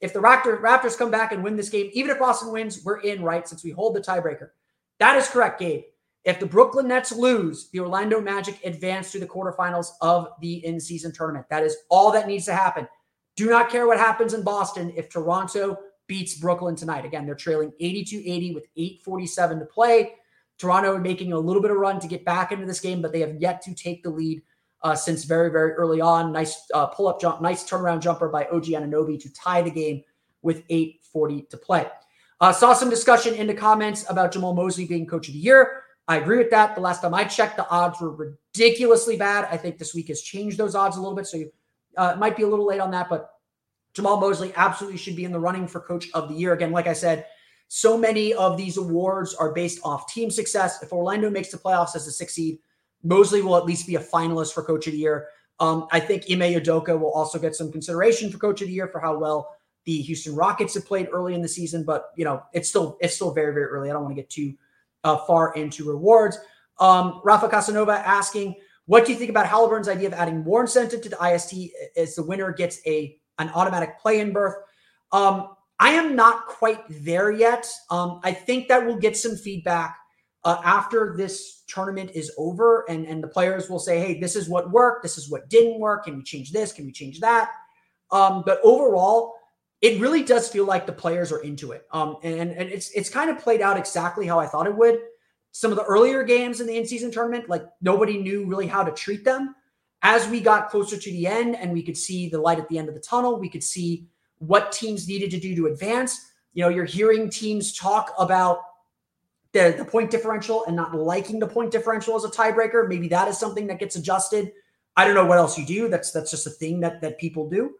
If 0.00 0.12
the 0.12 0.18
Raptor, 0.18 0.60
Raptors 0.60 0.98
come 0.98 1.10
back 1.10 1.32
and 1.32 1.44
win 1.44 1.56
this 1.56 1.70
game, 1.70 1.90
even 1.92 2.10
if 2.10 2.18
Boston 2.18 2.52
wins, 2.52 2.84
we're 2.84 3.00
in, 3.00 3.22
right? 3.22 3.46
Since 3.46 3.64
we 3.64 3.70
hold 3.70 3.94
the 3.94 4.00
tiebreaker. 4.00 4.50
That 4.98 5.16
is 5.16 5.28
correct, 5.28 5.60
Gabe. 5.60 5.84
If 6.24 6.38
the 6.38 6.46
Brooklyn 6.46 6.88
Nets 6.88 7.12
lose, 7.12 7.70
the 7.70 7.80
Orlando 7.80 8.20
Magic 8.20 8.60
advance 8.64 9.12
to 9.12 9.18
the 9.18 9.26
quarterfinals 9.26 9.92
of 10.02 10.28
the 10.40 10.64
in 10.66 10.78
season 10.78 11.12
tournament. 11.12 11.46
That 11.48 11.62
is 11.62 11.76
all 11.88 12.10
that 12.12 12.26
needs 12.26 12.44
to 12.46 12.54
happen. 12.54 12.86
Do 13.36 13.48
not 13.48 13.70
care 13.70 13.86
what 13.86 13.98
happens 13.98 14.34
in 14.34 14.42
Boston 14.42 14.92
if 14.96 15.08
Toronto 15.08 15.78
beats 16.10 16.34
Brooklyn 16.34 16.74
tonight. 16.74 17.04
Again, 17.04 17.24
they're 17.24 17.36
trailing 17.36 17.72
82 17.78 18.22
80 18.26 18.54
with 18.54 18.64
8.47 18.76 19.60
to 19.60 19.64
play. 19.64 20.14
Toronto 20.58 20.98
making 20.98 21.32
a 21.32 21.38
little 21.38 21.62
bit 21.62 21.70
of 21.70 21.76
run 21.76 22.00
to 22.00 22.08
get 22.08 22.24
back 22.24 22.50
into 22.50 22.66
this 22.66 22.80
game, 22.80 23.00
but 23.00 23.12
they 23.12 23.20
have 23.20 23.36
yet 23.36 23.62
to 23.62 23.74
take 23.74 24.02
the 24.02 24.10
lead 24.10 24.42
uh, 24.82 24.96
since 24.96 25.22
very, 25.22 25.52
very 25.52 25.70
early 25.74 26.00
on. 26.00 26.32
Nice 26.32 26.66
uh, 26.74 26.86
pull 26.86 27.06
up 27.06 27.20
jump, 27.20 27.40
nice 27.40 27.62
turnaround 27.62 28.00
jumper 28.00 28.28
by 28.28 28.44
OG 28.46 28.64
Anunoby 28.64 29.20
to 29.20 29.32
tie 29.32 29.62
the 29.62 29.70
game 29.70 30.02
with 30.42 30.66
8.40 30.66 31.48
to 31.50 31.56
play. 31.56 31.86
Uh, 32.40 32.52
saw 32.52 32.72
some 32.72 32.90
discussion 32.90 33.34
in 33.34 33.46
the 33.46 33.54
comments 33.54 34.04
about 34.10 34.32
Jamahl 34.32 34.56
Mosley 34.56 34.86
being 34.86 35.06
coach 35.06 35.28
of 35.28 35.34
the 35.34 35.40
year. 35.40 35.84
I 36.08 36.16
agree 36.16 36.38
with 36.38 36.50
that. 36.50 36.74
The 36.74 36.80
last 36.80 37.02
time 37.02 37.14
I 37.14 37.22
checked, 37.22 37.56
the 37.56 37.68
odds 37.68 38.00
were 38.00 38.10
ridiculously 38.10 39.16
bad. 39.16 39.46
I 39.48 39.56
think 39.56 39.78
this 39.78 39.94
week 39.94 40.08
has 40.08 40.20
changed 40.22 40.58
those 40.58 40.74
odds 40.74 40.96
a 40.96 41.00
little 41.00 41.14
bit. 41.14 41.28
So 41.28 41.36
you 41.36 41.52
uh, 41.96 42.16
might 42.18 42.36
be 42.36 42.42
a 42.42 42.48
little 42.48 42.66
late 42.66 42.80
on 42.80 42.90
that, 42.90 43.08
but 43.08 43.30
Jamahl 43.94 44.20
Mosley 44.20 44.52
absolutely 44.56 44.98
should 44.98 45.16
be 45.16 45.24
in 45.24 45.32
the 45.32 45.40
running 45.40 45.66
for 45.66 45.80
coach 45.80 46.08
of 46.14 46.28
the 46.28 46.34
year. 46.34 46.52
Again, 46.52 46.72
like 46.72 46.86
I 46.86 46.92
said, 46.92 47.26
so 47.68 47.96
many 47.96 48.34
of 48.34 48.56
these 48.56 48.76
awards 48.76 49.34
are 49.34 49.52
based 49.52 49.80
off 49.84 50.12
team 50.12 50.30
success. 50.30 50.82
If 50.82 50.92
Orlando 50.92 51.30
makes 51.30 51.50
the 51.50 51.56
playoffs 51.56 51.94
as 51.94 52.06
a 52.06 52.12
six 52.12 52.34
seed, 52.34 52.58
Mosley 53.02 53.42
will 53.42 53.56
at 53.56 53.64
least 53.64 53.86
be 53.86 53.96
a 53.96 54.00
finalist 54.00 54.52
for 54.52 54.62
coach 54.62 54.86
of 54.86 54.92
the 54.92 54.98
year. 54.98 55.28
Um, 55.58 55.86
I 55.92 56.00
think 56.00 56.24
Ime 56.30 56.54
Udoka 56.54 56.98
will 56.98 57.12
also 57.12 57.38
get 57.38 57.54
some 57.54 57.70
consideration 57.70 58.30
for 58.30 58.38
coach 58.38 58.60
of 58.60 58.68
the 58.68 58.74
year 58.74 58.88
for 58.88 58.98
how 58.98 59.18
well 59.18 59.54
the 59.84 60.00
Houston 60.02 60.34
Rockets 60.34 60.74
have 60.74 60.86
played 60.86 61.08
early 61.12 61.34
in 61.34 61.42
the 61.42 61.48
season, 61.48 61.84
but 61.84 62.10
you 62.16 62.24
know 62.24 62.42
it's 62.52 62.68
still 62.68 62.98
it's 63.00 63.14
still 63.14 63.32
very 63.32 63.52
very 63.52 63.66
early. 63.66 63.90
I 63.90 63.92
don't 63.92 64.02
want 64.02 64.14
to 64.16 64.20
get 64.20 64.30
too 64.30 64.54
uh, 65.04 65.18
far 65.18 65.54
into 65.54 65.88
rewards. 65.88 66.38
Um, 66.78 67.20
Rafa 67.24 67.48
Casanova 67.48 67.92
asking, 68.06 68.56
what 68.86 69.04
do 69.04 69.12
you 69.12 69.18
think 69.18 69.30
about 69.30 69.46
Halliburton's 69.46 69.88
idea 69.88 70.08
of 70.08 70.14
adding 70.14 70.42
more 70.42 70.62
incentive 70.62 71.02
to 71.02 71.08
the 71.08 71.24
IST 71.24 71.72
as 71.96 72.14
the 72.14 72.22
winner 72.22 72.52
gets 72.52 72.80
a 72.86 73.19
an 73.38 73.50
automatic 73.50 73.98
play-in 74.00 74.32
berth? 74.32 74.56
Um, 75.12 75.54
I 75.78 75.90
am 75.90 76.14
not 76.14 76.46
quite 76.46 76.82
there 76.88 77.30
yet. 77.30 77.66
Um, 77.90 78.20
I 78.22 78.32
think 78.32 78.68
that 78.68 78.84
we'll 78.84 78.98
get 78.98 79.16
some 79.16 79.36
feedback 79.36 79.96
uh, 80.44 80.60
after 80.64 81.14
this 81.16 81.62
tournament 81.68 82.10
is 82.14 82.32
over, 82.38 82.84
and 82.88 83.06
and 83.06 83.22
the 83.22 83.28
players 83.28 83.68
will 83.68 83.78
say, 83.78 83.98
"Hey, 83.98 84.20
this 84.20 84.36
is 84.36 84.48
what 84.48 84.70
worked. 84.70 85.02
This 85.02 85.18
is 85.18 85.30
what 85.30 85.48
didn't 85.48 85.80
work. 85.80 86.04
Can 86.04 86.16
we 86.16 86.22
change 86.22 86.52
this? 86.52 86.72
Can 86.72 86.84
we 86.84 86.92
change 86.92 87.20
that?" 87.20 87.50
Um, 88.10 88.42
but 88.44 88.60
overall, 88.62 89.34
it 89.80 90.00
really 90.00 90.22
does 90.22 90.48
feel 90.48 90.64
like 90.64 90.86
the 90.86 90.92
players 90.92 91.32
are 91.32 91.42
into 91.42 91.72
it. 91.72 91.86
Um, 91.92 92.16
and 92.22 92.50
and 92.50 92.70
it's 92.70 92.90
it's 92.90 93.08
kind 93.08 93.30
of 93.30 93.38
played 93.38 93.62
out 93.62 93.78
exactly 93.78 94.26
how 94.26 94.38
I 94.38 94.46
thought 94.46 94.66
it 94.66 94.76
would. 94.76 94.98
Some 95.52 95.72
of 95.72 95.76
the 95.76 95.84
earlier 95.84 96.22
games 96.22 96.60
in 96.60 96.66
the 96.66 96.76
in-season 96.76 97.10
tournament, 97.10 97.48
like 97.48 97.64
nobody 97.80 98.18
knew 98.18 98.46
really 98.46 98.66
how 98.66 98.84
to 98.84 98.92
treat 98.92 99.24
them. 99.24 99.54
As 100.02 100.28
we 100.28 100.40
got 100.40 100.70
closer 100.70 100.96
to 100.96 101.10
the 101.10 101.26
end 101.26 101.56
and 101.56 101.72
we 101.72 101.82
could 101.82 101.96
see 101.96 102.28
the 102.28 102.40
light 102.40 102.58
at 102.58 102.68
the 102.68 102.78
end 102.78 102.88
of 102.88 102.94
the 102.94 103.00
tunnel, 103.00 103.38
we 103.38 103.48
could 103.48 103.62
see 103.62 104.06
what 104.38 104.72
teams 104.72 105.06
needed 105.06 105.30
to 105.30 105.38
do 105.38 105.54
to 105.54 105.66
advance. 105.66 106.32
You 106.54 106.64
know, 106.64 106.70
you're 106.70 106.86
hearing 106.86 107.28
teams 107.28 107.76
talk 107.76 108.12
about 108.18 108.60
the, 109.52 109.74
the 109.76 109.84
point 109.84 110.10
differential 110.10 110.64
and 110.66 110.76
not 110.76 110.94
liking 110.94 111.38
the 111.38 111.46
point 111.46 111.70
differential 111.70 112.16
as 112.16 112.24
a 112.24 112.28
tiebreaker. 112.28 112.88
Maybe 112.88 113.08
that 113.08 113.28
is 113.28 113.38
something 113.38 113.66
that 113.66 113.78
gets 113.78 113.96
adjusted. 113.96 114.52
I 114.96 115.04
don't 115.04 115.14
know 115.14 115.26
what 115.26 115.38
else 115.38 115.58
you 115.58 115.66
do. 115.66 115.88
That's 115.88 116.10
that's 116.12 116.30
just 116.30 116.46
a 116.46 116.50
thing 116.50 116.80
that 116.80 117.00
that 117.00 117.18
people 117.18 117.48
do. 117.48 117.74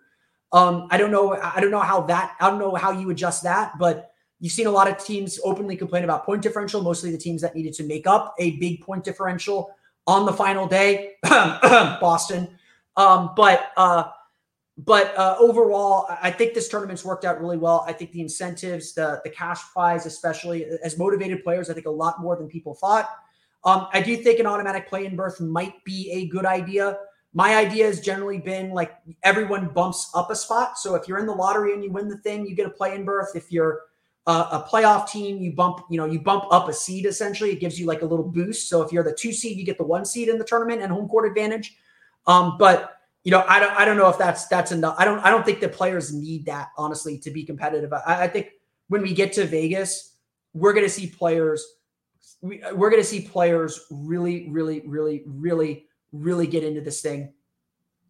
Um, 0.52 0.88
I 0.90 0.98
don't 0.98 1.10
know. 1.10 1.34
I 1.40 1.60
don't 1.60 1.70
know 1.70 1.80
how 1.80 2.02
that. 2.02 2.36
I 2.40 2.50
don't 2.50 2.58
know 2.58 2.74
how 2.74 2.92
you 2.92 3.10
adjust 3.10 3.42
that. 3.44 3.78
But 3.78 4.12
you've 4.40 4.52
seen 4.52 4.66
a 4.66 4.70
lot 4.70 4.88
of 4.88 4.98
teams 4.98 5.38
openly 5.44 5.76
complain 5.76 6.04
about 6.04 6.24
point 6.24 6.42
differential. 6.42 6.82
Mostly 6.82 7.10
the 7.10 7.18
teams 7.18 7.42
that 7.42 7.54
needed 7.54 7.72
to 7.74 7.84
make 7.84 8.06
up 8.06 8.34
a 8.38 8.52
big 8.56 8.82
point 8.82 9.04
differential 9.04 9.70
on 10.06 10.26
the 10.26 10.32
final 10.32 10.66
day, 10.66 11.14
Boston. 11.22 12.56
Um, 12.96 13.30
but 13.36 13.72
uh, 13.76 14.04
but 14.78 15.16
uh, 15.16 15.36
overall, 15.38 16.06
I 16.22 16.30
think 16.30 16.54
this 16.54 16.68
tournament's 16.68 17.04
worked 17.04 17.24
out 17.24 17.40
really 17.40 17.58
well. 17.58 17.84
I 17.86 17.92
think 17.92 18.12
the 18.12 18.20
incentives, 18.20 18.94
the 18.94 19.20
the 19.24 19.30
cash 19.30 19.60
prize, 19.72 20.06
especially, 20.06 20.64
as 20.82 20.98
motivated 20.98 21.44
players. 21.44 21.68
I 21.70 21.74
think 21.74 21.86
a 21.86 21.90
lot 21.90 22.20
more 22.20 22.36
than 22.36 22.48
people 22.48 22.74
thought. 22.74 23.08
Um, 23.64 23.88
I 23.92 24.00
do 24.00 24.16
think 24.16 24.40
an 24.40 24.46
automatic 24.46 24.88
play-in 24.88 25.16
berth 25.16 25.40
might 25.40 25.84
be 25.84 26.10
a 26.12 26.28
good 26.28 26.46
idea. 26.46 26.98
My 27.34 27.56
idea 27.56 27.86
has 27.86 28.00
generally 28.00 28.38
been 28.38 28.70
like 28.70 28.92
everyone 29.22 29.68
bumps 29.68 30.10
up 30.14 30.30
a 30.30 30.36
spot. 30.36 30.78
So 30.78 30.94
if 30.94 31.06
you're 31.06 31.18
in 31.18 31.26
the 31.26 31.34
lottery 31.34 31.74
and 31.74 31.84
you 31.84 31.92
win 31.92 32.08
the 32.08 32.18
thing, 32.18 32.46
you 32.46 32.56
get 32.56 32.66
a 32.66 32.70
play-in 32.70 33.04
berth. 33.04 33.36
If 33.36 33.52
you're 33.52 33.82
a 34.26 34.66
playoff 34.68 35.08
team, 35.08 35.38
you 35.38 35.52
bump, 35.52 35.84
you 35.90 35.96
know, 35.96 36.04
you 36.04 36.20
bump 36.20 36.44
up 36.50 36.68
a 36.68 36.72
seed 36.72 37.06
essentially. 37.06 37.50
It 37.50 37.60
gives 37.60 37.80
you 37.80 37.86
like 37.86 38.02
a 38.02 38.06
little 38.06 38.28
boost. 38.28 38.68
So 38.68 38.82
if 38.82 38.92
you're 38.92 39.02
the 39.04 39.14
two 39.14 39.32
seed, 39.32 39.58
you 39.58 39.64
get 39.64 39.78
the 39.78 39.84
one 39.84 40.04
seed 40.04 40.28
in 40.28 40.38
the 40.38 40.44
tournament 40.44 40.82
and 40.82 40.92
home 40.92 41.08
court 41.08 41.26
advantage. 41.26 41.76
Um, 42.26 42.56
but 42.58 42.96
you 43.24 43.30
know, 43.30 43.44
I 43.48 43.58
don't, 43.60 43.72
I 43.72 43.84
don't 43.84 43.96
know 43.96 44.08
if 44.08 44.18
that's 44.18 44.46
that's 44.46 44.72
enough. 44.72 44.94
I 44.98 45.04
don't, 45.04 45.18
I 45.20 45.30
don't 45.30 45.44
think 45.44 45.60
the 45.60 45.68
players 45.68 46.12
need 46.12 46.46
that 46.46 46.68
honestly 46.76 47.18
to 47.18 47.30
be 47.30 47.44
competitive. 47.44 47.92
I, 47.92 48.24
I 48.24 48.28
think 48.28 48.50
when 48.88 49.02
we 49.02 49.14
get 49.14 49.32
to 49.34 49.46
Vegas, 49.46 50.16
we're 50.54 50.72
going 50.72 50.86
to 50.86 50.90
see 50.90 51.06
players. 51.06 51.64
We, 52.40 52.62
we're 52.72 52.90
going 52.90 53.02
to 53.02 53.08
see 53.08 53.20
players 53.20 53.80
really, 53.90 54.48
really, 54.48 54.82
really, 54.86 55.22
really, 55.26 55.86
really 56.12 56.46
get 56.46 56.64
into 56.64 56.80
this 56.80 57.02
thing 57.02 57.32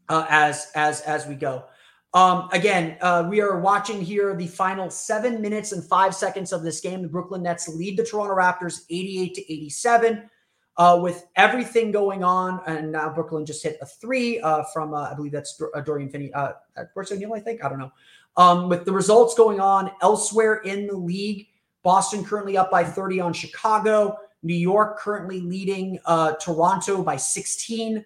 uh, 0.09 0.27
as 0.29 0.71
as 0.75 1.01
as 1.03 1.27
we 1.27 1.35
go. 1.35 1.65
Um, 2.13 2.49
again, 2.53 2.97
uh, 3.01 3.27
we 3.29 3.41
are 3.41 3.61
watching 3.61 4.01
here 4.01 4.35
the 4.35 4.49
final 4.49 4.91
seven 4.91 5.41
minutes 5.41 5.73
and 5.73 5.85
five 5.85 6.15
seconds 6.15 6.53
of 6.53 6.63
this 6.63 6.81
game. 6.81 7.03
The 7.03 7.09
Brooklyn 7.09 7.43
Nets 7.43 7.69
lead 7.69 7.97
the 7.97 8.05
Toronto 8.05 8.35
Raptors 8.35 8.83
88 8.91 9.35
to 9.35 9.53
87. 9.53 10.31
Uh, 10.77 10.99
with 11.03 11.27
everything 11.37 11.91
going 11.91 12.25
on, 12.25 12.63
and 12.67 12.91
now 12.91 13.13
Brooklyn 13.13 13.45
just 13.45 13.63
hit 13.63 13.77
a 13.83 13.87
three 13.87 14.41
uh, 14.41 14.63
from, 14.73 14.95
uh, 14.95 15.11
I 15.11 15.15
believe 15.15 15.33
that's 15.33 15.61
uh, 15.75 15.81
Dorian 15.83 16.09
Finney, 16.09 16.33
uh, 16.33 16.53
Royce 16.95 17.13
O'Neale, 17.13 17.35
I 17.35 17.41
think. 17.41 17.63
I 17.63 17.69
don't 17.69 17.79
know. 17.79 17.93
Um, 18.39 18.69
with 18.71 18.87
the 18.87 18.93
results 18.93 19.35
going 19.35 19.61
on 19.61 19.91
elsewhere 20.01 20.63
in 20.63 20.87
the 20.87 20.97
league, 20.97 21.49
Boston 21.83 22.25
currently 22.25 22.57
up 22.57 22.71
by 22.71 22.83
30 22.83 23.21
on 23.21 23.33
Chicago. 23.35 24.17
New 24.43 24.55
York 24.55 24.99
currently 24.99 25.41
leading 25.41 25.99
uh, 26.07 26.33
Toronto 26.35 27.03
by 27.03 27.17
16. 27.17 28.03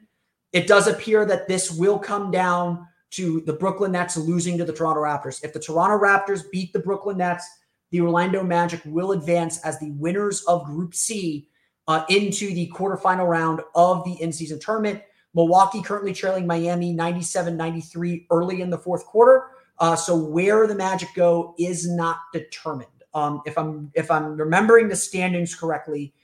It 0.53 0.67
does 0.67 0.89
appear 0.89 1.25
that 1.27 1.47
this 1.47 1.71
will 1.71 1.99
come 1.99 2.33
down 2.33 2.89
to 3.15 3.41
the 3.43 3.53
Brooklyn 3.53 3.93
Nets 3.93 4.17
losing 4.17 4.59
to 4.59 4.65
the 4.65 4.73
Toronto 4.73 5.03
Raptors. 5.03 5.43
If 5.45 5.53
the 5.53 5.61
Toronto 5.61 5.99
Raptors 5.99 6.43
beat 6.51 6.73
the 6.73 6.81
Brooklyn 6.81 7.19
Nets, 7.19 7.49
the 7.91 8.01
Orlando 8.01 8.43
Magic 8.43 8.81
will 8.85 9.13
advance 9.13 9.61
as 9.61 9.79
the 9.79 9.93
winners 9.93 10.43
of 10.45 10.65
Group 10.65 10.95
C 10.95 11.49
uh, 11.87 12.05
into 12.09 12.53
the 12.53 12.71
quarterfinal 12.75 13.29
round 13.29 13.61
of 13.75 14.05
the 14.05 14.21
in 14.21 14.33
season 14.33 14.59
tournament. 14.59 15.03
Milwaukee 15.35 15.83
currently 15.83 16.13
trailing 16.13 16.47
Miami 16.47 16.93
97 16.93 17.57
93 17.57 18.27
early 18.31 18.63
in 18.63 18.71
the 18.71 18.79
fourth 18.79 19.05
quarter. 19.07 19.51
Uh, 19.79 19.97
so 19.97 20.17
where 20.17 20.67
the 20.67 20.75
Magic 20.75 21.09
go 21.15 21.55
is 21.59 21.89
not 21.89 22.19
determined. 22.33 22.89
Um, 23.13 23.43
if 23.47 23.57
I'm 23.57 23.93
if 23.95 24.11
I'm 24.11 24.37
remembering 24.37 24.89
the 24.89 24.97
standings 24.97 25.55
correctly, 25.55 26.15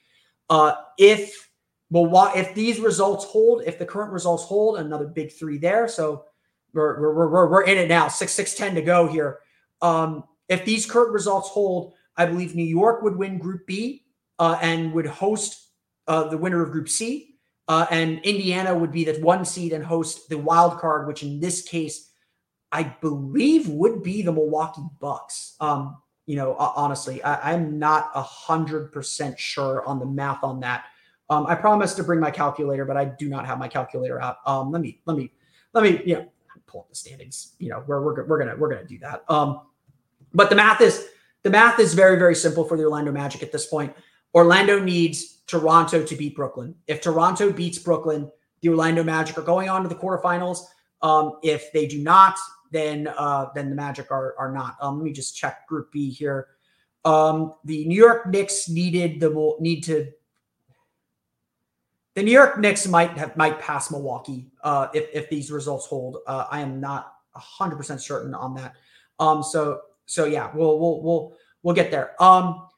uh, 0.48 0.74
if 0.98 1.50
Milwaukee, 1.90 2.40
if 2.40 2.54
these 2.54 2.80
results 2.80 3.24
hold, 3.24 3.62
if 3.64 3.78
the 3.78 3.86
current 3.86 4.12
results 4.12 4.44
hold, 4.44 4.78
another 4.78 5.06
big 5.06 5.32
three 5.32 5.58
there. 5.58 5.86
So 5.86 6.24
we're, 6.72 7.00
we're, 7.00 7.28
we're, 7.28 7.48
we're 7.50 7.62
in 7.62 7.78
it 7.78 7.88
now, 7.88 8.08
six, 8.08 8.32
six, 8.32 8.54
10 8.54 8.74
to 8.74 8.82
go 8.82 9.06
here. 9.06 9.38
Um, 9.82 10.24
if 10.48 10.64
these 10.64 10.86
current 10.86 11.12
results 11.12 11.48
hold, 11.48 11.94
I 12.16 12.26
believe 12.26 12.54
New 12.54 12.64
York 12.64 13.02
would 13.02 13.16
win 13.16 13.38
Group 13.38 13.66
B 13.66 14.04
uh, 14.38 14.58
and 14.60 14.92
would 14.92 15.06
host 15.06 15.68
uh, 16.06 16.24
the 16.24 16.38
winner 16.38 16.62
of 16.62 16.70
Group 16.70 16.88
C. 16.88 17.36
Uh, 17.68 17.86
and 17.90 18.18
Indiana 18.24 18.76
would 18.76 18.90
be 18.90 19.04
the 19.04 19.20
one 19.20 19.44
seed 19.44 19.72
and 19.72 19.84
host 19.84 20.28
the 20.28 20.36
wild 20.36 20.78
card, 20.78 21.06
which 21.06 21.22
in 21.22 21.38
this 21.38 21.62
case, 21.62 22.10
I 22.72 22.82
believe 23.00 23.68
would 23.68 24.02
be 24.02 24.22
the 24.22 24.32
Milwaukee 24.32 24.82
Bucks. 25.00 25.56
Um, 25.60 25.96
you 26.26 26.36
know, 26.36 26.54
honestly, 26.56 27.22
I, 27.22 27.52
am 27.52 27.78
not 27.78 28.10
a 28.14 28.22
hundred 28.22 28.92
percent 28.92 29.38
sure 29.38 29.84
on 29.84 29.98
the 29.98 30.06
math 30.06 30.44
on 30.44 30.60
that. 30.60 30.84
Um, 31.28 31.46
I 31.46 31.54
promised 31.54 31.96
to 31.96 32.04
bring 32.04 32.20
my 32.20 32.30
calculator, 32.30 32.84
but 32.84 32.96
I 32.96 33.04
do 33.04 33.28
not 33.28 33.46
have 33.46 33.58
my 33.58 33.68
calculator 33.68 34.20
out. 34.20 34.38
Um, 34.46 34.70
let 34.70 34.82
me, 34.82 35.00
let 35.06 35.16
me, 35.16 35.32
let 35.72 35.84
me, 35.84 36.02
know, 36.06 36.28
pull 36.70 36.82
up 36.82 36.88
the 36.88 36.94
standings. 36.94 37.54
You 37.58 37.70
know, 37.70 37.84
we're 37.86 38.00
we're, 38.02 38.24
we're 38.26 38.38
gonna 38.38 38.56
we're 38.56 38.70
gonna 38.70 38.86
do 38.86 38.98
that. 38.98 39.24
Um, 39.28 39.62
but 40.32 40.50
the 40.50 40.56
math 40.56 40.80
is 40.80 41.08
the 41.42 41.50
math 41.50 41.78
is 41.78 41.94
very 41.94 42.18
very 42.18 42.34
simple 42.34 42.64
for 42.64 42.76
the 42.76 42.84
Orlando 42.84 43.12
Magic 43.12 43.42
at 43.42 43.52
this 43.52 43.66
point. 43.66 43.94
Orlando 44.34 44.78
needs 44.78 45.38
Toronto 45.46 46.04
to 46.04 46.16
beat 46.16 46.36
Brooklyn. 46.36 46.74
If 46.86 47.00
Toronto 47.00 47.50
beats 47.52 47.78
Brooklyn, 47.78 48.30
the 48.60 48.68
Orlando 48.68 49.02
Magic 49.02 49.36
are 49.38 49.42
going 49.42 49.68
on 49.68 49.82
to 49.82 49.88
the 49.88 49.94
quarterfinals. 49.94 50.60
Um, 51.02 51.38
if 51.42 51.72
they 51.72 51.86
do 51.86 51.98
not, 51.98 52.38
then 52.70 53.08
uh, 53.08 53.46
then 53.54 53.70
the 53.70 53.76
Magic 53.76 54.10
are 54.10 54.34
are 54.38 54.52
not. 54.52 54.76
Um, 54.80 54.98
let 54.98 55.04
me 55.04 55.12
just 55.12 55.36
check 55.36 55.66
Group 55.66 55.90
B 55.92 56.10
here. 56.10 56.48
Um, 57.04 57.54
the 57.64 57.86
New 57.86 57.96
York 57.96 58.26
Knicks 58.28 58.68
needed 58.68 59.20
the 59.20 59.56
need 59.58 59.82
to 59.84 60.12
the 62.20 62.26
New 62.26 62.32
York 62.32 62.58
Knicks 62.58 62.86
might 62.86 63.16
have 63.16 63.34
might 63.34 63.58
pass 63.58 63.90
Milwaukee 63.90 64.50
uh, 64.62 64.88
if 64.92 65.08
if 65.14 65.30
these 65.30 65.50
results 65.50 65.86
hold. 65.86 66.18
Uh, 66.26 66.44
I 66.50 66.60
am 66.60 66.78
not 66.78 67.14
hundred 67.34 67.76
percent 67.76 68.02
certain 68.02 68.34
on 68.34 68.52
that. 68.56 68.74
Um, 69.18 69.42
so 69.42 69.80
so 70.04 70.26
yeah, 70.26 70.50
we'll 70.54 70.78
we'll 70.78 71.02
we'll 71.02 71.36
we'll 71.62 71.74
get 71.74 71.90
there. 71.90 72.22
Um, 72.22 72.68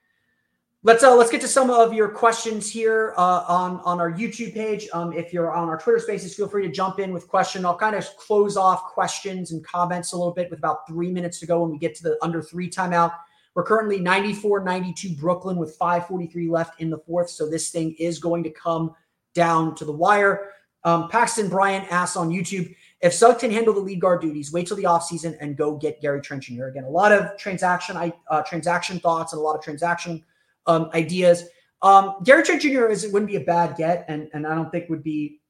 let's 0.85 1.03
uh 1.03 1.17
let's 1.17 1.29
get 1.29 1.41
to 1.41 1.49
some 1.49 1.71
of 1.71 1.93
your 1.93 2.09
questions 2.09 2.71
here 2.71 3.15
uh, 3.19 3.45
on 3.49 3.81
on 3.81 3.99
our 3.99 4.13
YouTube 4.13 4.55
page. 4.55 4.89
Um, 4.93 5.13
if 5.13 5.33
you're 5.33 5.53
on 5.53 5.69
our 5.69 5.77
Twitter 5.77 5.99
Spaces, 5.99 6.37
feel 6.37 6.47
free 6.47 6.65
to 6.65 6.73
jump 6.73 7.01
in 7.01 7.13
with 7.13 7.27
question. 7.27 7.67
I'll 7.67 7.77
kind 7.77 7.97
of 7.97 8.07
close 8.17 8.57
off 8.57 8.85
questions 8.93 9.51
and 9.51 9.65
comments 9.65 10.13
a 10.13 10.17
little 10.17 10.33
bit 10.33 10.51
with 10.51 10.61
about 10.61 10.87
three 10.87 11.11
minutes 11.11 11.41
to 11.41 11.47
go 11.47 11.63
when 11.63 11.73
we 11.73 11.79
get 11.79 11.97
to 11.97 12.05
the 12.05 12.17
under 12.23 12.43
three 12.43 12.71
timeout. 12.71 13.13
We're 13.55 13.65
currently 13.65 13.99
94 13.99 14.63
92 14.63 15.17
Brooklyn 15.17 15.57
with 15.57 15.75
543 15.75 16.49
left 16.49 16.81
in 16.81 16.91
the 16.91 16.99
fourth. 16.99 17.29
So 17.29 17.51
this 17.51 17.71
thing 17.71 17.97
is 17.99 18.21
going 18.21 18.45
to 18.45 18.51
come 18.51 18.95
down 19.35 19.75
to 19.77 19.85
the 19.85 19.93
wire. 19.93 20.51
Um, 20.85 21.09
Paxton 21.09 21.49
Bryant 21.49 21.91
asks 21.93 22.17
on 22.17 22.31
YouTube 22.31 22.75
if 23.03 23.13
Suggs 23.13 23.41
can 23.41 23.51
handle 23.51 23.75
the 23.75 23.81
lead 23.81 24.01
guard 24.01 24.21
duties, 24.21 24.53
wait 24.53 24.69
till 24.69 24.77
the 24.77 24.85
offseason 24.85 25.37
and 25.41 25.57
go 25.57 25.77
get 25.77 26.01
Gary 26.01 26.21
Trent 26.21 26.45
Jr. 26.45 26.67
Again, 26.67 26.85
a 26.85 26.89
lot 26.89 27.11
of 27.11 27.37
transaction 27.37 27.97
uh, 28.31 28.43
transaction 28.43 29.01
thoughts 29.01 29.33
and 29.33 29.41
a 29.41 29.43
lot 29.43 29.57
of 29.57 29.63
transaction 29.63 30.25
um, 30.67 30.89
ideas. 30.95 31.45
Um, 31.83 32.15
Gary 32.25 32.45
Trent 32.45 32.63
Jr. 32.63 32.87
is 32.87 33.03
it 33.03 33.13
wouldn't 33.13 33.31
be 33.31 33.37
a 33.37 33.41
bad 33.41 33.77
get, 33.77 34.05
and 34.09 34.29
and 34.33 34.47
I 34.47 34.55
don't 34.55 34.71
think 34.71 34.89
would 34.89 35.03
be 35.03 35.41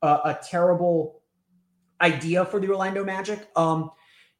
a, 0.00 0.06
a 0.06 0.38
terrible 0.42 1.20
idea 2.00 2.46
for 2.46 2.58
the 2.58 2.68
Orlando 2.68 3.04
Magic. 3.04 3.46
Um, 3.56 3.90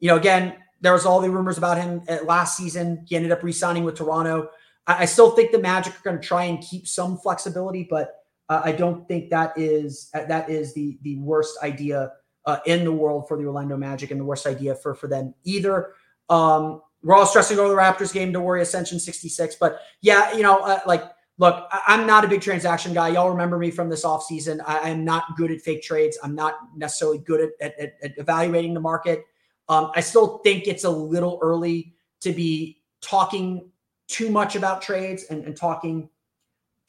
you 0.01 0.09
know, 0.09 0.17
again, 0.17 0.55
there 0.81 0.95
was 0.95 1.05
all 1.05 1.21
the 1.21 1.31
rumors 1.31 1.59
about 1.59 1.79
him 1.79 2.03
last 2.25 2.57
season. 2.57 3.05
He 3.07 3.17
ended 3.17 3.33
up 3.33 3.43
re-signing 3.43 3.85
with 3.85 3.97
Toronto. 3.97 4.49
I, 4.87 5.03
I 5.03 5.05
still 5.05 5.31
think 5.33 5.53
the 5.53 5.61
Magic 5.61 5.95
are 5.95 6.03
going 6.03 6.21
to 6.21 6.27
try 6.27 6.45
and 6.45 6.61
keep 6.63 6.89
some 6.89 7.19
flexibility, 7.19 7.87
but 7.89 8.22
uh, 8.49 8.63
I 8.65 8.73
don't 8.73 9.07
think 9.09 9.31
that 9.31 9.53
is 9.57 10.11
uh, 10.15 10.25
that 10.27 10.51
is 10.51 10.75
the 10.75 10.99
the 11.03 11.17
worst 11.19 11.59
idea 11.63 12.13
uh, 12.47 12.59
in 12.67 12.85
the 12.85 12.93
world 12.93 13.29
for 13.29 13.37
the 13.37 13.45
Orlando 13.45 13.77
Magic 13.77 14.11
and 14.11 14.21
the 14.21 14.25
worst 14.25 14.47
idea 14.47 14.75
for 14.75 14.95
for 14.95 15.09
them 15.09 15.35
either. 15.45 15.95
Um, 16.29 16.83
we're 17.03 17.17
all 17.17 17.27
stressing 17.27 17.59
over 17.59 17.69
the 17.69 17.75
Raptors 17.75 18.13
game. 18.13 18.33
Don't 18.33 18.45
worry, 18.45 18.63
Ascension 18.63 19.01
66. 19.01 19.57
But 19.57 19.81
yeah, 20.01 20.35
you 20.35 20.43
know, 20.43 20.59
uh, 20.59 20.81
like, 20.87 21.03
look, 21.39 21.67
I- 21.73 21.95
am 21.95 22.07
not 22.07 22.25
a 22.25 22.29
big 22.29 22.41
transaction 22.41 22.95
guy. 22.95 23.09
Y'all 23.09 23.31
remember 23.31 23.59
me 23.59 23.71
from 23.71 23.89
this 23.89 24.05
offseason. 24.05 24.61
I 24.67 24.91
am 24.91 25.05
not 25.05 25.37
good 25.37 25.51
at 25.51 25.61
fake 25.61 25.83
trades. 25.83 26.17
I'm 26.23 26.35
not 26.35 26.55
necessarily 26.77 27.19
good 27.19 27.51
at, 27.61 27.79
at, 27.81 27.95
at 28.03 28.19
evaluating 28.19 28.73
the 28.75 28.81
market. 28.81 29.25
Um, 29.69 29.91
I 29.95 30.01
still 30.01 30.39
think 30.39 30.69
it's 30.69 30.85
a 30.85 30.91
little 30.91 31.39
early 31.43 31.95
to 32.21 32.33
be 32.33 32.79
talking 33.01 33.71
too 34.07 34.31
much 34.31 34.55
about 34.55 34.83
trades 34.83 35.25
and, 35.25 35.45
and 35.45 35.57
talking 35.57 36.09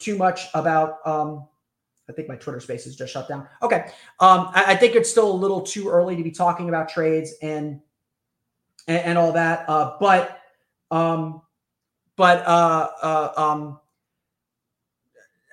too 0.04 0.18
much 0.18 0.48
about 0.54 1.06
um, 1.06 1.48
I 2.10 2.14
think 2.14 2.28
my 2.28 2.36
Twitter 2.36 2.60
space 2.60 2.86
is 2.86 2.96
just 2.96 3.14
shut 3.14 3.28
down. 3.28 3.48
Okay. 3.62 3.86
Um, 4.20 4.50
I, 4.54 4.66
I, 4.68 4.76
think 4.76 4.96
it's 4.96 5.10
still 5.10 5.32
a 5.32 5.34
little 5.34 5.62
too 5.62 5.90
early 5.90 6.16
to 6.16 6.24
be 6.24 6.32
talking 6.32 6.68
about 6.70 6.90
trades 6.90 7.34
and 7.42 7.80
and, 8.88 8.98
and 9.00 9.18
all 9.18 9.32
that. 9.32 9.68
Uh, 9.70 9.96
but 10.00 10.40
um, 10.92 11.42
but 12.16 12.46
uh, 12.46 12.90
uh, 13.02 13.34
um, 13.38 13.80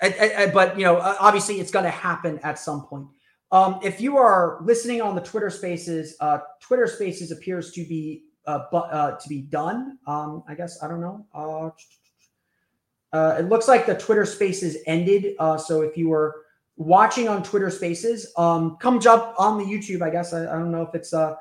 I, 0.02 0.34
I, 0.36 0.46
but 0.46 0.78
you 0.78 0.84
know, 0.84 1.00
obviously, 1.00 1.60
it's 1.60 1.70
going 1.70 1.84
to 1.84 1.90
happen 1.90 2.38
at 2.42 2.58
some 2.58 2.86
point. 2.86 3.06
Um, 3.52 3.80
if 3.82 4.00
you 4.00 4.16
are 4.16 4.58
listening 4.62 5.02
on 5.02 5.14
the 5.14 5.20
Twitter 5.20 5.50
Spaces, 5.50 6.16
uh, 6.20 6.38
Twitter 6.60 6.86
Spaces 6.86 7.30
appears 7.30 7.72
to 7.72 7.84
be 7.84 8.24
uh, 8.46 8.64
but 8.72 8.92
uh, 8.92 9.16
to 9.16 9.28
be 9.28 9.42
done. 9.42 9.98
Um, 10.06 10.42
I 10.48 10.54
guess 10.54 10.82
I 10.82 10.88
don't 10.88 11.00
know. 11.00 11.26
Uh, 13.12 13.36
it 13.38 13.48
looks 13.48 13.68
like 13.68 13.86
the 13.86 13.94
Twitter 13.94 14.24
Spaces 14.24 14.78
ended. 14.86 15.34
Uh, 15.38 15.56
so 15.56 15.82
if 15.82 15.96
you 15.96 16.08
were 16.08 16.44
watching 16.76 17.28
on 17.28 17.42
Twitter 17.42 17.70
Spaces, 17.70 18.32
um, 18.36 18.76
come 18.80 19.00
jump 19.00 19.34
on 19.38 19.58
the 19.58 19.64
YouTube. 19.64 20.02
I 20.02 20.10
guess 20.10 20.32
I, 20.32 20.42
I 20.42 20.58
don't 20.58 20.70
know 20.70 20.82
if 20.82 20.94
it's 20.94 21.12
uh, 21.12 21.34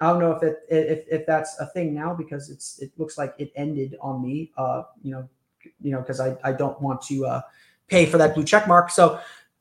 I 0.00 0.10
don't 0.10 0.20
know 0.20 0.32
if 0.32 0.42
it 0.42 0.60
if 0.68 1.04
if 1.10 1.26
that's 1.26 1.58
a 1.60 1.66
thing 1.66 1.92
now 1.92 2.14
because 2.14 2.48
it's 2.48 2.78
it 2.78 2.90
looks 2.96 3.18
like 3.18 3.34
it 3.38 3.52
ended 3.54 3.96
on 4.00 4.22
me. 4.22 4.50
Uh, 4.56 4.82
you 5.02 5.12
know, 5.12 5.28
you 5.80 5.92
know 5.92 6.00
because 6.00 6.20
I 6.20 6.36
I 6.42 6.52
don't 6.52 6.80
want 6.80 7.02
to 7.02 7.26
uh, 7.26 7.40
pay 7.86 8.06
for 8.06 8.16
that 8.18 8.34
blue 8.34 8.44
check 8.44 8.66
mark. 8.66 8.90
So 8.90 9.20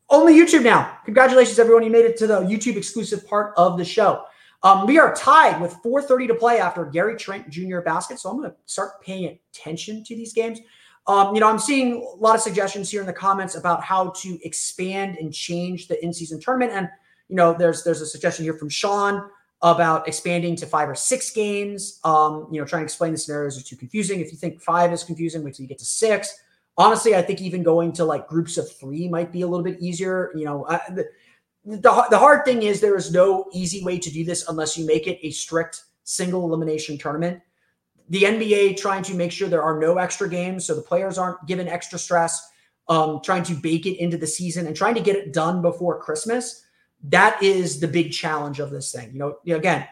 only 0.10 0.34
YouTube 0.34 0.64
now. 0.64 0.98
Congratulations, 1.06 1.60
everyone! 1.60 1.84
You 1.84 1.92
made 1.92 2.06
it 2.06 2.18
to 2.18 2.28
the 2.28 2.42
YouTube 2.42 2.78
exclusive 2.78 3.28
part 3.28 3.54
of 3.58 3.78
the 3.78 3.86
show. 3.86 4.24
Um, 4.64 4.88
we 4.88 4.98
are 4.98 5.14
tied 5.14 5.62
with 5.62 5.74
4:30 5.84 6.28
to 6.28 6.36
play 6.36 6.60
after 6.60 6.86
Gary 6.86 7.18
Trent 7.18 7.50
Jr. 7.50 7.80
basket, 7.80 8.20
so 8.20 8.30
I'm 8.30 8.38
going 8.38 8.50
to 8.50 8.56
start 8.66 9.02
paying 9.02 9.38
attention 9.54 10.04
to 10.06 10.16
these 10.16 10.34
games. 10.34 10.60
Um, 11.08 11.34
you 11.34 11.42
know, 11.42 11.50
I'm 11.50 11.60
seeing 11.60 11.96
a 11.96 12.22
lot 12.22 12.36
of 12.36 12.42
suggestions 12.42 12.90
here 12.90 13.02
in 13.02 13.08
the 13.08 13.14
comments 13.14 13.56
about 13.56 13.84
how 13.84 14.10
to 14.18 14.40
expand 14.44 15.18
and 15.18 15.34
change 15.34 15.88
the 15.88 16.04
in-season 16.04 16.40
tournament, 16.40 16.72
and 16.72 16.90
you 17.30 17.36
know, 17.36 17.54
there's 17.54 17.84
there's 17.84 18.02
a 18.02 18.06
suggestion 18.06 18.44
here 18.44 18.54
from 18.54 18.70
Sean 18.70 19.30
about 19.62 20.08
expanding 20.08 20.56
to 20.56 20.66
five 20.66 20.88
or 20.88 20.96
six 20.96 21.32
games. 21.32 22.00
Um, 22.04 22.48
you 22.52 22.60
know, 22.60 22.66
trying 22.66 22.82
to 22.82 22.86
explain 22.86 23.12
the 23.12 23.18
scenarios 23.18 23.60
are 23.60 23.64
too 23.64 23.76
confusing. 23.76 24.20
If 24.20 24.32
you 24.32 24.38
think 24.38 24.62
five 24.62 24.94
is 24.94 25.04
confusing, 25.04 25.44
wait 25.44 25.56
till 25.56 25.64
you 25.64 25.70
get 25.70 25.80
to 25.80 25.86
six. 25.86 26.44
Honestly, 26.78 27.16
I 27.16 27.22
think 27.22 27.42
even 27.42 27.62
going 27.62 27.92
to 27.94 28.06
like 28.06 28.28
groups 28.28 28.58
of 28.58 28.72
three 28.72 29.10
might 29.10 29.32
be 29.32 29.42
a 29.42 29.48
little 29.48 29.66
bit 29.66 29.82
easier. 29.82 30.32
You 30.34 30.46
know, 30.46 30.66
I, 30.68 30.80
the, 30.90 31.10
the, 31.66 32.06
the 32.10 32.18
hard 32.18 32.46
thing 32.46 32.64
is 32.64 32.80
there 32.80 32.96
is 32.96 33.12
no 33.12 33.50
easy 33.52 33.84
way 33.84 34.00
to 34.00 34.10
do 34.10 34.24
this 34.24 34.48
unless 34.48 34.78
you 34.78 34.86
make 34.86 35.06
it 35.08 35.20
a 35.22 35.32
strict 35.32 35.84
single 36.06 36.46
elimination 36.46 36.98
tournament. 36.98 37.42
The 38.10 38.24
NBA 38.24 38.78
trying 38.78 39.04
to 39.04 39.14
make 39.14 39.32
sure 39.32 39.48
there 39.48 39.64
are 39.64 39.80
no 39.80 39.98
extra 39.98 40.30
games 40.30 40.66
so 40.66 40.76
the 40.76 40.82
players 40.82 41.18
aren't 41.18 41.46
given 41.46 41.68
extra 41.68 42.00
stress, 42.00 42.52
um, 42.88 43.22
trying 43.24 43.44
to 43.44 43.54
bake 43.54 43.86
it 43.86 44.02
into 44.02 44.18
the 44.18 44.28
season 44.28 44.68
and 44.68 44.76
trying 44.76 44.96
to 44.96 45.02
get 45.02 45.16
it 45.16 45.34
done 45.34 45.62
before 45.62 46.02
Christmas. 46.02 46.66
That 47.04 47.42
is 47.42 47.80
the 47.80 47.88
big 47.88 48.12
challenge 48.12 48.60
of 48.60 48.72
this 48.72 48.92
thing. 48.92 49.14
You 49.14 49.38
know, 49.46 49.56
again, 49.56 49.88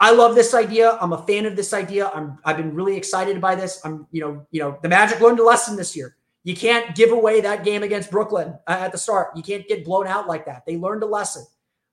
I 0.00 0.10
love 0.10 0.34
this 0.34 0.52
idea. 0.52 0.98
I'm 1.00 1.12
a 1.12 1.22
fan 1.26 1.46
of 1.46 1.54
this 1.54 1.72
idea. 1.72 2.10
I'm 2.12 2.38
I've 2.44 2.56
been 2.56 2.74
really 2.74 2.96
excited 2.96 3.40
by 3.40 3.54
this. 3.54 3.80
I'm, 3.84 4.08
you 4.10 4.20
know, 4.20 4.46
you 4.50 4.60
know, 4.60 4.76
the 4.82 4.88
Magic 4.88 5.20
learned 5.20 5.38
a 5.38 5.44
lesson 5.44 5.76
this 5.76 5.94
year. 5.94 6.16
You 6.42 6.56
can't 6.56 6.96
give 6.96 7.12
away 7.12 7.40
that 7.40 7.64
game 7.64 7.84
against 7.84 8.10
Brooklyn 8.10 8.58
uh, 8.66 8.78
at 8.80 8.90
the 8.90 8.98
start. 8.98 9.36
You 9.36 9.44
can't 9.44 9.68
get 9.68 9.84
blown 9.84 10.08
out 10.08 10.26
like 10.26 10.44
that. 10.46 10.64
They 10.66 10.76
learned 10.76 11.04
a 11.04 11.06
lesson. 11.06 11.46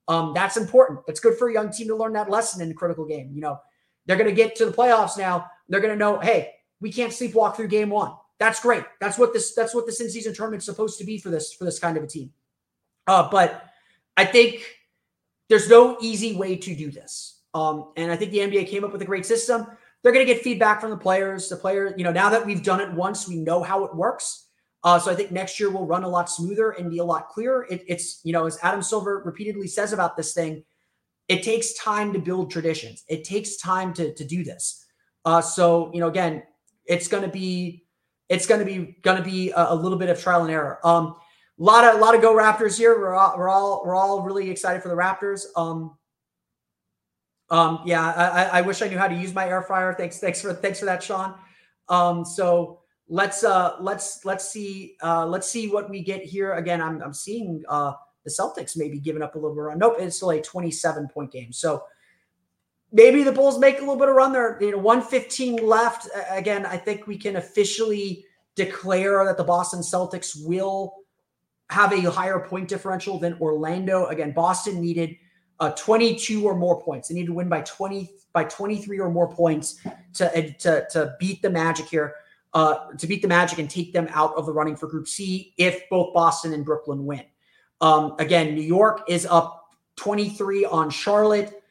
Um, 0.08 0.32
that's 0.34 0.56
important. 0.56 1.00
It's 1.06 1.20
good 1.20 1.38
for 1.38 1.50
a 1.50 1.52
young 1.52 1.70
team 1.70 1.86
to 1.86 1.94
learn 1.94 2.12
that 2.14 2.28
lesson 2.28 2.60
in 2.60 2.72
a 2.72 2.74
critical 2.74 3.04
game. 3.04 3.30
You 3.32 3.42
know, 3.42 3.60
they're 4.10 4.18
going 4.18 4.28
to 4.28 4.34
get 4.34 4.56
to 4.56 4.66
the 4.66 4.72
playoffs 4.72 5.16
now. 5.16 5.46
They're 5.68 5.80
going 5.80 5.92
to 5.92 5.98
know, 5.98 6.18
hey, 6.18 6.50
we 6.80 6.90
can't 6.90 7.12
sleepwalk 7.12 7.54
through 7.54 7.68
game 7.68 7.90
one. 7.90 8.12
That's 8.40 8.58
great. 8.58 8.82
That's 9.00 9.18
what 9.18 9.32
this. 9.32 9.54
That's 9.54 9.74
what 9.74 9.86
this 9.86 10.00
in-season 10.00 10.34
tournament's 10.34 10.64
supposed 10.64 10.98
to 10.98 11.04
be 11.04 11.18
for 11.18 11.28
this 11.28 11.52
for 11.52 11.64
this 11.64 11.78
kind 11.78 11.96
of 11.96 12.02
a 12.02 12.06
team. 12.06 12.32
Uh, 13.06 13.28
but 13.30 13.66
I 14.16 14.24
think 14.24 14.64
there's 15.48 15.68
no 15.68 15.96
easy 16.00 16.34
way 16.34 16.56
to 16.56 16.74
do 16.74 16.90
this. 16.90 17.40
Um, 17.54 17.92
and 17.96 18.10
I 18.10 18.16
think 18.16 18.32
the 18.32 18.38
NBA 18.38 18.68
came 18.68 18.82
up 18.82 18.92
with 18.92 19.02
a 19.02 19.06
great 19.06 19.26
system. 19.26 19.66
They're 20.02 20.12
going 20.12 20.26
to 20.26 20.32
get 20.32 20.42
feedback 20.42 20.80
from 20.80 20.90
the 20.90 20.96
players. 20.96 21.48
The 21.48 21.56
player, 21.56 21.94
you 21.96 22.04
know, 22.04 22.12
now 22.12 22.30
that 22.30 22.44
we've 22.44 22.62
done 22.62 22.80
it 22.80 22.90
once, 22.92 23.28
we 23.28 23.36
know 23.36 23.62
how 23.62 23.84
it 23.84 23.94
works. 23.94 24.46
Uh, 24.82 24.98
so 24.98 25.10
I 25.10 25.14
think 25.14 25.30
next 25.30 25.60
year 25.60 25.70
will 25.70 25.86
run 25.86 26.04
a 26.04 26.08
lot 26.08 26.30
smoother 26.30 26.70
and 26.70 26.90
be 26.90 26.98
a 26.98 27.04
lot 27.04 27.28
clearer. 27.28 27.66
It, 27.68 27.84
it's, 27.86 28.20
you 28.24 28.32
know, 28.32 28.46
as 28.46 28.58
Adam 28.62 28.82
Silver 28.82 29.22
repeatedly 29.24 29.66
says 29.66 29.92
about 29.92 30.16
this 30.16 30.32
thing, 30.32 30.64
it 31.30 31.44
takes 31.44 31.74
time 31.74 32.12
to 32.12 32.18
build 32.18 32.50
traditions. 32.50 33.04
It 33.06 33.22
takes 33.22 33.56
time 33.56 33.94
to, 33.94 34.12
to 34.14 34.24
do 34.24 34.42
this. 34.42 34.84
Uh, 35.24 35.40
so, 35.40 35.88
you 35.94 36.00
know, 36.00 36.08
again, 36.08 36.42
it's 36.86 37.06
to 37.22 37.28
be, 37.28 37.84
it's 38.28 38.46
to 38.58 38.66
be, 38.66 38.98
to 39.18 39.22
be 39.22 39.52
a, 39.52 39.66
a, 39.68 39.74
little 39.76 39.96
bit 39.96 40.08
of 40.08 40.20
trial 40.20 40.42
and 40.42 40.50
error. 40.50 40.84
Um, 40.84 41.14
a 41.60 41.62
lot 41.62 41.84
of, 41.84 42.00
a 42.00 42.02
lot 42.02 42.16
of 42.16 42.20
go 42.20 42.34
Raptors 42.34 42.76
here. 42.76 42.98
We're 42.98 43.14
all, 43.14 43.38
we're 43.38 43.48
all, 43.48 43.80
we're 43.86 43.94
all 43.94 44.22
really 44.22 44.50
excited 44.50 44.82
for 44.82 44.88
the 44.88 44.96
Raptors. 44.96 45.44
Um, 45.54 45.96
um, 47.48 47.82
yeah, 47.86 48.02
I, 48.02 48.58
I 48.58 48.60
wish 48.62 48.82
I 48.82 48.88
knew 48.88 48.98
how 48.98 49.06
to 49.06 49.14
use 49.14 49.32
my 49.32 49.46
air 49.46 49.62
fryer. 49.62 49.94
Thanks, 49.94 50.18
thanks 50.18 50.42
for 50.42 50.52
thanks 50.52 50.80
for 50.80 50.86
that, 50.86 51.00
Sean. 51.00 51.34
Um, 51.88 52.24
so 52.24 52.80
let's 53.08 53.42
uh 53.42 53.74
let's 53.80 54.24
let's 54.24 54.48
see 54.48 54.96
uh 55.02 55.26
let's 55.26 55.48
see 55.48 55.66
what 55.66 55.90
we 55.90 56.00
get 56.00 56.22
here. 56.22 56.54
Again, 56.54 56.80
I'm 56.80 57.02
I'm 57.02 57.12
seeing 57.12 57.64
uh 57.68 57.94
the 58.24 58.30
Celtics 58.30 58.76
maybe 58.76 58.98
giving 58.98 59.22
up 59.22 59.34
a 59.34 59.38
little 59.38 59.54
bit 59.54 59.60
of 59.60 59.66
run. 59.66 59.78
Nope, 59.78 59.96
it's 59.98 60.16
still 60.16 60.30
a 60.30 60.40
27 60.40 61.08
point 61.08 61.32
game. 61.32 61.52
So 61.52 61.84
maybe 62.92 63.22
the 63.22 63.32
Bulls 63.32 63.58
make 63.58 63.76
a 63.76 63.80
little 63.80 63.96
bit 63.96 64.08
of 64.08 64.14
run 64.14 64.32
there. 64.32 64.58
You 64.60 64.72
know, 64.72 64.78
115 64.78 65.66
left. 65.66 66.08
Again, 66.30 66.66
I 66.66 66.76
think 66.76 67.06
we 67.06 67.16
can 67.16 67.36
officially 67.36 68.24
declare 68.56 69.24
that 69.24 69.36
the 69.36 69.44
Boston 69.44 69.80
Celtics 69.80 70.36
will 70.44 70.94
have 71.70 71.92
a 71.92 72.10
higher 72.10 72.40
point 72.40 72.68
differential 72.68 73.18
than 73.18 73.38
Orlando. 73.40 74.06
Again, 74.06 74.32
Boston 74.32 74.80
needed 74.80 75.16
uh, 75.60 75.70
22 75.72 76.44
or 76.44 76.56
more 76.56 76.80
points. 76.80 77.08
They 77.08 77.14
need 77.14 77.26
to 77.26 77.32
win 77.32 77.48
by 77.48 77.62
20 77.62 78.10
by 78.32 78.44
23 78.44 78.98
or 79.00 79.10
more 79.10 79.32
points 79.32 79.80
to 80.14 80.52
to, 80.58 80.86
to 80.90 81.14
beat 81.18 81.42
the 81.42 81.50
Magic 81.50 81.86
here, 81.86 82.14
uh, 82.54 82.88
to 82.98 83.06
beat 83.06 83.22
the 83.22 83.28
Magic 83.28 83.58
and 83.58 83.70
take 83.70 83.92
them 83.92 84.08
out 84.10 84.34
of 84.36 84.46
the 84.46 84.52
running 84.52 84.76
for 84.76 84.88
Group 84.88 85.06
C 85.06 85.54
if 85.56 85.88
both 85.88 86.12
Boston 86.12 86.52
and 86.52 86.64
Brooklyn 86.64 87.04
win. 87.06 87.22
Um, 87.80 88.14
again, 88.18 88.54
New 88.54 88.62
York 88.62 89.02
is 89.08 89.26
up 89.26 89.68
23 89.96 90.64
on 90.64 90.90
Charlotte. 90.90 91.62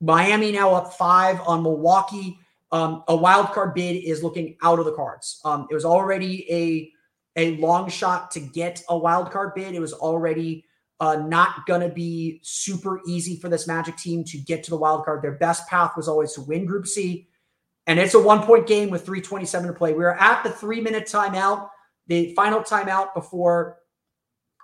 Miami 0.00 0.52
now 0.52 0.74
up 0.74 0.94
five 0.94 1.40
on 1.40 1.62
Milwaukee. 1.62 2.38
Um, 2.70 3.02
a 3.08 3.16
wild 3.16 3.48
card 3.48 3.74
bid 3.74 3.96
is 4.04 4.22
looking 4.22 4.56
out 4.62 4.78
of 4.78 4.84
the 4.84 4.92
cards. 4.92 5.40
Um, 5.44 5.66
it 5.70 5.74
was 5.74 5.84
already 5.84 6.46
a 6.52 6.92
a 7.36 7.56
long 7.58 7.88
shot 7.88 8.30
to 8.32 8.40
get 8.40 8.82
a 8.88 8.98
wild 8.98 9.30
card 9.30 9.54
bid. 9.54 9.74
It 9.74 9.80
was 9.80 9.92
already 9.92 10.64
uh, 11.00 11.16
not 11.16 11.66
going 11.66 11.80
to 11.80 11.88
be 11.88 12.40
super 12.42 13.00
easy 13.06 13.36
for 13.36 13.48
this 13.48 13.66
Magic 13.66 13.96
team 13.96 14.24
to 14.24 14.38
get 14.38 14.64
to 14.64 14.70
the 14.70 14.76
wild 14.76 15.04
card. 15.04 15.22
Their 15.22 15.36
best 15.36 15.68
path 15.68 15.92
was 15.96 16.08
always 16.08 16.32
to 16.32 16.42
win 16.42 16.66
Group 16.66 16.86
C, 16.86 17.28
and 17.86 17.98
it's 17.98 18.14
a 18.14 18.20
one 18.20 18.42
point 18.42 18.66
game 18.66 18.90
with 18.90 19.04
327 19.06 19.68
to 19.68 19.72
play. 19.72 19.94
We 19.94 20.04
are 20.04 20.14
at 20.14 20.42
the 20.42 20.50
three 20.50 20.80
minute 20.80 21.06
timeout, 21.06 21.68
the 22.06 22.34
final 22.34 22.60
timeout 22.60 23.14
before 23.14 23.78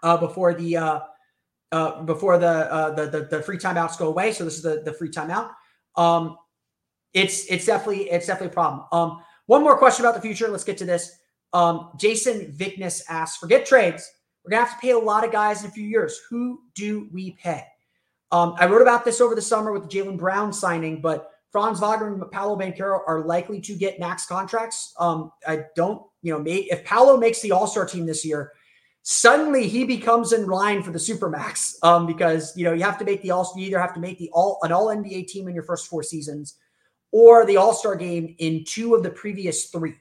uh, 0.05 0.16
before 0.18 0.55
the 0.55 0.76
uh, 0.76 1.00
uh, 1.72 2.02
before 2.02 2.38
the, 2.38 2.72
uh, 2.72 2.94
the, 2.94 3.07
the 3.07 3.20
the 3.24 3.42
free 3.42 3.59
timeouts 3.59 3.98
go 3.98 4.07
away. 4.07 4.32
So 4.32 4.44
this 4.44 4.55
is 4.57 4.62
the 4.62 4.82
the 4.84 4.92
free 4.92 5.11
timeout. 5.11 5.50
Um, 5.96 6.36
it's 7.12 7.46
it's 7.46 7.66
definitely 7.66 8.11
it's 8.11 8.26
definitely 8.26 8.52
a 8.52 8.55
problem. 8.55 8.86
Um, 8.92 9.22
one 9.46 9.62
more 9.62 9.76
question 9.76 10.05
about 10.05 10.14
the 10.14 10.20
future. 10.20 10.48
Let's 10.48 10.64
get 10.64 10.78
to 10.78 10.84
this. 10.84 11.18
Um, 11.52 11.90
Jason 11.98 12.52
Vickness 12.52 13.02
asks, 13.09 13.38
forget 13.38 13.66
trades. 13.66 14.09
We're 14.44 14.50
to 14.50 14.57
have 14.57 14.74
to 14.74 14.80
pay 14.80 14.90
a 14.90 14.98
lot 14.98 15.24
of 15.24 15.32
guys 15.32 15.62
in 15.62 15.70
a 15.70 15.72
few 15.72 15.84
years. 15.84 16.20
Who 16.28 16.61
do 16.74 17.09
we 17.12 17.32
pay? 17.32 17.64
Um, 18.30 18.55
I 18.59 18.66
wrote 18.66 18.82
about 18.82 19.05
this 19.05 19.20
over 19.20 19.34
the 19.34 19.42
summer 19.42 19.72
with 19.72 19.88
the 19.88 19.88
Jaylen 19.88 20.18
Brown 20.18 20.52
signing, 20.52 21.00
but 21.00 21.30
Franz 21.52 21.78
Wagner 21.78 22.12
and 22.12 22.30
Paolo 22.32 22.59
Banchero 22.59 23.00
are 23.07 23.24
likely 23.24 23.61
to 23.61 23.76
get 23.76 24.00
max 24.00 24.26
contracts. 24.26 24.92
Um, 24.98 25.30
I 25.46 25.66
don't, 25.76 26.02
you 26.22 26.32
know, 26.32 26.40
may, 26.40 26.57
if 26.57 26.84
Paolo 26.84 27.16
makes 27.16 27.40
the 27.40 27.52
All 27.52 27.68
Star 27.68 27.86
team 27.86 28.07
this 28.07 28.24
year, 28.24 28.52
suddenly 29.05 29.68
he 29.68 29.84
becomes 29.84 30.32
in 30.32 30.46
line 30.46 30.82
for 30.82 30.90
the 30.90 30.98
Supermax 30.98 31.76
um, 31.82 32.07
because 32.07 32.57
you 32.57 32.64
know 32.64 32.72
you 32.72 32.82
have 32.82 32.98
to 32.98 33.05
make 33.05 33.22
the 33.22 33.30
All. 33.30 33.50
You 33.57 33.66
either 33.66 33.78
have 33.78 33.94
to 33.94 34.00
make 34.00 34.18
the 34.18 34.30
All 34.32 34.59
an 34.62 34.72
All 34.72 34.86
NBA 34.86 35.28
team 35.28 35.46
in 35.46 35.55
your 35.55 35.62
first 35.62 35.86
four 35.86 36.02
seasons, 36.02 36.57
or 37.12 37.46
the 37.46 37.59
All 37.59 37.72
Star 37.72 37.94
game 37.94 38.34
in 38.38 38.64
two 38.64 38.94
of 38.94 39.02
the 39.05 39.11
previous 39.11 39.66
three. 39.66 39.94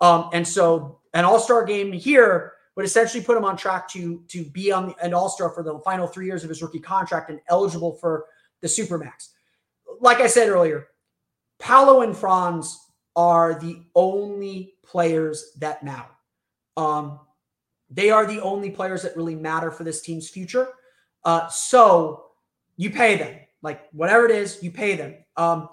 Um, 0.00 0.28
and 0.32 0.46
so 0.46 1.00
an 1.14 1.24
All 1.24 1.38
Star 1.38 1.64
game 1.64 1.92
here 1.92 2.52
would 2.76 2.84
essentially 2.84 3.22
put 3.22 3.36
him 3.36 3.44
on 3.44 3.56
track 3.56 3.88
to 3.90 4.22
to 4.28 4.44
be 4.44 4.72
on 4.72 4.94
an 5.00 5.14
All 5.14 5.28
Star 5.28 5.50
for 5.50 5.62
the 5.62 5.78
final 5.80 6.06
three 6.06 6.26
years 6.26 6.42
of 6.42 6.50
his 6.50 6.62
rookie 6.62 6.80
contract 6.80 7.30
and 7.30 7.40
eligible 7.48 7.94
for 7.94 8.26
the 8.60 8.68
Supermax. 8.68 9.28
Like 10.00 10.18
I 10.18 10.26
said 10.26 10.48
earlier, 10.48 10.88
Paolo 11.60 12.02
and 12.02 12.16
Franz 12.16 12.78
are 13.14 13.54
the 13.60 13.82
only 13.94 14.74
players 14.82 15.52
that 15.58 15.84
matter. 15.84 16.08
Um, 16.76 17.20
they 17.92 18.10
are 18.10 18.26
the 18.26 18.40
only 18.40 18.70
players 18.70 19.02
that 19.02 19.16
really 19.16 19.34
matter 19.34 19.70
for 19.70 19.84
this 19.84 20.00
team's 20.00 20.28
future. 20.28 20.68
Uh, 21.24 21.48
so 21.48 22.24
you 22.76 22.90
pay 22.90 23.16
them, 23.16 23.38
like 23.62 23.88
whatever 23.92 24.24
it 24.24 24.30
is, 24.30 24.62
you 24.62 24.70
pay 24.70 24.96
them. 24.96 25.14
Um, 25.36 25.68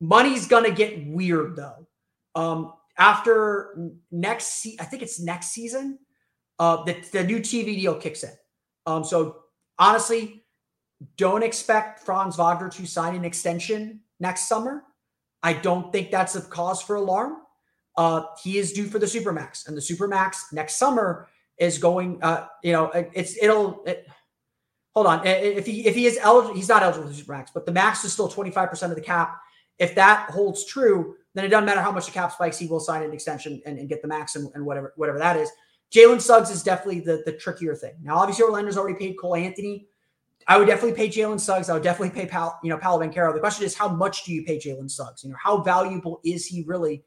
money's 0.00 0.46
gonna 0.46 0.70
get 0.70 1.06
weird 1.06 1.56
though. 1.56 1.86
Um, 2.34 2.74
after 2.98 3.90
next, 4.10 4.62
se- 4.62 4.76
I 4.78 4.84
think 4.84 5.02
it's 5.02 5.18
next 5.18 5.48
season, 5.48 5.98
uh, 6.58 6.84
the, 6.84 6.96
the 7.12 7.24
new 7.24 7.40
TV 7.40 7.76
deal 7.80 7.94
kicks 7.94 8.22
in. 8.22 8.32
Um, 8.86 9.04
so 9.04 9.42
honestly, 9.78 10.44
don't 11.16 11.42
expect 11.42 12.00
Franz 12.00 12.36
Wagner 12.36 12.68
to 12.68 12.86
sign 12.86 13.16
an 13.16 13.24
extension 13.24 14.00
next 14.20 14.46
summer. 14.46 14.84
I 15.42 15.54
don't 15.54 15.90
think 15.90 16.10
that's 16.10 16.36
a 16.36 16.42
cause 16.42 16.80
for 16.80 16.96
alarm. 16.96 17.38
Uh, 17.96 18.22
he 18.42 18.58
is 18.58 18.72
due 18.72 18.86
for 18.86 18.98
the 18.98 19.06
Supermax, 19.06 19.66
and 19.66 19.76
the 19.76 19.80
Supermax 19.80 20.52
next 20.52 20.76
summer 20.76 21.28
is 21.62 21.78
going. 21.78 22.22
Uh, 22.22 22.46
you 22.62 22.72
know, 22.72 22.90
it's 23.14 23.36
it'll. 23.40 23.82
It, 23.86 24.06
hold 24.94 25.06
on, 25.06 25.26
if 25.26 25.64
he 25.66 25.86
if 25.86 25.94
he 25.94 26.06
is 26.06 26.18
eligible, 26.20 26.54
he's 26.54 26.68
not 26.68 26.82
eligible 26.82 27.08
for 27.08 27.14
the 27.14 27.22
Supermax, 27.22 27.48
but 27.54 27.64
the 27.64 27.72
max 27.72 28.04
is 28.04 28.12
still 28.12 28.28
twenty 28.28 28.50
five 28.50 28.68
percent 28.68 28.92
of 28.92 28.96
the 28.96 29.04
cap. 29.04 29.40
If 29.78 29.94
that 29.94 30.30
holds 30.30 30.66
true, 30.66 31.16
then 31.34 31.44
it 31.44 31.48
doesn't 31.48 31.64
matter 31.64 31.80
how 31.80 31.92
much 31.92 32.06
the 32.06 32.12
cap 32.12 32.32
spikes. 32.32 32.58
He 32.58 32.66
will 32.66 32.80
sign 32.80 33.02
an 33.02 33.12
extension 33.12 33.62
and, 33.64 33.78
and 33.78 33.88
get 33.88 34.02
the 34.02 34.08
max 34.08 34.36
and, 34.36 34.50
and 34.54 34.66
whatever 34.66 34.92
whatever 34.96 35.18
that 35.18 35.36
is. 35.36 35.50
Jalen 35.92 36.20
Suggs 36.20 36.50
is 36.50 36.62
definitely 36.62 37.00
the, 37.00 37.22
the 37.26 37.32
trickier 37.32 37.74
thing. 37.74 37.94
Now, 38.02 38.16
obviously, 38.16 38.44
Orlando's 38.44 38.78
already 38.78 38.98
paid 38.98 39.14
Cole 39.18 39.36
Anthony. 39.36 39.88
I 40.48 40.58
would 40.58 40.66
definitely 40.66 40.96
pay 40.96 41.08
Jalen 41.08 41.38
Suggs. 41.38 41.68
I 41.68 41.74
would 41.74 41.82
definitely 41.82 42.18
pay 42.18 42.26
Pal, 42.26 42.58
you 42.62 42.70
know, 42.70 42.78
Paolo 42.78 43.04
Banchero. 43.04 43.32
The 43.32 43.40
question 43.40 43.64
is, 43.64 43.76
how 43.76 43.88
much 43.88 44.24
do 44.24 44.32
you 44.32 44.42
pay 44.42 44.58
Jalen 44.58 44.90
Suggs? 44.90 45.22
You 45.22 45.30
know, 45.30 45.36
how 45.38 45.58
valuable 45.62 46.20
is 46.24 46.46
he 46.46 46.64
really? 46.66 47.04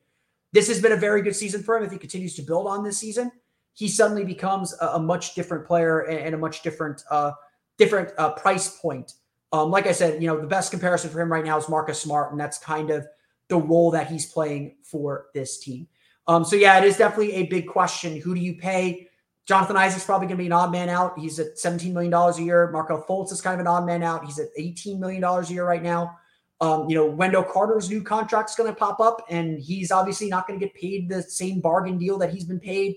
This 0.53 0.67
has 0.69 0.81
been 0.81 0.93
a 0.93 0.97
very 0.97 1.21
good 1.21 1.35
season 1.35 1.63
for 1.63 1.77
him. 1.77 1.83
If 1.83 1.91
he 1.91 1.97
continues 1.97 2.35
to 2.35 2.43
build 2.43 2.67
on 2.67 2.83
this 2.83 2.97
season, 2.97 3.31
he 3.75 3.87
suddenly 3.87 4.23
becomes 4.25 4.73
a, 4.81 4.87
a 4.87 4.99
much 4.99 5.35
different 5.35 5.67
player 5.67 6.01
and, 6.01 6.19
and, 6.19 6.35
a 6.35 6.37
much 6.37 6.63
different, 6.63 7.03
uh, 7.11 7.31
different 7.77 8.11
uh, 8.17 8.31
price 8.31 8.79
point 8.79 9.13
Um, 9.51 9.69
like 9.69 9.85
I 9.85 9.91
said, 9.91 10.21
you 10.21 10.27
know, 10.27 10.39
the 10.39 10.47
best 10.47 10.71
comparison 10.71 11.09
for 11.11 11.21
him 11.21 11.31
right 11.31 11.45
now 11.45 11.57
is 11.57 11.69
Marcus 11.69 12.01
Smart, 12.01 12.31
and 12.31 12.39
that's 12.39 12.57
kind 12.57 12.89
of 12.89 13.05
the 13.47 13.57
role 13.57 13.91
that 13.91 14.07
he's 14.07 14.25
playing 14.25 14.77
for 14.83 15.27
this 15.33 15.59
team. 15.59 15.87
Um, 16.27 16.43
so 16.43 16.55
yeah, 16.55 16.77
it 16.79 16.83
is 16.83 16.97
definitely 16.97 17.33
a 17.33 17.45
big 17.45 17.67
question. 17.67 18.19
Who 18.19 18.33
do 18.33 18.41
you 18.41 18.55
pay? 18.55 19.09
Jonathan 19.45 19.77
Isaac's 19.77 20.05
probably 20.05 20.25
going 20.25 20.37
to 20.37 20.41
be 20.41 20.47
an 20.47 20.53
odd 20.53 20.71
man 20.71 20.89
out. 20.89 21.19
He's 21.19 21.37
at 21.39 21.55
$17 21.55 21.93
million 21.93 22.11
a 22.11 22.41
year. 22.41 22.71
Markelle 22.71 23.05
Fultz 23.07 23.31
is 23.31 23.41
kind 23.41 23.53
of 23.53 23.59
an 23.59 23.67
odd 23.67 23.85
man 23.85 24.01
out. 24.01 24.25
He's 24.25 24.39
at 24.39 24.47
$18 24.59 24.97
million 24.97 25.23
a 25.23 25.45
year 25.45 25.65
right 25.67 25.83
now. 25.83 26.17
Um, 26.61 26.89
you 26.89 26.95
know, 26.95 27.05
Wendell 27.05 27.43
Carter's 27.43 27.89
new 27.89 28.01
contract 28.01 28.49
is 28.49 28.55
going 28.55 28.73
to 28.73 28.75
pop 28.75 28.99
up, 28.99 29.23
and 29.29 29.59
he's 29.59 29.91
obviously 29.91 30.29
not 30.29 30.47
going 30.47 30.59
to 30.59 30.65
get 30.65 30.73
paid 30.73 31.09
the 31.09 31.21
same 31.21 31.59
bargain 31.59 31.97
deal 31.97 32.17
that 32.17 32.33
he's 32.33 32.45
been 32.45 32.59
paid. 32.59 32.95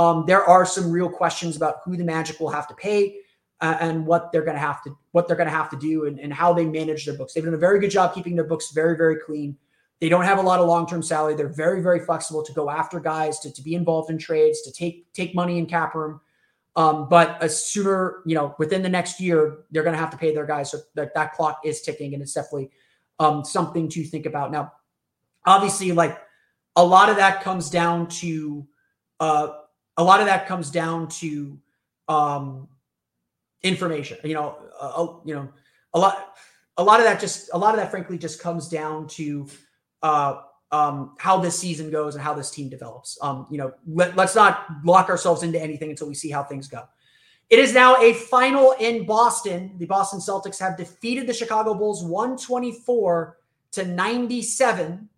Um, 0.00 0.24
there 0.26 0.44
are 0.44 0.64
some 0.64 0.90
real 0.90 1.10
questions 1.10 1.56
about 1.56 1.74
who 1.84 1.94
the 1.94 2.04
Magic 2.04 2.40
will 2.40 2.48
have 2.48 2.66
to 2.68 2.74
pay 2.74 3.16
uh, 3.60 3.76
and 3.80 4.06
what 4.06 4.32
they're 4.32 4.46
going 4.48 4.56
to 4.56 4.60
have 4.60 4.82
to 4.84 4.96
what 5.12 5.28
they're 5.28 5.36
going 5.36 5.52
to 5.52 5.54
have 5.54 5.68
to 5.70 5.76
do 5.76 6.06
and, 6.06 6.18
and 6.18 6.32
how 6.32 6.54
they 6.54 6.64
manage 6.64 7.04
their 7.04 7.16
books. 7.18 7.34
They've 7.34 7.44
done 7.44 7.52
a 7.52 7.58
very 7.58 7.78
good 7.80 7.90
job 7.90 8.14
keeping 8.14 8.34
their 8.34 8.46
books 8.52 8.70
very 8.72 8.96
very 8.96 9.16
clean. 9.16 9.58
They 10.00 10.08
don't 10.08 10.24
have 10.24 10.38
a 10.38 10.42
lot 10.42 10.60
of 10.60 10.66
long-term 10.66 11.02
salary. 11.02 11.34
They're 11.34 11.48
very, 11.64 11.82
very 11.82 12.00
flexible 12.00 12.42
to 12.42 12.52
go 12.54 12.70
after 12.70 12.98
guys, 13.00 13.38
to, 13.40 13.52
to 13.52 13.62
be 13.62 13.74
involved 13.74 14.08
in 14.10 14.16
trades, 14.16 14.62
to 14.62 14.72
take 14.72 15.12
take 15.12 15.34
money 15.34 15.58
in 15.58 15.66
cap 15.66 15.94
room. 15.94 16.20
Um, 16.76 17.06
but 17.10 17.42
as 17.42 17.66
sooner, 17.66 18.22
you 18.24 18.34
know, 18.34 18.54
within 18.58 18.80
the 18.80 18.88
next 18.88 19.20
year, 19.20 19.64
they're 19.70 19.82
going 19.82 19.92
to 19.92 20.00
have 20.00 20.10
to 20.10 20.16
pay 20.16 20.34
their 20.34 20.46
guys. 20.46 20.70
So 20.70 20.78
that, 20.94 21.12
that 21.12 21.34
clock 21.34 21.60
is 21.62 21.82
ticking, 21.82 22.14
and 22.14 22.22
it's 22.22 22.32
definitely 22.32 22.70
um, 23.18 23.44
something 23.44 23.90
to 23.90 24.04
think 24.04 24.24
about. 24.24 24.50
Now, 24.50 24.72
obviously, 25.44 25.92
like 25.92 26.18
a 26.76 26.84
lot 26.84 27.10
of 27.10 27.16
that 27.16 27.42
comes 27.42 27.68
down 27.68 28.08
to 28.08 28.66
uh, 29.18 29.48
a 29.96 30.04
lot 30.04 30.20
of 30.20 30.26
that 30.26 30.46
comes 30.46 30.70
down 30.70 31.08
to 31.08 31.58
um, 32.08 32.68
information. 33.62 34.18
You 34.24 34.34
know, 34.34 34.56
uh, 34.80 35.06
you 35.24 35.34
know, 35.34 35.48
a 35.94 35.98
lot, 35.98 36.34
a 36.76 36.82
lot 36.82 37.00
of 37.00 37.06
that 37.06 37.20
just 37.20 37.50
a 37.52 37.58
lot 37.58 37.74
of 37.74 37.80
that, 37.80 37.90
frankly, 37.90 38.18
just 38.18 38.40
comes 38.40 38.68
down 38.68 39.06
to 39.08 39.46
uh, 40.02 40.42
um, 40.72 41.14
how 41.18 41.38
this 41.38 41.58
season 41.58 41.90
goes 41.90 42.14
and 42.14 42.22
how 42.22 42.34
this 42.34 42.50
team 42.50 42.68
develops. 42.68 43.18
Um, 43.22 43.46
you 43.50 43.58
know, 43.58 43.72
let, 43.86 44.16
let's 44.16 44.34
not 44.34 44.66
lock 44.84 45.08
ourselves 45.08 45.42
into 45.42 45.60
anything 45.60 45.90
until 45.90 46.08
we 46.08 46.14
see 46.14 46.30
how 46.30 46.42
things 46.42 46.68
go. 46.68 46.84
It 47.48 47.58
is 47.58 47.74
now 47.74 47.96
a 48.00 48.14
final 48.14 48.76
in 48.78 49.04
Boston. 49.06 49.74
The 49.78 49.86
Boston 49.86 50.20
Celtics 50.20 50.60
have 50.60 50.76
defeated 50.76 51.26
the 51.26 51.34
Chicago 51.34 51.74
Bulls 51.74 52.04
124 52.04 53.36
to 53.72 53.84
97. 53.84 55.08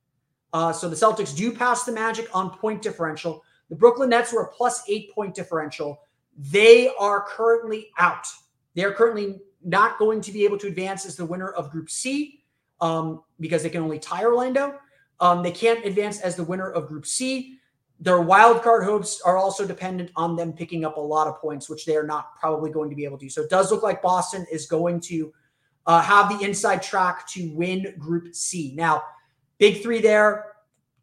Uh, 0.55 0.73
so 0.73 0.89
the 0.89 0.97
Celtics 0.97 1.37
do 1.37 1.53
pass 1.53 1.85
the 1.85 1.93
Magic 1.93 2.35
on 2.35 2.51
point 2.51 2.81
differential. 2.81 3.45
The 3.73 3.79
Brooklyn 3.79 4.11
Nets 4.11 4.35
were 4.35 4.43
a 4.43 4.53
plus 4.53 4.83
eight 4.87 5.15
point 5.15 5.35
differential. 5.35 6.03
They 6.37 6.91
are 7.01 7.25
currently 7.27 7.89
out. 7.99 8.27
They 8.75 8.85
are 8.85 8.93
currently 8.93 9.41
not 9.65 9.99
going 9.99 10.21
to 10.21 10.31
be 10.31 10.45
able 10.45 10.59
to 10.59 10.67
advance 10.67 11.07
as 11.07 11.17
the 11.17 11.25
winner 11.25 11.53
of 11.53 11.71
Group 11.71 11.89
C 11.89 12.45
um, 12.83 13.23
because 13.41 13.63
they 13.63 13.71
can 13.71 13.83
only 13.83 13.99
tie 13.99 14.25
Orlando. 14.25 14.79
Um, 15.21 15.43
they 15.43 15.51
can't 15.51 15.87
advance 15.87 16.21
as 16.21 16.37
the 16.37 16.45
winner 16.45 16.71
of 16.71 16.87
Group 16.87 17.07
C. 17.07 17.61
Their 17.99 18.21
wild 18.21 18.63
card 18.63 18.85
hopes 18.85 19.23
are 19.25 19.39
also 19.39 19.67
dependent 19.67 20.11
on 20.17 20.37
them 20.37 20.53
picking 20.53 20.85
up 20.85 20.99
a 20.99 21.01
lot 21.01 21.27
of 21.27 21.41
points, 21.41 21.71
which 21.71 21.87
they 21.87 21.97
are 21.97 22.07
not 22.07 22.39
probably 22.39 22.71
going 22.71 22.91
to 22.91 22.97
be 22.97 23.07
able 23.07 23.17
to. 23.17 23.31
So 23.31 23.41
it 23.41 23.49
does 23.49 23.73
look 23.73 23.83
like 23.83 24.03
Boston 24.03 24.45
is 24.53 24.67
going 24.67 25.01
to 25.01 25.33
uh, 25.87 26.03
have 26.03 26.29
the 26.29 26.45
inside 26.45 26.83
track 26.83 27.27
to 27.29 27.51
win 27.55 27.95
Group 27.99 28.35
C. 28.35 28.75
Now, 28.77 29.03
big 29.57 29.83
three 29.83 30.03
there. 30.03 30.49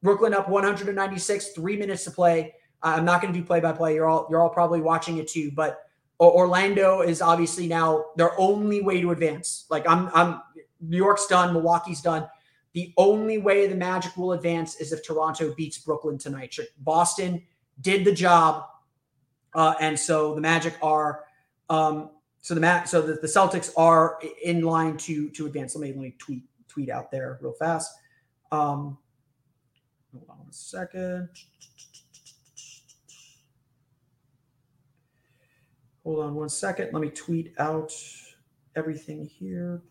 Brooklyn 0.04 0.36
up 0.36 0.48
196, 0.48 1.48
three 1.50 1.76
minutes 1.76 2.04
to 2.04 2.12
play. 2.12 2.54
I'm 2.82 3.06
not 3.06 3.22
going 3.22 3.34
to 3.34 3.40
do 3.40 3.46
play 3.46 3.60
by 3.60 3.72
play. 3.72 3.96
You're 3.96 4.08
all 4.08 4.28
you're 4.30 4.42
all 4.42 4.50
probably 4.50 4.82
watching 4.82 5.18
it 5.18 5.28
too, 5.28 5.52
but 5.54 5.90
Orlando 6.20 7.02
is 7.02 7.22
obviously 7.22 7.68
now 7.68 8.06
their 8.16 8.38
only 8.40 8.82
way 8.82 9.02
to 9.02 9.12
advance. 9.12 9.66
Like 9.70 9.88
I'm 9.88 10.10
I'm 10.14 10.42
New 10.82 10.98
York's 10.98 11.28
done, 11.28 11.54
Milwaukee's 11.54 12.02
done. 12.02 12.28
The 12.74 12.94
only 12.98 13.40
way 13.40 13.68
the 13.68 13.76
Magic 13.76 14.16
will 14.16 14.34
advance 14.34 14.76
is 14.76 14.94
if 14.94 15.06
Toronto 15.06 15.54
beats 15.56 15.80
Brooklyn 15.80 16.18
tonight. 16.18 16.56
Boston 16.80 17.42
did 17.82 18.06
the 18.06 18.14
job, 18.14 18.66
uh, 19.54 19.74
and 19.80 20.00
so 20.00 20.36
the 20.36 20.42
Magic 20.42 20.76
are 20.82 21.24
um, 21.70 22.12
so 22.42 22.54
the 22.54 22.62
Mac 22.62 22.88
so 22.88 23.02
the, 23.02 23.14
the 23.14 23.28
Celtics 23.28 23.72
are 23.76 24.20
in 24.44 24.62
line 24.62 24.98
to 24.98 25.30
to 25.32 25.46
advance. 25.46 25.76
Let 25.76 25.82
me, 25.82 25.94
let 25.94 26.02
me 26.02 26.16
tweet 26.18 26.44
tweet 26.68 26.90
out 26.90 27.12
there 27.12 27.40
real 27.42 27.54
fast. 27.54 27.92
Um, 28.52 28.98
hold 30.12 30.30
on 30.30 30.40
one 30.40 30.52
second. 30.52 31.30
Hold 36.10 36.26
on 36.26 36.34
one 36.34 36.50
second. 36.50 36.90
Let 36.92 37.04
me 37.04 37.12
tweet 37.12 37.54
out 37.60 37.94
everything 38.76 39.28
here. 39.28 39.84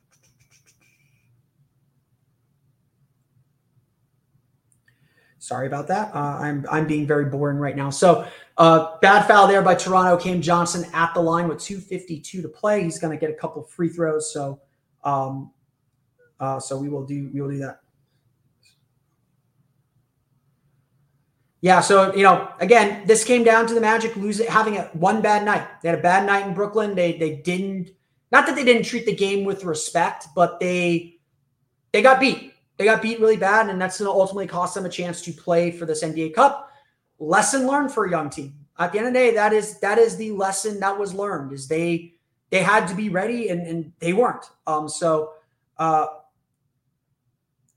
Sorry 5.38 5.68
about 5.68 5.86
that. 5.86 6.12
Uh, 6.12 6.38
I'm 6.40 6.66
I'm 6.68 6.88
being 6.88 7.06
very 7.06 7.26
boring 7.26 7.58
right 7.58 7.76
now. 7.76 7.90
So 7.90 8.26
uh, 8.56 8.96
bad 9.00 9.28
foul 9.28 9.46
there 9.46 9.62
by 9.62 9.76
Toronto. 9.76 10.16
Cam 10.16 10.42
Johnson 10.42 10.90
at 10.92 11.14
the 11.14 11.20
line 11.20 11.46
with 11.46 11.58
2:52 11.58 12.42
to 12.42 12.48
play. 12.48 12.82
He's 12.82 12.98
going 12.98 13.16
to 13.16 13.20
get 13.20 13.30
a 13.30 13.38
couple 13.38 13.62
free 13.62 13.88
throws. 13.88 14.32
So 14.32 14.60
um, 15.04 15.52
uh, 16.40 16.58
so 16.58 16.76
we 16.76 16.88
will 16.88 17.06
do 17.06 17.30
we 17.32 17.40
will 17.40 17.50
do 17.50 17.58
that. 17.58 17.82
Yeah, 21.60 21.80
so 21.80 22.14
you 22.14 22.22
know, 22.22 22.52
again, 22.60 23.06
this 23.06 23.24
came 23.24 23.42
down 23.42 23.66
to 23.66 23.74
the 23.74 23.80
Magic 23.80 24.14
losing 24.16 24.46
having 24.46 24.76
a 24.76 24.84
one 24.92 25.20
bad 25.20 25.44
night. 25.44 25.66
They 25.82 25.88
had 25.88 25.98
a 25.98 26.02
bad 26.02 26.24
night 26.24 26.46
in 26.46 26.54
Brooklyn. 26.54 26.94
They 26.94 27.18
they 27.18 27.36
didn't 27.36 27.90
not 28.30 28.46
that 28.46 28.54
they 28.54 28.64
didn't 28.64 28.84
treat 28.84 29.06
the 29.06 29.14
game 29.14 29.44
with 29.44 29.64
respect, 29.64 30.28
but 30.34 30.60
they 30.60 31.18
they 31.92 32.02
got 32.02 32.20
beat. 32.20 32.52
They 32.76 32.84
got 32.84 33.02
beat 33.02 33.18
really 33.18 33.36
bad, 33.36 33.68
and 33.68 33.80
that's 33.80 33.98
going 33.98 34.06
to 34.06 34.12
ultimately 34.12 34.46
cost 34.46 34.74
them 34.74 34.86
a 34.86 34.88
chance 34.88 35.20
to 35.22 35.32
play 35.32 35.72
for 35.72 35.84
this 35.84 36.04
NBA 36.04 36.34
Cup. 36.34 36.70
Lesson 37.18 37.66
learned 37.66 37.90
for 37.90 38.04
a 38.06 38.10
young 38.10 38.30
team. 38.30 38.54
At 38.78 38.92
the 38.92 38.98
end 38.98 39.08
of 39.08 39.12
the 39.12 39.18
day, 39.18 39.34
that 39.34 39.52
is 39.52 39.80
that 39.80 39.98
is 39.98 40.16
the 40.16 40.30
lesson 40.30 40.78
that 40.78 40.96
was 40.96 41.12
learned. 41.12 41.52
Is 41.52 41.66
they 41.66 42.14
they 42.50 42.62
had 42.62 42.86
to 42.86 42.94
be 42.94 43.08
ready, 43.08 43.48
and, 43.48 43.66
and 43.66 43.92
they 43.98 44.12
weren't. 44.12 44.44
Um, 44.68 44.88
so 44.88 45.32
uh, 45.78 46.06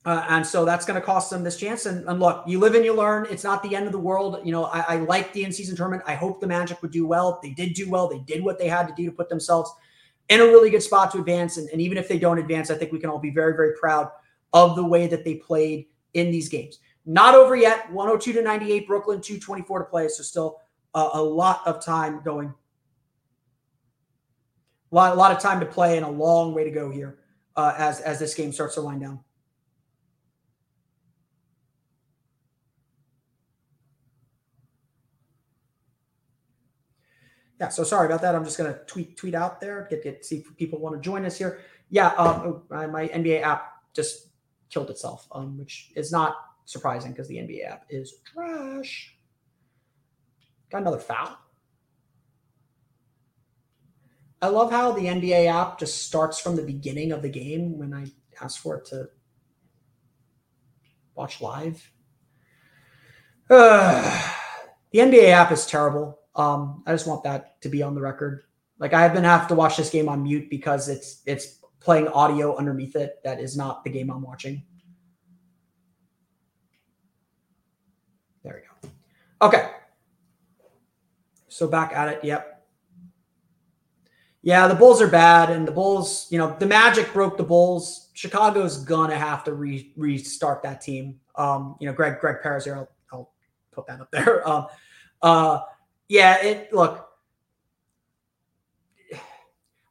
uh, 0.03 0.25
and 0.29 0.45
so 0.45 0.65
that's 0.65 0.85
going 0.85 0.99
to 0.99 1.05
cost 1.05 1.29
them 1.29 1.43
this 1.43 1.57
chance. 1.57 1.85
And, 1.85 2.07
and, 2.07 2.19
look, 2.19 2.43
you 2.47 2.57
live 2.59 2.73
and 2.73 2.83
you 2.83 2.95
learn. 2.95 3.27
It's 3.29 3.43
not 3.43 3.61
the 3.61 3.75
end 3.75 3.85
of 3.85 3.91
the 3.91 3.99
world. 3.99 4.39
You 4.43 4.51
know, 4.51 4.65
I, 4.65 4.79
I 4.79 4.95
like 4.97 5.31
the 5.31 5.43
in-season 5.43 5.75
tournament. 5.75 6.01
I 6.07 6.15
hope 6.15 6.39
the 6.39 6.47
Magic 6.47 6.81
would 6.81 6.91
do 6.91 7.05
well. 7.05 7.39
They 7.43 7.51
did 7.51 7.73
do 7.73 7.87
well. 7.87 8.07
They 8.07 8.19
did 8.19 8.43
what 8.43 8.57
they 8.57 8.67
had 8.67 8.87
to 8.87 8.95
do 8.95 9.05
to 9.05 9.11
put 9.11 9.29
themselves 9.29 9.71
in 10.29 10.39
a 10.39 10.45
really 10.45 10.71
good 10.71 10.81
spot 10.81 11.11
to 11.11 11.19
advance. 11.19 11.57
And, 11.57 11.69
and 11.69 11.79
even 11.79 11.99
if 11.99 12.07
they 12.07 12.17
don't 12.17 12.39
advance, 12.39 12.71
I 12.71 12.75
think 12.75 12.91
we 12.91 12.99
can 12.99 13.11
all 13.11 13.19
be 13.19 13.29
very, 13.29 13.53
very 13.53 13.75
proud 13.75 14.09
of 14.53 14.75
the 14.75 14.83
way 14.83 15.05
that 15.05 15.23
they 15.23 15.35
played 15.35 15.85
in 16.15 16.31
these 16.31 16.49
games. 16.49 16.79
Not 17.05 17.35
over 17.35 17.55
yet. 17.55 17.91
102 17.91 18.33
to 18.33 18.41
98, 18.41 18.87
Brooklyn, 18.87 19.21
224 19.21 19.79
to 19.79 19.85
play. 19.85 20.07
So 20.07 20.23
still 20.23 20.61
uh, 20.95 21.09
a 21.13 21.21
lot 21.21 21.61
of 21.67 21.83
time 21.83 22.21
going. 22.23 22.53
A 24.91 24.95
lot, 24.95 25.13
a 25.13 25.15
lot 25.15 25.31
of 25.31 25.39
time 25.39 25.59
to 25.59 25.65
play 25.65 25.97
and 25.97 26.05
a 26.05 26.09
long 26.09 26.55
way 26.55 26.63
to 26.63 26.71
go 26.71 26.89
here 26.89 27.19
uh, 27.55 27.75
as, 27.77 28.01
as 28.01 28.17
this 28.17 28.33
game 28.33 28.51
starts 28.51 28.75
to 28.75 28.81
wind 28.81 29.01
down. 29.01 29.19
Yeah 37.61 37.69
so 37.69 37.83
sorry 37.85 38.07
about 38.07 38.21
that 38.21 38.35
i'm 38.35 38.43
just 38.43 38.57
going 38.57 38.71
to 38.71 38.77
tweet 38.87 39.15
tweet 39.15 39.35
out 39.35 39.61
there 39.61 39.87
get 39.89 40.03
get 40.03 40.25
see 40.25 40.37
if 40.39 40.57
people 40.57 40.79
want 40.79 40.93
to 40.93 40.99
join 40.99 41.23
us 41.23 41.37
here 41.37 41.61
yeah 41.89 42.07
um, 42.17 42.63
oh, 42.71 42.87
my 42.87 43.07
nba 43.07 43.41
app 43.41 43.71
just 43.93 44.31
killed 44.71 44.89
itself, 44.89 45.27
um, 45.33 45.57
which 45.57 45.91
is 45.95 46.11
not 46.11 46.35
surprising 46.65 47.11
because 47.11 47.27
the 47.27 47.37
NBA 47.37 47.69
app 47.69 47.85
is 47.89 48.15
trash. 48.33 49.15
Got 50.71 50.81
another 50.81 50.99
foul. 50.99 51.37
I 54.41 54.47
love 54.47 54.71
how 54.71 54.93
the 54.93 55.03
NBA 55.03 55.47
app 55.47 55.77
just 55.77 56.07
starts 56.07 56.39
from 56.39 56.55
the 56.55 56.63
beginning 56.63 57.11
of 57.11 57.21
the 57.21 57.29
game 57.29 57.77
when 57.77 57.93
I 57.93 58.07
ask 58.41 58.59
for 58.59 58.77
it 58.77 58.85
to 58.85 59.09
watch 61.13 61.41
live. 61.41 61.91
Uh, 63.49 64.33
the 64.91 64.99
NBA 64.99 65.29
app 65.29 65.51
is 65.51 65.65
terrible. 65.65 66.17
Um, 66.35 66.83
I 66.85 66.91
just 66.91 67.07
want 67.07 67.23
that 67.23 67.61
to 67.61 67.69
be 67.69 67.83
on 67.83 67.95
the 67.95 68.01
record. 68.01 68.43
Like 68.79 68.93
I 68.93 69.01
have 69.01 69.13
been 69.13 69.23
have 69.23 69.47
to 69.49 69.55
watch 69.55 69.77
this 69.77 69.89
game 69.89 70.09
on 70.09 70.23
mute 70.23 70.49
because 70.49 70.89
it's 70.89 71.21
it's 71.25 71.59
playing 71.79 72.07
audio 72.09 72.55
underneath 72.55 72.95
it 72.95 73.19
that 73.23 73.39
is 73.39 73.57
not 73.57 73.83
the 73.83 73.89
game 73.89 74.09
I'm 74.09 74.21
watching. 74.21 74.63
There 78.43 78.63
we 78.83 78.89
go. 78.89 78.95
Okay. 79.47 79.69
So 81.47 81.67
back 81.67 81.93
at 81.93 82.07
it. 82.07 82.23
Yep. 82.23 82.47
Yeah, 84.43 84.67
the 84.67 84.73
Bulls 84.73 85.01
are 85.01 85.07
bad, 85.07 85.51
and 85.51 85.67
the 85.67 85.71
Bulls, 85.71 86.27
you 86.31 86.39
know, 86.39 86.55
the 86.57 86.65
Magic 86.65 87.13
broke 87.13 87.37
the 87.37 87.43
Bulls. 87.43 88.09
Chicago's 88.13 88.83
gonna 88.83 89.17
have 89.17 89.43
to 89.43 89.53
re- 89.53 89.93
restart 89.95 90.63
that 90.63 90.81
team. 90.81 91.19
Um, 91.35 91.75
you 91.79 91.85
know, 91.85 91.93
Greg 91.93 92.19
Greg 92.19 92.37
Paris 92.41 92.65
here. 92.65 92.75
I'll, 92.75 92.89
I'll 93.11 93.31
put 93.71 93.85
that 93.87 94.01
up 94.01 94.11
there. 94.11 94.47
Um, 94.47 94.67
uh, 95.21 95.59
yeah, 96.11 96.43
it 96.43 96.73
look. 96.73 97.07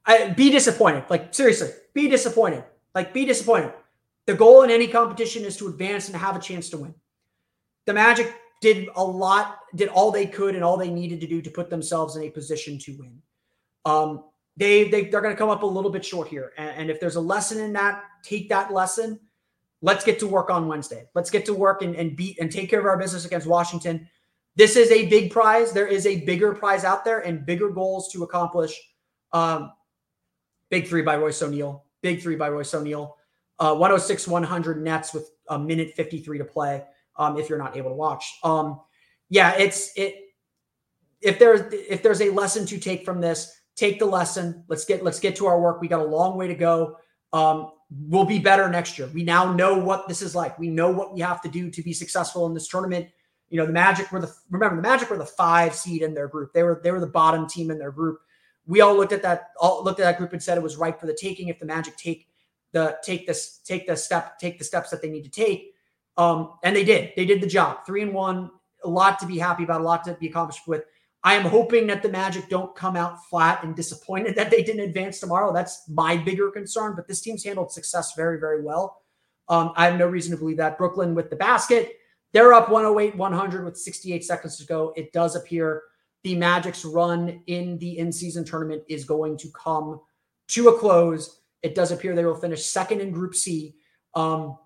I, 0.05 0.28
be 0.28 0.51
disappointed. 0.51 1.05
Like 1.09 1.34
seriously, 1.34 1.70
be 1.94 2.09
disappointed. 2.09 2.62
Like 2.94 3.14
be 3.14 3.24
disappointed. 3.24 3.72
The 4.26 4.34
goal 4.34 4.62
in 4.62 4.70
any 4.70 4.86
competition 4.86 5.47
is 5.47 5.56
to 5.56 5.68
advance 5.68 6.09
and 6.09 6.16
have 6.16 6.36
a 6.36 6.38
chance 6.38 6.68
to 6.70 6.76
win. 6.76 6.94
The 7.86 7.94
Magic 7.94 8.34
did 8.60 8.90
a 8.97 9.02
lot, 9.02 9.60
did 9.74 9.88
all 9.88 10.10
they 10.10 10.26
could 10.26 10.55
and 10.55 10.62
all 10.62 10.76
they 10.76 10.90
needed 10.90 11.22
to 11.22 11.26
do 11.26 11.40
to 11.40 11.51
put 11.51 11.70
themselves 11.70 12.16
in 12.16 12.24
a 12.24 12.30
position 12.30 12.78
to 12.80 12.98
win. 12.98 13.22
Um, 13.86 14.24
they, 14.59 14.90
they 14.90 15.05
they're 15.05 15.22
going 15.22 15.34
to 15.34 15.38
come 15.38 15.48
up 15.48 15.62
a 15.62 15.66
little 15.66 15.90
bit 15.90 16.05
short 16.05 16.28
here, 16.28 16.52
and, 16.59 16.70
and 16.70 16.90
if 16.90 17.01
there's 17.01 17.16
a 17.16 17.20
lesson 17.20 17.60
in 17.60 17.72
that, 17.72 18.05
take 18.22 18.51
that 18.51 18.74
lesson. 18.74 19.18
Let's 19.80 20.05
get 20.05 20.18
to 20.18 20.26
work 20.26 20.51
on 20.51 20.68
Wednesday. 20.68 21.06
Let's 21.14 21.30
get 21.30 21.47
to 21.47 21.55
work 21.55 21.80
and, 21.80 21.97
and 21.97 22.14
beat 22.14 22.38
and 22.38 22.52
take 22.52 22.68
care 22.68 22.80
of 22.80 22.84
our 22.84 22.98
business 22.98 23.24
against 23.24 23.47
Washington. 23.47 24.06
This 24.60 24.76
is 24.76 24.90
a 24.90 25.06
big 25.06 25.30
prize. 25.30 25.72
There 25.72 25.86
is 25.86 26.04
a 26.04 26.20
bigger 26.20 26.52
prize 26.52 26.84
out 26.84 27.02
there 27.02 27.20
and 27.20 27.46
bigger 27.46 27.70
goals 27.70 28.12
to 28.12 28.24
accomplish. 28.24 28.78
Um, 29.32 29.72
big 30.68 30.86
three 30.86 31.00
by 31.00 31.16
Royce 31.16 31.40
O'Neale. 31.40 31.86
Big 32.02 32.20
three 32.20 32.36
by 32.36 32.50
Royce 32.50 32.74
O'Neale. 32.74 33.16
Uh, 33.58 33.74
106 33.74 34.28
100 34.28 34.82
nets 34.82 35.14
with 35.14 35.30
a 35.48 35.58
minute 35.58 35.94
53 35.96 36.36
to 36.36 36.44
play 36.44 36.84
um, 37.16 37.38
if 37.38 37.48
you're 37.48 37.56
not 37.56 37.74
able 37.74 37.88
to 37.88 37.96
watch. 37.96 38.38
Um, 38.44 38.82
yeah, 39.30 39.54
it's 39.56 39.92
it. 39.96 40.16
If 41.22 41.38
there's 41.38 41.62
if 41.72 42.02
there's 42.02 42.20
a 42.20 42.28
lesson 42.28 42.66
to 42.66 42.78
take 42.78 43.02
from 43.02 43.18
this, 43.18 43.62
take 43.76 43.98
the 43.98 44.04
lesson. 44.04 44.62
Let's 44.68 44.84
get 44.84 45.02
let's 45.02 45.20
get 45.20 45.36
to 45.36 45.46
our 45.46 45.58
work. 45.58 45.80
We 45.80 45.88
got 45.88 46.00
a 46.00 46.04
long 46.04 46.36
way 46.36 46.48
to 46.48 46.54
go. 46.54 46.98
Um, 47.32 47.70
we'll 47.90 48.26
be 48.26 48.38
better 48.38 48.68
next 48.68 48.98
year. 48.98 49.08
We 49.14 49.24
now 49.24 49.54
know 49.54 49.78
what 49.78 50.06
this 50.06 50.20
is 50.20 50.34
like. 50.34 50.58
We 50.58 50.68
know 50.68 50.90
what 50.90 51.14
we 51.14 51.20
have 51.20 51.40
to 51.40 51.48
do 51.48 51.70
to 51.70 51.82
be 51.82 51.94
successful 51.94 52.44
in 52.44 52.52
this 52.52 52.68
tournament. 52.68 53.08
You 53.51 53.59
know, 53.59 53.66
the 53.66 53.72
Magic 53.72 54.10
were 54.10 54.20
the 54.20 54.32
remember 54.48 54.77
the 54.77 54.82
Magic 54.82 55.10
were 55.10 55.18
the 55.18 55.27
five 55.27 55.74
seed 55.74 56.02
in 56.02 56.14
their 56.14 56.28
group. 56.28 56.52
They 56.52 56.62
were 56.62 56.81
they 56.82 56.93
were 56.93 57.01
the 57.01 57.06
bottom 57.06 57.47
team 57.47 57.70
in 57.70 57.78
their 57.78 57.90
group. 57.90 58.20
We 58.66 58.81
all 58.81 58.97
looked 58.97 59.12
at 59.12 59.22
that 59.22 59.51
all 59.60 59.85
looked 59.85 60.01
at 60.01 60.05
that 60.05 60.18
group 60.18 60.32
and 60.32 60.43
said 60.43 60.56
it 60.56 60.62
was 60.62 60.77
right 60.77 60.98
for 60.98 61.06
the 61.06 61.18
taking 61.20 61.48
if 61.48 61.59
the 61.59 61.66
Magic 61.66 61.97
take 61.97 62.28
the 62.72 62.97
take 63.02 63.27
this 63.27 63.59
take 63.59 63.86
the 63.86 63.97
step 63.97 64.39
take 64.39 64.59
the 64.59 64.64
steps 64.64 64.90
that 64.90 65.02
they 65.02 65.10
need 65.10 65.24
to 65.24 65.31
take. 65.31 65.74
Um, 66.16 66.55
and 66.62 66.74
they 66.74 66.85
did. 66.85 67.12
They 67.16 67.24
did 67.24 67.40
the 67.40 67.47
job. 67.47 67.85
Three 67.85 68.02
and 68.02 68.14
one. 68.14 68.51
A 68.85 68.89
lot 68.89 69.18
to 69.18 69.27
be 69.27 69.39
happy 69.39 69.64
about. 69.64 69.81
A 69.81 69.85
lot 69.85 70.05
to 70.05 70.14
be 70.14 70.28
accomplished 70.28 70.66
with. 70.66 70.85
I 71.22 71.35
am 71.35 71.44
hoping 71.44 71.86
that 71.89 72.02
the 72.02 72.09
Magic 72.09 72.48
don't 72.48 72.74
come 72.74 72.97
out 72.97 73.24
flat 73.27 73.62
and 73.62 73.77
disappointed 73.77 74.35
that 74.36 74.51
they 74.51 74.62
didn't 74.62 74.82
advance 74.82 75.20
tomorrow. 75.20 75.52
That's 75.52 75.89
my 75.89 76.16
bigger 76.16 76.51
concern. 76.51 76.94
But 76.94 77.09
this 77.09 77.20
team's 77.20 77.44
handled 77.44 77.72
success 77.72 78.14
very, 78.14 78.39
very 78.39 78.62
well. 78.62 79.02
Um, 79.48 79.72
I 79.77 79.86
have 79.86 79.98
no 79.98 80.06
reason 80.06 80.31
to 80.32 80.39
believe 80.39 80.59
that. 80.59 80.78
Brooklyn 80.78 81.14
with 81.14 81.28
the 81.28 81.36
basket, 81.36 81.97
they're 82.32 82.52
up 82.52 82.70
108 82.70 83.16
100 83.16 83.65
with 83.65 83.77
68 83.77 84.24
seconds 84.24 84.57
to 84.59 84.66
go. 84.66 84.93
It 84.97 85.12
does 85.12 85.36
appear 85.36 85.82
the 86.23 86.35
Magic's 86.36 86.85
run 86.85 87.43
in 87.47 87.78
the 87.78 87.98
in 87.98 88.12
season 88.12 88.44
tournament 88.44 88.82
is 88.89 89.05
going 89.05 89.36
to 89.39 89.51
come 89.51 90.01
to 90.48 90.69
a 90.69 90.78
close. 90.78 91.40
It 91.62 91.74
does 91.74 91.93
appear 91.93 92.15
they 92.15 92.24
will 92.24 92.35
finish 92.35 92.65
second 92.66 93.01
in 93.01 93.11
Group 93.11 93.35
C. 93.35 93.74
Um, 94.15 94.59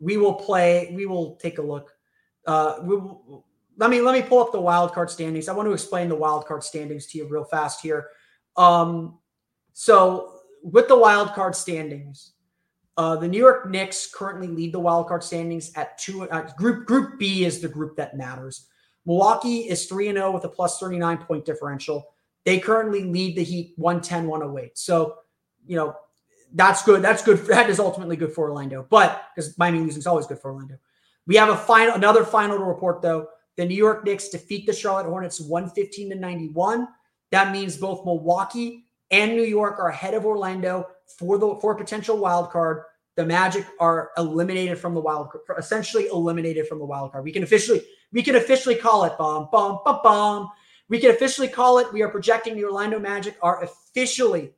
we 0.00 0.16
will 0.16 0.34
play. 0.34 0.92
We 0.94 1.06
will 1.06 1.36
take 1.36 1.58
a 1.58 1.62
look. 1.62 1.94
Uh, 2.46 2.76
we 2.82 2.96
will, 2.96 3.44
let 3.76 3.90
me 3.90 4.00
let 4.00 4.12
me 4.12 4.22
pull 4.22 4.40
up 4.40 4.52
the 4.52 4.60
wild 4.60 4.92
card 4.92 5.10
standings. 5.10 5.48
I 5.48 5.52
want 5.52 5.68
to 5.68 5.72
explain 5.72 6.08
the 6.08 6.14
wild 6.14 6.46
card 6.46 6.62
standings 6.62 7.06
to 7.06 7.18
you 7.18 7.28
real 7.28 7.44
fast 7.44 7.80
here. 7.80 8.08
Um, 8.56 9.18
so 9.72 10.40
with 10.62 10.88
the 10.88 10.98
wild 10.98 11.32
card 11.32 11.54
standings, 11.54 12.32
uh, 12.98 13.14
the 13.14 13.28
New 13.28 13.38
York 13.38 13.70
Knicks 13.70 14.10
currently 14.12 14.48
lead 14.48 14.72
the 14.72 14.80
wild 14.80 15.06
card 15.06 15.22
standings 15.22 15.70
at 15.76 15.96
two. 15.98 16.28
Uh, 16.28 16.52
group 16.56 16.84
Group 16.84 17.16
B 17.16 17.44
is 17.44 17.60
the 17.60 17.68
group 17.68 17.96
that 17.96 18.16
matters. 18.16 18.66
Milwaukee 19.06 19.60
is 19.60 19.86
3 19.86 20.08
and 20.08 20.18
0 20.18 20.32
with 20.32 20.44
a 20.44 20.48
plus 20.48 20.78
39 20.80 21.18
point 21.18 21.44
differential. 21.44 22.08
They 22.44 22.58
currently 22.58 23.04
lead 23.04 23.36
the 23.36 23.44
Heat 23.44 23.72
110 23.76 24.26
108. 24.26 24.76
So, 24.76 25.14
you 25.64 25.76
know, 25.76 25.94
that's 26.52 26.82
good. 26.82 27.00
That's 27.00 27.22
good. 27.22 27.38
That 27.46 27.70
is 27.70 27.78
ultimately 27.78 28.16
good 28.16 28.32
for 28.32 28.50
Orlando. 28.50 28.84
But 28.90 29.22
because 29.34 29.56
Miami 29.58 29.78
losing 29.78 30.00
is 30.00 30.06
always 30.06 30.26
good 30.26 30.40
for 30.40 30.50
Orlando. 30.50 30.76
We 31.26 31.36
have 31.36 31.50
a 31.50 31.56
final 31.56 31.94
another 31.94 32.24
final 32.24 32.58
to 32.58 32.64
report 32.64 33.00
though. 33.00 33.28
The 33.56 33.64
New 33.64 33.76
York 33.76 34.04
Knicks 34.04 34.28
defeat 34.28 34.66
the 34.66 34.72
Charlotte 34.72 35.08
Hornets 35.08 35.40
115 35.40 36.10
to 36.10 36.16
91. 36.16 36.88
That 37.30 37.52
means 37.52 37.76
both 37.76 38.04
Milwaukee 38.04 38.86
and 39.10 39.36
New 39.36 39.44
York 39.44 39.78
are 39.78 39.88
ahead 39.88 40.14
of 40.14 40.26
Orlando 40.26 40.88
for 41.06 41.38
the 41.38 41.56
for 41.60 41.72
a 41.72 41.76
potential 41.76 42.18
wild 42.18 42.50
card. 42.50 42.82
The 43.18 43.26
Magic 43.26 43.66
are 43.80 44.12
eliminated 44.16 44.78
from 44.78 44.94
the 44.94 45.00
wild 45.00 45.30
card, 45.30 45.58
essentially 45.58 46.06
eliminated 46.06 46.68
from 46.68 46.78
the 46.78 46.84
wild 46.84 47.10
card. 47.10 47.24
We 47.24 47.32
can 47.32 47.42
officially 47.42 47.82
we 48.12 48.22
can 48.22 48.36
officially 48.36 48.76
call 48.76 49.02
it 49.06 49.18
bomb 49.18 49.48
bomb 49.50 49.80
bum 49.84 49.98
bomb. 50.04 50.50
We 50.88 51.00
can 51.00 51.10
officially 51.10 51.48
call 51.48 51.78
it. 51.80 51.92
We 51.92 52.02
are 52.02 52.10
projecting 52.10 52.54
the 52.54 52.64
Orlando 52.64 53.00
Magic 53.00 53.36
are 53.42 53.64
officially 53.64 54.52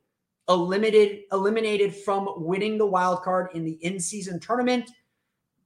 eliminated 0.47 1.21
eliminated 1.31 1.95
from 1.95 2.29
winning 2.37 2.77
the 2.77 2.85
wild 2.85 3.23
card 3.23 3.49
in 3.55 3.65
the 3.65 3.83
in-season 3.83 4.39
tournament. 4.39 4.91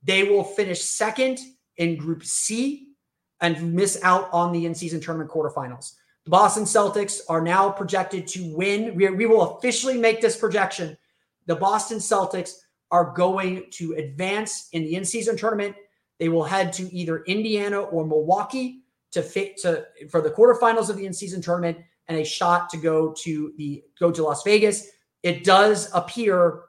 They 0.02 0.24
will 0.24 0.46
finish 0.46 0.82
second 0.82 1.40
in 1.76 1.98
Group 1.98 2.24
C 2.24 2.94
and 3.42 3.74
miss 3.74 4.00
out 4.04 4.30
on 4.32 4.54
the 4.54 4.66
in-season 4.66 5.02
tournament 5.02 5.30
quarterfinals. 5.30 5.96
The 6.24 6.30
Boston 6.30 6.64
Celtics 6.64 7.20
are 7.28 7.42
now 7.42 7.70
projected 7.70 8.26
to 8.28 8.56
win. 8.56 8.96
We, 8.96 9.10
we 9.10 9.26
will 9.26 9.58
officially 9.58 9.98
make 9.98 10.22
this 10.22 10.38
projection. 10.38 10.98
The 11.46 11.58
Boston 11.58 11.98
Celtics 11.98 12.54
are 12.96 13.12
going 13.14 13.66
to 13.72 13.94
advance 13.94 14.70
in 14.72 14.84
the 14.84 14.96
in-season 14.96 15.36
tournament. 15.36 15.76
They 16.18 16.30
will 16.30 16.46
head 16.46 16.72
to 16.74 16.84
either 16.96 17.26
Indiana 17.26 17.82
or 17.82 18.08
Milwaukee 18.08 18.84
to 19.12 19.22
fit 19.22 19.58
to 19.64 19.86
for 20.10 20.22
the 20.22 20.30
quarterfinals 20.30 20.90
of 20.90 20.96
the 20.96 21.06
in-season 21.06 21.42
tournament 21.42 21.78
and 22.08 22.18
a 22.18 22.24
shot 22.24 22.70
to 22.70 22.78
go 22.78 23.14
to 23.24 23.54
the 23.58 23.84
go 24.00 24.12
to 24.12 24.24
Las 24.24 24.44
Vegas. 24.44 24.88
It 25.24 25.44
does 25.44 25.90
appear 25.94 26.62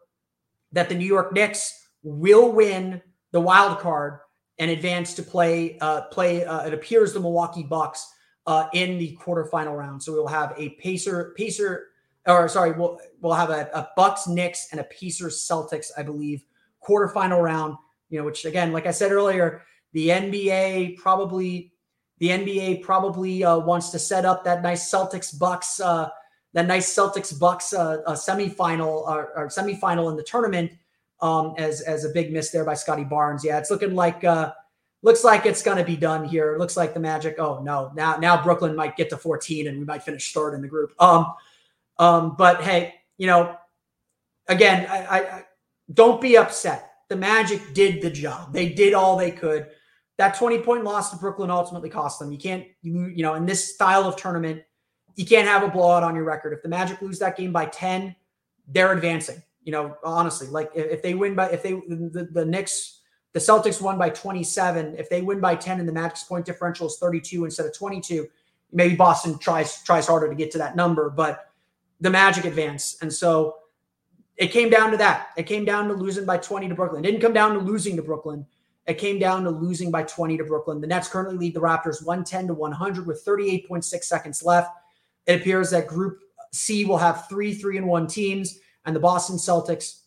that 0.73 0.89
the 0.89 0.97
New 0.97 1.07
York 1.07 1.33
Knicks 1.33 1.89
will 2.03 2.51
win 2.51 3.01
the 3.31 3.41
wild 3.41 3.79
card 3.79 4.19
and 4.59 4.69
advance 4.71 5.15
to 5.15 5.23
play 5.23 5.79
uh, 5.81 6.03
play. 6.17 6.45
Uh, 6.45 6.67
it 6.67 6.75
appears 6.75 7.13
the 7.13 7.21
Milwaukee 7.21 7.63
Bucks 7.63 8.05
uh, 8.49 8.67
in 8.73 8.99
the 8.99 9.17
quarterfinal 9.23 9.77
round. 9.79 10.03
So 10.03 10.13
we'll 10.13 10.27
have 10.27 10.55
a 10.57 10.71
Pacer 10.83 11.35
Pacer 11.37 11.87
or 12.27 12.49
sorry, 12.49 12.73
we'll 12.73 12.99
we'll 13.21 13.33
have 13.33 13.51
a, 13.51 13.69
a 13.73 13.89
Bucks 13.97 14.27
Knicks 14.27 14.69
and 14.73 14.81
a 14.81 14.85
Pacers 14.85 15.47
Celtics, 15.49 15.91
I 15.97 16.03
believe, 16.03 16.45
quarterfinal 16.87 17.43
round. 17.43 17.77
You 18.11 18.19
know, 18.19 18.25
which 18.25 18.45
again, 18.45 18.73
like 18.73 18.87
I 18.87 18.91
said 18.93 19.13
earlier, 19.13 19.63
the 19.93 20.09
NBA 20.09 20.97
probably 20.99 21.73
the 22.19 22.29
NBA 22.29 22.83
probably 22.83 23.45
uh, 23.45 23.59
wants 23.59 23.91
to 23.91 23.99
set 23.99 24.25
up 24.25 24.45
that 24.45 24.63
nice 24.63 24.91
Celtics 24.91 25.37
Bucks 25.39 25.81
uh, 25.81 26.09
that 26.53 26.67
nice 26.67 26.93
Celtics 26.93 27.39
Bucks 27.39 27.73
uh, 27.73 27.99
semifinal 28.09 29.07
or, 29.09 29.31
or 29.37 29.49
semifinal 29.49 30.11
in 30.11 30.17
the 30.17 30.23
tournament 30.23 30.73
um, 31.21 31.55
as 31.59 31.81
as 31.83 32.05
a 32.05 32.11
big 32.11 32.33
miss 32.33 32.51
there 32.51 32.65
by 32.65 32.75
Scottie 32.75 33.05
Barnes. 33.05 33.45
Yeah, 33.45 33.59
it's 33.59 33.71
looking 33.71 33.95
like 33.95 34.25
uh, 34.25 34.53
looks 35.03 35.25
like 35.25 35.47
it's 35.47 35.63
going 35.63 35.79
to 35.79 35.85
be 35.85 35.97
done 35.97 36.25
here. 36.25 36.57
Looks 36.59 36.77
like 36.77 36.95
the 36.95 37.01
Magic. 37.01 37.37
Oh 37.39 37.63
no, 37.63 37.93
now 37.95 38.17
now 38.17 38.43
Brooklyn 38.43 38.75
might 38.75 38.97
get 38.97 39.11
to 39.11 39.17
14 39.17 39.69
and 39.69 39.79
we 39.79 39.85
might 39.85 40.03
finish 40.03 40.33
third 40.33 40.55
in 40.55 40.63
the 40.63 40.69
group. 40.69 40.93
Um, 41.01 41.35
um, 41.99 42.35
but 42.37 42.63
hey, 42.63 42.95
you 43.19 43.27
know, 43.27 43.57
again, 44.49 44.87
I, 44.91 45.05
I, 45.05 45.19
I 45.19 45.45
don't 45.93 46.21
be 46.21 46.37
upset. 46.37 46.91
The 47.09 47.17
Magic 47.17 47.75
did 47.75 48.03
the 48.03 48.11
job. 48.11 48.53
They 48.53 48.69
did 48.69 48.95
all 48.95 49.17
they 49.17 49.31
could. 49.31 49.69
That 50.19 50.37
20 50.37 50.59
point 50.61 50.85
loss 50.85 51.11
to 51.11 51.17
Brooklyn 51.17 51.51
ultimately 51.51 51.91
cost 51.91 52.19
them. 52.19 52.33
You 52.33 52.39
can't, 52.39 52.65
you, 52.83 53.07
you 53.07 53.23
know, 53.23 53.35
in 53.35 53.47
this 53.47 53.75
style 53.75 54.05
of 54.05 54.17
tournament, 54.17 54.63
you 55.15 55.25
can't 55.25 55.49
have 55.49 55.63
a 55.63 55.69
blowout 55.69 56.03
on 56.03 56.15
your 56.15 56.25
record. 56.25 56.53
If 56.53 56.63
the 56.63 56.69
Magic 56.69 57.01
lose 57.01 57.19
that 57.21 57.37
game 57.37 57.53
by 57.53 57.67
10, 57.67 58.15
they're 58.69 58.93
advancing. 58.93 59.43
You 59.63 59.73
know, 59.73 59.97
honestly, 60.05 60.47
like 60.47 60.71
if 60.75 61.03
they 61.03 61.15
win 61.15 61.35
by 61.35 61.49
if 61.51 61.63
they 61.63 61.73
the, 61.73 62.29
the 62.31 62.45
Knicks, 62.45 63.01
the 63.33 63.41
Celtics 63.41 63.81
won 63.81 63.99
by 63.99 64.11
27. 64.11 64.95
If 64.97 65.11
they 65.11 65.23
win 65.23 65.41
by 65.41 65.57
10 65.57 65.81
and 65.81 65.89
the 65.89 65.93
Magic's 65.93 66.23
point 66.23 66.47
differential 66.47 66.87
is 66.87 66.99
32 66.99 67.45
instead 67.45 67.67
of 67.67 67.77
22, 67.77 68.29
maybe 68.73 68.95
Boston 68.95 69.39
tries 69.39 69.83
tries 69.83 70.07
harder 70.07 70.29
to 70.29 70.35
get 70.35 70.53
to 70.53 70.59
that 70.59 70.77
number, 70.77 71.11
but 71.11 71.51
the 72.01 72.11
Magic 72.11 72.45
advance. 72.45 72.99
And 73.01 73.13
so 73.13 73.57
it 74.37 74.49
came 74.49 74.71
down 74.71 74.91
to 74.91 74.97
that. 74.99 75.29
It 75.37 75.45
came 75.45 75.65
down 75.65 75.89
to 75.89 75.95
losing 75.95 76.27
by 76.27 76.39
20 76.39 76.69
to 76.69 76.75
Brooklyn. 76.75 77.05
It 77.05 77.11
didn't 77.11 77.23
come 77.23 77.33
down 77.33 77.55
to 77.55 77.59
losing 77.59 77.97
to 77.97 78.03
Brooklyn. 78.03 78.47
It 78.87 78.99
came 78.99 79.19
down 79.19 79.45
to 79.45 79.51
losing 79.51 79.91
by 79.91 80.05
20 80.05 80.37
to 80.39 80.45
Brooklyn. 80.45 80.81
The 80.81 80.87
Nets 80.87 81.09
currently 81.09 81.37
lead 81.37 81.55
the 81.55 81.61
Raptors 81.61 82.05
110 82.05 82.49
to 82.49 82.55
100 82.55 83.07
with 83.07 83.25
38.6 83.25 84.05
seconds 84.05 84.43
left. 84.43 84.71
It 85.27 85.41
appears 85.41 85.71
that 85.71 85.89
Group 85.89 86.21
C 86.53 86.85
will 86.85 86.99
have 86.99 87.29
three 87.29 87.55
three 87.55 87.77
and 87.77 87.87
one 87.87 88.07
teams 88.07 88.61
and 88.87 88.95
the 88.95 89.01
Boston 89.01 89.37
Celtics 89.37 90.03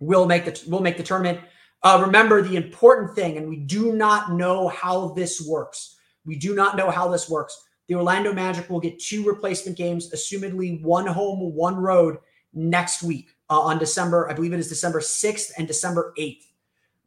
will 0.00 0.26
make 0.26 0.44
the 0.44 0.60
will 0.68 0.80
make 0.80 0.96
the 0.96 1.02
tournament. 1.02 1.40
Uh, 1.82 2.02
remember 2.04 2.42
the 2.42 2.56
important 2.56 3.14
thing, 3.14 3.36
and 3.36 3.48
we 3.48 3.56
do 3.56 3.92
not 3.92 4.32
know 4.32 4.66
how 4.66 5.08
this 5.10 5.46
works. 5.46 5.96
We 6.24 6.36
do 6.36 6.54
not 6.54 6.76
know 6.76 6.90
how 6.90 7.08
this 7.08 7.30
works. 7.30 7.67
The 7.88 7.94
Orlando 7.94 8.32
Magic 8.32 8.68
will 8.68 8.80
get 8.80 8.98
two 8.98 9.24
replacement 9.24 9.76
games, 9.76 10.12
assumedly 10.12 10.80
one 10.82 11.06
home, 11.06 11.54
one 11.54 11.76
road 11.76 12.18
next 12.52 13.02
week 13.02 13.30
uh, 13.50 13.60
on 13.60 13.78
December. 13.78 14.30
I 14.30 14.34
believe 14.34 14.52
it 14.52 14.60
is 14.60 14.68
December 14.68 15.00
sixth 15.00 15.52
and 15.58 15.66
December 15.66 16.12
eighth. 16.18 16.46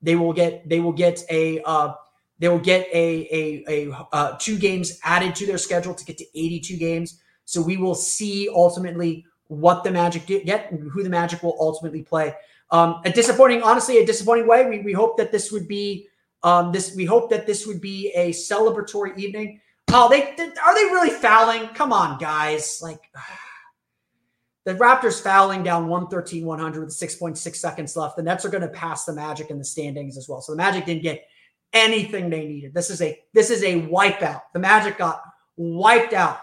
They 0.01 0.15
will 0.15 0.33
get 0.33 0.67
they 0.67 0.79
will 0.79 0.91
get 0.91 1.23
a 1.29 1.61
uh, 1.63 1.93
they 2.39 2.49
will 2.49 2.59
get 2.59 2.87
a 2.91 3.27
a, 3.31 3.63
a 3.67 4.07
uh, 4.11 4.37
two 4.39 4.57
games 4.57 4.99
added 5.03 5.35
to 5.35 5.45
their 5.45 5.59
schedule 5.59 5.93
to 5.93 6.03
get 6.03 6.17
to 6.17 6.25
82 6.33 6.77
games. 6.77 7.21
So 7.45 7.61
we 7.61 7.77
will 7.77 7.95
see 7.95 8.49
ultimately 8.49 9.25
what 9.47 9.83
the 9.83 9.91
Magic 9.91 10.25
get 10.25 10.73
who 10.73 11.03
the 11.03 11.09
Magic 11.09 11.43
will 11.43 11.57
ultimately 11.59 12.01
play. 12.01 12.33
Um, 12.71 13.01
a 13.03 13.11
disappointing, 13.11 13.61
honestly, 13.61 13.97
a 13.97 14.05
disappointing 14.05 14.47
way. 14.47 14.67
We, 14.67 14.79
we 14.79 14.93
hope 14.93 15.17
that 15.17 15.31
this 15.31 15.51
would 15.51 15.67
be 15.67 16.07
um, 16.41 16.71
this. 16.71 16.95
We 16.95 17.05
hope 17.05 17.29
that 17.29 17.45
this 17.45 17.67
would 17.67 17.81
be 17.81 18.11
a 18.15 18.31
celebratory 18.31 19.17
evening. 19.17 19.59
Oh, 19.93 20.07
they, 20.09 20.34
they 20.38 20.45
are 20.45 20.73
they 20.73 20.85
really 20.85 21.09
fouling? 21.09 21.68
Come 21.69 21.91
on, 21.91 22.18
guys! 22.18 22.80
Like 22.81 23.01
the 24.65 24.76
Raptors 24.76 25.22
fouling 25.22 25.63
down 25.63 25.89
113 25.89 26.45
100 26.45 26.80
with 26.80 26.89
6.6 26.91 27.55
seconds 27.57 27.97
left. 27.97 28.15
The 28.15 28.23
Nets 28.23 28.45
are 28.45 28.49
going 28.49 28.61
to 28.61 28.69
pass 28.69 29.03
the 29.03 29.11
Magic 29.11 29.49
in 29.49 29.57
the 29.57 29.65
standings 29.65 30.18
as 30.18 30.30
well. 30.30 30.39
So 30.39 30.53
the 30.53 30.57
Magic 30.57 30.85
didn't 30.85 31.03
get 31.03 31.26
anything 31.73 32.30
they 32.30 32.47
needed. 32.47 32.73
This 32.73 32.89
is 32.89 33.01
a 33.01 33.19
this 33.34 33.49
is 33.49 33.63
a 33.63 33.81
wipeout. 33.81 34.41
The 34.53 34.59
Magic 34.59 34.97
got 34.97 35.23
wiped 35.57 36.13
out. 36.13 36.39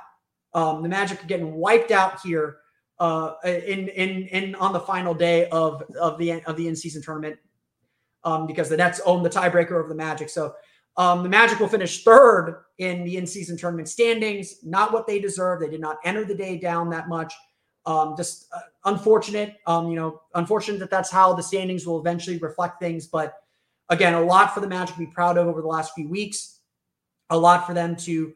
Um, 0.52 0.82
the 0.82 0.88
Magic 0.90 1.24
are 1.24 1.26
getting 1.26 1.54
wiped 1.54 1.90
out 1.90 2.20
here 2.20 2.58
uh, 2.98 3.32
in 3.44 3.88
in 3.88 4.26
in 4.26 4.54
on 4.56 4.74
the 4.74 4.80
final 4.80 5.14
day 5.14 5.48
of 5.48 5.82
of 5.98 6.18
the 6.18 6.42
of 6.44 6.56
the 6.56 6.68
in 6.68 6.76
season 6.76 7.00
tournament 7.00 7.38
um, 8.24 8.46
because 8.46 8.68
the 8.68 8.76
Nets 8.76 9.00
own 9.06 9.22
the 9.22 9.30
tiebreaker 9.30 9.72
over 9.72 9.88
the 9.88 9.94
Magic. 9.94 10.28
So 10.28 10.54
um, 10.96 11.22
the 11.22 11.28
Magic 11.28 11.60
will 11.60 11.68
finish 11.68 12.02
third 12.02 12.64
in 12.78 13.04
the 13.04 13.16
in 13.16 13.26
season 13.26 13.56
tournament 13.56 13.88
standings. 13.88 14.56
Not 14.64 14.92
what 14.92 15.06
they 15.06 15.20
deserve. 15.20 15.60
They 15.60 15.68
did 15.68 15.80
not 15.80 15.98
enter 16.04 16.24
the 16.24 16.34
day 16.34 16.58
down 16.58 16.90
that 16.90 17.08
much. 17.08 17.32
Um, 17.86 18.14
just 18.16 18.46
uh, 18.54 18.60
unfortunate. 18.84 19.56
Um, 19.66 19.88
you 19.88 19.96
know, 19.96 20.20
unfortunate 20.34 20.78
that 20.80 20.90
that's 20.90 21.10
how 21.10 21.32
the 21.34 21.42
standings 21.42 21.86
will 21.86 22.00
eventually 22.00 22.38
reflect 22.38 22.80
things. 22.80 23.06
But 23.06 23.34
again, 23.88 24.14
a 24.14 24.20
lot 24.20 24.52
for 24.52 24.60
the 24.60 24.68
Magic 24.68 24.94
to 24.94 24.98
be 24.98 25.06
proud 25.06 25.38
of 25.38 25.46
over 25.46 25.62
the 25.62 25.68
last 25.68 25.92
few 25.94 26.08
weeks. 26.08 26.60
A 27.30 27.38
lot 27.38 27.66
for 27.66 27.74
them 27.74 27.94
to 27.96 28.32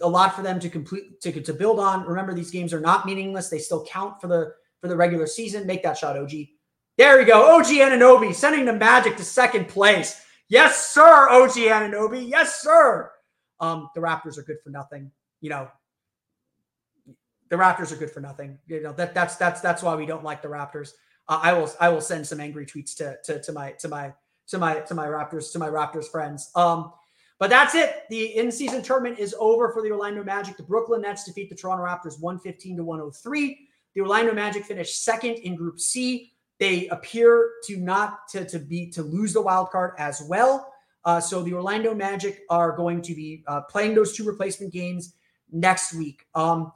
a 0.00 0.08
lot 0.08 0.34
for 0.34 0.42
them 0.42 0.58
to 0.60 0.70
complete 0.70 1.20
to, 1.20 1.40
to 1.40 1.52
build 1.52 1.78
on. 1.78 2.06
Remember, 2.06 2.32
these 2.32 2.50
games 2.50 2.72
are 2.72 2.80
not 2.80 3.06
meaningless; 3.06 3.48
they 3.48 3.58
still 3.58 3.84
count 3.84 4.20
for 4.20 4.28
the 4.28 4.52
for 4.80 4.88
the 4.88 4.96
regular 4.96 5.26
season. 5.26 5.66
Make 5.66 5.82
that 5.82 5.98
shot, 5.98 6.16
OG. 6.16 6.32
There 6.96 7.18
we 7.18 7.24
go. 7.24 7.56
OG 7.56 7.66
Anunoby 7.66 8.34
sending 8.34 8.64
the 8.64 8.72
Magic 8.72 9.16
to 9.16 9.24
second 9.24 9.68
place. 9.68 10.20
Yes, 10.48 10.88
sir. 10.88 11.28
OG 11.30 11.52
Anunoby. 11.52 12.28
Yes, 12.28 12.60
sir. 12.60 13.10
Um, 13.60 13.90
the 13.94 14.00
Raptors 14.00 14.38
are 14.38 14.42
good 14.42 14.58
for 14.62 14.70
nothing. 14.70 15.10
You 15.40 15.50
know, 15.50 15.68
the 17.50 17.56
Raptors 17.56 17.92
are 17.92 17.96
good 17.96 18.10
for 18.10 18.20
nothing. 18.20 18.58
You 18.66 18.82
know 18.82 18.92
that 18.92 19.14
that's 19.14 19.36
that's 19.36 19.60
that's 19.60 19.82
why 19.82 19.94
we 19.94 20.06
don't 20.06 20.24
like 20.24 20.42
the 20.42 20.48
Raptors. 20.48 20.92
Uh, 21.28 21.40
I 21.42 21.52
will 21.52 21.70
I 21.80 21.88
will 21.88 22.00
send 22.00 22.26
some 22.26 22.40
angry 22.40 22.66
tweets 22.66 22.96
to 22.96 23.16
to 23.24 23.42
to 23.42 23.52
my 23.52 23.72
to 23.72 23.88
my 23.88 24.14
to 24.48 24.58
my 24.58 24.80
to 24.80 24.94
my 24.94 25.06
Raptors 25.06 25.52
to 25.52 25.58
my 25.58 25.68
Raptors 25.68 26.06
friends. 26.06 26.50
Um, 26.54 26.92
but 27.38 27.50
that's 27.50 27.76
it. 27.76 28.02
The 28.10 28.36
in-season 28.36 28.82
tournament 28.82 29.20
is 29.20 29.34
over 29.38 29.70
for 29.72 29.80
the 29.80 29.92
Orlando 29.92 30.24
Magic. 30.24 30.56
The 30.56 30.64
Brooklyn 30.64 31.02
Nets 31.02 31.24
defeat 31.24 31.48
the 31.48 31.54
Toronto 31.54 31.84
Raptors 31.84 32.20
115 32.20 32.78
to 32.78 32.82
103. 32.82 33.68
The 33.94 34.00
Orlando 34.00 34.34
Magic 34.34 34.64
finished 34.64 35.04
second 35.04 35.34
in 35.34 35.54
Group 35.54 35.78
C. 35.78 36.32
They 36.58 36.88
appear 36.88 37.52
to 37.66 37.76
not 37.76 38.28
to, 38.30 38.44
to 38.46 38.58
be 38.58 38.90
to 38.90 39.02
lose 39.02 39.32
the 39.32 39.42
wild 39.42 39.70
card 39.70 39.94
as 39.98 40.22
well. 40.22 40.72
Uh, 41.04 41.20
so 41.20 41.42
the 41.42 41.54
Orlando 41.54 41.94
Magic 41.94 42.42
are 42.50 42.76
going 42.76 43.00
to 43.02 43.14
be 43.14 43.44
uh, 43.46 43.62
playing 43.62 43.94
those 43.94 44.14
two 44.14 44.24
replacement 44.24 44.72
games 44.72 45.14
next 45.50 45.94
week. 45.94 46.26
Um, 46.34 46.72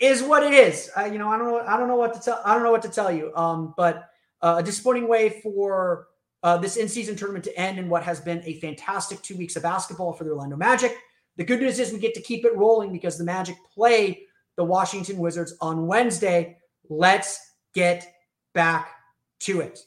is 0.00 0.22
what 0.22 0.42
it 0.42 0.52
is. 0.52 0.90
Uh, 0.96 1.04
you 1.04 1.18
know, 1.18 1.28
I 1.28 1.38
don't 1.38 1.46
know. 1.46 1.60
I 1.60 1.76
don't 1.76 1.88
know 1.88 1.96
what 1.96 2.12
to 2.14 2.20
tell. 2.20 2.42
I 2.44 2.54
don't 2.54 2.64
know 2.64 2.72
what 2.72 2.82
to 2.82 2.88
tell 2.88 3.12
you. 3.12 3.34
Um, 3.36 3.74
but 3.76 4.10
uh, 4.42 4.56
a 4.58 4.62
disappointing 4.62 5.08
way 5.08 5.40
for 5.42 6.08
uh, 6.42 6.58
this 6.58 6.76
in-season 6.76 7.16
tournament 7.16 7.44
to 7.44 7.58
end 7.58 7.78
in 7.78 7.88
what 7.88 8.02
has 8.02 8.20
been 8.20 8.42
a 8.44 8.60
fantastic 8.60 9.22
two 9.22 9.36
weeks 9.36 9.56
of 9.56 9.62
basketball 9.62 10.12
for 10.12 10.24
the 10.24 10.30
Orlando 10.30 10.56
Magic. 10.56 10.94
The 11.36 11.44
good 11.44 11.60
news 11.60 11.78
is 11.78 11.92
we 11.92 11.98
get 11.98 12.14
to 12.14 12.22
keep 12.22 12.44
it 12.44 12.54
rolling 12.56 12.92
because 12.92 13.16
the 13.16 13.24
Magic 13.24 13.56
play 13.72 14.26
the 14.56 14.64
Washington 14.64 15.18
Wizards 15.18 15.54
on 15.60 15.86
Wednesday. 15.86 16.58
Let's 16.90 17.40
get 17.72 18.06
back 18.52 18.90
to 19.40 19.60
it. 19.60 19.80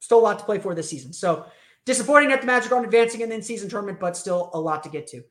Still 0.00 0.20
a 0.20 0.20
lot 0.20 0.38
to 0.38 0.44
play 0.44 0.58
for 0.58 0.74
this 0.74 0.88
season. 0.88 1.12
So 1.12 1.46
disappointing 1.84 2.28
that 2.30 2.40
the 2.40 2.46
Magic 2.46 2.72
aren't 2.72 2.86
advancing 2.86 3.20
in 3.20 3.28
the 3.28 3.34
in-season 3.34 3.68
tournament, 3.68 4.00
but 4.00 4.16
still 4.16 4.50
a 4.54 4.60
lot 4.60 4.82
to 4.84 4.88
get 4.88 5.06
to. 5.08 5.22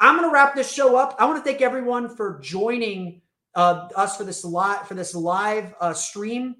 I'm 0.00 0.16
going 0.16 0.28
to 0.28 0.32
wrap 0.32 0.54
this 0.54 0.72
show 0.72 0.96
up. 0.96 1.14
I 1.18 1.26
want 1.26 1.38
to 1.38 1.48
thank 1.48 1.62
everyone 1.62 2.14
for 2.14 2.40
joining 2.40 3.22
uh, 3.54 3.88
us 3.94 4.16
for 4.16 4.24
this 4.24 4.44
live 4.44 4.86
for 4.88 4.94
this 4.94 5.14
live 5.14 5.74
uh, 5.80 5.92
stream 5.92 6.56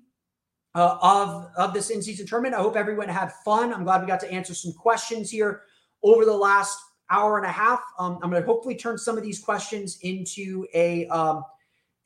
uh, 0.75 0.99
of 1.03 1.49
of 1.57 1.75
this 1.75 1.91
in 1.91 2.03
season 2.03 2.27
tournament. 2.27 2.55
I 2.55 2.59
hope 2.59 2.77
everyone 2.77 3.09
had 3.09 3.33
fun. 3.45 3.73
I'm 3.73 3.85
glad 3.85 4.01
we 4.01 4.07
got 4.07 4.21
to 4.21 4.31
answer 4.31 4.55
some 4.55 4.73
questions 4.73 5.31
here 5.31 5.63
over 6.03 6.25
the 6.25 6.37
last 6.37 6.79
hour 7.11 7.37
and 7.37 7.47
a 7.47 7.51
half. 7.51 7.81
Um, 7.99 8.19
I'm 8.23 8.31
going 8.31 8.43
to 8.43 8.47
hopefully 8.47 8.77
turn 8.77 8.99
some 8.99 9.17
of 9.17 9.23
these 9.23 9.41
questions 9.41 9.99
into 10.03 10.67
a 10.75 11.07
um, 11.09 11.43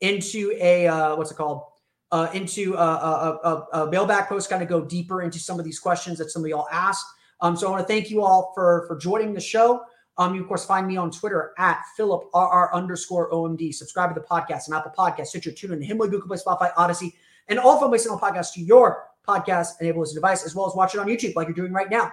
into 0.01 0.53
a 0.59 0.87
uh, 0.87 1.15
what's 1.15 1.31
it 1.31 1.35
called 1.35 1.63
uh, 2.11 2.29
into 2.33 2.73
a, 2.75 2.77
a, 2.77 3.39
a, 3.43 3.81
a 3.85 3.91
mailbag 3.91 4.27
post. 4.27 4.49
Kind 4.49 4.63
of 4.63 4.69
go 4.69 4.81
deeper 4.81 5.21
into 5.21 5.39
some 5.39 5.59
of 5.59 5.65
these 5.65 5.79
questions 5.79 6.17
that 6.17 6.31
some 6.31 6.43
of 6.43 6.49
y'all 6.49 6.67
asked. 6.71 7.05
Um, 7.41 7.55
so 7.55 7.67
I 7.67 7.71
want 7.71 7.87
to 7.87 7.87
thank 7.87 8.09
you 8.09 8.23
all 8.23 8.51
for 8.53 8.85
for 8.87 8.97
joining 8.97 9.33
the 9.33 9.41
show. 9.41 9.81
Um, 10.17 10.35
you 10.35 10.41
of 10.41 10.47
course 10.47 10.65
find 10.65 10.85
me 10.85 10.97
on 10.97 11.11
Twitter 11.11 11.53
at 11.57 11.81
Philip 11.95 12.29
underscore 12.33 13.31
OMD. 13.31 13.73
Subscribe 13.73 14.13
to 14.13 14.19
the 14.19 14.25
podcast 14.25 14.67
and 14.67 14.75
Apple 14.75 14.91
Podcast, 14.97 15.27
Stitcher, 15.27 15.51
TuneIn, 15.51 15.83
Himalaya, 15.83 16.11
Google 16.11 16.27
Play, 16.27 16.37
Spotify, 16.37 16.71
Odyssey 16.75 17.15
and 17.49 17.59
all 17.59 17.79
from 17.79 17.91
my 17.91 17.97
single 17.97 18.19
podcast 18.19 18.53
to 18.53 18.61
your 18.61 19.07
podcast 19.27 19.81
enabled 19.81 20.07
device, 20.13 20.45
as 20.45 20.55
well 20.55 20.67
as 20.67 20.75
watch 20.75 20.95
it 20.95 20.99
on 20.99 21.07
YouTube 21.07 21.35
like 21.35 21.47
you're 21.47 21.55
doing 21.55 21.73
right 21.73 21.89
now. 21.89 22.11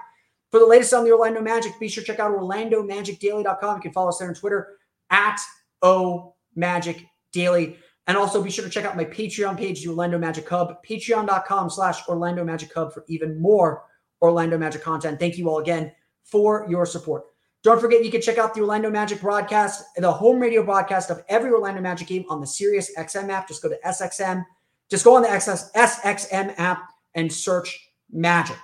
For 0.51 0.59
the 0.61 0.67
latest 0.67 0.93
on 0.95 1.05
the 1.05 1.13
Orlando 1.13 1.41
Magic, 1.41 1.79
be 1.79 1.89
sure 1.89 2.03
to 2.03 2.07
check 2.07 2.19
out 2.19 2.33
OrlandoMagicDaily.com. 2.33 3.77
You 3.77 3.83
can 3.83 3.93
follow 3.93 4.09
us 4.09 4.19
there 4.19 4.29
on 4.29 4.35
Twitter 4.35 4.79
at 5.11 5.39
O 5.83 6.35
Magic 6.55 7.05
Daily. 7.33 7.77
And 8.07 8.17
also 8.17 8.43
be 8.43 8.51
sure 8.51 8.65
to 8.65 8.71
check 8.71 8.85
out 8.85 8.97
my 8.97 9.05
Patreon 9.05 9.59
page, 9.59 9.83
the 9.83 9.91
Orlando 9.91 10.19
Magic 10.19 10.49
Hub, 10.49 10.85
patreon.com 10.85 11.71
slash 11.71 12.07
Orlando 12.09 12.45
Magic 12.45 12.73
Hub 12.73 12.93
for 12.93 13.05
even 13.09 13.41
more 13.41 13.83
Orlando 14.23 14.57
Magic 14.57 14.83
content. 14.83 15.19
Thank 15.19 15.39
you 15.39 15.49
all 15.49 15.59
again 15.59 15.93
for 16.23 16.67
your 16.69 16.87
support. 16.87 17.25
Don't 17.63 17.81
forget, 17.81 18.05
you 18.05 18.13
can 18.13 18.21
check 18.21 18.39
out 18.39 18.55
the 18.55 18.61
Orlando 18.61 18.91
Magic 18.91 19.21
broadcast, 19.21 19.83
the 19.97 20.13
home 20.13 20.39
radio 20.39 20.63
broadcast 20.63 21.11
of 21.11 21.25
every 21.29 21.51
Orlando 21.51 21.81
Magic 21.81 22.07
game 22.07 22.25
on 22.29 22.41
the 22.41 22.47
Sirius 22.47 22.95
XM 22.97 23.29
app. 23.29 23.49
Just 23.49 23.63
go 23.63 23.69
to 23.69 23.79
SXM 23.85 24.45
just 24.89 25.05
go 25.05 25.17
on 25.17 25.23
the 25.23 25.29
XS, 25.29 25.73
SXM 25.73 26.55
app 26.59 26.91
and 27.15 27.33
search 27.33 27.93
Magic. 28.13 28.57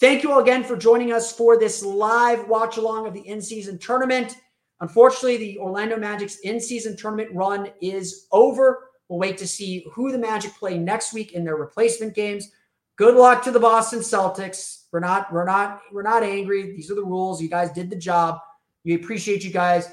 Thank 0.00 0.24
you 0.24 0.32
all 0.32 0.40
again 0.40 0.64
for 0.64 0.76
joining 0.76 1.12
us 1.12 1.32
for 1.32 1.56
this 1.56 1.84
live 1.84 2.48
watch 2.48 2.76
along 2.76 3.06
of 3.06 3.14
the 3.14 3.20
in 3.20 3.40
season 3.40 3.78
tournament. 3.78 4.36
Unfortunately, 4.82 5.36
the 5.36 5.58
Orlando 5.58 5.96
Magic's 5.96 6.40
in 6.40 6.60
season 6.60 6.96
tournament 6.96 7.30
run 7.32 7.70
is 7.80 8.26
over. 8.32 8.88
We'll 9.08 9.20
wait 9.20 9.38
to 9.38 9.46
see 9.46 9.86
who 9.92 10.10
the 10.10 10.18
Magic 10.18 10.52
play 10.58 10.76
next 10.76 11.14
week 11.14 11.32
in 11.32 11.44
their 11.44 11.54
replacement 11.54 12.14
games. 12.14 12.50
Good 12.96 13.14
luck 13.14 13.44
to 13.44 13.52
the 13.52 13.60
Boston 13.60 14.00
Celtics. 14.00 14.86
We're 14.92 14.98
not, 14.98 15.32
we're 15.32 15.46
not, 15.46 15.82
we're 15.92 16.02
not 16.02 16.24
angry. 16.24 16.74
These 16.74 16.90
are 16.90 16.96
the 16.96 17.04
rules. 17.04 17.40
You 17.40 17.48
guys 17.48 17.70
did 17.70 17.90
the 17.90 17.96
job. 17.96 18.40
We 18.84 18.94
appreciate 18.94 19.44
you 19.44 19.52
guys. 19.52 19.88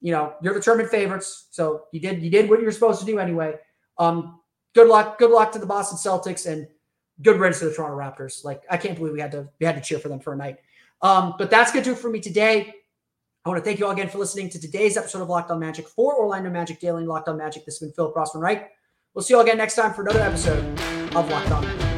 You 0.00 0.12
know, 0.12 0.32
you're 0.42 0.54
the 0.54 0.60
tournament 0.60 0.90
favorites, 0.90 1.48
so 1.50 1.84
you 1.92 2.00
did 2.00 2.22
you 2.22 2.30
did 2.30 2.48
what 2.48 2.62
you're 2.62 2.72
supposed 2.72 3.00
to 3.00 3.06
do 3.06 3.18
anyway. 3.18 3.56
Um, 3.98 4.40
good 4.74 4.88
luck. 4.88 5.18
Good 5.18 5.30
luck 5.30 5.52
to 5.52 5.58
the 5.58 5.66
Boston 5.66 5.98
Celtics 5.98 6.50
and 6.50 6.66
good 7.20 7.38
riddance 7.38 7.58
to 7.58 7.66
the 7.66 7.74
Toronto 7.74 7.98
Raptors. 7.98 8.42
Like 8.42 8.62
I 8.70 8.78
can't 8.78 8.96
believe 8.96 9.12
we 9.12 9.20
had 9.20 9.32
to 9.32 9.46
we 9.60 9.66
had 9.66 9.74
to 9.74 9.82
cheer 9.82 9.98
for 9.98 10.08
them 10.08 10.18
for 10.18 10.32
a 10.32 10.36
night. 10.36 10.56
Um, 11.02 11.34
but 11.36 11.50
that's 11.50 11.70
gonna 11.70 11.84
do 11.84 11.92
it 11.92 11.98
for 11.98 12.08
me 12.08 12.20
today. 12.20 12.74
I 13.42 13.48
want 13.48 13.58
to 13.58 13.64
thank 13.64 13.78
you 13.78 13.86
all 13.86 13.92
again 13.92 14.10
for 14.10 14.18
listening 14.18 14.50
to 14.50 14.60
today's 14.60 14.98
episode 14.98 15.22
of 15.22 15.30
Locked 15.30 15.50
On 15.50 15.58
Magic 15.58 15.88
for 15.88 16.14
Orlando 16.14 16.50
Magic 16.50 16.78
Daily 16.78 17.00
and 17.00 17.08
Locked 17.08 17.26
On 17.26 17.38
Magic. 17.38 17.64
This 17.64 17.78
has 17.78 17.88
been 17.88 17.94
Philip 17.94 18.14
Rossman-Reich. 18.14 18.70
We'll 19.14 19.22
see 19.22 19.32
you 19.32 19.38
all 19.38 19.44
again 19.44 19.56
next 19.56 19.76
time 19.76 19.94
for 19.94 20.02
another 20.02 20.20
episode 20.20 20.62
of 21.16 21.26
Locked 21.30 21.50
On. 21.50 21.89